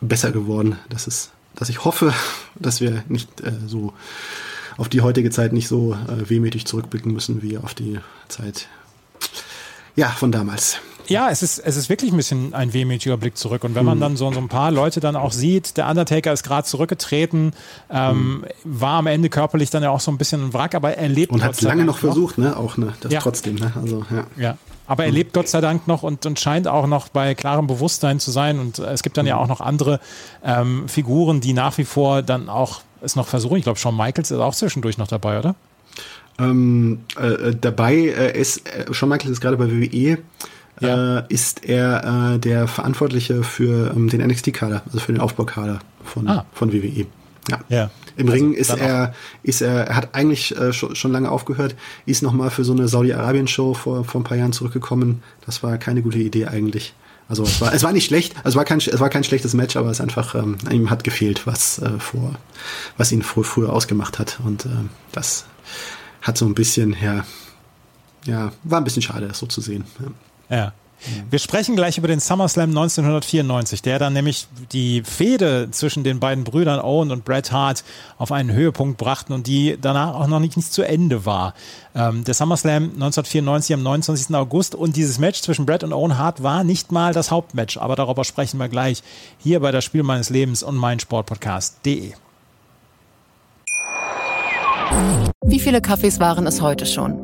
besser 0.00 0.32
geworden. 0.32 0.78
Das 0.88 1.06
ist, 1.06 1.32
dass 1.54 1.68
ich 1.68 1.84
hoffe, 1.84 2.14
dass 2.54 2.80
wir 2.80 3.04
nicht 3.10 3.42
äh, 3.42 3.52
so 3.66 3.92
auf 4.78 4.88
die 4.88 5.02
heutige 5.02 5.28
Zeit 5.28 5.52
nicht 5.52 5.68
so 5.68 5.92
äh, 5.92 6.30
wehmütig 6.30 6.64
zurückblicken 6.64 7.12
müssen 7.12 7.42
wie 7.42 7.58
auf 7.58 7.74
die 7.74 7.98
Zeit 8.28 8.66
ja 9.94 10.08
von 10.08 10.32
damals. 10.32 10.80
Ja, 11.08 11.28
es 11.30 11.42
ist, 11.42 11.58
es 11.58 11.76
ist 11.76 11.88
wirklich 11.88 12.12
ein 12.12 12.16
bisschen 12.16 12.54
ein 12.54 12.72
wehmütiger 12.72 13.16
Blick 13.16 13.36
zurück. 13.36 13.64
Und 13.64 13.74
wenn 13.74 13.84
man 13.84 14.00
dann 14.00 14.16
so, 14.16 14.32
so 14.32 14.38
ein 14.40 14.48
paar 14.48 14.70
Leute 14.70 15.00
dann 15.00 15.16
auch 15.16 15.32
sieht, 15.32 15.76
der 15.76 15.88
Undertaker 15.88 16.32
ist 16.32 16.42
gerade 16.42 16.66
zurückgetreten, 16.66 17.52
ähm, 17.90 18.44
war 18.64 18.98
am 18.98 19.06
Ende 19.06 19.28
körperlich 19.28 19.70
dann 19.70 19.82
ja 19.82 19.90
auch 19.90 20.00
so 20.00 20.10
ein 20.10 20.18
bisschen 20.18 20.46
ein 20.46 20.54
Wrack, 20.54 20.74
aber 20.74 20.96
er 20.96 21.08
lebt 21.08 21.32
Und 21.32 21.42
hat 21.42 21.54
es 21.54 21.62
lange 21.62 21.84
noch 21.84 21.98
versucht, 21.98 22.38
ne? 22.38 22.56
Auch 22.56 22.76
ne, 22.76 22.94
das 23.00 23.12
Ja. 23.12 23.20
trotzdem, 23.20 23.56
ne? 23.56 23.72
Also 23.80 24.04
ja. 24.10 24.26
Ja, 24.36 24.58
aber 24.86 25.04
er 25.04 25.10
lebt 25.10 25.32
Gott 25.32 25.48
sei 25.48 25.60
Dank 25.60 25.86
noch 25.88 26.02
und, 26.02 26.26
und 26.26 26.38
scheint 26.38 26.68
auch 26.68 26.86
noch 26.86 27.08
bei 27.08 27.34
klarem 27.34 27.66
Bewusstsein 27.66 28.20
zu 28.20 28.30
sein. 28.30 28.58
Und 28.58 28.78
äh, 28.78 28.92
es 28.92 29.02
gibt 29.02 29.16
dann 29.16 29.26
ja 29.26 29.36
auch 29.36 29.48
noch 29.48 29.60
andere 29.60 30.00
ähm, 30.44 30.88
Figuren, 30.88 31.40
die 31.40 31.52
nach 31.52 31.78
wie 31.78 31.84
vor 31.84 32.22
dann 32.22 32.48
auch 32.48 32.80
es 33.00 33.16
noch 33.16 33.26
versuchen. 33.26 33.56
Ich 33.56 33.64
glaube, 33.64 33.78
Shawn 33.78 33.96
Michaels 33.96 34.30
ist 34.30 34.38
auch 34.38 34.54
zwischendurch 34.54 34.98
noch 34.98 35.08
dabei, 35.08 35.38
oder? 35.38 35.54
Ähm, 36.38 37.00
äh, 37.16 37.54
dabei 37.60 37.94
äh, 37.94 38.38
ist, 38.38 38.66
äh, 38.68 38.92
Shawn 38.92 39.08
Michaels 39.10 39.30
ist 39.30 39.40
gerade 39.40 39.56
bei 39.56 39.70
WWE, 39.70 40.18
Ja. 40.80 41.18
äh, 41.20 41.24
ist 41.28 41.64
er 41.64 42.34
äh, 42.34 42.38
der 42.38 42.66
Verantwortliche 42.68 43.42
für 43.44 43.92
ähm, 43.94 44.08
den 44.08 44.20
NXT-Kader, 44.26 44.82
also 44.86 44.98
für 44.98 45.12
den 45.12 45.20
Aufbaukader 45.20 45.78
von, 46.04 46.26
Ah. 46.28 46.44
von 46.52 46.72
WWE. 46.72 47.06
Ja. 47.50 47.60
Ja. 47.68 47.90
Im 48.16 48.28
Also 48.28 48.32
Ring 48.44 48.54
ist 48.54 48.70
er, 48.70 49.14
ist 49.42 49.60
er, 49.60 49.88
er 49.88 49.96
hat 49.96 50.14
eigentlich 50.14 50.56
äh, 50.56 50.72
schon, 50.72 50.94
schon 50.96 51.12
lange 51.12 51.30
aufgehört, 51.30 51.74
ist 52.06 52.22
nochmal 52.22 52.50
für 52.50 52.64
so 52.64 52.72
eine 52.72 52.88
Saudi-Arabien-Show 52.88 53.74
vor, 53.74 54.04
vor 54.04 54.20
ein 54.20 54.24
paar 54.24 54.36
Jahren 54.36 54.52
zurückgekommen. 54.52 55.22
Das 55.44 55.62
war 55.62 55.76
keine 55.78 56.00
gute 56.02 56.18
Idee 56.18 56.46
eigentlich. 56.46 56.94
Also 57.28 57.42
es 57.44 57.60
war, 57.60 57.72
es 57.72 57.82
war 57.82 57.92
nicht 57.92 58.04
schlecht, 58.06 58.36
also 58.38 58.50
es 58.50 58.54
war 58.56 58.64
kein, 58.64 58.78
es 58.78 59.00
war 59.00 59.08
kein 59.08 59.24
schlechtes 59.24 59.54
Match, 59.54 59.76
aber 59.76 59.90
es 59.90 60.00
einfach, 60.00 60.34
ähm, 60.34 60.56
ihm 60.70 60.90
hat 60.90 61.04
gefehlt, 61.04 61.46
was 61.46 61.78
äh, 61.78 61.98
vor, 61.98 62.34
was 62.98 63.10
ihn 63.12 63.22
frü 63.22 63.42
früher 63.42 63.72
ausgemacht 63.72 64.18
hat. 64.18 64.38
Und 64.44 64.66
ähm, 64.66 64.90
das 65.12 65.46
hat 66.20 66.36
so 66.38 66.44
ein 66.46 66.54
bisschen, 66.54 66.94
ja, 67.02 67.24
ja, 68.26 68.52
war 68.62 68.78
ein 68.80 68.84
bisschen 68.84 69.02
schade, 69.02 69.26
das 69.28 69.38
so 69.38 69.46
zu 69.46 69.60
sehen. 69.60 69.84
Ja. 70.00 70.06
Ja. 70.48 70.72
Wir 71.30 71.38
sprechen 71.38 71.76
gleich 71.76 71.98
über 71.98 72.08
den 72.08 72.20
SummerSlam 72.20 72.70
1994, 72.70 73.82
der 73.82 73.98
dann 73.98 74.14
nämlich 74.14 74.46
die 74.72 75.02
Fehde 75.02 75.68
zwischen 75.70 76.02
den 76.02 76.18
beiden 76.18 76.44
Brüdern 76.44 76.80
Owen 76.80 77.10
und 77.10 77.24
Bret 77.24 77.52
Hart 77.52 77.84
auf 78.16 78.32
einen 78.32 78.52
Höhepunkt 78.52 78.96
brachten 78.96 79.32
und 79.32 79.46
die 79.46 79.76
danach 79.80 80.14
auch 80.14 80.26
noch 80.26 80.40
nicht, 80.40 80.56
nicht 80.56 80.72
zu 80.72 80.82
Ende 80.82 81.26
war. 81.26 81.54
Ähm, 81.94 82.24
der 82.24 82.34
SummerSlam 82.34 82.84
1994 82.94 83.74
am 83.74 83.82
29. 83.82 84.34
August 84.34 84.74
und 84.74 84.96
dieses 84.96 85.18
Match 85.18 85.42
zwischen 85.42 85.66
Bret 85.66 85.84
und 85.84 85.92
Owen 85.92 86.16
Hart 86.16 86.42
war 86.42 86.64
nicht 86.64 86.90
mal 86.90 87.12
das 87.12 87.30
Hauptmatch, 87.30 87.76
aber 87.76 87.96
darüber 87.96 88.24
sprechen 88.24 88.58
wir 88.58 88.68
gleich 88.68 89.02
hier 89.38 89.60
bei 89.60 89.72
das 89.72 89.84
Spiel 89.84 90.02
meines 90.02 90.30
Lebens 90.30 90.62
und 90.62 90.76
mein 90.76 91.00
Sportpodcast.de. 91.00 92.12
Wie 95.44 95.60
viele 95.60 95.80
Kaffees 95.82 96.20
waren 96.20 96.46
es 96.46 96.62
heute 96.62 96.86
schon? 96.86 97.23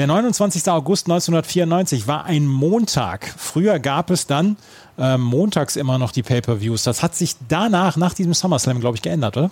Der 0.00 0.06
29. 0.06 0.66
August 0.70 1.08
1994 1.08 2.06
war 2.06 2.24
ein 2.24 2.46
Montag. 2.46 3.34
Früher 3.36 3.78
gab 3.78 4.08
es 4.08 4.26
dann 4.26 4.56
äh, 4.96 5.18
montags 5.18 5.76
immer 5.76 5.98
noch 5.98 6.10
die 6.10 6.22
Pay-per-Views. 6.22 6.84
Das 6.84 7.02
hat 7.02 7.14
sich 7.14 7.36
danach, 7.48 7.98
nach 7.98 8.14
diesem 8.14 8.32
SummerSlam, 8.32 8.80
glaube 8.80 8.96
ich, 8.96 9.02
geändert, 9.02 9.36
oder? 9.36 9.50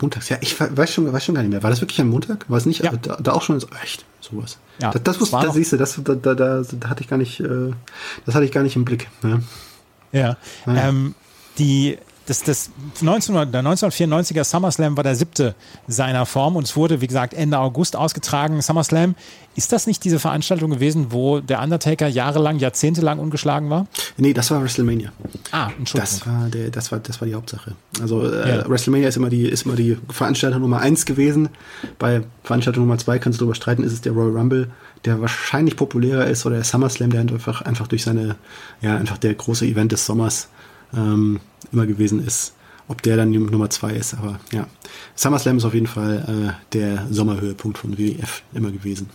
Montags, 0.00 0.30
ja, 0.30 0.38
ich 0.40 0.58
weiß 0.58 0.94
schon, 0.94 1.12
weiß 1.12 1.22
schon 1.22 1.34
gar 1.34 1.42
nicht 1.42 1.50
mehr. 1.50 1.62
War 1.62 1.68
das 1.68 1.82
wirklich 1.82 2.00
ein 2.00 2.08
Montag? 2.08 2.48
War 2.48 2.56
es 2.56 2.64
nicht? 2.64 2.82
Ja. 2.82 2.92
Da, 2.92 3.16
da, 3.16 3.32
auch 3.32 3.42
schon 3.42 3.62
echt 3.82 4.06
sowas. 4.22 4.56
Ja, 4.80 4.90
das, 4.90 5.02
das, 5.02 5.20
wusste, 5.20 5.36
das 5.42 5.52
siehst 5.52 5.72
du, 5.72 5.76
das, 5.76 6.00
da, 6.02 6.14
da, 6.14 6.34
da, 6.34 6.62
da, 6.62 6.88
hatte 6.88 7.02
ich 7.02 7.08
gar 7.08 7.18
nicht, 7.18 7.38
äh, 7.40 7.72
das 8.24 8.34
hatte 8.34 8.46
ich 8.46 8.52
gar 8.52 8.62
nicht 8.62 8.74
im 8.74 8.86
Blick. 8.86 9.10
Ja, 9.22 9.40
ja. 10.12 10.36
ja. 10.64 10.88
Ähm, 10.88 11.14
die 11.58 11.98
das, 12.28 12.42
das 12.42 12.70
19, 13.00 13.34
der 13.50 13.62
1994er 13.62 14.44
SummerSlam 14.44 14.96
war 14.98 15.04
der 15.04 15.14
siebte 15.14 15.54
seiner 15.86 16.26
Form 16.26 16.56
und 16.56 16.64
es 16.64 16.76
wurde, 16.76 17.00
wie 17.00 17.06
gesagt, 17.06 17.32
Ende 17.32 17.58
August 17.58 17.96
ausgetragen. 17.96 18.60
SummerSlam, 18.60 19.14
ist 19.56 19.72
das 19.72 19.86
nicht 19.86 20.04
diese 20.04 20.18
Veranstaltung 20.18 20.70
gewesen, 20.70 21.06
wo 21.10 21.40
der 21.40 21.62
Undertaker 21.62 22.06
jahrelang, 22.06 22.58
jahrzehntelang 22.58 23.18
ungeschlagen 23.18 23.70
war? 23.70 23.86
Nee, 24.18 24.34
das 24.34 24.50
war 24.50 24.62
WrestleMania. 24.62 25.10
Ah, 25.52 25.70
Entschuldigung. 25.78 26.18
Das 26.20 26.26
war, 26.26 26.48
der, 26.50 26.70
das 26.70 26.92
war, 26.92 26.98
das 26.98 27.18
war 27.20 27.26
die 27.26 27.34
Hauptsache. 27.34 27.72
Also 28.00 28.30
äh, 28.30 28.58
ja. 28.58 28.68
WrestleMania 28.68 29.08
ist 29.08 29.16
immer, 29.16 29.30
die, 29.30 29.48
ist 29.48 29.64
immer 29.64 29.76
die 29.76 29.96
Veranstaltung 30.10 30.60
Nummer 30.60 30.80
eins 30.80 31.06
gewesen. 31.06 31.48
Bei 31.98 32.20
Veranstaltung 32.44 32.84
Nummer 32.84 32.98
zwei 32.98 33.18
kannst 33.18 33.40
du 33.40 33.44
darüber 33.44 33.54
streiten, 33.54 33.84
ist 33.84 33.92
es 33.92 34.02
der 34.02 34.12
Royal 34.12 34.36
Rumble 34.36 34.68
der 35.04 35.20
wahrscheinlich 35.20 35.76
populärer 35.76 36.26
ist 36.26 36.44
oder 36.44 36.56
der 36.56 36.64
SummerSlam, 36.64 37.10
der 37.10 37.20
einfach, 37.20 37.62
einfach 37.62 37.86
durch 37.86 38.02
seine, 38.02 38.36
ja, 38.80 38.96
einfach 38.96 39.18
der 39.18 39.32
große 39.34 39.64
Event 39.64 39.92
des 39.92 40.04
Sommers 40.04 40.48
ähm, 40.96 41.40
immer 41.72 41.86
gewesen 41.86 42.24
ist. 42.24 42.54
Ob 42.90 43.02
der 43.02 43.18
dann 43.18 43.30
Nummer 43.30 43.68
zwei 43.68 43.92
ist, 43.92 44.14
aber 44.14 44.40
ja. 44.50 44.66
SummerSlam 45.14 45.58
ist 45.58 45.66
auf 45.66 45.74
jeden 45.74 45.86
Fall 45.86 46.56
äh, 46.72 46.72
der 46.72 47.06
Sommerhöhepunkt 47.10 47.76
von 47.76 47.98
WWF 47.98 48.42
immer 48.54 48.70
gewesen. 48.70 49.10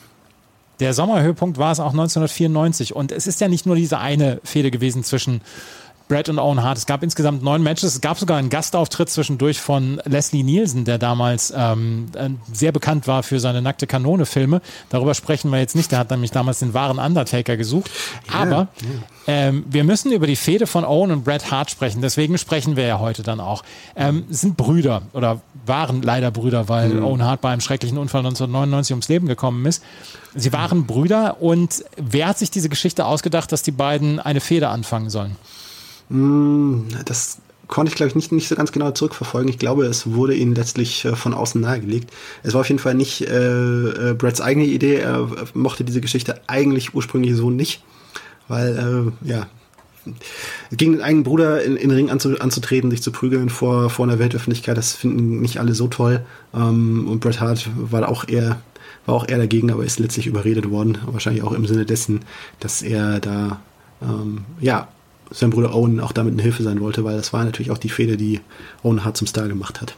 Der 0.79 0.93
Sommerhöhepunkt 0.93 1.57
war 1.57 1.71
es 1.71 1.79
auch 1.79 1.91
1994 1.91 2.95
und 2.95 3.11
es 3.11 3.25
ist 3.25 3.41
ja 3.41 3.47
nicht 3.47 3.65
nur 3.65 3.75
diese 3.75 3.99
eine 3.99 4.39
Fehde 4.43 4.69
gewesen 4.69 5.03
zwischen 5.03 5.41
Brad 6.13 6.29
und 6.29 6.37
Owen 6.37 6.61
Hart. 6.61 6.77
Es 6.77 6.85
gab 6.85 7.01
insgesamt 7.01 7.41
neun 7.41 7.63
Matches. 7.63 7.95
Es 7.95 8.01
gab 8.01 8.19
sogar 8.19 8.37
einen 8.37 8.51
Gastauftritt 8.51 9.09
zwischendurch 9.09 9.59
von 9.59 9.99
Leslie 10.05 10.43
Nielsen, 10.43 10.85
der 10.85 10.99
damals 10.99 11.51
ähm, 11.57 12.05
sehr 12.51 12.71
bekannt 12.71 13.07
war 13.07 13.23
für 13.23 13.39
seine 13.39 13.63
nackte 13.63 13.87
Kanone-Filme. 13.87 14.61
Darüber 14.89 15.15
sprechen 15.15 15.49
wir 15.49 15.57
jetzt 15.57 15.75
nicht. 15.75 15.91
Der 15.91 15.97
hat 15.97 16.11
nämlich 16.11 16.29
damals 16.29 16.59
den 16.59 16.75
wahren 16.75 16.99
Undertaker 16.99 17.57
gesucht. 17.57 17.89
Ja, 18.27 18.33
Aber 18.41 18.55
ja. 18.55 18.67
Ähm, 19.25 19.65
wir 19.67 19.83
müssen 19.83 20.11
über 20.11 20.27
die 20.27 20.35
Fehde 20.35 20.67
von 20.67 20.85
Owen 20.85 21.09
und 21.09 21.23
Bret 21.23 21.49
Hart 21.49 21.71
sprechen. 21.71 22.03
Deswegen 22.03 22.37
sprechen 22.37 22.75
wir 22.75 22.85
ja 22.85 22.99
heute 22.99 23.23
dann 23.23 23.39
auch. 23.39 23.63
Ähm, 23.95 24.25
sind 24.29 24.55
Brüder 24.55 25.03
oder 25.13 25.41
waren 25.65 26.03
leider 26.03 26.29
Brüder, 26.29 26.69
weil 26.69 26.89
mhm. 26.89 27.05
Owen 27.05 27.23
Hart 27.23 27.41
bei 27.41 27.49
einem 27.49 27.61
schrecklichen 27.61 27.97
Unfall 27.97 28.19
1999 28.19 28.91
ums 28.93 29.07
Leben 29.07 29.27
gekommen 29.27 29.65
ist. 29.65 29.81
Sie 30.35 30.53
waren 30.53 30.85
Brüder 30.85 31.41
und 31.41 31.83
wer 31.97 32.27
hat 32.27 32.37
sich 32.37 32.51
diese 32.51 32.69
Geschichte 32.69 33.05
ausgedacht, 33.05 33.51
dass 33.51 33.63
die 33.63 33.71
beiden 33.71 34.19
eine 34.19 34.41
Fehde 34.41 34.69
anfangen 34.69 35.09
sollen? 35.09 35.37
Hm, 36.09 36.85
das 37.05 37.39
konnte 37.67 37.89
ich, 37.89 37.95
glaube 37.95 38.09
ich, 38.09 38.15
nicht, 38.15 38.31
nicht 38.31 38.47
so 38.47 38.55
ganz 38.55 38.71
genau 38.71 38.91
zurückverfolgen. 38.91 39.49
Ich 39.49 39.57
glaube, 39.57 39.85
es 39.85 40.11
wurde 40.13 40.35
ihnen 40.35 40.55
letztlich 40.55 41.05
äh, 41.05 41.15
von 41.15 41.33
außen 41.33 41.59
nahegelegt. 41.59 42.11
Es 42.43 42.53
war 42.53 42.61
auf 42.61 42.69
jeden 42.69 42.79
Fall 42.79 42.93
nicht 42.93 43.21
äh, 43.21 44.11
äh, 44.11 44.13
Brads 44.13 44.41
eigene 44.41 44.65
Idee. 44.65 44.97
Er 44.97 45.27
mochte 45.53 45.83
diese 45.83 46.01
Geschichte 46.01 46.41
eigentlich 46.47 46.93
ursprünglich 46.93 47.35
so 47.35 47.49
nicht, 47.49 47.83
weil, 48.47 49.13
äh, 49.23 49.27
ja, 49.27 49.47
gegen 50.71 50.91
den 50.91 51.01
eigenen 51.01 51.23
Bruder 51.23 51.63
in, 51.63 51.77
in 51.77 51.89
Ring 51.89 52.09
anzu, 52.09 52.37
anzutreten, 52.39 52.91
sich 52.91 53.01
zu 53.01 53.11
prügeln 53.11 53.49
vor, 53.49 53.89
vor 53.89 54.05
einer 54.05 54.19
Weltöffentlichkeit, 54.19 54.77
das 54.77 54.93
finden 54.93 55.39
nicht 55.39 55.59
alle 55.59 55.73
so 55.73 55.87
toll. 55.87 56.25
Ähm, 56.53 57.07
und 57.07 57.21
Bret 57.21 57.39
Hart 57.39 57.69
war 57.75 58.07
auch 58.09 58.27
eher 58.27 58.61
war 59.05 59.15
auch 59.15 59.27
eher 59.27 59.37
dagegen, 59.37 59.71
aber 59.71 59.83
ist 59.83 59.99
letztlich 59.99 60.27
überredet 60.27 60.69
worden, 60.69 60.97
wahrscheinlich 61.05 61.43
auch 61.43 61.51
im 61.51 61.65
Sinne 61.65 61.85
dessen, 61.85 62.21
dass 62.59 62.81
er 62.81 63.19
da 63.19 63.59
ähm, 64.01 64.45
ja 64.61 64.87
sein 65.33 65.49
Bruder 65.49 65.75
Owen 65.75 65.99
auch 65.99 66.11
damit 66.11 66.33
eine 66.33 66.41
Hilfe 66.41 66.63
sein 66.63 66.79
wollte, 66.79 67.03
weil 67.03 67.17
das 67.17 67.33
war 67.33 67.43
natürlich 67.43 67.71
auch 67.71 67.77
die 67.77 67.89
Fehde, 67.89 68.15
die 68.15 68.39
Owen 68.83 69.03
Hart 69.03 69.17
zum 69.17 69.27
Star 69.27 69.47
gemacht 69.47 69.81
hat. 69.81 69.95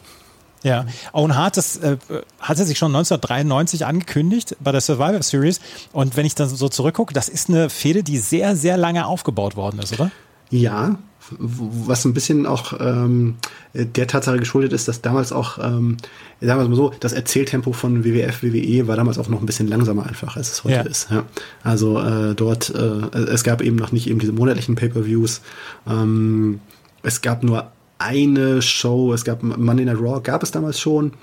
Ja, 0.63 0.87
Owen 1.13 1.35
Hart, 1.35 1.57
das 1.57 1.77
äh, 1.77 1.97
hat 2.39 2.57
er 2.57 2.65
sich 2.65 2.79
schon 2.79 2.95
1993 2.95 3.85
angekündigt 3.85 4.55
bei 4.59 4.71
der 4.71 4.81
Survivor 4.81 5.21
Series. 5.21 5.59
Und 5.91 6.17
wenn 6.17 6.25
ich 6.25 6.33
dann 6.33 6.49
so 6.49 6.69
zurückgucke, 6.69 7.13
das 7.13 7.29
ist 7.29 7.49
eine 7.49 7.69
Fehde, 7.69 8.01
die 8.01 8.17
sehr, 8.17 8.55
sehr 8.55 8.75
lange 8.75 9.05
aufgebaut 9.05 9.55
worden 9.55 9.79
ist, 9.79 9.93
oder? 9.93 10.09
Ja, 10.49 10.97
was 11.39 12.05
ein 12.05 12.13
bisschen 12.13 12.45
auch 12.45 12.73
ähm, 12.79 13.35
der 13.73 14.07
Tatsache 14.07 14.37
geschuldet 14.37 14.73
ist, 14.73 14.87
dass 14.87 15.01
damals 15.01 15.31
auch, 15.31 15.57
ähm, 15.57 15.97
sagen 16.41 16.61
wir 16.61 16.69
mal 16.69 16.75
so, 16.75 16.93
das 16.99 17.13
Erzähltempo 17.13 17.73
von 17.73 18.03
WWF, 18.03 18.43
WWE 18.43 18.87
war 18.87 18.95
damals 18.95 19.17
auch 19.17 19.27
noch 19.27 19.39
ein 19.39 19.45
bisschen 19.45 19.67
langsamer 19.67 20.05
einfach, 20.05 20.37
als 20.37 20.51
es 20.51 20.63
heute 20.63 20.75
ja. 20.75 20.81
ist. 20.81 21.09
Ja. 21.11 21.23
Also 21.63 21.99
äh, 21.99 22.35
dort, 22.35 22.69
äh, 22.69 23.17
es 23.17 23.43
gab 23.43 23.61
eben 23.61 23.75
noch 23.75 23.91
nicht 23.91 24.07
eben 24.07 24.19
diese 24.19 24.33
monatlichen 24.33 24.75
Pay-per-Views. 24.75 25.41
Ähm, 25.87 26.59
es 27.03 27.21
gab 27.21 27.43
nur 27.43 27.71
eine 27.97 28.61
Show, 28.61 29.13
es 29.13 29.23
gab 29.23 29.41
Monday 29.41 29.85
Night 29.85 29.99
Raw, 29.99 30.21
gab 30.21 30.43
es 30.43 30.51
damals 30.51 30.79
schon. 30.79 31.13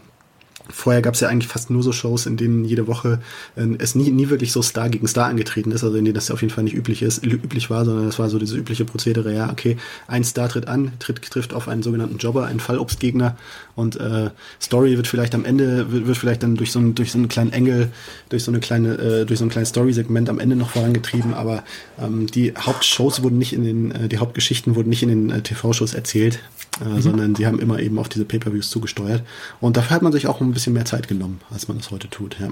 Vorher 0.70 1.02
gab 1.02 1.14
es 1.14 1.20
ja 1.20 1.28
eigentlich 1.28 1.48
fast 1.48 1.70
nur 1.70 1.82
so 1.82 1.92
Shows, 1.92 2.26
in 2.26 2.36
denen 2.36 2.64
jede 2.64 2.86
Woche 2.86 3.20
äh, 3.56 3.66
es 3.78 3.94
nie, 3.94 4.10
nie 4.10 4.30
wirklich 4.30 4.52
so 4.52 4.62
Star 4.62 4.88
gegen 4.88 5.06
Star 5.08 5.26
angetreten 5.26 5.72
ist, 5.72 5.84
also 5.84 5.96
in 5.96 6.04
denen 6.04 6.14
das 6.14 6.30
auf 6.30 6.40
jeden 6.40 6.52
Fall 6.52 6.64
nicht 6.64 6.76
üblich 6.76 7.02
ist, 7.02 7.24
üblich 7.24 7.70
war, 7.70 7.84
sondern 7.84 8.08
es 8.08 8.18
war 8.18 8.28
so 8.28 8.38
diese 8.38 8.56
übliche 8.56 8.84
Prozedere, 8.84 9.34
ja, 9.34 9.50
okay, 9.50 9.76
ein 10.06 10.24
Star 10.24 10.48
tritt 10.48 10.68
an, 10.68 10.92
tritt, 10.98 11.22
trifft 11.22 11.52
auf 11.52 11.68
einen 11.68 11.82
sogenannten 11.82 12.18
Jobber, 12.18 12.46
einen 12.46 12.60
Fallobstgegner 12.60 13.36
und 13.74 13.96
äh, 13.96 14.30
Story 14.60 14.96
wird 14.96 15.08
vielleicht 15.08 15.34
am 15.34 15.44
Ende, 15.44 15.90
wird, 15.90 16.06
wird 16.06 16.16
vielleicht 16.16 16.42
dann 16.42 16.56
durch 16.56 16.72
so, 16.72 16.78
einen, 16.78 16.94
durch 16.94 17.12
so 17.12 17.18
einen 17.18 17.28
kleinen 17.28 17.52
Engel, 17.52 17.90
durch 18.28 18.44
so 18.44 18.50
eine 18.50 18.60
kleine, 18.60 18.94
äh, 18.98 19.26
durch 19.26 19.38
so 19.38 19.44
ein 19.44 19.50
kleines 19.50 19.70
Story-Segment 19.70 20.28
am 20.28 20.38
Ende 20.38 20.56
noch 20.56 20.70
vorangetrieben, 20.70 21.34
aber 21.34 21.64
ähm, 22.00 22.26
die 22.26 22.54
Hauptshows 22.56 23.22
wurden 23.22 23.38
nicht 23.38 23.52
in 23.52 23.64
den, 23.64 23.90
äh, 23.92 24.08
die 24.08 24.18
Hauptgeschichten 24.18 24.76
wurden 24.76 24.90
nicht 24.90 25.02
in 25.02 25.08
den 25.08 25.30
äh, 25.30 25.42
TV-Shows 25.42 25.94
erzählt, 25.94 26.38
äh, 26.82 26.88
mhm. 26.88 27.00
sondern 27.02 27.34
sie 27.34 27.46
haben 27.46 27.58
immer 27.58 27.78
eben 27.78 27.98
auf 27.98 28.08
diese 28.08 28.24
Pay-Per-Views 28.24 28.70
zugesteuert 28.70 29.22
und 29.60 29.76
dafür 29.76 29.96
hat 29.96 30.02
man 30.02 30.12
sich 30.12 30.26
auch 30.26 30.40
ein 30.40 30.52
bisschen 30.52 30.72
mehr 30.72 30.84
Zeit 30.84 31.08
genommen, 31.08 31.40
als 31.50 31.68
man 31.68 31.78
das 31.78 31.90
heute 31.90 32.08
tut. 32.08 32.36
Ja. 32.40 32.48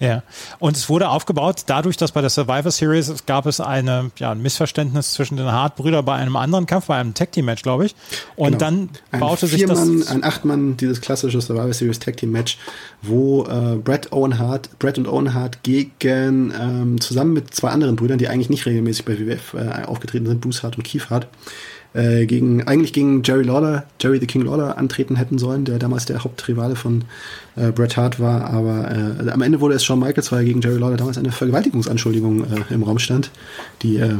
Ja, 0.00 0.22
und 0.60 0.76
es 0.76 0.88
wurde 0.88 1.08
aufgebaut 1.08 1.64
dadurch, 1.66 1.96
dass 1.96 2.12
bei 2.12 2.20
der 2.20 2.30
Survivor 2.30 2.70
Series 2.70 3.08
es 3.08 3.26
gab 3.26 3.46
es 3.46 3.60
eine, 3.60 4.12
ja, 4.18 4.30
ein 4.30 4.40
Missverständnis 4.40 5.12
zwischen 5.12 5.36
den 5.36 5.46
Hart-Brüdern 5.46 6.04
bei 6.04 6.14
einem 6.14 6.36
anderen 6.36 6.66
Kampf, 6.66 6.86
bei 6.86 6.96
einem 6.96 7.14
Tag 7.14 7.32
Team 7.32 7.46
Match, 7.46 7.62
glaube 7.62 7.86
ich. 7.86 7.96
Und 8.36 8.46
genau. 8.52 8.58
dann 8.58 8.90
ein 9.10 9.20
baute 9.20 9.48
sich 9.48 9.66
das 9.66 10.08
ein 10.08 10.22
Achtmann, 10.22 10.76
dieses 10.76 11.00
klassische 11.00 11.40
Survivor 11.40 11.72
Series 11.72 11.98
Tag 11.98 12.16
Team 12.16 12.30
Match, 12.30 12.58
wo 13.02 13.44
äh, 13.44 13.76
Brett 13.76 14.12
Owen 14.12 14.38
Hart, 14.38 14.78
Brett 14.78 14.98
und 14.98 15.08
Owen 15.08 15.34
Hart 15.34 15.64
gegen 15.64 16.52
ähm, 16.52 17.00
zusammen 17.00 17.32
mit 17.32 17.52
zwei 17.52 17.70
anderen 17.70 17.96
Brüdern, 17.96 18.18
die 18.18 18.28
eigentlich 18.28 18.50
nicht 18.50 18.66
regelmäßig 18.66 19.04
bei 19.04 19.18
WWF 19.18 19.54
äh, 19.54 19.84
aufgetreten 19.84 20.26
sind, 20.26 20.40
Bruce 20.40 20.62
Hart 20.62 20.76
und 20.76 20.84
Keith 20.84 21.10
Hart, 21.10 21.26
äh, 21.94 22.26
gegen, 22.26 22.66
eigentlich 22.66 22.92
gegen 22.92 23.22
Jerry 23.22 23.44
Lawler, 23.44 23.84
Jerry 24.00 24.18
the 24.20 24.26
King 24.26 24.42
Lawler 24.42 24.78
antreten 24.78 25.16
hätten 25.16 25.38
sollen, 25.38 25.64
der 25.64 25.78
damals 25.78 26.04
der 26.04 26.22
Hauptrivale 26.24 26.76
von 26.76 27.04
äh, 27.56 27.72
Bret 27.72 27.96
Hart 27.96 28.20
war. 28.20 28.50
Aber 28.50 28.90
äh, 28.90 29.30
am 29.30 29.42
Ende 29.42 29.60
wurde 29.60 29.74
es 29.74 29.84
Shawn 29.84 30.00
Michaels, 30.00 30.30
weil 30.32 30.44
gegen 30.44 30.60
Jerry 30.60 30.78
Lawler 30.78 30.96
damals 30.96 31.18
eine 31.18 31.32
Vergewaltigungsanschuldigung 31.32 32.44
äh, 32.44 32.74
im 32.74 32.82
Raum 32.82 32.98
stand, 32.98 33.30
die 33.82 33.96
äh, 33.96 34.08
äh, 34.08 34.18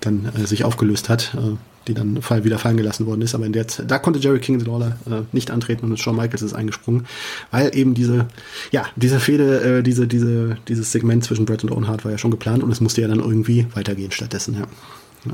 dann 0.00 0.30
äh, 0.36 0.46
sich 0.46 0.64
aufgelöst 0.64 1.08
hat. 1.08 1.34
Äh, 1.34 1.56
die 1.88 1.94
dann 1.94 2.22
fall, 2.22 2.44
wieder 2.44 2.58
fallen 2.58 2.76
gelassen 2.76 3.06
worden 3.06 3.22
ist. 3.22 3.34
Aber 3.34 3.46
in 3.46 3.52
der 3.52 3.68
Zeit, 3.68 3.90
da 3.90 3.98
konnte 3.98 4.20
Jerry 4.20 4.38
King 4.38 4.60
Lawler 4.60 4.98
äh, 5.06 5.22
nicht 5.32 5.50
antreten 5.50 5.90
und 5.90 5.98
Shawn 5.98 6.16
Michaels 6.16 6.42
ist 6.42 6.54
eingesprungen, 6.54 7.06
weil 7.50 7.76
eben 7.76 7.94
diese, 7.94 8.26
ja, 8.70 8.86
diese 8.96 9.18
Fehde, 9.20 9.78
äh, 9.78 9.82
diese, 9.82 10.06
diese, 10.06 10.56
dieses 10.68 10.92
Segment 10.92 11.24
zwischen 11.24 11.44
Bret 11.44 11.64
und 11.64 11.72
Owen 11.72 11.88
Hart 11.88 12.04
war 12.04 12.12
ja 12.12 12.18
schon 12.18 12.30
geplant 12.30 12.62
und 12.62 12.70
es 12.70 12.80
musste 12.80 13.00
ja 13.00 13.08
dann 13.08 13.20
irgendwie 13.20 13.66
weitergehen 13.74 14.12
stattdessen, 14.12 14.54
ja. 14.54 14.66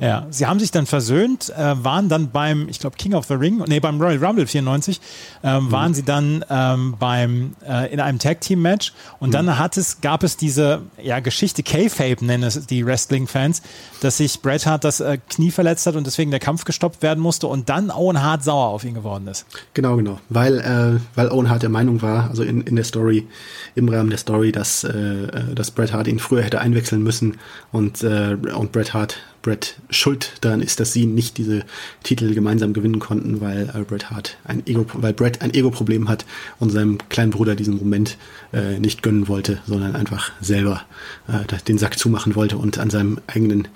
Ja, 0.00 0.26
sie 0.30 0.46
haben 0.46 0.60
sich 0.60 0.70
dann 0.70 0.86
versöhnt, 0.86 1.50
äh, 1.50 1.84
waren 1.84 2.08
dann 2.08 2.30
beim, 2.30 2.68
ich 2.68 2.78
glaube, 2.78 2.96
King 2.96 3.14
of 3.14 3.26
the 3.26 3.34
Ring, 3.34 3.62
nee, 3.66 3.80
beim 3.80 4.00
Royal 4.00 4.22
Rumble 4.22 4.46
94, 4.46 5.00
ähm, 5.42 5.64
mhm. 5.64 5.72
waren 5.72 5.94
sie 5.94 6.02
dann 6.02 6.44
ähm, 6.50 6.96
beim, 6.98 7.54
äh, 7.66 7.92
in 7.92 8.00
einem 8.00 8.18
Tag 8.18 8.40
Team 8.42 8.62
Match 8.62 8.92
und 9.18 9.30
mhm. 9.30 9.32
dann 9.32 9.58
hat 9.58 9.76
es, 9.76 10.00
gab 10.00 10.22
es 10.22 10.36
diese, 10.36 10.82
ja, 11.02 11.20
Geschichte, 11.20 11.62
K-Fape 11.62 12.24
nennen 12.24 12.44
es 12.44 12.66
die 12.66 12.84
Wrestling-Fans, 12.84 13.62
dass 14.00 14.18
sich 14.18 14.40
Bret 14.42 14.66
Hart 14.66 14.84
das 14.84 15.00
äh, 15.00 15.18
Knie 15.28 15.50
verletzt 15.50 15.86
hat 15.86 15.96
und 15.96 16.06
deswegen 16.06 16.30
der 16.30 16.40
Kampf 16.40 16.64
gestoppt 16.64 17.02
werden 17.02 17.20
musste 17.20 17.46
und 17.46 17.68
dann 17.68 17.90
Owen 17.90 18.22
Hart 18.22 18.44
sauer 18.44 18.68
auf 18.68 18.84
ihn 18.84 18.94
geworden 18.94 19.26
ist. 19.26 19.46
Genau, 19.72 19.96
genau, 19.96 20.20
weil, 20.28 20.58
äh, 20.58 21.00
weil 21.14 21.30
Owen 21.30 21.48
Hart 21.48 21.62
der 21.62 21.70
Meinung 21.70 22.02
war, 22.02 22.28
also 22.28 22.42
in, 22.42 22.60
in 22.62 22.76
der 22.76 22.84
Story, 22.84 23.26
im 23.74 23.88
Rahmen 23.88 24.10
der 24.10 24.18
Story, 24.18 24.52
dass, 24.52 24.84
äh, 24.84 24.90
äh 24.90 25.54
dass 25.54 25.70
Bret 25.70 25.92
Hart 25.92 26.08
ihn 26.08 26.18
früher 26.18 26.42
hätte 26.42 26.60
einwechseln 26.60 27.02
müssen 27.02 27.38
und, 27.72 28.02
und 28.02 28.72
Bret 28.72 28.94
Hart 28.94 29.18
Bret 29.48 29.76
schuld 29.88 30.32
daran 30.42 30.60
ist, 30.60 30.78
dass 30.78 30.92
sie 30.92 31.06
nicht 31.06 31.38
diese 31.38 31.64
Titel 32.02 32.34
gemeinsam 32.34 32.74
gewinnen 32.74 32.98
konnten, 32.98 33.40
weil 33.40 33.70
äh, 33.74 33.80
Bret 33.80 34.10
Hart 34.10 34.36
ein 34.44 34.66
Ego, 34.66 34.84
weil 34.92 35.14
Bret 35.14 35.40
ein 35.40 35.54
Ego-Problem 35.54 36.10
hat 36.10 36.26
und 36.58 36.68
seinem 36.68 36.98
kleinen 37.08 37.30
Bruder 37.30 37.54
diesen 37.54 37.78
Moment 37.78 38.18
äh, 38.52 38.78
nicht 38.78 39.02
gönnen 39.02 39.26
wollte, 39.26 39.62
sondern 39.66 39.96
einfach 39.96 40.32
selber 40.42 40.82
äh, 41.28 41.56
den 41.66 41.78
Sack 41.78 41.98
zumachen 41.98 42.34
wollte 42.34 42.58
und 42.58 42.76
an 42.76 42.90
seinem 42.90 43.20
eigenen 43.26 43.68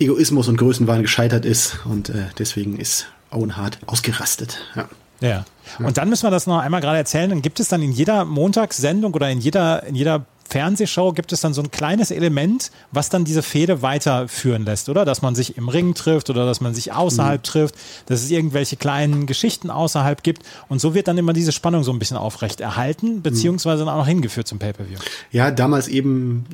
Egoismus 0.00 0.48
und 0.48 0.56
Größenwahn 0.56 1.02
gescheitert 1.02 1.44
ist 1.44 1.80
und 1.84 2.08
äh, 2.08 2.24
deswegen 2.38 2.78
ist 2.78 3.08
Owen 3.30 3.58
Hart 3.58 3.78
ausgerastet. 3.84 4.58
Ja. 4.76 4.88
Ja. 5.20 5.44
Und 5.78 5.98
dann 5.98 6.08
müssen 6.08 6.22
wir 6.22 6.30
das 6.30 6.46
noch 6.46 6.60
einmal 6.60 6.80
gerade 6.80 6.96
erzählen. 6.96 7.28
Dann 7.28 7.42
gibt 7.42 7.60
es 7.60 7.68
dann 7.68 7.82
in 7.82 7.92
jeder 7.92 8.24
Montagssendung 8.24 9.12
oder 9.12 9.28
in 9.28 9.40
jeder, 9.40 9.82
in 9.82 9.94
jeder 9.94 10.24
Fernsehshow 10.48 11.12
gibt 11.12 11.32
es 11.32 11.40
dann 11.42 11.52
so 11.52 11.62
ein 11.62 11.70
kleines 11.70 12.10
Element, 12.10 12.70
was 12.90 13.10
dann 13.10 13.24
diese 13.24 13.42
Fehde 13.42 13.82
weiterführen 13.82 14.64
lässt, 14.64 14.88
oder? 14.88 15.04
Dass 15.04 15.20
man 15.20 15.34
sich 15.34 15.58
im 15.58 15.68
Ring 15.68 15.94
trifft 15.94 16.30
oder 16.30 16.46
dass 16.46 16.60
man 16.60 16.74
sich 16.74 16.92
außerhalb 16.92 17.40
mhm. 17.40 17.44
trifft, 17.44 17.74
dass 18.06 18.22
es 18.22 18.30
irgendwelche 18.30 18.76
kleinen 18.76 19.26
Geschichten 19.26 19.70
außerhalb 19.70 20.22
gibt. 20.22 20.42
Und 20.68 20.80
so 20.80 20.94
wird 20.94 21.08
dann 21.08 21.18
immer 21.18 21.34
diese 21.34 21.52
Spannung 21.52 21.84
so 21.84 21.92
ein 21.92 21.98
bisschen 21.98 22.16
aufrecht 22.16 22.60
erhalten, 22.60 23.20
beziehungsweise 23.22 23.84
dann 23.84 23.92
auch 23.92 23.98
noch 23.98 24.06
hingeführt 24.06 24.48
zum 24.48 24.58
Pay-Per-View. 24.58 24.98
Ja, 25.32 25.50
damals 25.50 25.88
eben 25.88 26.46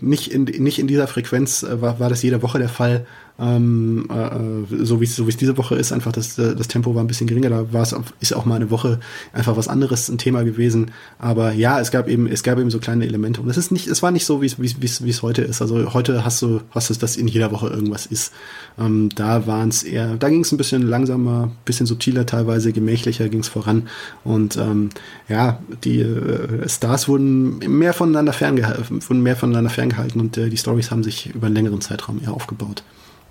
nicht 0.00 0.30
in, 0.30 0.44
nicht 0.44 0.78
in 0.78 0.86
dieser 0.86 1.08
Frequenz 1.08 1.62
äh, 1.62 1.80
war, 1.80 1.98
war 1.98 2.08
das 2.08 2.22
jede 2.22 2.42
Woche 2.42 2.58
der 2.58 2.68
Fall. 2.68 3.06
Ähm, 3.40 4.06
äh, 4.10 4.84
so 4.84 5.00
wie 5.00 5.04
es 5.04 5.16
so 5.16 5.26
es 5.26 5.36
diese 5.38 5.56
Woche 5.56 5.74
ist, 5.74 5.92
einfach 5.92 6.12
das, 6.12 6.36
das 6.36 6.68
Tempo 6.68 6.94
war 6.94 7.02
ein 7.02 7.06
bisschen 7.06 7.26
geringer. 7.26 7.48
Da 7.48 7.72
war 7.72 7.82
es 7.82 7.94
ist 8.20 8.34
auch 8.34 8.44
mal 8.44 8.56
eine 8.56 8.70
Woche 8.70 9.00
einfach 9.32 9.56
was 9.56 9.66
anderes 9.66 10.10
ein 10.10 10.18
Thema 10.18 10.42
gewesen. 10.42 10.90
Aber 11.18 11.52
ja, 11.52 11.80
es 11.80 11.90
gab 11.90 12.08
eben 12.08 12.26
es 12.26 12.42
gab 12.42 12.58
eben 12.58 12.70
so 12.70 12.78
kleine 12.78 13.06
Elemente 13.06 13.40
und 13.40 13.48
es 13.48 13.56
ist 13.56 13.72
nicht 13.72 13.86
es 13.86 14.02
war 14.02 14.10
nicht 14.10 14.26
so 14.26 14.42
wie 14.42 14.46
es 14.46 15.22
heute 15.22 15.42
ist. 15.42 15.62
Also 15.62 15.94
heute 15.94 16.24
hast 16.24 16.42
du 16.42 16.60
hast 16.70 16.90
du 16.90 16.94
dass 16.94 17.16
in 17.16 17.28
jeder 17.28 17.50
Woche 17.50 17.68
irgendwas 17.68 18.04
ist. 18.04 18.32
Ähm, 18.78 19.08
da 19.14 19.46
waren 19.46 19.70
es 19.70 19.84
eher 19.84 20.16
da 20.16 20.28
ging 20.28 20.42
es 20.42 20.52
ein 20.52 20.58
bisschen 20.58 20.82
langsamer, 20.82 21.50
bisschen 21.64 21.86
subtiler 21.86 22.26
teilweise, 22.26 22.72
gemächlicher 22.72 23.30
ging 23.30 23.40
es 23.40 23.48
voran 23.48 23.88
und 24.22 24.58
ähm, 24.58 24.90
ja 25.28 25.60
die 25.84 26.00
äh, 26.00 26.68
Stars 26.68 27.08
wurden 27.08 27.58
mehr 27.58 27.94
voneinander 27.94 28.34
ferngehalten, 28.34 29.00
wurden 29.08 29.22
mehr 29.22 29.36
voneinander 29.36 29.70
ferngehalten 29.70 30.20
und 30.20 30.36
äh, 30.36 30.50
die 30.50 30.58
Stories 30.58 30.90
haben 30.90 31.02
sich 31.02 31.34
über 31.34 31.46
einen 31.46 31.56
längeren 31.56 31.80
Zeitraum 31.80 32.20
eher 32.22 32.34
aufgebaut. 32.34 32.82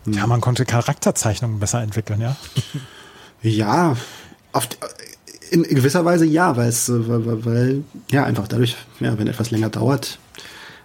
Ja, 0.06 0.28
man 0.28 0.42
konnte 0.42 0.66
Charakterzeichnungen 0.66 1.60
besser 1.60 1.82
entwickeln, 1.82 2.22
ja. 2.22 2.36
Ja, 3.42 3.96
auf, 4.52 4.68
in 5.50 5.64
gewisser 5.64 6.04
Weise 6.04 6.26
ja, 6.26 6.58
weil 6.58 6.68
es, 6.68 6.92
weil, 6.92 7.46
weil, 7.46 7.84
ja, 8.12 8.26
einfach 8.26 8.50
dadurch, 8.50 8.76
ja, 9.00 9.18
wenn 9.18 9.28
etwas 9.28 9.52
länger 9.52 9.70
dauert, 9.70 10.20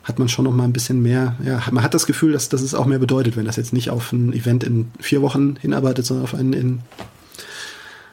hat 0.04 0.18
man 0.18 0.28
schon 0.28 0.44
noch 0.44 0.52
mal 0.52 0.64
ein 0.64 0.72
bisschen 0.72 1.02
mehr, 1.02 1.34
ja, 1.44 1.62
man 1.70 1.82
hat 1.82 1.94
das 1.94 2.06
Gefühl, 2.06 2.32
dass, 2.32 2.48
dass 2.48 2.60
es 2.60 2.74
auch 2.74 2.86
mehr 2.86 2.98
bedeutet, 2.98 3.36
wenn 3.36 3.46
das 3.46 3.56
jetzt 3.56 3.72
nicht 3.72 3.90
auf 3.90 4.12
ein 4.12 4.32
Event 4.32 4.62
in 4.62 4.90
vier 5.00 5.22
Wochen 5.22 5.56
hinarbeitet, 5.56 6.06
sondern 6.06 6.24
auf 6.24 6.34
einen 6.34 6.52
in 6.52 6.80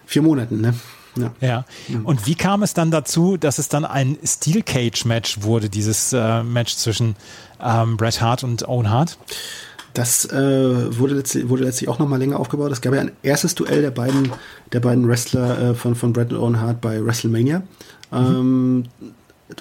vier 0.05 0.21
Monaten, 0.21 0.61
ne? 0.61 0.73
Ja. 1.17 1.33
ja. 1.41 1.65
Und 2.03 2.25
wie 2.25 2.35
kam 2.35 2.63
es 2.63 2.73
dann 2.73 2.89
dazu, 2.89 3.35
dass 3.35 3.59
es 3.59 3.67
dann 3.67 3.83
ein 3.83 4.17
Steel 4.23 4.63
Cage 4.63 5.03
Match 5.03 5.41
wurde, 5.41 5.69
dieses 5.69 6.13
äh, 6.13 6.41
Match 6.41 6.77
zwischen 6.77 7.15
ähm, 7.61 7.97
Bret 7.97 8.21
Hart 8.21 8.45
und 8.45 8.67
Owen 8.67 8.89
Hart? 8.89 9.17
Das 9.93 10.25
äh, 10.25 10.97
wurde, 10.97 11.15
letztlich, 11.15 11.49
wurde 11.49 11.63
letztlich 11.63 11.89
auch 11.89 11.99
noch 11.99 12.07
mal 12.07 12.17
länger 12.17 12.39
aufgebaut. 12.39 12.71
Es 12.71 12.81
gab 12.81 12.93
ja 12.93 13.01
ein 13.01 13.11
erstes 13.23 13.55
Duell 13.55 13.81
der 13.81 13.91
beiden, 13.91 14.31
der 14.71 14.79
beiden 14.79 15.07
Wrestler 15.07 15.71
äh, 15.71 15.73
von, 15.75 15.95
von 15.95 16.13
Bret 16.13 16.31
und 16.31 16.39
Owen 16.39 16.61
Hart 16.61 16.81
bei 16.81 17.03
WrestleMania. 17.03 17.59
Mhm. 18.11 18.17
Ähm, 18.17 18.83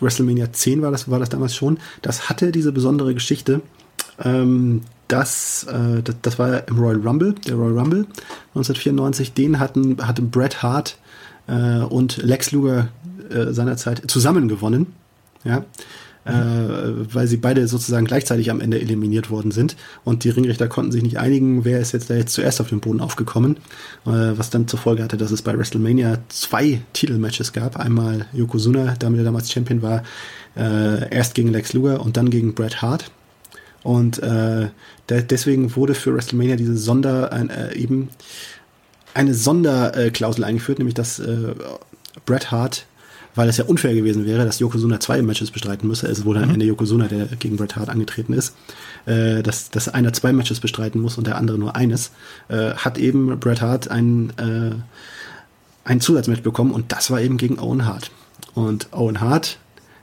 WrestleMania 0.00 0.52
10 0.52 0.82
war 0.82 0.90
das, 0.90 1.10
war 1.10 1.18
das 1.18 1.30
damals 1.30 1.54
schon. 1.54 1.78
Das 2.02 2.28
hatte 2.28 2.52
diese 2.52 2.70
besondere 2.72 3.12
Geschichte. 3.14 3.60
Ähm, 4.22 4.82
das, 5.08 5.64
äh, 5.64 6.02
das, 6.02 6.16
das, 6.22 6.38
war 6.38 6.68
im 6.68 6.78
Royal 6.78 7.00
Rumble, 7.00 7.34
der 7.46 7.54
Royal 7.54 7.78
Rumble 7.78 8.06
1994. 8.54 9.32
Den 9.32 9.58
hatten, 9.58 10.06
hatten 10.06 10.30
Bret 10.30 10.62
Hart 10.62 10.98
äh, 11.48 11.80
und 11.80 12.18
Lex 12.18 12.52
Luger 12.52 12.88
äh, 13.30 13.52
seinerzeit 13.52 14.08
zusammen 14.08 14.46
gewonnen. 14.46 14.94
Ja 15.42 15.64
äh, 16.30 17.14
weil 17.14 17.26
sie 17.26 17.36
beide 17.36 17.66
sozusagen 17.66 18.06
gleichzeitig 18.06 18.50
am 18.50 18.60
Ende 18.60 18.80
eliminiert 18.80 19.30
worden 19.30 19.50
sind. 19.50 19.76
Und 20.04 20.24
die 20.24 20.30
Ringrichter 20.30 20.68
konnten 20.68 20.92
sich 20.92 21.02
nicht 21.02 21.18
einigen, 21.18 21.64
wer 21.64 21.80
ist 21.80 21.92
jetzt 21.92 22.10
da 22.10 22.14
jetzt 22.14 22.32
zuerst 22.32 22.60
auf 22.60 22.68
den 22.68 22.80
Boden 22.80 23.00
aufgekommen. 23.00 23.56
Äh, 24.06 24.32
was 24.36 24.50
dann 24.50 24.68
zur 24.68 24.78
Folge 24.78 25.02
hatte, 25.02 25.16
dass 25.16 25.30
es 25.30 25.42
bei 25.42 25.56
WrestleMania 25.56 26.18
zwei 26.28 26.80
Titelmatches 26.92 27.52
gab. 27.52 27.76
Einmal 27.76 28.26
Yokozuna, 28.32 28.94
damit 28.98 29.20
er 29.20 29.24
damals 29.24 29.50
Champion 29.50 29.82
war, 29.82 30.02
äh, 30.56 31.12
erst 31.14 31.34
gegen 31.34 31.50
Lex 31.50 31.72
Luger 31.72 32.00
und 32.00 32.16
dann 32.16 32.30
gegen 32.30 32.54
Bret 32.54 32.82
Hart. 32.82 33.10
Und 33.82 34.22
äh, 34.22 34.68
deswegen 35.08 35.74
wurde 35.74 35.94
für 35.94 36.14
WrestleMania 36.14 36.56
diese 36.56 36.76
Sonder 36.76 37.32
äh, 37.32 37.76
eben 37.78 38.10
eine 39.14 39.34
Sonderklausel 39.34 40.44
eingeführt, 40.44 40.78
nämlich 40.78 40.94
dass 40.94 41.18
äh, 41.18 41.54
Bret 42.26 42.50
Hart 42.50 42.86
weil 43.40 43.48
es 43.48 43.56
ja 43.56 43.64
unfair 43.64 43.94
gewesen 43.94 44.26
wäre, 44.26 44.44
dass 44.44 44.58
Yokozuna 44.58 45.00
zwei 45.00 45.22
Matches 45.22 45.50
bestreiten 45.50 45.88
müsse. 45.88 46.06
Es 46.06 46.26
wurde 46.26 46.40
mhm. 46.40 46.44
am 46.44 46.50
Ende 46.50 46.66
Yokozuna, 46.66 47.08
der 47.08 47.24
gegen 47.24 47.56
Bret 47.56 47.74
Hart 47.74 47.88
angetreten 47.88 48.34
ist, 48.34 48.54
äh, 49.06 49.42
dass, 49.42 49.70
dass 49.70 49.88
einer 49.88 50.12
zwei 50.12 50.34
Matches 50.34 50.60
bestreiten 50.60 51.00
muss 51.00 51.16
und 51.16 51.26
der 51.26 51.38
andere 51.38 51.56
nur 51.56 51.74
eines, 51.74 52.10
äh, 52.48 52.74
hat 52.74 52.98
eben 52.98 53.40
Bret 53.40 53.62
Hart 53.62 53.90
ein, 53.90 54.30
äh, 54.36 54.72
ein 55.84 56.02
Zusatzmatch 56.02 56.42
bekommen 56.42 56.72
und 56.72 56.92
das 56.92 57.10
war 57.10 57.22
eben 57.22 57.38
gegen 57.38 57.58
Owen 57.58 57.86
Hart. 57.86 58.10
Und 58.52 58.88
Owen 58.92 59.22
Hart 59.22 59.56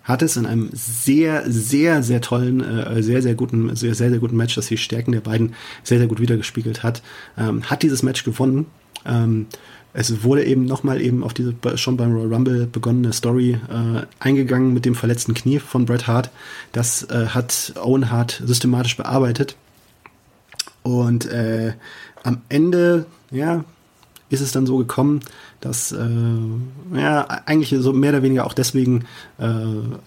hat 0.03 0.23
es 0.23 0.35
in 0.35 0.47
einem 0.47 0.71
sehr, 0.73 1.43
sehr, 1.45 2.01
sehr 2.01 2.21
tollen, 2.21 2.63
äh, 2.63 3.03
sehr, 3.03 3.21
sehr 3.21 3.35
guten, 3.35 3.75
sehr, 3.75 3.93
sehr, 3.93 4.09
sehr 4.09 4.19
guten 4.19 4.35
Match, 4.35 4.55
das 4.55 4.65
die 4.65 4.77
Stärken 4.77 5.11
der 5.11 5.21
beiden 5.21 5.53
sehr, 5.83 5.99
sehr 5.99 6.07
gut 6.07 6.19
wiedergespiegelt 6.19 6.81
hat, 6.81 7.03
ähm, 7.37 7.61
hat 7.69 7.83
dieses 7.83 8.01
Match 8.01 8.23
gewonnen. 8.23 8.65
Ähm, 9.05 9.45
es 9.93 10.23
wurde 10.23 10.45
eben 10.45 10.65
nochmal 10.65 11.01
eben 11.01 11.23
auf 11.23 11.33
diese 11.33 11.53
schon 11.75 11.97
beim 11.97 12.13
Royal 12.13 12.33
Rumble 12.33 12.67
begonnene 12.67 13.13
Story 13.13 13.59
äh, 13.69 14.05
eingegangen 14.19 14.73
mit 14.73 14.85
dem 14.85 14.95
verletzten 14.95 15.33
Knie 15.33 15.59
von 15.59 15.85
Bret 15.85 16.07
Hart. 16.07 16.29
Das 16.71 17.03
äh, 17.03 17.27
hat 17.27 17.73
Owen 17.81 18.11
Hart 18.11 18.41
systematisch 18.45 18.95
bearbeitet. 18.97 19.55
Und 20.83 21.25
äh, 21.25 21.73
am 22.23 22.41
Ende, 22.49 23.05
ja, 23.31 23.63
ist 24.29 24.41
es 24.41 24.51
dann 24.51 24.65
so 24.65 24.77
gekommen, 24.77 25.21
dass 25.61 25.91
äh, 25.91 25.97
ja 26.95 27.27
eigentlich 27.45 27.75
so 27.81 27.91
mehr 27.91 28.11
oder 28.11 28.21
weniger 28.21 28.45
auch 28.45 28.53
deswegen 28.53 29.05
äh, 29.39 29.45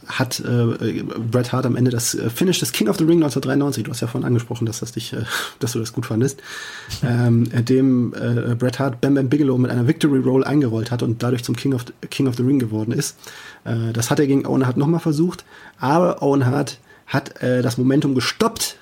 hat 0.06 0.40
äh, 0.40 1.02
Bret 1.30 1.52
Hart 1.52 1.66
am 1.66 1.76
Ende 1.76 1.90
das 1.90 2.14
äh, 2.14 2.30
Finish 2.30 2.60
des 2.60 2.72
King 2.72 2.88
of 2.88 2.96
the 2.96 3.04
Ring 3.04 3.18
1993, 3.18 3.84
du 3.84 3.90
hast 3.90 4.00
ja 4.00 4.06
vorhin 4.06 4.26
angesprochen, 4.26 4.66
dass 4.66 4.80
das 4.80 4.92
dich, 4.92 5.12
äh, 5.12 5.24
dass 5.58 5.72
du 5.72 5.80
das 5.80 5.92
gut 5.92 6.06
fandest, 6.06 6.40
ähm, 7.02 7.48
dem 7.64 8.14
äh, 8.14 8.54
Bret 8.54 8.78
Hart 8.78 9.00
Bam 9.00 9.14
Bam 9.14 9.28
Bigelow 9.28 9.58
mit 9.58 9.70
einer 9.70 9.86
Victory 9.86 10.20
Roll 10.20 10.44
eingerollt 10.44 10.90
hat 10.90 11.02
und 11.02 11.22
dadurch 11.22 11.42
zum 11.42 11.56
King 11.56 11.74
of 11.74 11.84
the, 11.86 12.06
King 12.08 12.28
of 12.28 12.36
the 12.36 12.42
Ring 12.42 12.58
geworden 12.58 12.92
ist. 12.92 13.16
Äh, 13.64 13.92
das 13.92 14.10
hat 14.10 14.20
er 14.20 14.26
gegen 14.26 14.46
Owen 14.46 14.66
Hart 14.66 14.76
nochmal 14.76 15.00
versucht, 15.00 15.44
aber 15.78 16.22
Owen 16.22 16.46
Hart 16.46 16.78
hat 17.06 17.42
äh, 17.42 17.62
das 17.62 17.76
Momentum 17.76 18.14
gestoppt 18.14 18.76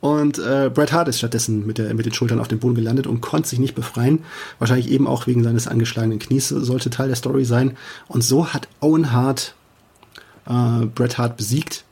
und 0.00 0.38
äh, 0.38 0.70
Bret 0.72 0.92
Hart 0.92 1.08
ist 1.08 1.18
stattdessen 1.18 1.66
mit, 1.66 1.78
der, 1.78 1.92
mit 1.94 2.06
den 2.06 2.14
Schultern 2.14 2.40
auf 2.40 2.48
dem 2.48 2.58
Boden 2.58 2.74
gelandet 2.74 3.06
und 3.06 3.20
konnte 3.20 3.48
sich 3.48 3.58
nicht 3.58 3.74
befreien. 3.74 4.20
Wahrscheinlich 4.58 4.90
eben 4.90 5.06
auch 5.06 5.26
wegen 5.26 5.44
seines 5.44 5.68
angeschlagenen 5.68 6.18
Knies 6.18 6.48
sollte 6.48 6.88
Teil 6.88 7.08
der 7.08 7.16
Story 7.16 7.44
sein. 7.44 7.76
Und 8.08 8.24
so 8.24 8.48
hat 8.48 8.68
Owen 8.80 9.12
Hart 9.12 9.54
äh, 10.46 10.86
Bret 10.86 11.18
Hart 11.18 11.36
besiegt 11.36 11.84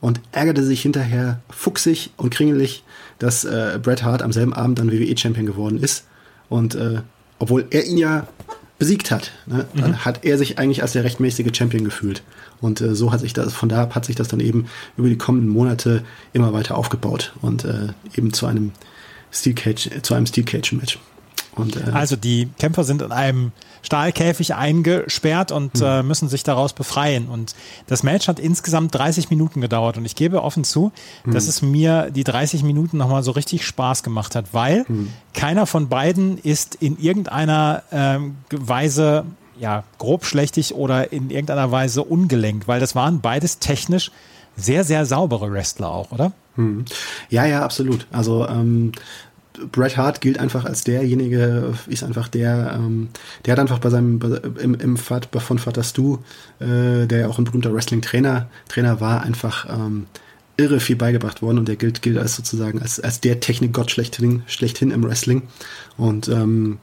und 0.00 0.20
ärgerte 0.32 0.62
sich 0.62 0.82
hinterher 0.82 1.40
fuchsig 1.48 2.10
und 2.18 2.30
kringelig, 2.30 2.84
dass 3.18 3.44
äh, 3.44 3.78
Bret 3.82 4.02
Hart 4.02 4.20
am 4.20 4.32
selben 4.32 4.52
Abend 4.52 4.78
dann 4.78 4.92
WWE-Champion 4.92 5.46
geworden 5.46 5.78
ist. 5.78 6.04
Und 6.50 6.74
äh, 6.74 7.00
obwohl 7.38 7.66
er 7.70 7.86
ihn 7.86 7.96
ja 7.96 8.26
besiegt 8.78 9.10
hat, 9.10 9.32
ne, 9.46 9.66
mhm. 9.72 10.04
hat 10.04 10.24
er 10.24 10.36
sich 10.36 10.58
eigentlich 10.58 10.82
als 10.82 10.92
der 10.92 11.04
rechtmäßige 11.04 11.56
Champion 11.56 11.84
gefühlt. 11.84 12.22
Und 12.64 12.80
äh, 12.80 12.94
so 12.94 13.12
hat 13.12 13.20
sich 13.20 13.34
das, 13.34 13.52
von 13.52 13.68
da 13.68 13.90
hat 13.94 14.04
sich 14.06 14.16
das 14.16 14.28
dann 14.28 14.40
eben 14.40 14.66
über 14.96 15.08
die 15.08 15.18
kommenden 15.18 15.50
Monate 15.50 16.02
immer 16.32 16.52
weiter 16.52 16.76
aufgebaut 16.76 17.34
und 17.42 17.64
äh, 17.64 17.88
eben 18.16 18.32
zu 18.32 18.46
einem 18.46 18.72
Steel 19.30 19.54
Cage, 19.54 19.90
zu 20.02 20.14
einem 20.14 20.26
Steel 20.26 20.44
Cage 20.44 20.72
Match. 20.72 20.98
Und, 21.54 21.76
äh, 21.76 21.90
also 21.92 22.16
die 22.16 22.48
Kämpfer 22.58 22.84
sind 22.84 23.02
in 23.02 23.12
einem 23.12 23.52
Stahlkäfig 23.82 24.54
eingesperrt 24.54 25.52
und 25.52 25.74
mhm. 25.74 25.86
äh, 25.86 26.02
müssen 26.02 26.30
sich 26.30 26.42
daraus 26.42 26.72
befreien. 26.72 27.28
Und 27.28 27.54
das 27.86 28.02
Match 28.02 28.28
hat 28.28 28.40
insgesamt 28.40 28.94
30 28.94 29.28
Minuten 29.28 29.60
gedauert. 29.60 29.98
Und 29.98 30.06
ich 30.06 30.16
gebe 30.16 30.42
offen 30.42 30.64
zu, 30.64 30.90
mhm. 31.24 31.32
dass 31.32 31.46
es 31.46 31.60
mir 31.60 32.10
die 32.10 32.24
30 32.24 32.62
Minuten 32.62 32.96
nochmal 32.96 33.22
so 33.22 33.32
richtig 33.32 33.66
Spaß 33.66 34.02
gemacht 34.02 34.34
hat, 34.34 34.46
weil 34.52 34.86
mhm. 34.88 35.10
keiner 35.34 35.66
von 35.66 35.88
beiden 35.90 36.38
ist 36.38 36.76
in 36.76 36.98
irgendeiner 36.98 37.82
ähm, 37.92 38.36
Weise 38.50 39.26
ja, 39.58 39.84
grob 39.98 40.24
schlechtig 40.24 40.74
oder 40.74 41.12
in 41.12 41.30
irgendeiner 41.30 41.70
Weise 41.70 42.02
ungelenkt, 42.02 42.68
weil 42.68 42.80
das 42.80 42.94
waren 42.94 43.20
beides 43.20 43.58
technisch 43.58 44.10
sehr, 44.56 44.84
sehr 44.84 45.06
saubere 45.06 45.50
Wrestler 45.52 45.90
auch, 45.90 46.12
oder? 46.12 46.32
Hm. 46.56 46.84
Ja, 47.28 47.44
ja, 47.44 47.64
absolut. 47.64 48.06
Also 48.12 48.46
ähm, 48.48 48.92
Bret 49.72 49.96
Hart 49.96 50.20
gilt 50.20 50.38
einfach 50.38 50.64
als 50.64 50.84
derjenige, 50.84 51.74
ist 51.86 52.02
einfach 52.02 52.28
der, 52.28 52.74
ähm, 52.76 53.08
der 53.44 53.52
hat 53.52 53.60
einfach 53.60 53.78
bei 53.78 53.90
seinem, 53.90 54.20
im, 54.60 54.74
im 54.74 54.96
Vater, 54.96 55.40
von 55.40 55.58
Vater 55.58 55.82
Stu, 55.82 56.18
äh, 56.60 57.06
der 57.06 57.20
ja 57.20 57.28
auch 57.28 57.38
ein 57.38 57.44
berühmter 57.44 57.72
Wrestling-Trainer 57.72 58.48
Trainer 58.68 59.00
war, 59.00 59.22
einfach 59.22 59.66
ähm, 59.68 60.06
irre 60.56 60.80
viel 60.80 60.96
beigebracht 60.96 61.42
worden 61.42 61.58
und 61.58 61.68
der 61.68 61.76
gilt, 61.76 62.02
gilt 62.02 62.18
als 62.18 62.36
sozusagen 62.36 62.80
als, 62.80 63.00
als 63.00 63.20
der 63.20 63.40
Technikgott 63.40 63.90
schlechthin, 63.90 64.42
schlechthin 64.46 64.90
im 64.90 65.04
Wrestling. 65.04 65.42
Und 65.96 66.28
ähm, 66.28 66.78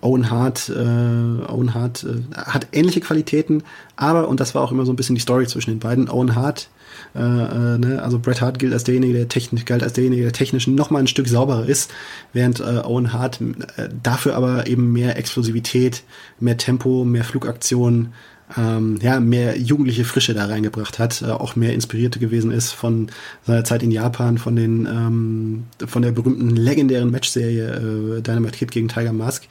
Owen 0.00 0.30
Hart, 0.30 0.68
äh, 0.68 0.72
Owen 0.72 1.74
Hart 1.74 2.04
äh, 2.04 2.34
hat 2.34 2.68
ähnliche 2.72 3.00
Qualitäten, 3.00 3.62
aber, 3.96 4.28
und 4.28 4.40
das 4.40 4.54
war 4.54 4.62
auch 4.62 4.72
immer 4.72 4.84
so 4.84 4.92
ein 4.92 4.96
bisschen 4.96 5.14
die 5.14 5.20
Story 5.20 5.46
zwischen 5.46 5.70
den 5.70 5.80
beiden, 5.80 6.08
Owen 6.08 6.34
Hart 6.34 6.68
äh, 7.14 7.20
äh, 7.20 7.78
ne? 7.78 8.02
Also 8.02 8.18
Bret 8.18 8.40
Hart 8.40 8.58
gilt 8.58 8.72
als 8.72 8.84
derjenige, 8.84 9.14
der 9.14 9.28
technisch 9.28 9.64
galt 9.64 9.82
als 9.82 9.94
derjenige, 9.94 10.22
der 10.22 10.32
technisch 10.32 10.66
noch 10.66 10.90
mal 10.90 11.00
ein 11.00 11.06
Stück 11.06 11.28
sauberer 11.28 11.66
ist, 11.66 11.90
während 12.32 12.60
äh, 12.60 12.82
Owen 12.84 13.12
Hart 13.12 13.40
äh, 13.76 13.88
dafür 14.02 14.36
aber 14.36 14.66
eben 14.66 14.92
mehr 14.92 15.16
Explosivität, 15.16 16.02
mehr 16.40 16.56
Tempo, 16.56 17.04
mehr 17.04 17.24
Flugaktion, 17.24 18.12
ähm, 18.56 18.98
ja, 19.02 19.18
mehr 19.18 19.58
jugendliche 19.58 20.04
Frische 20.04 20.32
da 20.32 20.46
reingebracht 20.46 20.98
hat, 20.98 21.22
äh, 21.22 21.26
auch 21.26 21.56
mehr 21.56 21.74
inspirierte 21.74 22.20
gewesen 22.20 22.52
ist 22.52 22.72
von 22.72 23.08
seiner 23.44 23.64
Zeit 23.64 23.82
in 23.82 23.90
Japan, 23.90 24.38
von 24.38 24.54
den 24.54 24.86
ähm, 24.86 25.64
von 25.84 26.02
der 26.02 26.12
berühmten 26.12 26.50
legendären 26.50 27.10
Matchserie 27.10 28.18
äh, 28.18 28.22
Dynamite 28.22 28.56
Kid 28.56 28.70
gegen 28.70 28.88
Tiger 28.88 29.12
Mask, 29.12 29.48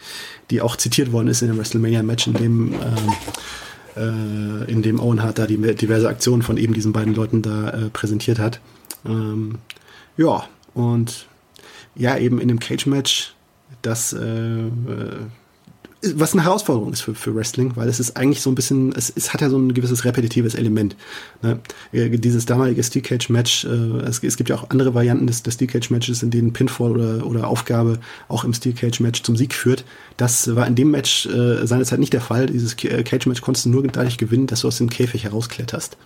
die 0.49 0.61
auch 0.61 0.77
zitiert 0.77 1.11
worden 1.11 1.27
ist 1.27 1.41
in 1.41 1.49
dem 1.49 1.57
WrestleMania 1.57 2.03
Match, 2.03 2.27
in 2.27 2.33
dem 2.35 2.73
ähm, 2.73 3.13
äh, 3.97 4.71
in 4.71 4.81
dem 4.81 4.99
Owen 4.99 5.21
Hart 5.21 5.39
da 5.39 5.45
die 5.45 5.57
diverse 5.75 6.07
Aktionen 6.07 6.41
von 6.41 6.57
eben 6.57 6.73
diesen 6.73 6.93
beiden 6.93 7.15
Leuten 7.15 7.41
da 7.41 7.69
äh, 7.69 7.89
präsentiert 7.89 8.39
hat. 8.39 8.61
Ähm, 9.05 9.57
ja, 10.15 10.45
und 10.73 11.27
ja, 11.95 12.17
eben 12.17 12.39
in 12.39 12.47
dem 12.47 12.59
Cage-Match, 12.59 13.33
das 13.81 14.13
äh, 14.13 14.67
äh 14.67 14.69
was 16.15 16.33
eine 16.33 16.43
Herausforderung 16.43 16.93
ist 16.93 17.01
für, 17.01 17.15
für 17.15 17.35
Wrestling, 17.35 17.75
weil 17.75 17.87
es 17.87 17.99
ist 17.99 18.17
eigentlich 18.17 18.41
so 18.41 18.51
ein 18.51 18.55
bisschen, 18.55 18.93
es, 18.95 19.11
es 19.15 19.33
hat 19.33 19.41
ja 19.41 19.49
so 19.49 19.57
ein 19.57 19.73
gewisses 19.73 20.05
repetitives 20.05 20.55
Element. 20.55 20.95
Ne? 21.41 21.59
Äh, 21.91 22.09
dieses 22.17 22.45
damalige 22.45 22.83
Steel 22.83 23.01
Cage 23.01 23.29
Match, 23.29 23.65
äh, 23.65 23.67
es, 23.67 24.23
es, 24.23 24.37
gibt 24.37 24.49
ja 24.49 24.55
auch 24.55 24.69
andere 24.69 24.93
Varianten 24.93 25.27
des, 25.27 25.43
des 25.43 25.55
Steel 25.55 25.67
Cage 25.67 25.89
Matches, 25.89 26.23
in 26.23 26.31
denen 26.31 26.53
Pinfall 26.53 26.91
oder, 26.91 27.25
oder 27.25 27.47
Aufgabe 27.47 27.99
auch 28.27 28.43
im 28.43 28.53
Steel 28.53 28.73
Cage 28.73 28.99
Match 28.99 29.23
zum 29.23 29.35
Sieg 29.35 29.53
führt. 29.53 29.85
Das 30.17 30.55
war 30.55 30.67
in 30.67 30.75
dem 30.75 30.91
Match 30.91 31.25
äh, 31.25 31.65
seinerzeit 31.65 31.99
nicht 31.99 32.13
der 32.13 32.21
Fall. 32.21 32.47
Dieses 32.47 32.73
äh, 32.83 33.03
Cage 33.03 33.25
Match 33.27 33.41
konntest 33.41 33.65
du 33.65 33.69
nur 33.69 33.83
dadurch 33.83 34.17
gewinnen, 34.17 34.47
dass 34.47 34.61
du 34.61 34.67
aus 34.67 34.77
dem 34.77 34.89
Käfig 34.89 35.23
herauskletterst. 35.23 35.97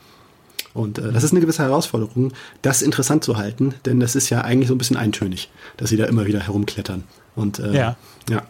Und 0.73 0.99
äh, 0.99 1.11
das 1.11 1.23
ist 1.23 1.31
eine 1.31 1.41
gewisse 1.41 1.63
Herausforderung, 1.63 2.31
das 2.61 2.81
interessant 2.81 3.23
zu 3.23 3.37
halten, 3.37 3.73
denn 3.85 3.99
das 3.99 4.15
ist 4.15 4.29
ja 4.29 4.41
eigentlich 4.41 4.67
so 4.67 4.75
ein 4.75 4.77
bisschen 4.77 4.97
eintönig, 4.97 5.49
dass 5.77 5.89
sie 5.89 5.97
da 5.97 6.05
immer 6.05 6.25
wieder 6.25 6.39
herumklettern. 6.39 7.03
Und 7.35 7.59
äh, 7.59 7.73
ja. 7.73 7.97
ja. 8.29 8.43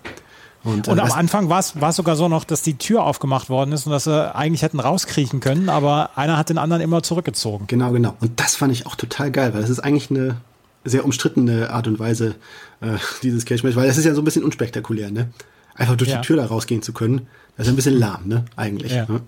Und, 0.64 0.88
äh, 0.88 0.92
und 0.92 1.00
am 1.00 1.12
Anfang 1.12 1.50
war 1.50 1.60
es 1.60 1.96
sogar 1.96 2.16
so 2.16 2.28
noch, 2.28 2.44
dass 2.44 2.62
die 2.62 2.78
Tür 2.78 3.04
aufgemacht 3.04 3.50
worden 3.50 3.72
ist 3.72 3.86
und 3.86 3.92
dass 3.92 4.04
sie 4.04 4.36
eigentlich 4.36 4.62
hätten 4.62 4.80
rauskriechen 4.80 5.40
können, 5.40 5.70
aber 5.70 6.12
einer 6.16 6.38
hat 6.38 6.50
den 6.50 6.58
anderen 6.58 6.82
immer 6.82 7.02
zurückgezogen. 7.04 7.66
Genau, 7.68 7.92
genau. 7.92 8.16
Und 8.20 8.40
das 8.40 8.56
fand 8.56 8.74
ich 8.74 8.86
auch 8.86 8.96
total 8.96 9.32
geil, 9.32 9.54
weil 9.54 9.62
das 9.62 9.70
ist 9.70 9.80
eigentlich 9.80 10.10
eine 10.12 10.38
sehr 10.84 11.06
umstrittene 11.06 11.70
Art 11.70 11.88
und 11.88 12.00
Weise, 12.00 12.36
äh, 12.82 12.98
dieses 13.24 13.46
Cage-Match, 13.46 13.76
weil 13.76 13.90
es 13.90 13.98
ist 13.98 14.06
ja 14.06 14.14
so 14.14 14.22
ein 14.22 14.26
bisschen 14.26 14.44
unspektakulär, 14.44 15.12
ne? 15.12 15.30
Einfach 15.76 15.96
durch 15.96 16.10
ja. 16.10 16.18
die 16.18 16.28
Tür 16.28 16.36
da 16.36 16.46
rausgehen 16.46 16.82
zu 16.82 16.92
können, 16.92 17.28
das 17.56 17.68
ist 17.68 17.74
ein 17.74 17.76
bisschen 17.78 17.98
lahm, 17.98 18.28
ne? 18.28 18.46
Eigentlich. 18.58 18.94
Ja. 18.94 19.06
Ne? 19.08 19.22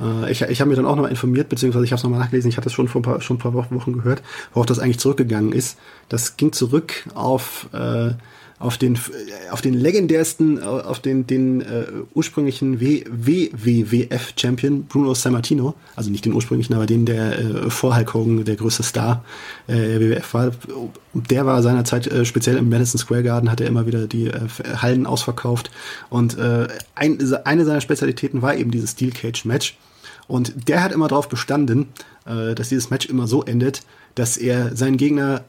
Äh, 0.00 0.30
ich 0.30 0.40
ich 0.42 0.60
habe 0.60 0.70
mir 0.70 0.76
dann 0.76 0.86
auch 0.86 0.96
noch 0.96 1.08
informiert, 1.08 1.48
beziehungsweise 1.48 1.84
ich 1.84 1.92
habe 1.92 1.98
es 1.98 2.02
nochmal 2.02 2.20
nachgelesen, 2.20 2.50
ich 2.50 2.56
hatte 2.56 2.68
es 2.68 2.72
schon 2.72 2.88
vor 2.88 3.00
ein 3.00 3.02
paar, 3.02 3.20
schon 3.20 3.36
ein 3.36 3.40
paar 3.40 3.52
Wochen 3.52 3.92
gehört, 3.92 4.22
worauf 4.54 4.66
das 4.66 4.78
eigentlich 4.78 4.98
zurückgegangen 4.98 5.52
ist. 5.52 5.78
Das 6.08 6.36
ging 6.36 6.52
zurück 6.52 7.04
auf 7.14 7.68
äh, 7.72 8.12
auf 8.58 8.76
den, 8.76 8.98
auf 9.50 9.60
den 9.60 9.74
legendärsten, 9.74 10.62
auf 10.62 11.00
den, 11.00 11.26
den 11.26 11.60
äh, 11.60 11.84
ursprünglichen 12.14 12.80
WWF-Champion 12.80 14.84
Bruno 14.84 15.14
Sammartino, 15.14 15.74
also 15.94 16.10
nicht 16.10 16.24
den 16.24 16.32
ursprünglichen, 16.32 16.74
aber 16.74 16.86
den, 16.86 17.06
der 17.06 17.38
äh, 17.38 17.70
vor 17.70 17.96
Hulk 17.96 18.14
Hogan 18.14 18.44
der 18.44 18.56
größte 18.56 18.82
Star 18.82 19.24
äh, 19.68 20.00
WWF 20.00 20.34
war. 20.34 20.50
Der 21.14 21.46
war 21.46 21.62
seinerzeit 21.62 22.08
äh, 22.08 22.24
speziell 22.24 22.56
im 22.56 22.68
Madison 22.68 22.98
Square 22.98 23.22
Garden, 23.22 23.48
hat 23.50 23.60
er 23.60 23.68
immer 23.68 23.86
wieder 23.86 24.08
die 24.08 24.26
äh, 24.26 24.40
Hallen 24.76 25.06
ausverkauft 25.06 25.70
und 26.10 26.36
äh, 26.36 26.66
ein, 26.96 27.18
eine 27.44 27.64
seiner 27.64 27.80
Spezialitäten 27.80 28.42
war 28.42 28.56
eben 28.56 28.72
dieses 28.72 28.90
Steel 28.92 29.12
Cage 29.12 29.44
Match. 29.44 29.76
Und 30.26 30.68
der 30.68 30.82
hat 30.82 30.92
immer 30.92 31.08
darauf 31.08 31.28
bestanden, 31.28 31.88
äh, 32.26 32.54
dass 32.54 32.68
dieses 32.68 32.90
Match 32.90 33.06
immer 33.06 33.26
so 33.26 33.42
endet, 33.42 33.82
dass 34.14 34.36
er 34.36 34.76
seinen 34.76 34.98
Gegner 34.98 35.44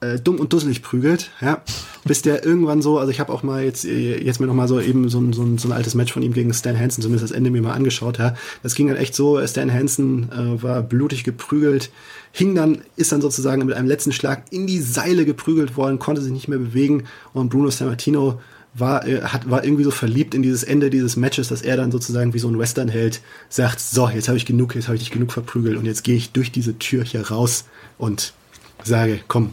äh, 0.00 0.18
dumm 0.18 0.38
und 0.38 0.52
dusselig 0.52 0.82
prügelt, 0.82 1.30
ja, 1.40 1.62
bis 2.04 2.22
der 2.22 2.44
irgendwann 2.44 2.82
so, 2.82 2.98
also 2.98 3.10
ich 3.10 3.20
habe 3.20 3.32
auch 3.32 3.42
mal 3.42 3.64
jetzt 3.64 3.84
jetzt 3.84 4.40
mir 4.40 4.46
noch 4.46 4.54
mal 4.54 4.68
so 4.68 4.80
eben 4.80 5.08
so 5.08 5.18
ein, 5.18 5.32
so, 5.32 5.42
ein, 5.42 5.58
so 5.58 5.68
ein 5.68 5.72
altes 5.72 5.94
Match 5.94 6.12
von 6.12 6.22
ihm 6.22 6.34
gegen 6.34 6.52
Stan 6.52 6.78
Hansen, 6.78 7.02
zumindest 7.02 7.30
das 7.30 7.36
Ende 7.36 7.50
mir 7.50 7.62
mal 7.62 7.72
angeschaut, 7.72 8.18
ja, 8.18 8.34
das 8.62 8.74
ging 8.74 8.88
dann 8.88 8.96
echt 8.96 9.14
so, 9.14 9.44
Stan 9.46 9.72
Hansen 9.72 10.30
äh, 10.30 10.62
war 10.62 10.82
blutig 10.82 11.24
geprügelt, 11.24 11.90
hing 12.32 12.54
dann, 12.54 12.82
ist 12.96 13.12
dann 13.12 13.22
sozusagen 13.22 13.64
mit 13.64 13.74
einem 13.74 13.88
letzten 13.88 14.12
Schlag 14.12 14.44
in 14.50 14.66
die 14.66 14.80
Seile 14.80 15.24
geprügelt 15.24 15.76
worden, 15.76 15.98
konnte 15.98 16.20
sich 16.20 16.32
nicht 16.32 16.48
mehr 16.48 16.58
bewegen 16.58 17.04
und 17.32 17.48
Bruno 17.48 17.70
Sammartino 17.70 18.40
war, 18.74 19.06
äh, 19.06 19.22
hat, 19.22 19.48
war 19.50 19.64
irgendwie 19.64 19.84
so 19.84 19.90
verliebt 19.90 20.34
in 20.34 20.42
dieses 20.42 20.62
Ende 20.62 20.90
dieses 20.90 21.16
Matches, 21.16 21.48
dass 21.48 21.62
er 21.62 21.78
dann 21.78 21.90
sozusagen 21.90 22.34
wie 22.34 22.38
so 22.38 22.48
ein 22.48 22.58
Westernheld 22.58 23.22
sagt, 23.48 23.80
so, 23.80 24.08
jetzt 24.08 24.28
habe 24.28 24.36
ich 24.36 24.44
genug, 24.44 24.74
jetzt 24.74 24.88
habe 24.88 24.96
ich 24.96 25.02
dich 25.02 25.10
genug 25.10 25.32
verprügelt 25.32 25.78
und 25.78 25.86
jetzt 25.86 26.04
gehe 26.04 26.16
ich 26.16 26.32
durch 26.32 26.52
diese 26.52 26.78
Tür 26.78 27.04
hier 27.04 27.28
raus 27.28 27.64
und 27.96 28.34
sage, 28.84 29.20
komm, 29.28 29.50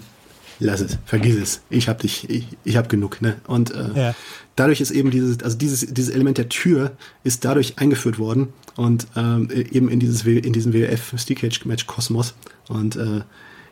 lass 0.63 0.81
es, 0.81 0.97
vergiss 1.05 1.35
es, 1.35 1.61
ich 1.69 1.89
hab 1.89 1.99
dich, 1.99 2.29
ich, 2.29 2.47
ich 2.63 2.77
hab 2.77 2.89
genug, 2.89 3.21
ne? 3.21 3.35
Und 3.47 3.73
äh, 3.73 3.89
ja. 3.95 4.15
dadurch 4.55 4.81
ist 4.81 4.91
eben 4.91 5.11
dieses, 5.11 5.43
also 5.43 5.57
dieses, 5.57 5.93
dieses 5.93 6.13
Element 6.13 6.37
der 6.37 6.49
Tür 6.49 6.93
ist 7.23 7.45
dadurch 7.45 7.77
eingeführt 7.77 8.17
worden 8.17 8.49
und 8.75 9.07
ähm, 9.15 9.49
eben 9.51 9.89
in 9.89 9.99
dieses 9.99 10.25
in 10.25 10.53
diesen 10.53 10.73
WWF 10.73 11.13
Steel 11.17 11.35
Cage 11.35 11.65
Match 11.65 11.85
Kosmos 11.85 12.33
und 12.69 12.95
äh, 12.95 13.21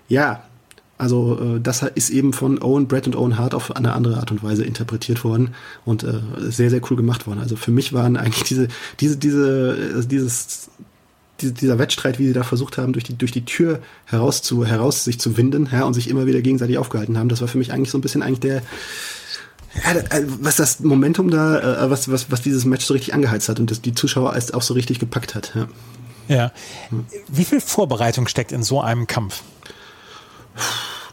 ja, 0.10 0.44
also 0.98 1.56
äh, 1.56 1.60
das 1.60 1.82
ist 1.82 2.10
eben 2.10 2.34
von 2.34 2.62
Owen 2.62 2.88
Brett 2.88 3.08
und 3.08 3.16
Owen 3.16 3.38
Hart 3.38 3.56
auf 3.56 3.76
eine 3.76 3.94
andere 3.94 4.18
Art 4.18 4.32
und 4.32 4.44
Weise 4.44 4.64
interpretiert 4.64 5.24
worden 5.24 5.56
und 5.86 6.04
äh, 6.04 6.22
sehr 6.40 6.70
sehr 6.70 6.82
cool 6.90 6.98
gemacht 6.98 7.26
worden. 7.26 7.40
Also 7.40 7.56
für 7.56 7.72
mich 7.72 7.94
waren 7.94 8.18
eigentlich 8.18 8.44
diese 8.44 8.68
diese 9.00 9.18
diese 9.18 9.94
also 9.96 10.08
dieses 10.08 10.70
dieser 11.42 11.80
Wettstreit, 11.80 12.20
wie 12.20 12.28
sie 12.28 12.34
da 12.34 12.44
versucht 12.44 12.78
haben, 12.78 12.94
durch 12.94 13.04
die, 13.04 13.18
durch 13.18 13.32
die 13.32 13.46
Tür 13.46 13.80
heraus, 14.06 14.42
zu, 14.42 14.66
heraus 14.66 15.04
sich 15.04 15.20
zu 15.20 15.38
winden 15.38 15.70
ja, 15.72 15.84
und 15.84 15.94
sich 15.94 16.10
immer 16.10 16.26
wieder 16.26 16.42
gegenseitig 16.42 16.78
aufgehalten 16.78 17.18
haben, 17.18 17.30
das 17.30 17.42
war 17.42 17.48
für 17.48 17.58
mich 17.58 17.72
eigentlich 17.72 17.92
so 17.92 17.98
ein 17.98 18.02
bisschen 18.02 18.24
eigentlich 18.24 18.40
der, 18.40 18.62
ja, 19.76 19.92
äh, 19.92 20.26
was 20.42 20.58
das 20.58 20.80
Momentum 20.82 21.30
da, 21.30 21.86
äh, 21.86 21.90
was, 21.90 22.12
was, 22.12 22.30
was 22.32 22.42
dieses 22.42 22.66
Match 22.66 22.86
so 22.86 22.94
richtig 22.94 23.14
angeheizt 23.14 23.50
hat 23.50 23.60
und 23.60 23.72
das 23.72 23.82
die 23.82 23.94
Zuschauer 23.94 24.34
erst 24.36 24.54
auch 24.54 24.62
so 24.62 24.74
richtig 24.74 25.00
gepackt 25.00 25.36
hat. 25.36 25.54
Ja. 25.56 25.68
ja. 26.28 26.52
Wie 27.28 27.46
viel 27.46 27.62
Vorbereitung 27.62 28.28
steckt 28.28 28.52
in 28.52 28.64
so 28.64 28.82
einem 28.82 29.08
Kampf? 29.08 29.42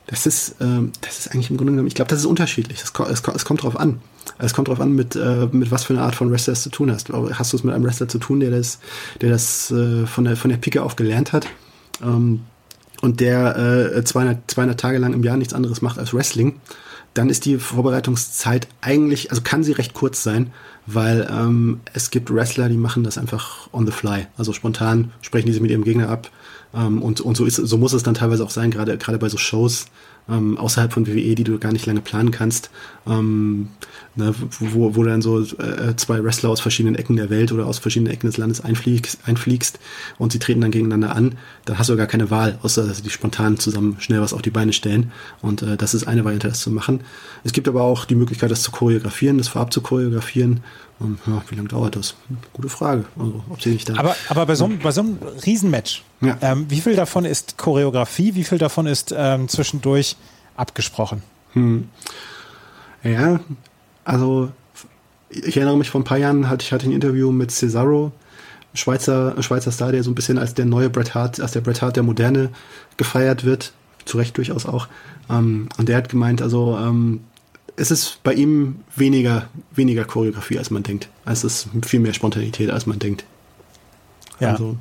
Das 0.07 0.27
ist, 0.27 0.57
ähm, 0.61 0.93
das 1.03 1.19
ist 1.19 1.29
eigentlich 1.33 1.51
im 1.51 1.57
Grunde 1.57 1.73
genommen, 1.73 1.89
ich 1.89 1.95
glaube, 1.95 2.09
das 2.09 2.21
ist 2.21 2.27
unterschiedlich. 2.27 2.83
Es, 2.83 2.93
es, 2.99 3.23
es 3.23 3.45
kommt 3.45 3.63
drauf 3.63 3.79
an. 3.79 4.01
Es 4.39 4.55
kommt 4.55 4.69
darauf 4.69 4.81
an, 4.81 4.95
mit, 4.95 5.17
äh, 5.17 5.49
mit 5.51 5.71
was 5.71 5.85
für 5.85 5.95
eine 5.95 6.03
Art 6.03 6.15
von 6.15 6.31
Wrestler 6.31 6.53
es 6.53 6.63
zu 6.63 6.71
tun 6.71 6.91
hast. 6.91 7.11
Hast 7.11 7.53
du 7.53 7.57
es 7.57 7.65
mit 7.65 7.75
einem 7.75 7.85
Wrestler 7.85 8.09
zu 8.09 8.19
tun, 8.19 8.41
der 8.41 8.51
das, 8.51 8.79
der 9.21 9.31
das 9.31 9.71
äh, 9.71 10.07
von, 10.07 10.25
der, 10.25 10.37
von 10.37 10.51
der 10.51 10.59
Pike 10.59 10.83
auf 10.83 10.97
gelernt 10.97 11.33
hat 11.33 11.47
ähm, 12.03 12.41
und 13.01 13.21
der 13.21 13.95
äh, 13.95 14.05
200, 14.05 14.51
200 14.51 14.79
Tage 14.79 14.99
lang 14.99 15.13
im 15.13 15.23
Jahr 15.23 15.37
nichts 15.37 15.55
anderes 15.55 15.83
macht 15.83 15.99
als 15.99 16.13
Wrestling, 16.15 16.61
dann 17.15 17.31
ist 17.31 17.45
die 17.45 17.59
Vorbereitungszeit 17.59 18.69
eigentlich, 18.81 19.31
also 19.31 19.43
kann 19.43 19.65
sie 19.65 19.73
recht 19.73 19.95
kurz 19.95 20.23
sein, 20.23 20.53
weil 20.87 21.29
ähm, 21.31 21.81
es 21.93 22.11
gibt 22.11 22.33
Wrestler, 22.33 22.69
die 22.69 22.77
machen 22.77 23.03
das 23.03 23.19
einfach 23.19 23.69
on 23.73 23.87
the 23.87 23.93
fly. 23.93 24.27
Also 24.37 24.53
spontan 24.53 25.13
sprechen 25.21 25.47
die 25.47 25.53
sich 25.53 25.63
mit 25.63 25.71
ihrem 25.71 25.85
Gegner 25.85 26.09
ab. 26.09 26.31
Ähm, 26.75 27.03
und, 27.03 27.21
und 27.21 27.37
so 27.37 27.45
ist, 27.45 27.57
so 27.57 27.79
muss 27.79 27.93
es 27.93 28.03
dann 28.03 28.15
teilweise 28.15 28.45
auch 28.45 28.51
sein, 28.51 28.71
gerade, 28.71 28.97
gerade 28.99 29.19
bei 29.19 29.29
so 29.29 29.39
Shows, 29.39 29.87
ähm, 30.29 30.59
außerhalb 30.59 30.93
von 30.93 31.07
WWE, 31.07 31.35
die 31.35 31.45
du 31.45 31.59
gar 31.59 31.73
nicht 31.73 31.87
lange 31.87 32.01
planen 32.01 32.31
kannst, 32.31 32.71
ähm, 33.07 33.69
ne, 34.15 34.35
wo, 34.59 34.95
wo 34.95 35.03
dann 35.05 35.23
so 35.23 35.41
äh, 35.41 35.97
zwei 35.97 36.23
Wrestler 36.23 36.51
aus 36.51 36.61
verschiedenen 36.61 36.97
Ecken 36.97 37.17
der 37.17 37.31
Welt 37.31 37.53
oder 37.53 37.67
aus 37.67 37.79
verschiedenen 37.79 38.13
Ecken 38.13 38.27
des 38.27 38.37
Landes 38.37 38.61
einfliegst, 38.61 39.21
einfliegst 39.27 39.79
und 40.19 40.33
sie 40.33 40.39
treten 40.39 40.61
dann 40.61 40.71
gegeneinander 40.71 41.15
an, 41.15 41.37
dann 41.65 41.79
hast 41.79 41.89
du 41.89 41.97
gar 41.97 42.07
keine 42.07 42.31
Wahl, 42.31 42.59
außer 42.63 42.87
dass 42.87 42.99
sie 42.99 43.03
die 43.03 43.11
spontan 43.11 43.59
zusammen 43.59 43.97
schnell 44.01 44.21
was 44.21 44.33
auf 44.33 44.43
die 44.43 44.51
Beine 44.51 44.73
stellen. 44.73 45.13
Und 45.41 45.63
äh, 45.63 45.77
das 45.77 45.95
ist 45.95 46.07
eine 46.07 46.25
Variante, 46.25 46.49
das 46.49 46.61
zu 46.61 46.71
machen. 46.71 47.01
Es 47.45 47.53
gibt 47.53 47.69
aber 47.69 47.83
auch 47.83 48.05
die 48.05 48.15
Möglichkeit, 48.15 48.51
das 48.51 48.63
zu 48.63 48.71
choreografieren, 48.71 49.39
das 49.39 49.49
vorab 49.49 49.73
zu 49.73 49.81
choreografieren. 49.81 50.61
Und, 51.01 51.19
ja, 51.27 51.43
wie 51.49 51.55
lange 51.55 51.69
dauert 51.69 51.95
das? 51.97 52.15
Gute 52.53 52.69
Frage. 52.69 53.05
Also, 53.19 53.45
ob 53.49 53.63
sie 53.63 53.71
nicht 53.71 53.89
da. 53.89 53.97
Aber, 53.99 54.17
aber 54.29 54.47
bei, 54.47 54.55
so 54.57 54.65
einem, 54.65 54.79
bei 54.81 54.91
so 54.91 55.01
einem 55.03 55.19
Riesenmatch, 55.47 56.03
Ja. 56.21 56.37
ähm, 56.41 56.67
wie 56.69 56.81
viel 56.81 56.97
davon 56.97 57.25
ist 57.25 57.57
Choreografie, 57.57 58.35
wie 58.35 58.43
viel 58.45 58.59
davon 58.59 58.87
ist 58.87 59.15
ähm, 59.17 59.49
zwischendurch 59.49 60.17
abgesprochen? 60.57 61.23
Ja, 63.05 63.41
also 64.05 64.51
ich 65.31 65.57
erinnere 65.57 65.77
mich 65.77 65.91
vor 65.91 66.01
ein 66.01 66.05
paar 66.05 66.19
Jahren 66.19 66.49
hatte 66.49 66.63
ich 66.65 66.73
hatte 66.73 66.87
ein 66.89 66.93
Interview 66.93 67.31
mit 67.33 67.51
Cesaro, 67.51 68.13
Schweizer 68.75 69.41
Schweizer 69.43 69.71
Star, 69.73 69.93
der 69.93 70.03
so 70.03 70.11
ein 70.11 70.15
bisschen 70.15 70.39
als 70.39 70.55
der 70.55 70.67
neue 70.67 70.91
Bret 70.91 71.15
Hart, 71.15 71.41
als 71.41 71.53
der 71.53 71.61
Bret 71.61 71.81
Hart 71.83 71.97
der 71.97 72.03
Moderne 72.03 72.51
gefeiert 72.97 73.45
wird, 73.45 73.73
zu 74.05 74.19
Recht 74.19 74.37
durchaus 74.37 74.67
auch. 74.67 74.89
Ähm, 75.31 75.69
und 75.79 75.89
der 75.89 75.97
hat 75.97 76.09
gemeint, 76.09 76.43
also 76.43 76.77
ähm, 76.81 77.21
es 77.79 77.91
ist 77.91 78.21
bei 78.23 78.35
ihm 78.35 78.81
weniger 78.97 79.49
weniger 79.71 80.05
Choreografie 80.05 80.59
als 80.59 80.71
man 80.71 80.83
denkt. 80.83 81.09
Also 81.25 81.47
es 81.47 81.67
ist 81.67 81.87
viel 81.87 82.01
mehr 82.01 82.13
Spontanität 82.13 82.71
als 82.71 82.87
man 82.87 82.99
denkt. 82.99 83.25
Ja. 84.41 84.53
Also, 84.53 84.77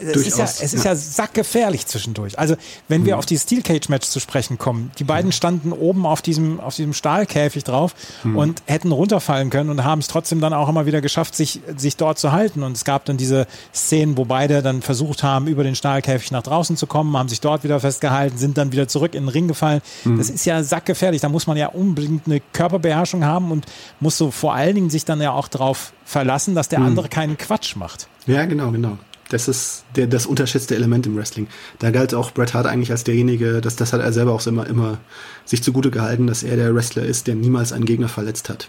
Es 0.00 0.16
ist, 0.26 0.38
ja, 0.38 0.44
es 0.44 0.60
ist 0.74 0.84
ja 0.84 0.94
sackgefährlich 0.96 1.86
zwischendurch. 1.86 2.38
Also, 2.38 2.56
wenn 2.88 3.02
Mhm. 3.02 3.06
wir 3.06 3.18
auf 3.18 3.26
die 3.26 3.38
Steel 3.38 3.62
Cage 3.62 3.88
Match 3.88 4.08
zu 4.08 4.20
sprechen 4.20 4.58
kommen, 4.58 4.90
die 4.98 5.04
beiden 5.04 5.32
standen 5.32 5.72
oben 5.72 6.06
auf 6.06 6.22
diesem, 6.22 6.58
auf 6.60 6.74
diesem 6.76 6.92
Stahlkäfig 6.94 7.64
drauf 7.64 7.94
Mhm. 8.24 8.36
und 8.36 8.62
hätten 8.66 8.92
runterfallen 8.92 9.50
können 9.50 9.70
und 9.70 9.84
haben 9.84 9.98
es 10.00 10.08
trotzdem 10.08 10.40
dann 10.40 10.52
auch 10.52 10.68
immer 10.68 10.86
wieder 10.86 11.00
geschafft, 11.00 11.34
sich, 11.34 11.60
sich 11.76 11.96
dort 11.96 12.18
zu 12.18 12.32
halten. 12.32 12.62
Und 12.62 12.76
es 12.76 12.84
gab 12.84 13.04
dann 13.04 13.16
diese 13.16 13.46
Szenen, 13.74 14.16
wo 14.16 14.24
beide 14.24 14.62
dann 14.62 14.82
versucht 14.82 15.22
haben, 15.22 15.46
über 15.46 15.64
den 15.64 15.74
Stahlkäfig 15.74 16.30
nach 16.30 16.42
draußen 16.42 16.76
zu 16.76 16.86
kommen, 16.86 17.16
haben 17.16 17.28
sich 17.28 17.40
dort 17.40 17.64
wieder 17.64 17.80
festgehalten, 17.80 18.38
sind 18.38 18.56
dann 18.58 18.72
wieder 18.72 18.88
zurück 18.88 19.14
in 19.14 19.24
den 19.24 19.28
Ring 19.28 19.48
gefallen. 19.48 19.80
Mhm. 20.04 20.18
Das 20.18 20.30
ist 20.30 20.44
ja 20.46 20.62
sackgefährlich. 20.62 21.20
Da 21.20 21.28
muss 21.28 21.46
man 21.46 21.56
ja 21.56 21.68
unbedingt 21.68 22.26
eine 22.26 22.40
Körperbeherrschung 22.52 23.24
haben 23.24 23.50
und 23.50 23.66
muss 24.00 24.16
so 24.16 24.30
vor 24.30 24.54
allen 24.54 24.74
Dingen 24.74 24.90
sich 24.90 25.04
dann 25.04 25.20
ja 25.20 25.32
auch 25.32 25.48
darauf 25.48 25.92
verlassen, 26.04 26.54
dass 26.54 26.66
Mhm. 26.68 26.70
der 26.70 26.80
andere 26.80 27.08
keinen 27.08 27.36
Quatsch 27.38 27.76
macht. 27.76 28.08
Ja, 28.26 28.44
genau, 28.46 28.70
genau. 28.70 28.98
Das 29.30 29.48
ist 29.48 29.84
der, 29.96 30.06
das 30.06 30.26
unterschätzte 30.26 30.74
Element 30.74 31.06
im 31.06 31.16
Wrestling. 31.16 31.46
Da 31.78 31.90
galt 31.90 32.14
auch 32.14 32.32
Bret 32.32 32.52
Hart 32.52 32.66
eigentlich 32.66 32.90
als 32.90 33.04
derjenige, 33.04 33.60
das, 33.60 33.76
das 33.76 33.92
hat 33.92 34.00
er 34.02 34.12
selber 34.12 34.32
auch 34.32 34.46
immer, 34.46 34.66
immer 34.66 34.98
sich 35.44 35.62
zugute 35.62 35.90
gehalten, 35.90 36.26
dass 36.26 36.42
er 36.42 36.56
der 36.56 36.74
Wrestler 36.74 37.04
ist, 37.04 37.26
der 37.26 37.36
niemals 37.36 37.72
einen 37.72 37.86
Gegner 37.86 38.08
verletzt 38.08 38.48
hat. 38.48 38.68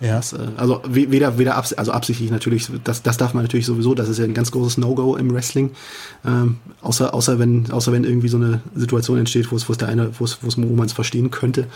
Ja. 0.00 0.16
Das, 0.16 0.32
äh, 0.32 0.38
also 0.56 0.80
we- 0.86 1.10
weder, 1.10 1.38
weder 1.38 1.56
abs 1.56 1.72
also 1.72 1.90
absichtlich 1.90 2.30
natürlich, 2.30 2.70
das, 2.84 3.02
das 3.02 3.16
darf 3.16 3.34
man 3.34 3.42
natürlich 3.42 3.66
sowieso, 3.66 3.94
das 3.94 4.08
ist 4.08 4.18
ja 4.18 4.24
ein 4.24 4.32
ganz 4.32 4.52
großes 4.52 4.78
No-Go 4.78 5.16
im 5.16 5.34
Wrestling. 5.34 5.72
Ähm, 6.24 6.58
außer, 6.82 7.12
außer 7.12 7.38
wenn, 7.38 7.70
außer 7.70 7.90
wenn 7.92 8.04
irgendwie 8.04 8.28
so 8.28 8.36
eine 8.36 8.60
Situation 8.76 9.18
entsteht, 9.18 9.50
wo 9.50 9.56
es, 9.56 9.68
wo 9.68 9.72
es 9.72 9.78
der 9.78 9.88
eine, 9.88 10.10
wo 10.18 10.24
es, 10.24 10.38
wo 10.40 10.46
es, 10.46 10.56
man 10.56 10.86
es 10.86 10.92
verstehen 10.92 11.30
könnte. 11.30 11.66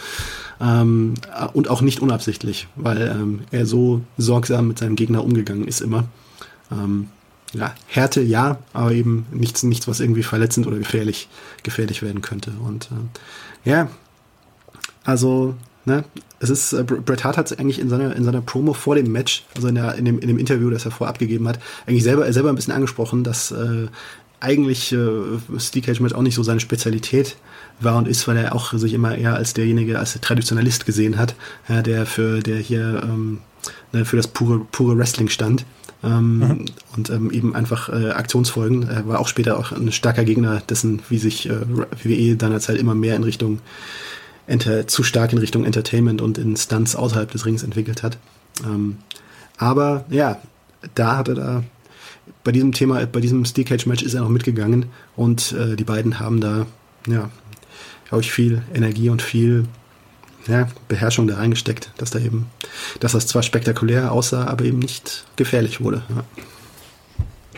Ähm, 0.60 1.14
und 1.52 1.68
auch 1.68 1.82
nicht 1.82 2.00
unabsichtlich, 2.00 2.68
weil 2.76 3.02
ähm, 3.08 3.40
er 3.50 3.66
so 3.66 4.02
sorgsam 4.18 4.68
mit 4.68 4.78
seinem 4.78 4.94
Gegner 4.94 5.24
umgegangen 5.24 5.66
ist 5.66 5.80
immer. 5.80 6.04
Ähm, 6.70 7.08
ja, 7.52 7.74
Härte 7.86 8.20
ja, 8.22 8.58
aber 8.72 8.92
eben 8.92 9.26
nichts, 9.30 9.62
nichts, 9.62 9.86
was 9.88 10.00
irgendwie 10.00 10.22
verletzend 10.22 10.66
oder 10.66 10.78
gefährlich, 10.78 11.28
gefährlich 11.62 12.02
werden 12.02 12.22
könnte. 12.22 12.52
Und 12.64 12.88
ähm, 12.90 13.10
ja, 13.64 13.88
also, 15.04 15.54
ne, 15.84 16.04
es 16.40 16.50
ist, 16.50 16.72
äh, 16.72 16.82
Bret 16.84 17.24
Hart 17.24 17.36
hat 17.36 17.50
es 17.50 17.58
eigentlich 17.58 17.78
in 17.78 17.88
seiner, 17.88 18.16
in 18.16 18.24
seiner 18.24 18.40
Promo 18.40 18.72
vor 18.72 18.94
dem 18.94 19.12
Match, 19.12 19.44
also 19.54 19.68
in, 19.68 19.74
der, 19.74 19.94
in, 19.96 20.04
dem, 20.04 20.18
in 20.18 20.28
dem 20.28 20.38
Interview, 20.38 20.70
das 20.70 20.84
er 20.84 20.90
vorab 20.90 21.18
gegeben 21.18 21.46
hat, 21.48 21.58
eigentlich 21.86 22.04
selber, 22.04 22.30
selber 22.32 22.48
ein 22.48 22.54
bisschen 22.54 22.74
angesprochen, 22.74 23.24
dass 23.24 23.50
äh, 23.50 23.88
eigentlich 24.40 24.92
äh, 24.92 25.58
Steel 25.58 25.82
Cage 25.82 26.00
Match 26.00 26.14
auch 26.14 26.22
nicht 26.22 26.34
so 26.34 26.42
seine 26.42 26.60
Spezialität 26.60 27.36
war 27.80 27.96
und 27.96 28.08
ist, 28.08 28.26
weil 28.26 28.36
er 28.36 28.54
auch 28.54 28.72
sich 28.72 28.92
immer 28.92 29.16
eher 29.16 29.34
als 29.36 29.54
derjenige, 29.54 29.98
als 29.98 30.12
der 30.12 30.20
Traditionalist 30.20 30.84
gesehen 30.84 31.18
hat, 31.18 31.34
ja, 31.68 31.82
der 31.82 32.06
für, 32.06 32.40
der 32.40 32.56
hier 32.56 33.02
ähm, 33.04 33.38
ne, 33.92 34.04
für 34.04 34.16
das 34.16 34.26
pure, 34.26 34.66
pure 34.72 34.98
Wrestling 34.98 35.28
stand. 35.28 35.64
Ähm, 36.04 36.66
Und 36.96 37.10
ähm, 37.10 37.30
eben 37.30 37.54
einfach 37.54 37.88
äh, 37.88 38.10
Aktionsfolgen. 38.10 38.88
Er 38.88 39.06
war 39.06 39.20
auch 39.20 39.28
später 39.28 39.58
auch 39.58 39.72
ein 39.72 39.92
starker 39.92 40.24
Gegner 40.24 40.60
dessen, 40.60 41.00
wie 41.08 41.18
sich 41.18 41.48
äh, 41.48 41.60
WWE 42.02 42.36
seinerzeit 42.40 42.76
immer 42.78 42.94
mehr 42.94 43.16
in 43.16 43.22
Richtung 43.22 43.60
enter, 44.46 44.86
zu 44.86 45.02
stark 45.02 45.32
in 45.32 45.38
Richtung 45.38 45.64
Entertainment 45.64 46.20
und 46.20 46.38
in 46.38 46.56
Stunts 46.56 46.96
außerhalb 46.96 47.30
des 47.30 47.46
Rings 47.46 47.62
entwickelt 47.62 48.02
hat. 48.02 48.18
Ähm, 48.64 48.98
aber 49.56 50.04
ja, 50.10 50.40
da 50.94 51.16
hat 51.16 51.28
er 51.28 51.34
da 51.34 51.64
bei 52.44 52.52
diesem 52.52 52.72
Thema, 52.72 53.06
bei 53.06 53.20
diesem 53.20 53.44
Steel 53.44 53.64
Cage 53.64 53.86
Match 53.86 54.02
ist 54.02 54.14
er 54.14 54.22
noch 54.22 54.28
mitgegangen 54.28 54.86
und 55.16 55.52
äh, 55.52 55.76
die 55.76 55.84
beiden 55.84 56.18
haben 56.18 56.40
da, 56.40 56.66
ja, 57.06 57.30
glaube 58.08 58.22
ich, 58.22 58.32
viel 58.32 58.62
Energie 58.74 59.08
und 59.08 59.22
viel 59.22 59.66
ja, 60.46 60.68
Beherrschung 60.88 61.26
da 61.26 61.36
reingesteckt, 61.36 61.90
dass 61.98 62.10
da 62.10 62.18
eben, 62.18 62.50
dass 63.00 63.12
das 63.12 63.26
zwar 63.26 63.42
spektakulär 63.42 64.12
aussah, 64.12 64.46
aber 64.46 64.64
eben 64.64 64.78
nicht 64.78 65.24
gefährlich 65.36 65.80
wurde. 65.80 66.02
Ja. 66.08 66.24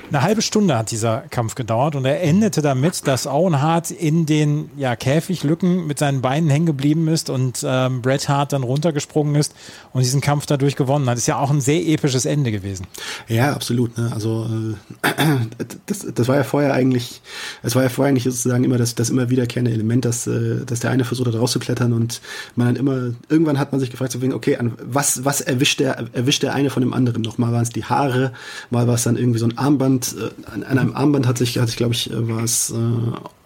Eine 0.08 0.22
halbe 0.22 0.42
Stunde 0.42 0.76
hat 0.76 0.90
dieser 0.90 1.24
Kampf 1.30 1.54
gedauert 1.54 1.96
und 1.96 2.04
er 2.04 2.22
endete 2.22 2.62
damit, 2.62 3.06
dass 3.06 3.26
Owen 3.26 3.60
Hart 3.60 3.90
in 3.90 4.26
den 4.26 4.70
ja, 4.76 4.96
Käfiglücken 4.96 5.86
mit 5.86 5.98
seinen 5.98 6.20
Beinen 6.20 6.50
hängen 6.50 6.66
geblieben 6.66 7.08
ist 7.08 7.30
und 7.30 7.64
ähm, 7.66 8.02
Bret 8.02 8.28
Hart 8.28 8.52
dann 8.52 8.62
runtergesprungen 8.62 9.34
ist 9.34 9.54
und 9.92 10.02
diesen 10.02 10.20
Kampf 10.20 10.46
dadurch 10.46 10.76
gewonnen 10.76 11.08
hat. 11.08 11.16
Ist 11.16 11.26
ja 11.26 11.38
auch 11.38 11.50
ein 11.50 11.60
sehr 11.60 11.80
episches 11.86 12.26
Ende 12.26 12.52
gewesen. 12.52 12.86
Ja, 13.28 13.52
absolut. 13.54 13.96
Ne? 13.96 14.10
Also 14.14 14.46
äh, 15.02 15.14
das, 15.86 16.06
das 16.14 16.28
war 16.28 16.36
ja 16.36 16.44
vorher 16.44 16.74
eigentlich, 16.74 17.22
es 17.62 17.74
war 17.74 17.82
ja 17.82 17.88
vorher 17.88 18.10
eigentlich 18.10 18.24
sozusagen 18.24 18.62
immer 18.62 18.78
das, 18.78 18.94
das 18.94 19.10
immer 19.10 19.30
wiederkehrende 19.30 19.72
Element, 19.72 20.04
dass, 20.04 20.26
äh, 20.26 20.64
dass 20.66 20.80
der 20.80 20.90
eine 20.90 21.04
versucht 21.04 21.28
hat 21.28 21.34
rauszuklettern 21.34 21.92
und 21.92 22.20
man 22.56 22.68
dann 22.68 22.76
immer, 22.76 23.14
irgendwann 23.28 23.58
hat 23.58 23.72
man 23.72 23.80
sich 23.80 23.90
gefragt, 23.90 24.12
so 24.12 24.20
wegen, 24.20 24.34
okay, 24.34 24.56
an 24.56 24.72
was, 24.84 25.24
was 25.24 25.40
erwischt 25.40 25.80
der, 25.80 26.06
erwischt 26.12 26.42
der 26.42 26.54
eine 26.54 26.70
von 26.70 26.82
dem 26.82 26.92
anderen 26.92 27.22
noch? 27.22 27.38
Mal 27.38 27.52
waren 27.52 27.62
es 27.62 27.70
die 27.70 27.84
Haare, 27.84 28.32
mal 28.70 28.86
war 28.86 28.94
es 28.94 29.02
dann 29.02 29.16
irgendwie 29.16 29.38
so 29.38 29.46
ein 29.46 29.56
Armband, 29.56 29.93
äh, 30.02 30.30
an, 30.50 30.62
an 30.62 30.78
einem 30.78 30.94
Armband 30.94 31.26
hat 31.26 31.38
sich, 31.38 31.58
hat 31.58 31.68
sich, 31.68 31.76
glaube 31.76 31.94
ich, 31.94 32.10
äh, 32.10 32.28
war 32.28 32.42
es 32.42 32.70
äh, 32.70 32.76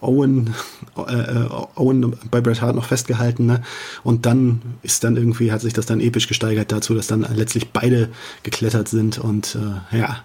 Owen, 0.00 0.54
äh, 0.96 1.12
äh, 1.12 1.48
Owen 1.76 2.16
bei 2.30 2.40
Bret 2.40 2.60
Hart 2.60 2.76
noch 2.76 2.84
festgehalten, 2.84 3.46
ne? 3.46 3.62
Und 4.04 4.26
dann 4.26 4.62
ist 4.82 5.04
dann 5.04 5.16
irgendwie, 5.16 5.52
hat 5.52 5.60
sich 5.60 5.72
das 5.72 5.86
dann 5.86 6.00
episch 6.00 6.28
gesteigert 6.28 6.72
dazu, 6.72 6.94
dass 6.94 7.06
dann 7.06 7.26
letztlich 7.34 7.70
beide 7.70 8.08
geklettert 8.42 8.88
sind 8.88 9.18
und 9.18 9.56
äh, 9.92 9.98
ja, 9.98 10.24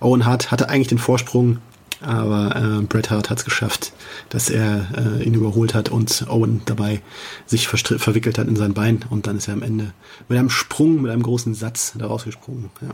Owen 0.00 0.26
Hart 0.26 0.50
hatte 0.50 0.68
eigentlich 0.68 0.88
den 0.88 0.98
Vorsprung, 0.98 1.58
aber 2.00 2.56
äh, 2.56 2.82
Bret 2.82 3.10
Hart 3.10 3.30
hat 3.30 3.38
es 3.38 3.44
geschafft, 3.44 3.92
dass 4.28 4.50
er 4.50 4.86
äh, 4.96 5.24
ihn 5.24 5.34
überholt 5.34 5.74
hat 5.74 5.88
und 5.88 6.26
Owen 6.28 6.62
dabei 6.66 7.00
sich 7.46 7.68
verwickelt 7.68 8.38
hat 8.38 8.48
in 8.48 8.56
sein 8.56 8.74
Bein 8.74 9.04
und 9.08 9.26
dann 9.26 9.36
ist 9.38 9.48
er 9.48 9.54
am 9.54 9.62
Ende 9.62 9.92
mit 10.28 10.38
einem 10.38 10.50
Sprung, 10.50 11.02
mit 11.02 11.10
einem 11.10 11.22
großen 11.22 11.54
Satz 11.54 11.94
da 11.96 12.06
rausgesprungen. 12.06 12.70
Ja. 12.82 12.88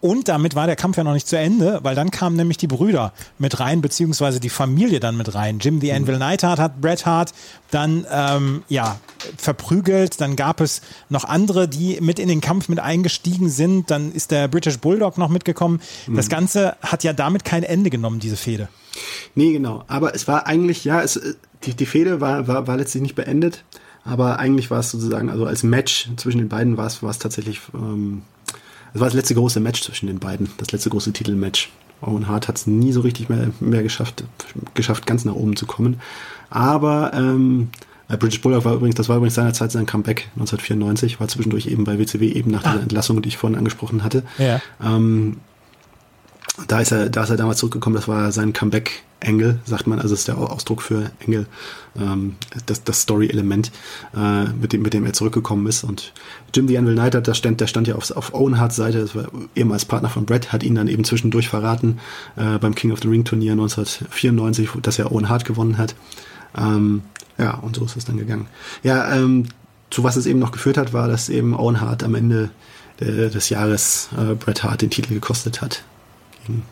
Und 0.00 0.28
damit 0.28 0.54
war 0.54 0.66
der 0.66 0.76
Kampf 0.76 0.96
ja 0.96 1.04
noch 1.04 1.12
nicht 1.12 1.28
zu 1.28 1.36
Ende, 1.36 1.80
weil 1.82 1.94
dann 1.94 2.10
kamen 2.10 2.36
nämlich 2.36 2.56
die 2.56 2.66
Brüder 2.66 3.12
mit 3.38 3.60
rein, 3.60 3.82
beziehungsweise 3.82 4.40
die 4.40 4.48
Familie 4.48 4.98
dann 4.98 5.16
mit 5.16 5.34
rein. 5.34 5.58
Jim 5.58 5.80
the 5.80 5.92
Anvil 5.92 6.18
Neidhart 6.18 6.58
hat 6.58 6.80
Bret 6.80 7.04
Hart 7.04 7.32
dann 7.70 8.06
ähm, 8.10 8.62
ja 8.68 8.98
verprügelt. 9.36 10.20
Dann 10.20 10.36
gab 10.36 10.60
es 10.60 10.80
noch 11.10 11.24
andere, 11.24 11.68
die 11.68 12.00
mit 12.00 12.18
in 12.18 12.28
den 12.28 12.40
Kampf 12.40 12.68
mit 12.68 12.80
eingestiegen 12.80 13.50
sind. 13.50 13.90
Dann 13.90 14.12
ist 14.12 14.30
der 14.30 14.48
British 14.48 14.78
Bulldog 14.78 15.18
noch 15.18 15.28
mitgekommen. 15.28 15.80
Das 16.08 16.28
Ganze 16.28 16.76
hat 16.80 17.04
ja 17.04 17.12
damit 17.12 17.44
kein 17.44 17.62
Ende 17.62 17.90
genommen, 17.90 18.20
diese 18.20 18.36
Fehde. 18.36 18.68
Nee, 19.34 19.52
genau. 19.52 19.84
Aber 19.86 20.14
es 20.14 20.26
war 20.26 20.46
eigentlich, 20.46 20.84
ja, 20.84 21.02
es, 21.02 21.20
die, 21.64 21.74
die 21.74 21.86
Fehde 21.86 22.20
war, 22.20 22.48
war, 22.48 22.66
war 22.66 22.76
letztlich 22.76 23.02
nicht 23.02 23.14
beendet. 23.14 23.64
Aber 24.04 24.38
eigentlich 24.38 24.70
war 24.70 24.80
es 24.80 24.90
sozusagen, 24.90 25.28
also 25.28 25.44
als 25.44 25.62
Match 25.62 26.08
zwischen 26.16 26.38
den 26.38 26.48
beiden 26.48 26.76
war 26.76 26.86
es, 26.86 27.02
war 27.02 27.10
es 27.10 27.18
tatsächlich, 27.18 27.60
ähm, 27.74 28.22
es 28.94 29.00
war 29.00 29.06
das 29.06 29.14
letzte 29.14 29.34
große 29.34 29.60
Match 29.60 29.82
zwischen 29.82 30.06
den 30.06 30.18
beiden, 30.18 30.50
das 30.58 30.72
letzte 30.72 30.90
große 30.90 31.12
Titelmatch. 31.12 31.70
Owen 32.02 32.28
Hart 32.28 32.48
hat 32.48 32.56
es 32.56 32.66
nie 32.66 32.92
so 32.92 33.02
richtig 33.02 33.28
mehr, 33.28 33.50
mehr 33.60 33.82
geschafft, 33.82 34.24
geschafft, 34.74 35.06
ganz 35.06 35.24
nach 35.24 35.34
oben 35.34 35.56
zu 35.56 35.66
kommen. 35.66 36.00
Aber 36.48 37.12
ähm, 37.14 37.68
äh, 38.08 38.16
British 38.16 38.40
Bulldog 38.40 38.64
war 38.64 38.74
übrigens, 38.74 38.96
das 38.96 39.08
war 39.08 39.16
übrigens 39.16 39.34
seinerzeit 39.34 39.70
sein 39.70 39.86
Comeback 39.86 40.28
1994, 40.34 41.20
war 41.20 41.28
zwischendurch 41.28 41.66
eben 41.66 41.84
bei 41.84 41.98
WCW 41.98 42.28
eben 42.28 42.50
nach 42.50 42.62
dieser 42.62 42.82
Entlassung, 42.82 43.20
die 43.22 43.28
ich 43.28 43.36
vorhin 43.36 43.58
angesprochen 43.58 44.02
hatte. 44.02 44.24
Ja. 44.38 44.60
Ähm, 44.82 45.36
da 46.68 46.80
ist 46.80 46.92
er, 46.92 47.08
da 47.08 47.24
ist 47.24 47.30
er 47.30 47.36
damals 47.36 47.58
zurückgekommen, 47.58 47.96
das 47.96 48.08
war 48.08 48.32
sein 48.32 48.52
Comeback-Engel, 48.52 49.60
sagt 49.64 49.86
man, 49.86 49.98
also 49.98 50.14
ist 50.14 50.28
der 50.28 50.38
Ausdruck 50.38 50.82
für 50.82 51.10
Engel, 51.20 51.46
ähm, 51.98 52.36
das, 52.66 52.84
das 52.84 53.02
Story-Element, 53.02 53.70
äh, 54.16 54.44
mit, 54.44 54.72
dem, 54.72 54.82
mit 54.82 54.94
dem 54.94 55.06
er 55.06 55.12
zurückgekommen 55.12 55.66
ist. 55.66 55.84
Und 55.84 56.12
Jim 56.54 56.68
the 56.68 56.78
Anvil 56.78 56.94
Knight, 56.94 57.26
der 57.26 57.34
stand, 57.34 57.60
der 57.60 57.66
stand 57.66 57.88
ja 57.88 57.94
auf, 57.94 58.10
auf 58.10 58.34
Owen 58.34 58.58
Harts 58.58 58.76
Seite, 58.76 59.00
das 59.00 59.14
war 59.14 59.28
ehemals 59.54 59.84
Partner 59.84 60.08
von 60.08 60.26
Brett, 60.26 60.52
hat 60.52 60.62
ihn 60.62 60.74
dann 60.74 60.88
eben 60.88 61.04
zwischendurch 61.04 61.48
verraten 61.48 61.98
äh, 62.36 62.58
beim 62.58 62.74
King 62.74 62.92
of 62.92 63.00
the 63.00 63.08
Ring 63.08 63.24
Turnier 63.24 63.52
1994, 63.52 64.70
das 64.82 64.96
ja 64.96 65.10
Owen 65.10 65.28
Hart 65.28 65.44
gewonnen 65.44 65.78
hat. 65.78 65.94
Ähm, 66.56 67.02
Ja, 67.40 67.54
und 67.54 67.76
so 67.76 67.84
ist 67.84 67.96
es 67.96 68.04
dann 68.04 68.18
gegangen. 68.18 68.48
Ja, 68.82 69.14
ähm, 69.14 69.46
zu 69.88 70.04
was 70.04 70.16
es 70.16 70.26
eben 70.26 70.38
noch 70.38 70.52
geführt 70.52 70.76
hat, 70.76 70.92
war, 70.92 71.08
dass 71.08 71.30
eben 71.30 71.54
Owen 71.54 71.80
Hart 71.80 72.04
am 72.04 72.14
Ende 72.14 72.50
äh, 73.00 73.30
des 73.30 73.48
Jahres 73.48 74.10
äh, 74.16 74.34
Bret 74.34 74.62
Hart 74.62 74.82
den 74.82 74.90
Titel 74.90 75.14
gekostet 75.14 75.62
hat. 75.62 75.82
Gegen, 76.50 76.62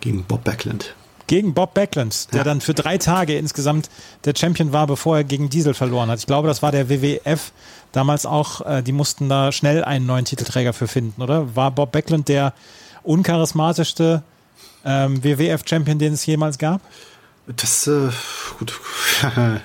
gegen 0.00 0.24
Bob 0.24 0.44
Backlund. 0.44 0.94
Gegen 1.26 1.54
Bob 1.54 1.74
Backlund, 1.74 2.32
der 2.32 2.38
ja. 2.38 2.44
dann 2.44 2.60
für 2.60 2.72
drei 2.72 2.98
Tage 2.98 3.36
insgesamt 3.36 3.90
der 4.24 4.34
Champion 4.36 4.72
war, 4.72 4.86
bevor 4.86 5.16
er 5.16 5.24
gegen 5.24 5.50
Diesel 5.50 5.74
verloren 5.74 6.08
hat. 6.08 6.20
Ich 6.20 6.26
glaube, 6.26 6.46
das 6.46 6.62
war 6.62 6.70
der 6.70 6.88
WWF 6.88 7.50
damals 7.90 8.26
auch. 8.26 8.64
Äh, 8.64 8.82
die 8.82 8.92
mussten 8.92 9.28
da 9.28 9.50
schnell 9.50 9.82
einen 9.82 10.06
neuen 10.06 10.24
Titelträger 10.24 10.72
für 10.72 10.86
finden, 10.86 11.20
oder? 11.20 11.56
War 11.56 11.72
Bob 11.72 11.90
Backlund 11.90 12.28
der 12.28 12.54
uncharismatischste 13.02 14.22
ähm, 14.84 15.24
WWF-Champion, 15.24 15.98
den 15.98 16.12
es 16.12 16.24
jemals 16.26 16.58
gab? 16.58 16.80
Das, 17.48 17.88
äh, 17.88 18.10
gut, 18.58 18.78
ja. 19.22 19.60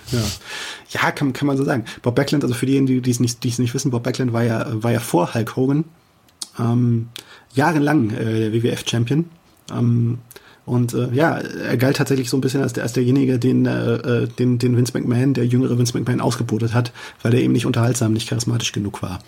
ja, 0.90 1.12
kann, 1.12 1.34
kann 1.34 1.48
man 1.48 1.58
so 1.58 1.64
sagen. 1.64 1.86
Bob 2.02 2.16
Backlund, 2.16 2.44
also 2.44 2.56
für 2.56 2.66
diejenigen, 2.66 3.04
die 3.04 3.12
es 3.12 3.20
nicht, 3.20 3.44
die 3.44 3.50
es 3.50 3.60
nicht 3.60 3.76
wissen, 3.76 3.92
Bob 3.92 4.02
Backlund 4.02 4.34
war 4.34 4.44
ja, 4.44 4.66
war 4.68 4.92
ja 4.92 5.00
vor 5.00 5.36
Hulk 5.36 5.56
Hogan 5.56 5.86
ähm, 6.60 7.10
jahrelang 7.54 8.12
äh, 8.12 8.50
der 8.50 8.54
WWF-Champion. 8.54 9.26
Ähm, 9.72 10.20
und 10.66 10.94
äh, 10.94 11.10
ja, 11.12 11.38
er 11.38 11.76
galt 11.78 11.98
tatsächlich 11.98 12.30
so 12.30 12.38
ein 12.38 12.42
bisschen 12.42 12.62
als, 12.62 12.74
der, 12.74 12.84
als 12.84 12.94
derjenige, 12.94 13.40
den, 13.40 13.66
äh, 13.66 13.96
äh, 13.96 14.28
den, 14.28 14.60
den 14.60 14.78
Vince 14.78 14.94
McMahon, 14.94 15.34
der 15.34 15.46
jüngere 15.46 15.78
Vince 15.78 15.98
McMahon, 15.98 16.22
ausgebotet 16.22 16.74
hat, 16.74 16.92
weil 17.24 17.34
er 17.34 17.42
eben 17.42 17.54
nicht 17.54 17.66
unterhaltsam, 17.66 18.14
nicht 18.14 18.30
charismatisch 18.30 18.72
genug 18.72 19.02
war. 19.02 19.20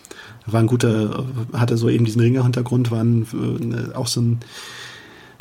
War 0.45 0.59
ein 0.59 0.67
guter, 0.67 1.26
hatte 1.53 1.78
so 1.78 1.89
eben 1.89 2.05
diesen 2.05 2.21
Ringer-Hintergrund, 2.21 2.91
war 2.91 3.03
ein, 3.03 3.26
äh, 3.74 3.95
auch 3.95 4.07
so 4.07 4.21
ein 4.21 4.39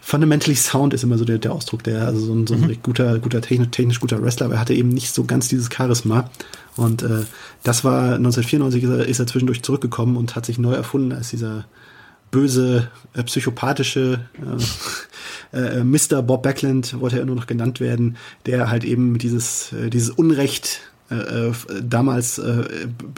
fundamentally 0.03 0.57
sound 0.57 0.92
ist 0.92 1.05
immer 1.05 1.16
so 1.16 1.24
der, 1.24 1.38
der 1.38 1.53
Ausdruck, 1.53 1.84
der, 1.84 2.07
also 2.07 2.20
so 2.20 2.34
ein, 2.34 2.46
so 2.46 2.55
ein 2.55 2.62
mhm. 2.62 2.76
guter, 2.82 3.18
guter 3.20 3.40
technisch, 3.40 3.68
technisch 3.70 4.00
guter 4.00 4.20
Wrestler, 4.20 4.46
aber 4.46 4.57
er 4.57 4.61
hatte 4.61 4.74
eben 4.74 4.88
nicht 4.88 5.14
so 5.14 5.24
ganz 5.24 5.48
dieses 5.48 5.70
Charisma. 5.72 6.28
Und 6.76 7.03
äh, 7.03 7.24
das 7.62 7.84
war 7.84 8.16
1994 8.16 8.82
ist 8.82 8.90
er, 8.90 9.07
ist 9.07 9.18
er 9.20 9.26
zwischendurch 9.26 9.62
zurückgekommen 9.62 10.16
und 10.16 10.34
hat 10.34 10.44
sich 10.44 10.59
neu 10.59 10.74
erfunden 10.74 11.12
als 11.12 11.30
dieser 11.30 11.66
böse, 12.32 12.90
äh, 13.14 13.22
psychopathische 13.22 14.20
äh, 15.53 15.57
äh, 15.57 15.84
Mr. 15.84 16.22
Bob 16.22 16.42
Backlund, 16.42 16.98
wollte 16.98 17.18
er 17.18 17.24
nur 17.24 17.36
noch 17.36 17.46
genannt 17.46 17.78
werden, 17.78 18.16
der 18.46 18.70
halt 18.70 18.82
eben 18.84 19.18
dieses, 19.18 19.72
äh, 19.72 19.88
dieses 19.88 20.11
Unrecht 20.11 20.80
äh, 21.11 21.14
äh, 21.14 21.53
damals, 21.82 22.38
äh, 22.38 22.64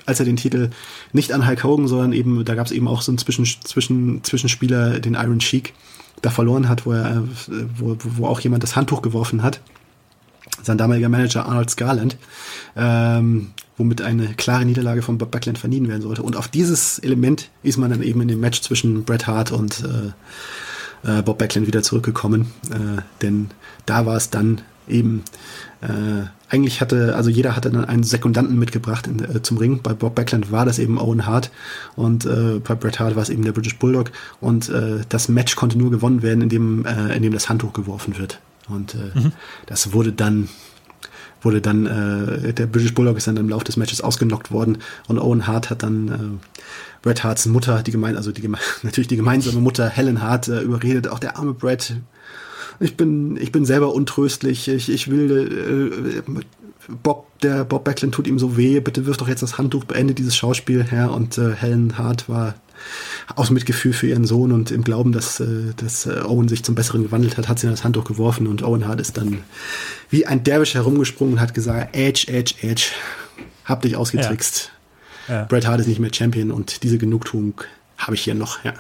als 0.05 0.19
er 0.19 0.27
den 0.27 0.37
Titel 0.37 0.71
nicht 1.13 1.33
an 1.33 1.47
Hulk 1.47 1.65
Hogan, 1.65 1.89
sondern 1.89 2.13
eben, 2.13 2.45
da 2.45 2.55
gab 2.55 2.67
es 2.67 2.73
eben 2.73 2.89
auch 2.89 3.03
so 3.03 3.11
einen 3.11 3.19
Zwischen, 3.19 3.47
Zwischen, 3.47 4.23
Zwischenspieler, 4.25 5.01
den 5.01 5.15
Iron 5.15 5.41
Sheik, 5.41 5.73
da 6.25 6.31
verloren 6.31 6.69
hat, 6.69 6.87
wo 6.87 6.93
er, 6.93 7.23
wo, 7.77 7.97
wo 8.01 8.27
auch 8.27 8.41
jemand 8.41 8.63
das 8.63 8.77
Handtuch 8.77 9.03
geworfen 9.03 9.43
hat. 9.43 9.61
Sein 10.63 10.79
damaliger 10.79 11.09
Manager 11.09 11.47
Arnold 11.47 11.71
Scarland, 11.71 12.17
ähm, 12.77 13.51
womit 13.77 14.03
eine 14.03 14.35
klare 14.35 14.65
Niederlage 14.65 15.03
von 15.03 15.19
Bob 15.19 15.31
Backlund 15.31 15.59
vermieden 15.59 15.89
werden 15.89 16.03
sollte. 16.03 16.23
Und 16.23 16.37
auf 16.37 16.49
dieses 16.49 16.99
Element 16.99 17.51
ist 17.63 17.77
man 17.77 17.91
dann 17.91 18.03
eben 18.03 18.21
in 18.23 18.29
dem 18.29 18.41
Match 18.41 18.63
zwischen 18.63 19.05
Bret 19.05 19.27
Hart 19.27 19.53
und 19.53 19.85
äh, 19.85 21.19
äh, 21.19 21.23
Bob 21.23 21.39
Backlund 21.39 21.67
wieder 21.67 21.83
zurückgekommen. 21.83 22.53
Äh, 22.71 23.03
denn 23.21 23.51
da 23.85 24.07
war 24.07 24.17
es 24.17 24.31
dann 24.31 24.63
eben 24.89 25.25
äh, 25.83 26.27
eigentlich 26.55 26.81
hatte, 26.81 27.17
also 27.17 27.31
jeder 27.31 27.57
hatte 27.57 27.71
dann 27.71 27.85
einen 27.85 28.05
Sekundanten 28.05 28.57
mitgebracht 28.57 29.09
in, 29.09 29.23
äh, 29.25 29.43
zum 29.43 29.59
Ring. 29.59 29.81
Bei 29.83 29.93
Bob 29.93 30.15
Backlund 30.15 30.53
war 30.53 30.65
das 30.65 30.79
eben 30.79 30.99
Owen 30.99 31.27
Hart 31.27 31.51
und 31.97 32.25
äh, 32.25 32.61
bei 32.63 32.77
Bret 32.77 33.01
Hart 33.01 33.17
war 33.17 33.23
es 33.23 33.29
eben 33.29 33.45
der 33.45 33.53
British 33.53 33.77
Bulldog 33.79 34.13
und 34.41 34.69
äh, 34.69 35.01
das 35.09 35.29
Match 35.29 35.57
konnte 35.57 35.77
nur 35.77 35.91
gewonnen 35.91 36.23
werden, 36.23 36.43
indem, 36.43 36.87
äh, 36.87 37.15
indem 37.17 37.33
das 37.33 37.49
Handtuch 37.49 37.73
geworfen 37.73 38.17
wird. 38.19 38.39
Und 38.69 38.95
äh, 38.95 39.19
mhm. 39.19 39.33
das 39.67 39.93
wurde 39.93 40.13
dann 40.13 40.49
wurde 41.43 41.61
dann 41.61 41.87
äh, 41.87 42.55
der 42.55 42.67
British 42.67 42.95
Bulldog 42.95 43.19
ist 43.19 43.27
dann 43.27 43.37
im 43.37 43.49
Laufe 43.49 43.65
des 43.65 43.77
Matches 43.77 44.01
ausgenockt 44.01 44.51
worden 44.51 44.79
und 45.09 45.19
Owen 45.19 45.47
Hart 45.47 45.69
hat 45.69 45.83
dann 45.83 46.09
äh, 46.09 46.47
Bret 47.03 47.23
Harts 47.23 47.45
Mutter, 47.47 47.83
die 47.83 47.91
gemein, 47.91 48.17
also 48.17 48.33
die 48.33 48.49
natürlich 48.83 49.09
die 49.09 49.17
gemeinsame 49.17 49.61
Mutter 49.61 49.89
Helen 49.89 50.23
Hart 50.23 50.49
äh, 50.49 50.61
überredet, 50.61 51.09
auch 51.09 51.19
der 51.19 51.37
arme 51.37 51.53
Bret 51.53 51.97
ich 52.81 52.97
bin, 52.97 53.37
ich 53.37 53.53
bin 53.53 53.65
selber 53.65 53.95
untröstlich. 53.95 54.69
Ich, 54.69 54.89
ich 54.89 55.11
will, 55.11 56.23
äh, 56.27 56.33
Bob, 57.03 57.27
der 57.41 57.65
Bob 57.65 57.85
Backlund 57.85 58.15
tut 58.15 58.27
ihm 58.27 58.39
so 58.39 58.57
weh. 58.57 58.81
Bitte 58.81 59.07
wirf 59.07 59.17
doch 59.17 59.29
jetzt 59.29 59.43
das 59.43 59.59
Handtuch, 59.59 59.85
beende 59.85 60.15
dieses 60.15 60.37
Schauspiel 60.37 60.85
her. 60.85 61.13
Und 61.13 61.39
äh, 61.39 61.55
Helen 61.55 61.99
Hart 61.99 62.29
war 62.29 62.55
aus 63.35 63.51
Mitgefühl 63.51 63.93
für 63.93 64.09
ihren 64.09 64.25
Sohn 64.25 64.53
und 64.53 64.71
im 64.71 64.85
Glauben, 64.85 65.13
dass, 65.13 65.41
äh, 65.41 65.73
dass 65.77 66.07
äh, 66.07 66.21
Owen 66.27 66.49
sich 66.49 66.63
zum 66.65 66.75
Besseren 66.75 67.05
gewandelt 67.05 67.37
hat, 67.39 67.49
hat 67.49 67.59
sie 67.59 67.69
das 67.69 67.85
Handtuch 67.85 68.05
geworfen 68.05 68.47
und 68.47 68.63
Owen 68.63 68.87
Hart 68.87 69.01
ist 69.01 69.17
dann 69.17 69.39
wie 70.11 70.27
ein 70.27 70.45
Derwisch 70.45 70.75
herumgesprungen 70.75 71.35
und 71.35 71.41
hat 71.41 71.55
gesagt, 71.55 71.97
Edge, 71.97 72.27
Edge, 72.29 72.55
Edge, 72.63 72.89
hab 73.65 73.83
dich 73.83 73.97
ausgetrickst. 73.97 74.71
Ja. 75.29 75.35
Ja. 75.35 75.45
Bret 75.45 75.67
Hart 75.67 75.81
ist 75.81 75.87
nicht 75.87 76.01
mehr 76.01 76.13
Champion 76.13 76.51
und 76.51 76.83
diese 76.83 76.99
Genugtuung 76.99 77.55
habe 77.97 78.15
ich 78.15 78.23
hier 78.23 78.35
noch, 78.35 78.63
ja. 78.65 78.75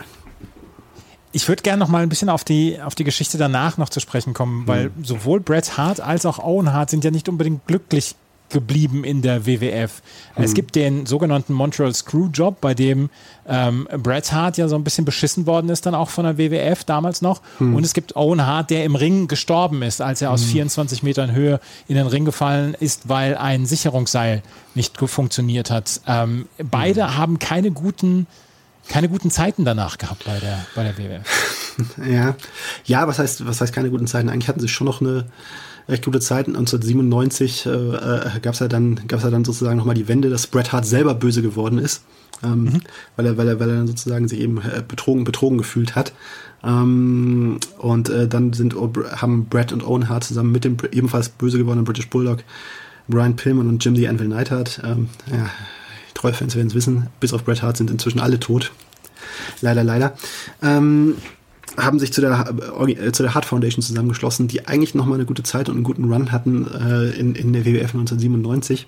Ich 1.34 1.48
würde 1.48 1.62
gerne 1.62 1.80
noch 1.80 1.88
mal 1.88 2.04
ein 2.04 2.08
bisschen 2.08 2.28
auf 2.28 2.44
die, 2.44 2.80
auf 2.80 2.94
die 2.94 3.02
Geschichte 3.02 3.38
danach 3.38 3.76
noch 3.76 3.88
zu 3.88 3.98
sprechen 3.98 4.34
kommen, 4.34 4.68
weil 4.68 4.90
mhm. 4.90 5.04
sowohl 5.04 5.40
Bret 5.40 5.76
Hart 5.76 6.00
als 6.00 6.26
auch 6.26 6.38
Owen 6.38 6.72
Hart 6.72 6.90
sind 6.90 7.02
ja 7.02 7.10
nicht 7.10 7.28
unbedingt 7.28 7.66
glücklich 7.66 8.14
geblieben 8.50 9.02
in 9.02 9.20
der 9.20 9.44
WWF. 9.44 10.00
Mhm. 10.36 10.44
Es 10.44 10.54
gibt 10.54 10.76
den 10.76 11.06
sogenannten 11.06 11.52
Montreal 11.52 11.92
Screwjob, 11.92 12.60
bei 12.60 12.72
dem 12.72 13.10
ähm, 13.48 13.88
Bret 13.98 14.30
Hart 14.30 14.58
ja 14.58 14.68
so 14.68 14.76
ein 14.76 14.84
bisschen 14.84 15.04
beschissen 15.04 15.44
worden 15.44 15.70
ist, 15.70 15.86
dann 15.86 15.94
auch 15.96 16.08
von 16.08 16.24
der 16.24 16.38
WWF 16.38 16.84
damals 16.84 17.20
noch. 17.20 17.42
Mhm. 17.58 17.74
Und 17.74 17.84
es 17.84 17.94
gibt 17.94 18.14
Owen 18.14 18.46
Hart, 18.46 18.70
der 18.70 18.84
im 18.84 18.94
Ring 18.94 19.26
gestorben 19.26 19.82
ist, 19.82 20.00
als 20.00 20.22
er 20.22 20.30
aus 20.30 20.44
24 20.44 21.02
mhm. 21.02 21.08
Metern 21.08 21.32
Höhe 21.32 21.58
in 21.88 21.96
den 21.96 22.06
Ring 22.06 22.24
gefallen 22.24 22.76
ist, 22.78 23.08
weil 23.08 23.36
ein 23.36 23.66
Sicherungsseil 23.66 24.42
nicht 24.76 24.96
funktioniert 24.98 25.72
hat. 25.72 26.00
Ähm, 26.06 26.46
beide 26.62 27.02
mhm. 27.02 27.16
haben 27.16 27.38
keine 27.40 27.72
guten 27.72 28.28
keine 28.88 29.08
guten 29.08 29.30
Zeiten 29.30 29.64
danach 29.64 29.98
gehabt 29.98 30.24
bei 30.24 30.38
der, 30.38 30.66
bei 30.74 30.84
der 30.84 30.98
WWF. 30.98 31.96
ja. 32.10 32.36
Ja, 32.84 33.08
was 33.08 33.18
heißt, 33.18 33.46
was 33.46 33.60
heißt 33.60 33.72
keine 33.72 33.90
guten 33.90 34.06
Zeiten? 34.06 34.28
Eigentlich 34.28 34.48
hatten 34.48 34.60
sie 34.60 34.68
schon 34.68 34.86
noch 34.86 35.00
eine 35.00 35.26
recht 35.88 36.04
gute 36.04 36.20
Zeit. 36.20 36.46
1997 36.46 37.66
äh, 37.66 37.70
äh, 37.70 38.40
gab 38.40 38.54
es 38.54 38.60
ja 38.60 38.68
dann, 38.68 39.06
gab's 39.06 39.24
ja 39.24 39.30
dann 39.30 39.44
sozusagen 39.44 39.76
nochmal 39.76 39.94
die 39.94 40.08
Wende, 40.08 40.30
dass 40.30 40.46
Bret 40.46 40.72
Hart 40.72 40.86
selber 40.86 41.14
böse 41.14 41.42
geworden 41.42 41.78
ist. 41.78 42.02
Ähm, 42.42 42.64
mhm. 42.64 42.80
weil, 43.16 43.26
er, 43.26 43.36
weil, 43.36 43.48
er, 43.48 43.60
weil 43.60 43.70
er 43.70 43.76
dann 43.76 43.86
sozusagen 43.86 44.28
sich 44.28 44.40
eben 44.40 44.58
äh, 44.58 44.82
betrogen, 44.86 45.24
betrogen 45.24 45.58
gefühlt 45.58 45.94
hat. 45.94 46.12
Ähm, 46.62 47.58
und 47.78 48.08
äh, 48.08 48.28
dann 48.28 48.52
sind, 48.52 48.74
haben 48.74 49.46
Bret 49.46 49.72
und 49.72 49.86
Owen 49.86 50.08
Hart 50.08 50.24
zusammen 50.24 50.52
mit 50.52 50.64
dem 50.64 50.76
ebenfalls 50.92 51.28
böse 51.28 51.58
gewordenen 51.58 51.84
British 51.84 52.08
Bulldog 52.08 52.42
Brian 53.08 53.36
Pillman 53.36 53.68
und 53.68 53.84
Jim 53.84 53.96
the 53.96 54.08
Anvil 54.08 54.28
Neidhart, 54.28 54.80
ähm, 54.84 55.08
ja, 55.30 55.50
Treue-Fans 56.24 56.56
werden 56.56 56.68
es 56.68 56.74
wissen, 56.74 57.08
bis 57.20 57.34
auf 57.34 57.44
Bret 57.44 57.62
Hart 57.62 57.76
sind 57.76 57.90
inzwischen 57.90 58.18
alle 58.18 58.40
tot. 58.40 58.72
Leider, 59.60 59.84
leider. 59.84 60.14
Ähm, 60.62 61.16
haben 61.76 61.98
sich 61.98 62.14
zu 62.14 62.22
der, 62.22 62.54
äh, 62.86 63.12
zu 63.12 63.22
der 63.22 63.34
Hart 63.34 63.44
Foundation 63.44 63.82
zusammengeschlossen, 63.82 64.48
die 64.48 64.66
eigentlich 64.66 64.94
nochmal 64.94 65.16
eine 65.18 65.26
gute 65.26 65.42
Zeit 65.42 65.68
und 65.68 65.74
einen 65.74 65.84
guten 65.84 66.10
Run 66.10 66.32
hatten 66.32 66.66
äh, 66.66 67.10
in, 67.10 67.34
in 67.34 67.52
der 67.52 67.66
WWF 67.66 67.94
1997. 67.94 68.86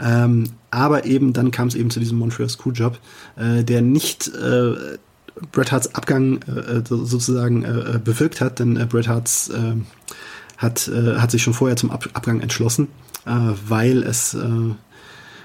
Ähm, 0.00 0.44
aber 0.70 1.04
eben 1.04 1.34
dann 1.34 1.50
kam 1.50 1.68
es 1.68 1.74
eben 1.74 1.90
zu 1.90 2.00
diesem 2.00 2.16
Montreal 2.16 2.48
Screwjob, 2.48 2.98
äh, 3.36 3.64
der 3.64 3.82
nicht 3.82 4.28
äh, 4.28 4.72
Bret 5.50 5.72
Harts 5.72 5.94
Abgang 5.94 6.40
äh, 6.42 6.82
sozusagen 6.88 7.64
äh, 7.64 8.00
bewirkt 8.02 8.40
hat, 8.40 8.60
denn 8.60 8.78
äh, 8.78 8.86
Bret 8.86 9.08
Harts 9.08 9.50
äh, 9.50 9.74
hat, 10.56 10.88
äh, 10.88 11.16
hat 11.18 11.30
sich 11.30 11.42
schon 11.42 11.54
vorher 11.54 11.76
zum 11.76 11.90
Ab 11.90 12.08
Abgang 12.14 12.40
entschlossen, 12.40 12.88
äh, 13.26 13.30
weil 13.68 14.02
es 14.04 14.32
äh, 14.32 14.38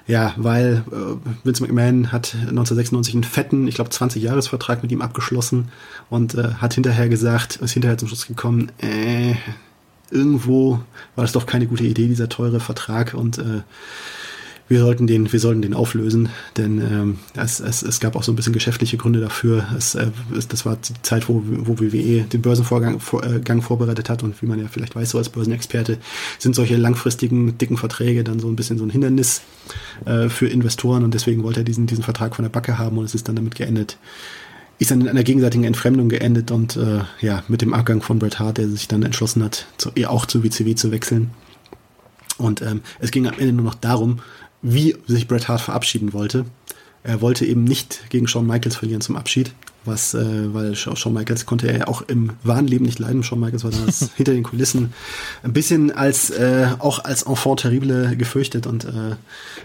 ja, 0.08 0.34
weil 0.38 0.84
äh, 0.92 1.46
Vince 1.46 1.62
McMahon 1.64 2.12
hat 2.12 2.34
1996 2.34 3.14
einen 3.14 3.24
fetten, 3.24 3.68
ich 3.68 3.76
glaube 3.76 3.92
20-Jahres-Vertrag 3.92 4.82
mit 4.82 4.92
ihm 4.92 5.02
abgeschlossen 5.02 5.70
und 6.10 6.36
äh, 6.36 6.54
hat 6.56 6.74
hinterher 6.74 7.10
gesagt, 7.10 7.58
ist 7.58 7.74
hinterher 7.74 7.98
zum 7.98 8.08
Schluss 8.08 8.28
gekommen, 8.28 8.72
äh, 8.80 9.36
irgendwo 10.10 10.80
war 11.16 11.24
das 11.26 11.34
doch 11.34 11.46
keine 11.46 11.68
gute 11.68 11.84
Idee, 11.84 12.08
dieser 12.08 12.30
teure 12.30 12.62
Vertrag 12.62 13.14
und 13.14 13.38
äh, 13.38 13.62
wir 14.70 14.82
sollten 14.82 15.08
den, 15.08 15.32
wir 15.32 15.40
sollten 15.40 15.62
den 15.62 15.74
auflösen, 15.74 16.30
denn 16.58 16.80
ähm, 16.80 17.20
es, 17.36 17.60
es, 17.60 17.84
es 17.84 18.00
gab 18.00 18.16
auch 18.16 18.24
so 18.24 18.32
ein 18.32 18.36
bisschen 18.36 18.54
geschäftliche 18.54 18.98
Gründe 18.98 19.22
dafür. 19.22 19.66
Es, 19.78 19.96
äh, 19.96 20.08
es, 20.38 20.48
das 20.48 20.66
war 20.66 20.76
die 20.78 20.94
Zeit, 21.04 21.30
wo, 21.30 21.42
wo 21.46 21.80
WWE 21.80 22.24
den 22.24 22.42
Börsenvorgang 22.42 23.00
vor, 23.00 23.24
äh, 23.24 23.40
Gang 23.40 23.64
vorbereitet 23.64 24.10
hat 24.10 24.24
und 24.24 24.42
wie 24.42 24.46
man 24.46 24.60
ja 24.60 24.68
vielleicht 24.70 24.96
weiß, 24.96 25.12
so 25.12 25.18
als 25.18 25.30
Börsenexperte 25.30 25.98
sind 26.38 26.56
solche 26.56 26.76
langfristigen, 26.76 27.58
dicken 27.58 27.78
Verträge 27.78 28.24
dann 28.24 28.40
so 28.40 28.48
ein 28.48 28.56
bisschen 28.56 28.78
so 28.78 28.86
ein 28.86 28.90
Hindernis 28.90 29.42
äh, 30.06 30.28
für 30.28 30.48
Investoren 30.48 31.04
und 31.04 31.14
deswegen 31.14 31.44
wollte 31.44 31.62
er 31.62 31.64
diesen, 31.64 31.88
diesen 31.88 32.04
Vertrag 32.04 32.36
von 32.36 32.44
der 32.44 32.50
Backe 32.50 32.78
haben 32.78 32.98
und 32.98 33.06
es 33.06 33.16
ist 33.16 33.28
dann 33.28 33.36
damit 33.36 33.56
geendet, 33.56 33.98
ist 34.80 34.92
dann 34.92 35.02
in 35.02 35.08
einer 35.08 35.24
gegenseitigen 35.24 35.64
Entfremdung 35.64 36.10
geendet 36.10 36.52
und 36.52 36.76
äh, 36.76 37.00
ja, 37.22 37.44
mit 37.48 37.62
dem 37.62 37.74
Abgang 37.74 38.02
von 38.02 38.20
Bret 38.20 38.40
Hart, 38.40 38.58
der 38.58 38.68
sich 38.68 38.88
dann 38.88 39.04
entschlossen 39.04 39.44
hat, 39.44 39.66
zu, 39.78 39.92
auch 40.08 40.26
zu 40.26 40.44
WCW 40.44 40.76
zu 40.76 40.92
wechseln. 40.92 41.32
Und 42.38 42.62
ähm, 42.62 42.82
es 43.00 43.10
ging 43.10 43.28
am 43.28 43.40
Ende 43.40 43.54
nur 43.54 43.66
noch 43.66 43.76
darum, 43.76 44.20
wie 44.62 44.96
sich 45.08 45.28
Bret 45.28 45.48
Hart 45.48 45.62
verabschieden 45.62 46.14
wollte. 46.14 46.46
Er 47.04 47.22
wollte 47.22 47.46
eben 47.46 47.64
nicht 47.64 48.10
gegen 48.10 48.28
Shawn 48.28 48.46
Michaels 48.46 48.76
verlieren 48.76 49.00
zum 49.00 49.16
Abschied, 49.16 49.54
was, 49.86 50.14
äh, 50.14 50.54
weil 50.54 50.76
Shawn 50.76 51.14
Michaels 51.14 51.46
konnte 51.46 51.68
er 51.70 51.78
ja 51.78 51.88
auch 51.88 52.02
im 52.02 52.32
wahren 52.44 52.68
Leben 52.68 52.84
nicht 52.84 53.00
leiden. 53.00 53.24
Shawn 53.24 53.40
Michaels 53.40 53.64
war 53.64 53.72
damals 53.72 54.10
hinter 54.18 54.34
den 54.34 54.44
Kulissen 54.44 54.94
ein 55.44 55.54
bisschen 55.54 55.92
als 55.92 56.32
äh, 56.32 56.68
auch 56.80 57.06
als 57.06 57.24
Enfant 57.24 57.62
terrible 57.62 58.18
gefürchtet 58.18 58.68
und 58.68 58.84
äh, 58.86 59.16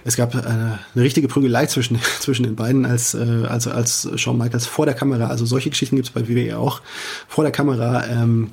es 0.05 0.17
gab 0.17 0.35
äh, 0.37 0.39
eine 0.39 0.79
richtige 0.95 1.27
Prügelei 1.27 1.67
zwischen 1.67 1.99
zwischen 2.21 2.45
den 2.45 2.55
beiden 2.55 2.87
als 2.87 3.15
äh, 3.15 3.45
als 3.49 3.67
als 3.67 4.09
Shawn 4.17 4.39
Michaels 4.39 4.67
vor 4.67 4.87
der 4.87 4.95
Kamera. 4.95 5.27
Also 5.27 5.45
solche 5.45 5.71
Geschichten 5.71 5.97
gibt 5.97 6.09
es 6.09 6.15
bei 6.15 6.29
WWE 6.29 6.59
auch 6.59 6.81
vor 7.27 7.43
der 7.43 7.53
Kamera. 7.53 8.07
Ähm, 8.07 8.53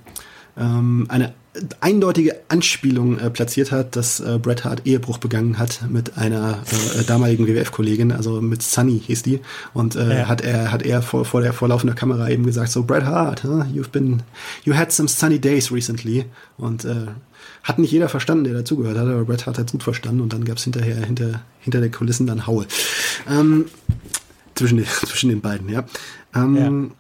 ähm, 0.60 1.06
eine 1.10 1.34
eindeutige 1.82 2.36
Anspielung 2.48 3.18
äh, 3.18 3.30
platziert 3.30 3.72
hat, 3.72 3.96
dass 3.96 4.20
äh, 4.20 4.38
Bret 4.42 4.66
Hart 4.66 4.86
Ehebruch 4.86 5.18
begangen 5.18 5.58
hat 5.58 5.82
mit 5.90 6.18
einer 6.18 6.64
äh, 6.98 7.04
damaligen 7.04 7.48
WWF-Kollegin, 7.48 8.12
also 8.12 8.40
mit 8.42 8.62
Sunny 8.62 9.02
hieß 9.06 9.24
die. 9.24 9.40
Und 9.74 9.96
äh, 9.96 10.20
ja. 10.20 10.28
hat 10.28 10.42
er 10.42 10.72
hat 10.72 10.84
er 10.84 11.02
vor, 11.02 11.26
vor 11.26 11.42
der 11.42 11.54
vorlaufenden 11.54 11.98
Kamera 11.98 12.30
eben 12.30 12.46
gesagt, 12.46 12.72
so 12.72 12.84
Bret 12.84 13.06
Hart, 13.06 13.44
huh, 13.44 13.64
you've 13.74 13.90
been, 13.90 14.22
you 14.64 14.76
had 14.76 14.92
some 14.92 15.10
sunny 15.10 15.40
days 15.40 15.72
recently. 15.72 16.26
Und 16.58 16.86
äh, 16.86 17.08
hat 17.64 17.80
nicht 17.80 17.92
jeder 17.92 18.10
verstanden, 18.10 18.46
der 18.46 18.54
dazugehört 18.54 18.98
hat, 18.98 19.08
aber 19.08 19.26
Bret 19.26 19.46
Hart 19.46 19.58
hat 19.58 19.72
gut 19.72 19.84
verstanden 19.84 20.22
und 20.22 20.34
dann 20.34 20.46
gab 20.46 20.58
es 20.58 20.64
hinterher 20.64 20.98
hinter 20.98 21.42
hinter 21.60 21.82
den 21.82 21.92
Kulissen 21.92 22.28
dann 22.28 22.48
Haue 22.48 22.66
ähm, 23.30 23.66
zwischen 24.56 24.78
den, 24.78 24.86
zwischen 25.06 25.30
den 25.30 25.42
beiden, 25.42 25.70
ja. 25.70 25.84
Ähm, 26.36 26.56
ja. 26.56 26.96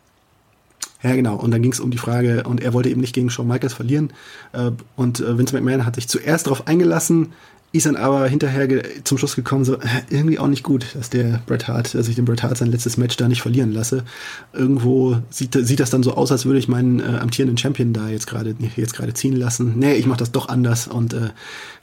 Ja, 1.01 1.15
genau. 1.15 1.35
Und 1.35 1.51
dann 1.51 1.61
ging 1.61 1.71
es 1.71 1.79
um 1.79 1.91
die 1.91 1.97
Frage, 1.97 2.43
und 2.43 2.61
er 2.61 2.73
wollte 2.73 2.89
eben 2.89 3.01
nicht 3.01 3.15
gegen 3.15 3.29
Shawn 3.29 3.47
Michaels 3.47 3.73
verlieren. 3.73 4.11
Äh, 4.51 4.71
und 4.95 5.19
äh, 5.19 5.37
Vince 5.37 5.55
McMahon 5.55 5.85
hat 5.85 5.95
sich 5.95 6.07
zuerst 6.07 6.47
darauf 6.47 6.67
eingelassen, 6.67 7.33
ist 7.71 7.85
dann 7.85 7.95
aber 7.95 8.27
hinterher 8.27 8.67
zum 9.03 9.19
Schluss 9.19 9.35
gekommen, 9.35 9.63
so 9.63 9.75
äh, 9.75 9.87
irgendwie 10.09 10.39
auch 10.39 10.47
nicht 10.47 10.63
gut, 10.63 10.95
dass 10.95 11.11
der 11.11 11.41
Bret 11.45 11.67
Hart, 11.67 11.93
dass 11.93 12.07
ich 12.07 12.15
den 12.15 12.25
Bret 12.25 12.41
Hart 12.41 12.57
sein 12.57 12.71
letztes 12.71 12.97
Match 12.97 13.15
da 13.17 13.27
nicht 13.27 13.43
verlieren 13.43 13.71
lasse. 13.71 14.03
Irgendwo 14.53 15.17
sieht, 15.29 15.53
sieht 15.53 15.79
das 15.79 15.91
dann 15.91 16.01
so 16.01 16.15
aus, 16.15 16.31
als 16.31 16.45
würde 16.45 16.57
ich 16.57 16.67
meinen 16.67 16.99
äh, 16.99 17.19
amtierenden 17.19 17.57
Champion 17.57 17.93
da 17.93 18.09
jetzt 18.09 18.25
gerade 18.25 18.55
jetzt 18.75 18.95
gerade 18.95 19.13
ziehen 19.13 19.35
lassen. 19.35 19.77
Nee, 19.77 19.93
ich 19.93 20.07
mache 20.07 20.17
das 20.17 20.31
doch 20.31 20.49
anders 20.49 20.87
und 20.87 21.13
äh, 21.13 21.29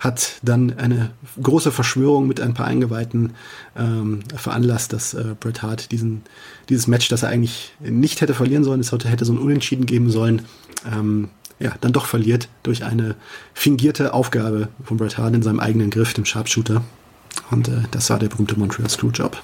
hat 0.00 0.40
dann 0.42 0.76
eine 0.76 1.10
große 1.40 1.70
Verschwörung 1.70 2.26
mit 2.26 2.40
ein 2.40 2.54
paar 2.54 2.66
Eingeweihten 2.66 3.34
ähm, 3.76 4.20
veranlasst, 4.34 4.92
dass 4.92 5.14
äh, 5.14 5.36
Bret 5.38 5.62
Hart 5.62 5.92
diesen 5.92 6.22
dieses 6.68 6.86
Match, 6.86 7.08
das 7.08 7.22
er 7.22 7.28
eigentlich 7.28 7.72
nicht 7.80 8.20
hätte 8.20 8.34
verlieren 8.34 8.64
sollen, 8.64 8.80
es 8.80 8.92
hätte 8.92 9.24
so 9.24 9.32
ein 9.32 9.38
Unentschieden 9.38 9.86
geben 9.86 10.10
sollen, 10.10 10.42
ähm, 10.90 11.28
ja, 11.58 11.72
dann 11.80 11.92
doch 11.92 12.06
verliert 12.06 12.48
durch 12.62 12.84
eine 12.84 13.14
fingierte 13.54 14.12
Aufgabe 14.12 14.68
von 14.84 14.96
Bret 14.96 15.16
Hart 15.16 15.34
in 15.34 15.42
seinem 15.42 15.60
eigenen 15.60 15.90
Griff, 15.90 16.12
dem 16.12 16.24
Sharpshooter. 16.24 16.82
Und 17.50 17.68
äh, 17.68 17.82
das 17.90 18.10
war 18.10 18.18
der 18.18 18.28
berühmte 18.28 18.58
Montreal 18.58 18.90
Screwjob. 18.90 19.42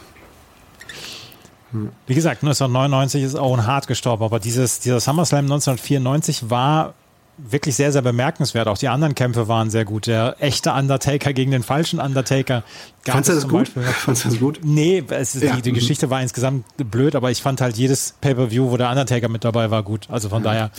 Wie 2.06 2.14
gesagt, 2.14 2.42
1999 2.42 3.22
ist 3.22 3.34
Owen 3.34 3.66
Hart 3.66 3.86
gestorben, 3.86 4.22
aber 4.24 4.38
dieses, 4.38 4.80
dieser 4.80 5.00
SummerSlam 5.00 5.46
1994 5.46 6.50
war 6.50 6.92
wirklich 7.38 7.74
sehr, 7.74 7.92
sehr 7.92 8.02
bemerkenswert. 8.02 8.68
Auch 8.68 8.78
die 8.78 8.88
anderen 8.88 9.14
Kämpfe 9.14 9.48
waren 9.48 9.70
sehr 9.70 9.84
gut. 9.84 10.06
Der 10.06 10.36
echte 10.40 10.72
Undertaker 10.72 11.32
gegen 11.32 11.50
den 11.50 11.62
falschen 11.62 11.98
Undertaker. 11.98 12.62
Fandest 13.04 13.30
du 13.30 13.34
das 13.34 13.48
gut? 13.48 13.68
Fandest 13.98 14.24
du 14.24 14.28
das 14.30 14.38
gut? 14.38 14.60
Nee, 14.62 15.02
es 15.08 15.34
ist, 15.34 15.42
ja. 15.42 15.56
die, 15.56 15.62
die, 15.62 15.72
Geschichte 15.72 16.10
war 16.10 16.20
insgesamt 16.22 16.64
blöd, 16.76 17.16
aber 17.16 17.30
ich 17.30 17.42
fand 17.42 17.60
halt 17.60 17.76
jedes 17.76 18.14
Pay-Per-View, 18.20 18.70
wo 18.70 18.76
der 18.76 18.90
Undertaker 18.90 19.28
mit 19.28 19.44
dabei 19.44 19.70
war, 19.70 19.82
gut. 19.82 20.06
Also 20.10 20.28
von 20.28 20.44
ja. 20.44 20.70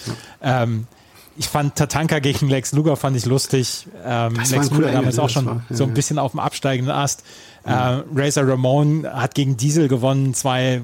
daher, 0.41 0.61
ähm, 0.63 0.87
ich 1.35 1.47
fand 1.47 1.75
Tatanka 1.75 2.19
gegen 2.19 2.47
Lex 2.47 2.73
Luger 2.73 2.95
fand 2.95 3.17
ich 3.17 3.25
lustig. 3.25 3.87
Ähm, 4.05 4.35
Lex 4.35 4.69
Luger 4.69 4.91
damals 4.91 5.17
auch 5.17 5.29
schon 5.29 5.45
war, 5.47 5.63
ja, 5.69 5.75
so 5.75 5.83
ein 5.83 5.93
bisschen 5.93 6.19
auf 6.19 6.31
dem 6.31 6.39
absteigenden 6.39 6.93
Ast. 6.93 7.23
Äh, 7.65 8.01
Razor 8.13 8.47
Ramon 8.47 9.07
hat 9.07 9.33
gegen 9.35 9.57
Diesel 9.57 9.87
gewonnen, 9.87 10.33
zwei, 10.33 10.81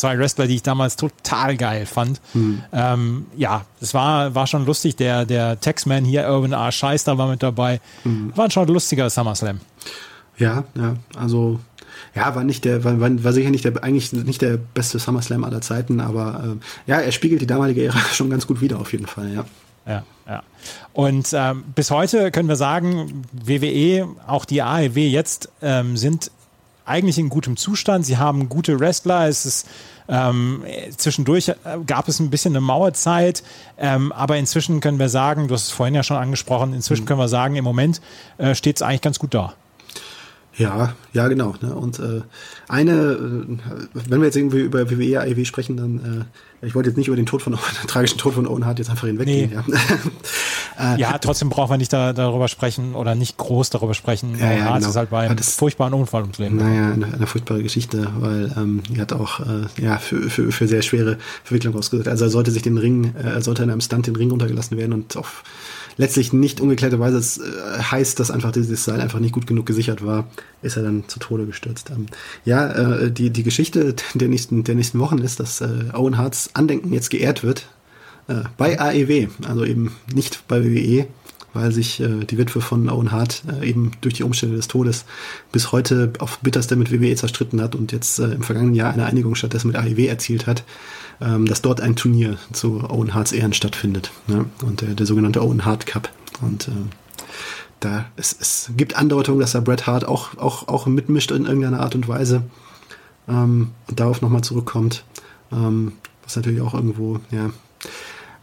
zwei 0.00 0.18
Wrestler, 0.18 0.46
die 0.46 0.56
ich 0.56 0.62
damals 0.62 0.96
total 0.96 1.56
geil 1.56 1.86
fand. 1.86 2.20
Mhm. 2.34 2.62
Ähm, 2.72 3.26
ja, 3.36 3.64
es 3.80 3.94
war, 3.94 4.34
war 4.34 4.46
schon 4.46 4.66
lustig. 4.66 4.96
Der, 4.96 5.24
der 5.24 5.60
Texman 5.60 6.04
hier, 6.04 6.24
Irwin 6.24 6.52
R. 6.52 6.72
Scheister, 6.72 7.18
war 7.18 7.28
mit 7.28 7.42
dabei. 7.42 7.80
Mhm. 8.04 8.32
War 8.36 8.50
schon 8.50 8.66
ein 8.66 8.72
lustiger 8.72 9.08
SummerSlam. 9.08 9.60
Ja, 10.38 10.64
ja, 10.74 10.96
also 11.16 11.60
ja, 12.14 12.34
war 12.34 12.44
nicht 12.44 12.64
der, 12.64 12.82
war, 12.82 12.98
war 12.98 13.32
sicher 13.32 13.50
nicht 13.50 13.64
der, 13.64 13.84
eigentlich 13.84 14.12
nicht 14.12 14.40
der 14.40 14.56
beste 14.56 14.98
SummerSlam 14.98 15.44
aller 15.44 15.60
Zeiten, 15.60 16.00
aber 16.00 16.56
äh, 16.86 16.90
ja, 16.90 16.96
er 16.98 17.12
spiegelt 17.12 17.42
die 17.42 17.46
damalige 17.46 17.84
Ära 17.84 17.98
schon 18.12 18.30
ganz 18.30 18.46
gut 18.46 18.60
wieder 18.60 18.80
auf 18.80 18.92
jeden 18.92 19.06
Fall, 19.06 19.32
ja 19.32 19.44
ja, 19.86 20.04
ja. 20.26 20.42
Und 20.92 21.30
ähm, 21.32 21.64
bis 21.74 21.90
heute 21.90 22.30
können 22.30 22.48
wir 22.48 22.56
sagen, 22.56 23.24
WWE, 23.32 24.08
auch 24.26 24.44
die 24.44 24.62
AEW 24.62 24.98
jetzt 24.98 25.50
ähm, 25.62 25.96
sind 25.96 26.30
eigentlich 26.90 27.18
in 27.18 27.28
gutem 27.28 27.56
Zustand. 27.56 28.04
Sie 28.04 28.18
haben 28.18 28.48
gute 28.48 28.78
Wrestler. 28.80 29.28
Es 29.28 29.46
ist 29.46 29.68
ähm, 30.08 30.64
zwischendurch 30.96 31.48
äh, 31.48 31.54
gab 31.86 32.08
es 32.08 32.18
ein 32.18 32.30
bisschen 32.30 32.52
eine 32.52 32.60
Mauerzeit, 32.60 33.44
ähm, 33.78 34.10
aber 34.12 34.36
inzwischen 34.36 34.80
können 34.80 34.98
wir 34.98 35.08
sagen, 35.08 35.46
du 35.46 35.54
hast 35.54 35.68
es 35.68 35.70
vorhin 35.70 35.94
ja 35.94 36.02
schon 36.02 36.16
angesprochen, 36.16 36.74
inzwischen 36.74 37.02
mhm. 37.02 37.06
können 37.06 37.20
wir 37.20 37.28
sagen, 37.28 37.54
im 37.54 37.64
Moment 37.64 38.00
äh, 38.38 38.56
steht 38.56 38.76
es 38.76 38.82
eigentlich 38.82 39.02
ganz 39.02 39.20
gut 39.20 39.34
da. 39.34 39.54
Ja, 40.56 40.94
ja, 41.12 41.28
genau. 41.28 41.54
Ne? 41.60 41.74
Und 41.74 42.00
äh, 42.00 42.22
eine, 42.68 42.92
äh, 42.92 43.58
wenn 43.94 44.20
wir 44.20 44.26
jetzt 44.26 44.36
irgendwie 44.36 44.60
über 44.60 44.90
WWE, 44.90 45.20
AEW 45.20 45.44
sprechen, 45.44 45.76
dann, 45.76 45.98
äh, 46.20 46.24
ich 46.62 46.74
wollte 46.74 46.90
jetzt 46.90 46.96
nicht 46.96 47.08
über 47.08 47.16
den 47.16 47.26
Tod 47.26 47.42
von, 47.42 47.52
den 47.82 47.88
tragischen 47.88 48.18
Tod 48.18 48.34
von 48.34 48.46
Owen 48.46 48.66
Hart 48.66 48.78
jetzt 48.78 48.90
einfach 48.90 49.06
hinweggehen. 49.06 49.50
Nee. 49.66 49.74
Ja. 50.78 50.94
äh, 50.94 51.00
ja, 51.00 51.18
trotzdem 51.18 51.48
brauchen 51.48 51.70
wir 51.70 51.78
nicht 51.78 51.92
da, 51.92 52.12
darüber 52.12 52.48
sprechen 52.48 52.94
oder 52.94 53.14
nicht 53.14 53.36
groß 53.36 53.70
darüber 53.70 53.94
sprechen. 53.94 54.38
Ja, 54.38 54.52
ja, 54.52 54.64
Hart 54.64 54.78
genau. 54.78 54.90
ist 54.90 54.96
halt 54.96 55.10
bei 55.10 55.20
einem 55.26 55.36
das, 55.36 55.54
furchtbaren 55.54 55.94
Unfall 55.94 56.22
ums 56.22 56.38
Leben. 56.38 56.56
Naja, 56.56 56.92
eine, 56.92 57.06
eine 57.06 57.26
furchtbare 57.26 57.62
Geschichte, 57.62 58.10
weil 58.18 58.52
ähm, 58.56 58.82
er 58.94 59.02
hat 59.02 59.12
auch 59.12 59.40
äh, 59.40 59.66
ja, 59.82 59.98
für, 59.98 60.28
für, 60.28 60.52
für 60.52 60.68
sehr 60.68 60.82
schwere 60.82 61.18
Verwicklung 61.44 61.76
ausgesetzt. 61.76 62.08
Also 62.08 62.24
er 62.24 62.30
sollte 62.30 62.50
sich 62.50 62.62
den 62.62 62.78
Ring, 62.78 63.14
äh, 63.16 63.28
er 63.28 63.42
sollte 63.42 63.62
in 63.62 63.70
einem 63.70 63.80
Stunt 63.80 64.06
den 64.06 64.16
Ring 64.16 64.30
runtergelassen 64.30 64.76
werden 64.76 64.92
und 64.92 65.16
auf 65.16 65.42
letztlich 66.00 66.32
nicht 66.32 66.62
ungeklärterweise 66.62 67.42
äh, 67.42 67.82
heißt, 67.82 68.18
dass 68.18 68.30
einfach 68.30 68.52
dieses 68.52 68.84
Seil 68.84 69.02
einfach 69.02 69.20
nicht 69.20 69.34
gut 69.34 69.46
genug 69.46 69.66
gesichert 69.66 70.04
war, 70.04 70.28
ist 70.62 70.78
er 70.78 70.82
dann 70.82 71.04
zu 71.08 71.18
Tode 71.18 71.44
gestürzt. 71.44 71.90
Ähm, 71.90 72.06
ja, 72.46 72.72
äh, 72.72 73.12
die, 73.12 73.28
die 73.28 73.42
Geschichte 73.42 73.94
der 74.14 74.28
nächsten, 74.28 74.64
der 74.64 74.74
nächsten 74.76 74.98
Wochen 74.98 75.18
ist, 75.18 75.40
dass 75.40 75.60
äh, 75.60 75.68
Owen 75.92 76.16
Harts 76.16 76.50
Andenken 76.54 76.94
jetzt 76.94 77.10
geehrt 77.10 77.42
wird 77.42 77.68
äh, 78.28 78.44
bei 78.56 78.80
AEW, 78.80 79.28
also 79.46 79.66
eben 79.66 79.94
nicht 80.14 80.48
bei 80.48 80.64
WWE, 80.64 81.06
weil 81.52 81.70
sich 81.70 82.00
äh, 82.00 82.24
die 82.24 82.38
Witwe 82.38 82.62
von 82.62 82.88
Owen 82.88 83.12
Hart 83.12 83.42
äh, 83.60 83.68
eben 83.68 83.90
durch 84.00 84.14
die 84.14 84.22
Umstände 84.22 84.56
des 84.56 84.68
Todes 84.68 85.04
bis 85.52 85.70
heute 85.70 86.14
auf 86.18 86.38
bitterste 86.38 86.76
mit 86.76 86.90
WWE 86.90 87.14
zerstritten 87.14 87.60
hat 87.60 87.74
und 87.74 87.92
jetzt 87.92 88.18
äh, 88.20 88.32
im 88.32 88.42
vergangenen 88.42 88.74
Jahr 88.74 88.94
eine 88.94 89.04
Einigung 89.04 89.34
stattdessen 89.34 89.68
mit 89.68 89.76
AEW 89.76 90.06
erzielt 90.06 90.46
hat 90.46 90.64
ähm, 91.20 91.46
dass 91.46 91.62
dort 91.62 91.80
ein 91.80 91.96
Turnier 91.96 92.38
zu 92.52 92.82
Owen 92.88 93.14
Harts 93.14 93.32
Ehren 93.32 93.52
stattfindet. 93.52 94.10
Ne? 94.26 94.46
Und 94.64 94.80
der, 94.80 94.94
der 94.94 95.06
sogenannte 95.06 95.42
Owen 95.42 95.64
Hart 95.64 95.86
Cup. 95.86 96.10
Und 96.40 96.68
äh, 96.68 96.72
da 97.80 98.06
es, 98.16 98.36
es 98.38 98.70
gibt 98.76 98.96
Andeutungen, 98.96 99.40
dass 99.40 99.52
da 99.52 99.60
Bret 99.60 99.86
Hart 99.86 100.06
auch, 100.06 100.36
auch, 100.38 100.68
auch 100.68 100.86
mitmischt 100.86 101.30
in 101.30 101.46
irgendeiner 101.46 101.80
Art 101.80 101.94
und 101.94 102.08
Weise. 102.08 102.42
Ähm, 103.28 103.70
und 103.88 104.00
darauf 104.00 104.22
nochmal 104.22 104.42
zurückkommt. 104.42 105.04
Ähm, 105.52 105.92
was 106.22 106.36
natürlich 106.36 106.60
auch 106.60 106.74
irgendwo, 106.74 107.20
ja, 107.30 107.50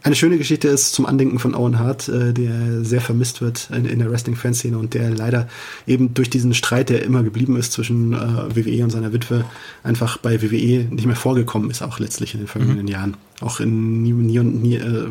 eine 0.02 0.14
schöne 0.14 0.38
Geschichte 0.38 0.68
ist 0.68 0.92
zum 0.92 1.06
Andenken 1.06 1.38
von 1.38 1.54
Owen 1.54 1.78
Hart, 1.78 2.08
äh, 2.08 2.32
der 2.32 2.84
sehr 2.84 3.00
vermisst 3.00 3.40
wird 3.40 3.68
in, 3.72 3.84
in 3.84 3.98
der 3.98 4.10
Wrestling-Fanszene 4.10 4.78
und 4.78 4.94
der 4.94 5.10
leider 5.10 5.48
eben 5.86 6.14
durch 6.14 6.30
diesen 6.30 6.54
Streit, 6.54 6.88
der 6.88 7.02
immer 7.02 7.22
geblieben 7.22 7.56
ist 7.56 7.72
zwischen 7.72 8.12
äh, 8.12 8.16
WWE 8.54 8.84
und 8.84 8.90
seiner 8.90 9.12
Witwe, 9.12 9.44
einfach 9.82 10.18
bei 10.18 10.40
WWE 10.40 10.86
nicht 10.90 11.06
mehr 11.06 11.16
vorgekommen 11.16 11.70
ist, 11.70 11.82
auch 11.82 11.98
letztlich 11.98 12.34
in 12.34 12.40
den 12.40 12.46
vergangenen 12.46 12.86
mhm. 12.86 12.92
Jahren. 12.92 13.16
Auch 13.40 13.60
in 13.60 14.02
nie, 14.02 14.12
nie 14.12 14.38
und 14.38 14.62
nie 14.62 14.76
äh, 14.76 15.08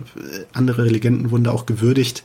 andere 0.54 0.86
Legenden 0.88 1.32
wurden 1.32 1.44
da 1.44 1.52
auch 1.52 1.66
gewürdigt. 1.66 2.24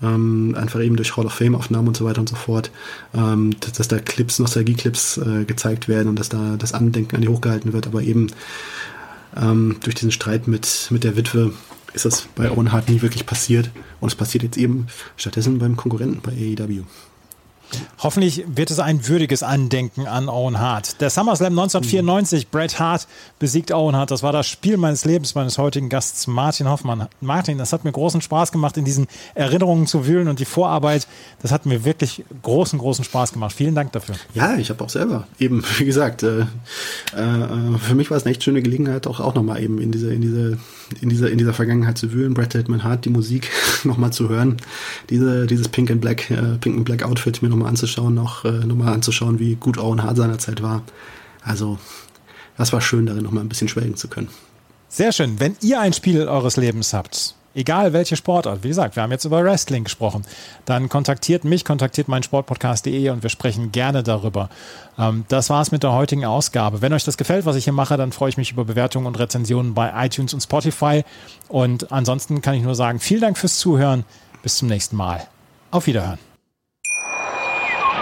Ähm, 0.00 0.54
einfach 0.56 0.80
eben 0.80 0.96
durch 0.96 1.16
Hall 1.16 1.26
of 1.26 1.32
Fame 1.32 1.56
Aufnahmen 1.56 1.88
und 1.88 1.96
so 1.96 2.04
weiter 2.04 2.20
und 2.20 2.28
so 2.28 2.36
fort, 2.36 2.70
ähm, 3.14 3.56
dass, 3.60 3.72
dass, 3.72 3.88
da 3.88 3.98
Clips, 3.98 4.38
Nostalgie-Clips 4.38 5.18
äh, 5.18 5.44
gezeigt 5.44 5.88
werden 5.88 6.08
und 6.08 6.18
dass 6.18 6.28
da 6.28 6.56
das 6.56 6.72
Andenken 6.72 7.16
an 7.16 7.22
die 7.22 7.28
hochgehalten 7.28 7.72
wird, 7.72 7.88
aber 7.88 8.02
eben 8.02 8.28
ähm, 9.36 9.76
durch 9.82 9.96
diesen 9.96 10.12
Streit 10.12 10.46
mit, 10.46 10.86
mit 10.90 11.02
der 11.02 11.16
Witwe 11.16 11.52
ist 11.94 12.04
das 12.04 12.28
bei 12.34 12.50
Owen 12.50 12.72
Hart 12.72 12.88
nie 12.88 13.02
wirklich 13.02 13.26
passiert. 13.26 13.70
Und 14.00 14.08
es 14.08 14.14
passiert 14.14 14.44
jetzt 14.44 14.56
eben 14.56 14.86
stattdessen 15.16 15.58
beim 15.58 15.76
Konkurrenten 15.76 16.20
bei 16.20 16.32
AEW. 16.32 16.84
Hoffentlich 17.98 18.44
wird 18.46 18.70
es 18.70 18.78
ein 18.78 19.06
würdiges 19.08 19.42
Andenken 19.42 20.06
an 20.06 20.28
Owen 20.28 20.58
Hart. 20.58 21.00
Der 21.00 21.10
SummerSlam 21.10 21.58
1994, 21.58 22.46
mhm. 22.46 22.50
Bret 22.50 22.78
Hart 22.78 23.06
besiegt 23.38 23.72
Owen 23.72 23.96
Hart. 23.96 24.10
Das 24.10 24.22
war 24.22 24.32
das 24.32 24.46
Spiel 24.46 24.76
meines 24.76 25.04
Lebens, 25.04 25.34
meines 25.34 25.58
heutigen 25.58 25.88
Gasts 25.88 26.26
Martin 26.26 26.68
Hoffmann. 26.68 27.08
Martin, 27.20 27.58
das 27.58 27.72
hat 27.72 27.84
mir 27.84 27.92
großen 27.92 28.20
Spaß 28.20 28.52
gemacht, 28.52 28.76
in 28.76 28.84
diesen 28.84 29.06
Erinnerungen 29.34 29.86
zu 29.86 30.06
wühlen 30.06 30.28
und 30.28 30.38
die 30.38 30.44
Vorarbeit, 30.44 31.06
das 31.42 31.50
hat 31.50 31.66
mir 31.66 31.84
wirklich 31.84 32.24
großen, 32.42 32.78
großen 32.78 33.04
Spaß 33.04 33.32
gemacht. 33.32 33.54
Vielen 33.54 33.74
Dank 33.74 33.92
dafür. 33.92 34.14
Ja, 34.32 34.56
ich 34.56 34.70
habe 34.70 34.82
auch 34.82 34.90
selber 34.90 35.26
eben, 35.38 35.62
wie 35.78 35.84
gesagt, 35.84 36.22
äh, 36.22 36.40
äh, 36.40 36.46
für 37.80 37.94
mich 37.94 38.10
war 38.10 38.16
es 38.16 38.24
eine 38.24 38.32
echt 38.32 38.44
schöne 38.44 38.62
Gelegenheit, 38.62 39.06
auch, 39.06 39.20
auch 39.20 39.34
nochmal 39.34 39.62
eben 39.62 39.78
in 39.78 39.92
diese, 39.92 40.12
in 40.14 40.22
diese, 40.22 40.58
in 41.00 41.08
dieser, 41.08 41.30
in 41.30 41.38
dieser 41.38 41.54
Vergangenheit 41.54 41.98
zu 41.98 42.12
wühlen. 42.12 42.34
Bret 42.34 42.52
Hitman 42.52 42.84
Hart, 42.84 43.04
die 43.04 43.10
Musik 43.10 43.50
nochmal 43.84 44.12
zu 44.12 44.28
hören. 44.28 44.56
Diese, 45.10 45.46
dieses 45.46 45.68
Pink 45.68 45.90
and 45.90 46.00
Black, 46.00 46.30
äh, 46.30 46.56
Pink 46.60 46.76
and 46.76 46.84
Black 46.84 47.02
Outfit 47.02 47.42
mir 47.42 47.48
nochmal 47.48 47.68
anzuschauen, 47.68 48.18
auch 48.18 48.44
äh, 48.44 48.50
nochmal 48.50 48.92
anzuschauen, 48.92 49.38
wie 49.38 49.54
gut 49.54 49.78
Owen 49.78 50.02
Hart 50.02 50.16
seinerzeit 50.16 50.62
war. 50.62 50.82
Also, 51.42 51.78
das 52.56 52.72
war 52.72 52.80
schön, 52.80 53.06
darin 53.06 53.22
nochmal 53.22 53.44
ein 53.44 53.48
bisschen 53.48 53.68
schwelgen 53.68 53.96
zu 53.96 54.08
können. 54.08 54.28
Sehr 54.88 55.12
schön. 55.12 55.38
Wenn 55.38 55.56
ihr 55.60 55.80
ein 55.80 55.92
Spiel 55.92 56.26
eures 56.26 56.56
Lebens 56.56 56.92
habt, 56.92 57.34
egal 57.58 57.92
welche 57.92 58.16
Sportart, 58.16 58.62
wie 58.62 58.68
gesagt, 58.68 58.96
wir 58.96 59.02
haben 59.02 59.10
jetzt 59.10 59.24
über 59.24 59.42
Wrestling 59.42 59.84
gesprochen, 59.84 60.22
dann 60.64 60.88
kontaktiert 60.88 61.44
mich, 61.44 61.64
kontaktiert 61.64 62.08
meinen 62.08 62.22
Sportpodcast.de 62.22 63.10
und 63.10 63.22
wir 63.22 63.30
sprechen 63.30 63.72
gerne 63.72 64.02
darüber. 64.02 64.48
Ähm, 64.98 65.24
das 65.28 65.50
war's 65.50 65.72
mit 65.72 65.82
der 65.82 65.92
heutigen 65.92 66.24
Ausgabe. 66.24 66.80
Wenn 66.80 66.92
euch 66.92 67.04
das 67.04 67.16
gefällt, 67.16 67.44
was 67.44 67.56
ich 67.56 67.64
hier 67.64 67.72
mache, 67.72 67.96
dann 67.96 68.12
freue 68.12 68.30
ich 68.30 68.36
mich 68.36 68.52
über 68.52 68.64
Bewertungen 68.64 69.06
und 69.06 69.18
Rezensionen 69.18 69.74
bei 69.74 69.92
iTunes 70.06 70.32
und 70.32 70.40
Spotify. 70.40 71.04
Und 71.48 71.90
ansonsten 71.92 72.40
kann 72.40 72.54
ich 72.54 72.62
nur 72.62 72.74
sagen, 72.74 73.00
vielen 73.00 73.20
Dank 73.20 73.36
fürs 73.36 73.58
Zuhören. 73.58 74.04
Bis 74.42 74.56
zum 74.56 74.68
nächsten 74.68 74.96
Mal. 74.96 75.26
Auf 75.72 75.86
Wiederhören. 75.86 76.27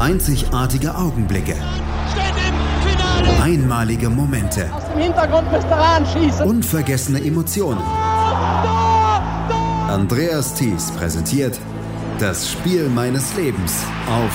Einzigartige 0.00 0.94
Augenblicke. 0.94 1.56
Einmalige 3.42 4.08
Momente. 4.08 4.70
Unvergessene 6.44 7.20
Emotionen. 7.24 7.82
Andreas 9.88 10.54
Thies 10.54 10.92
präsentiert 10.92 11.58
das 12.20 12.48
Spiel 12.48 12.88
meines 12.88 13.34
Lebens 13.36 13.82
auf 14.08 14.32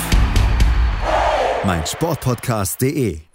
meinsportpodcast.de. 1.65 3.32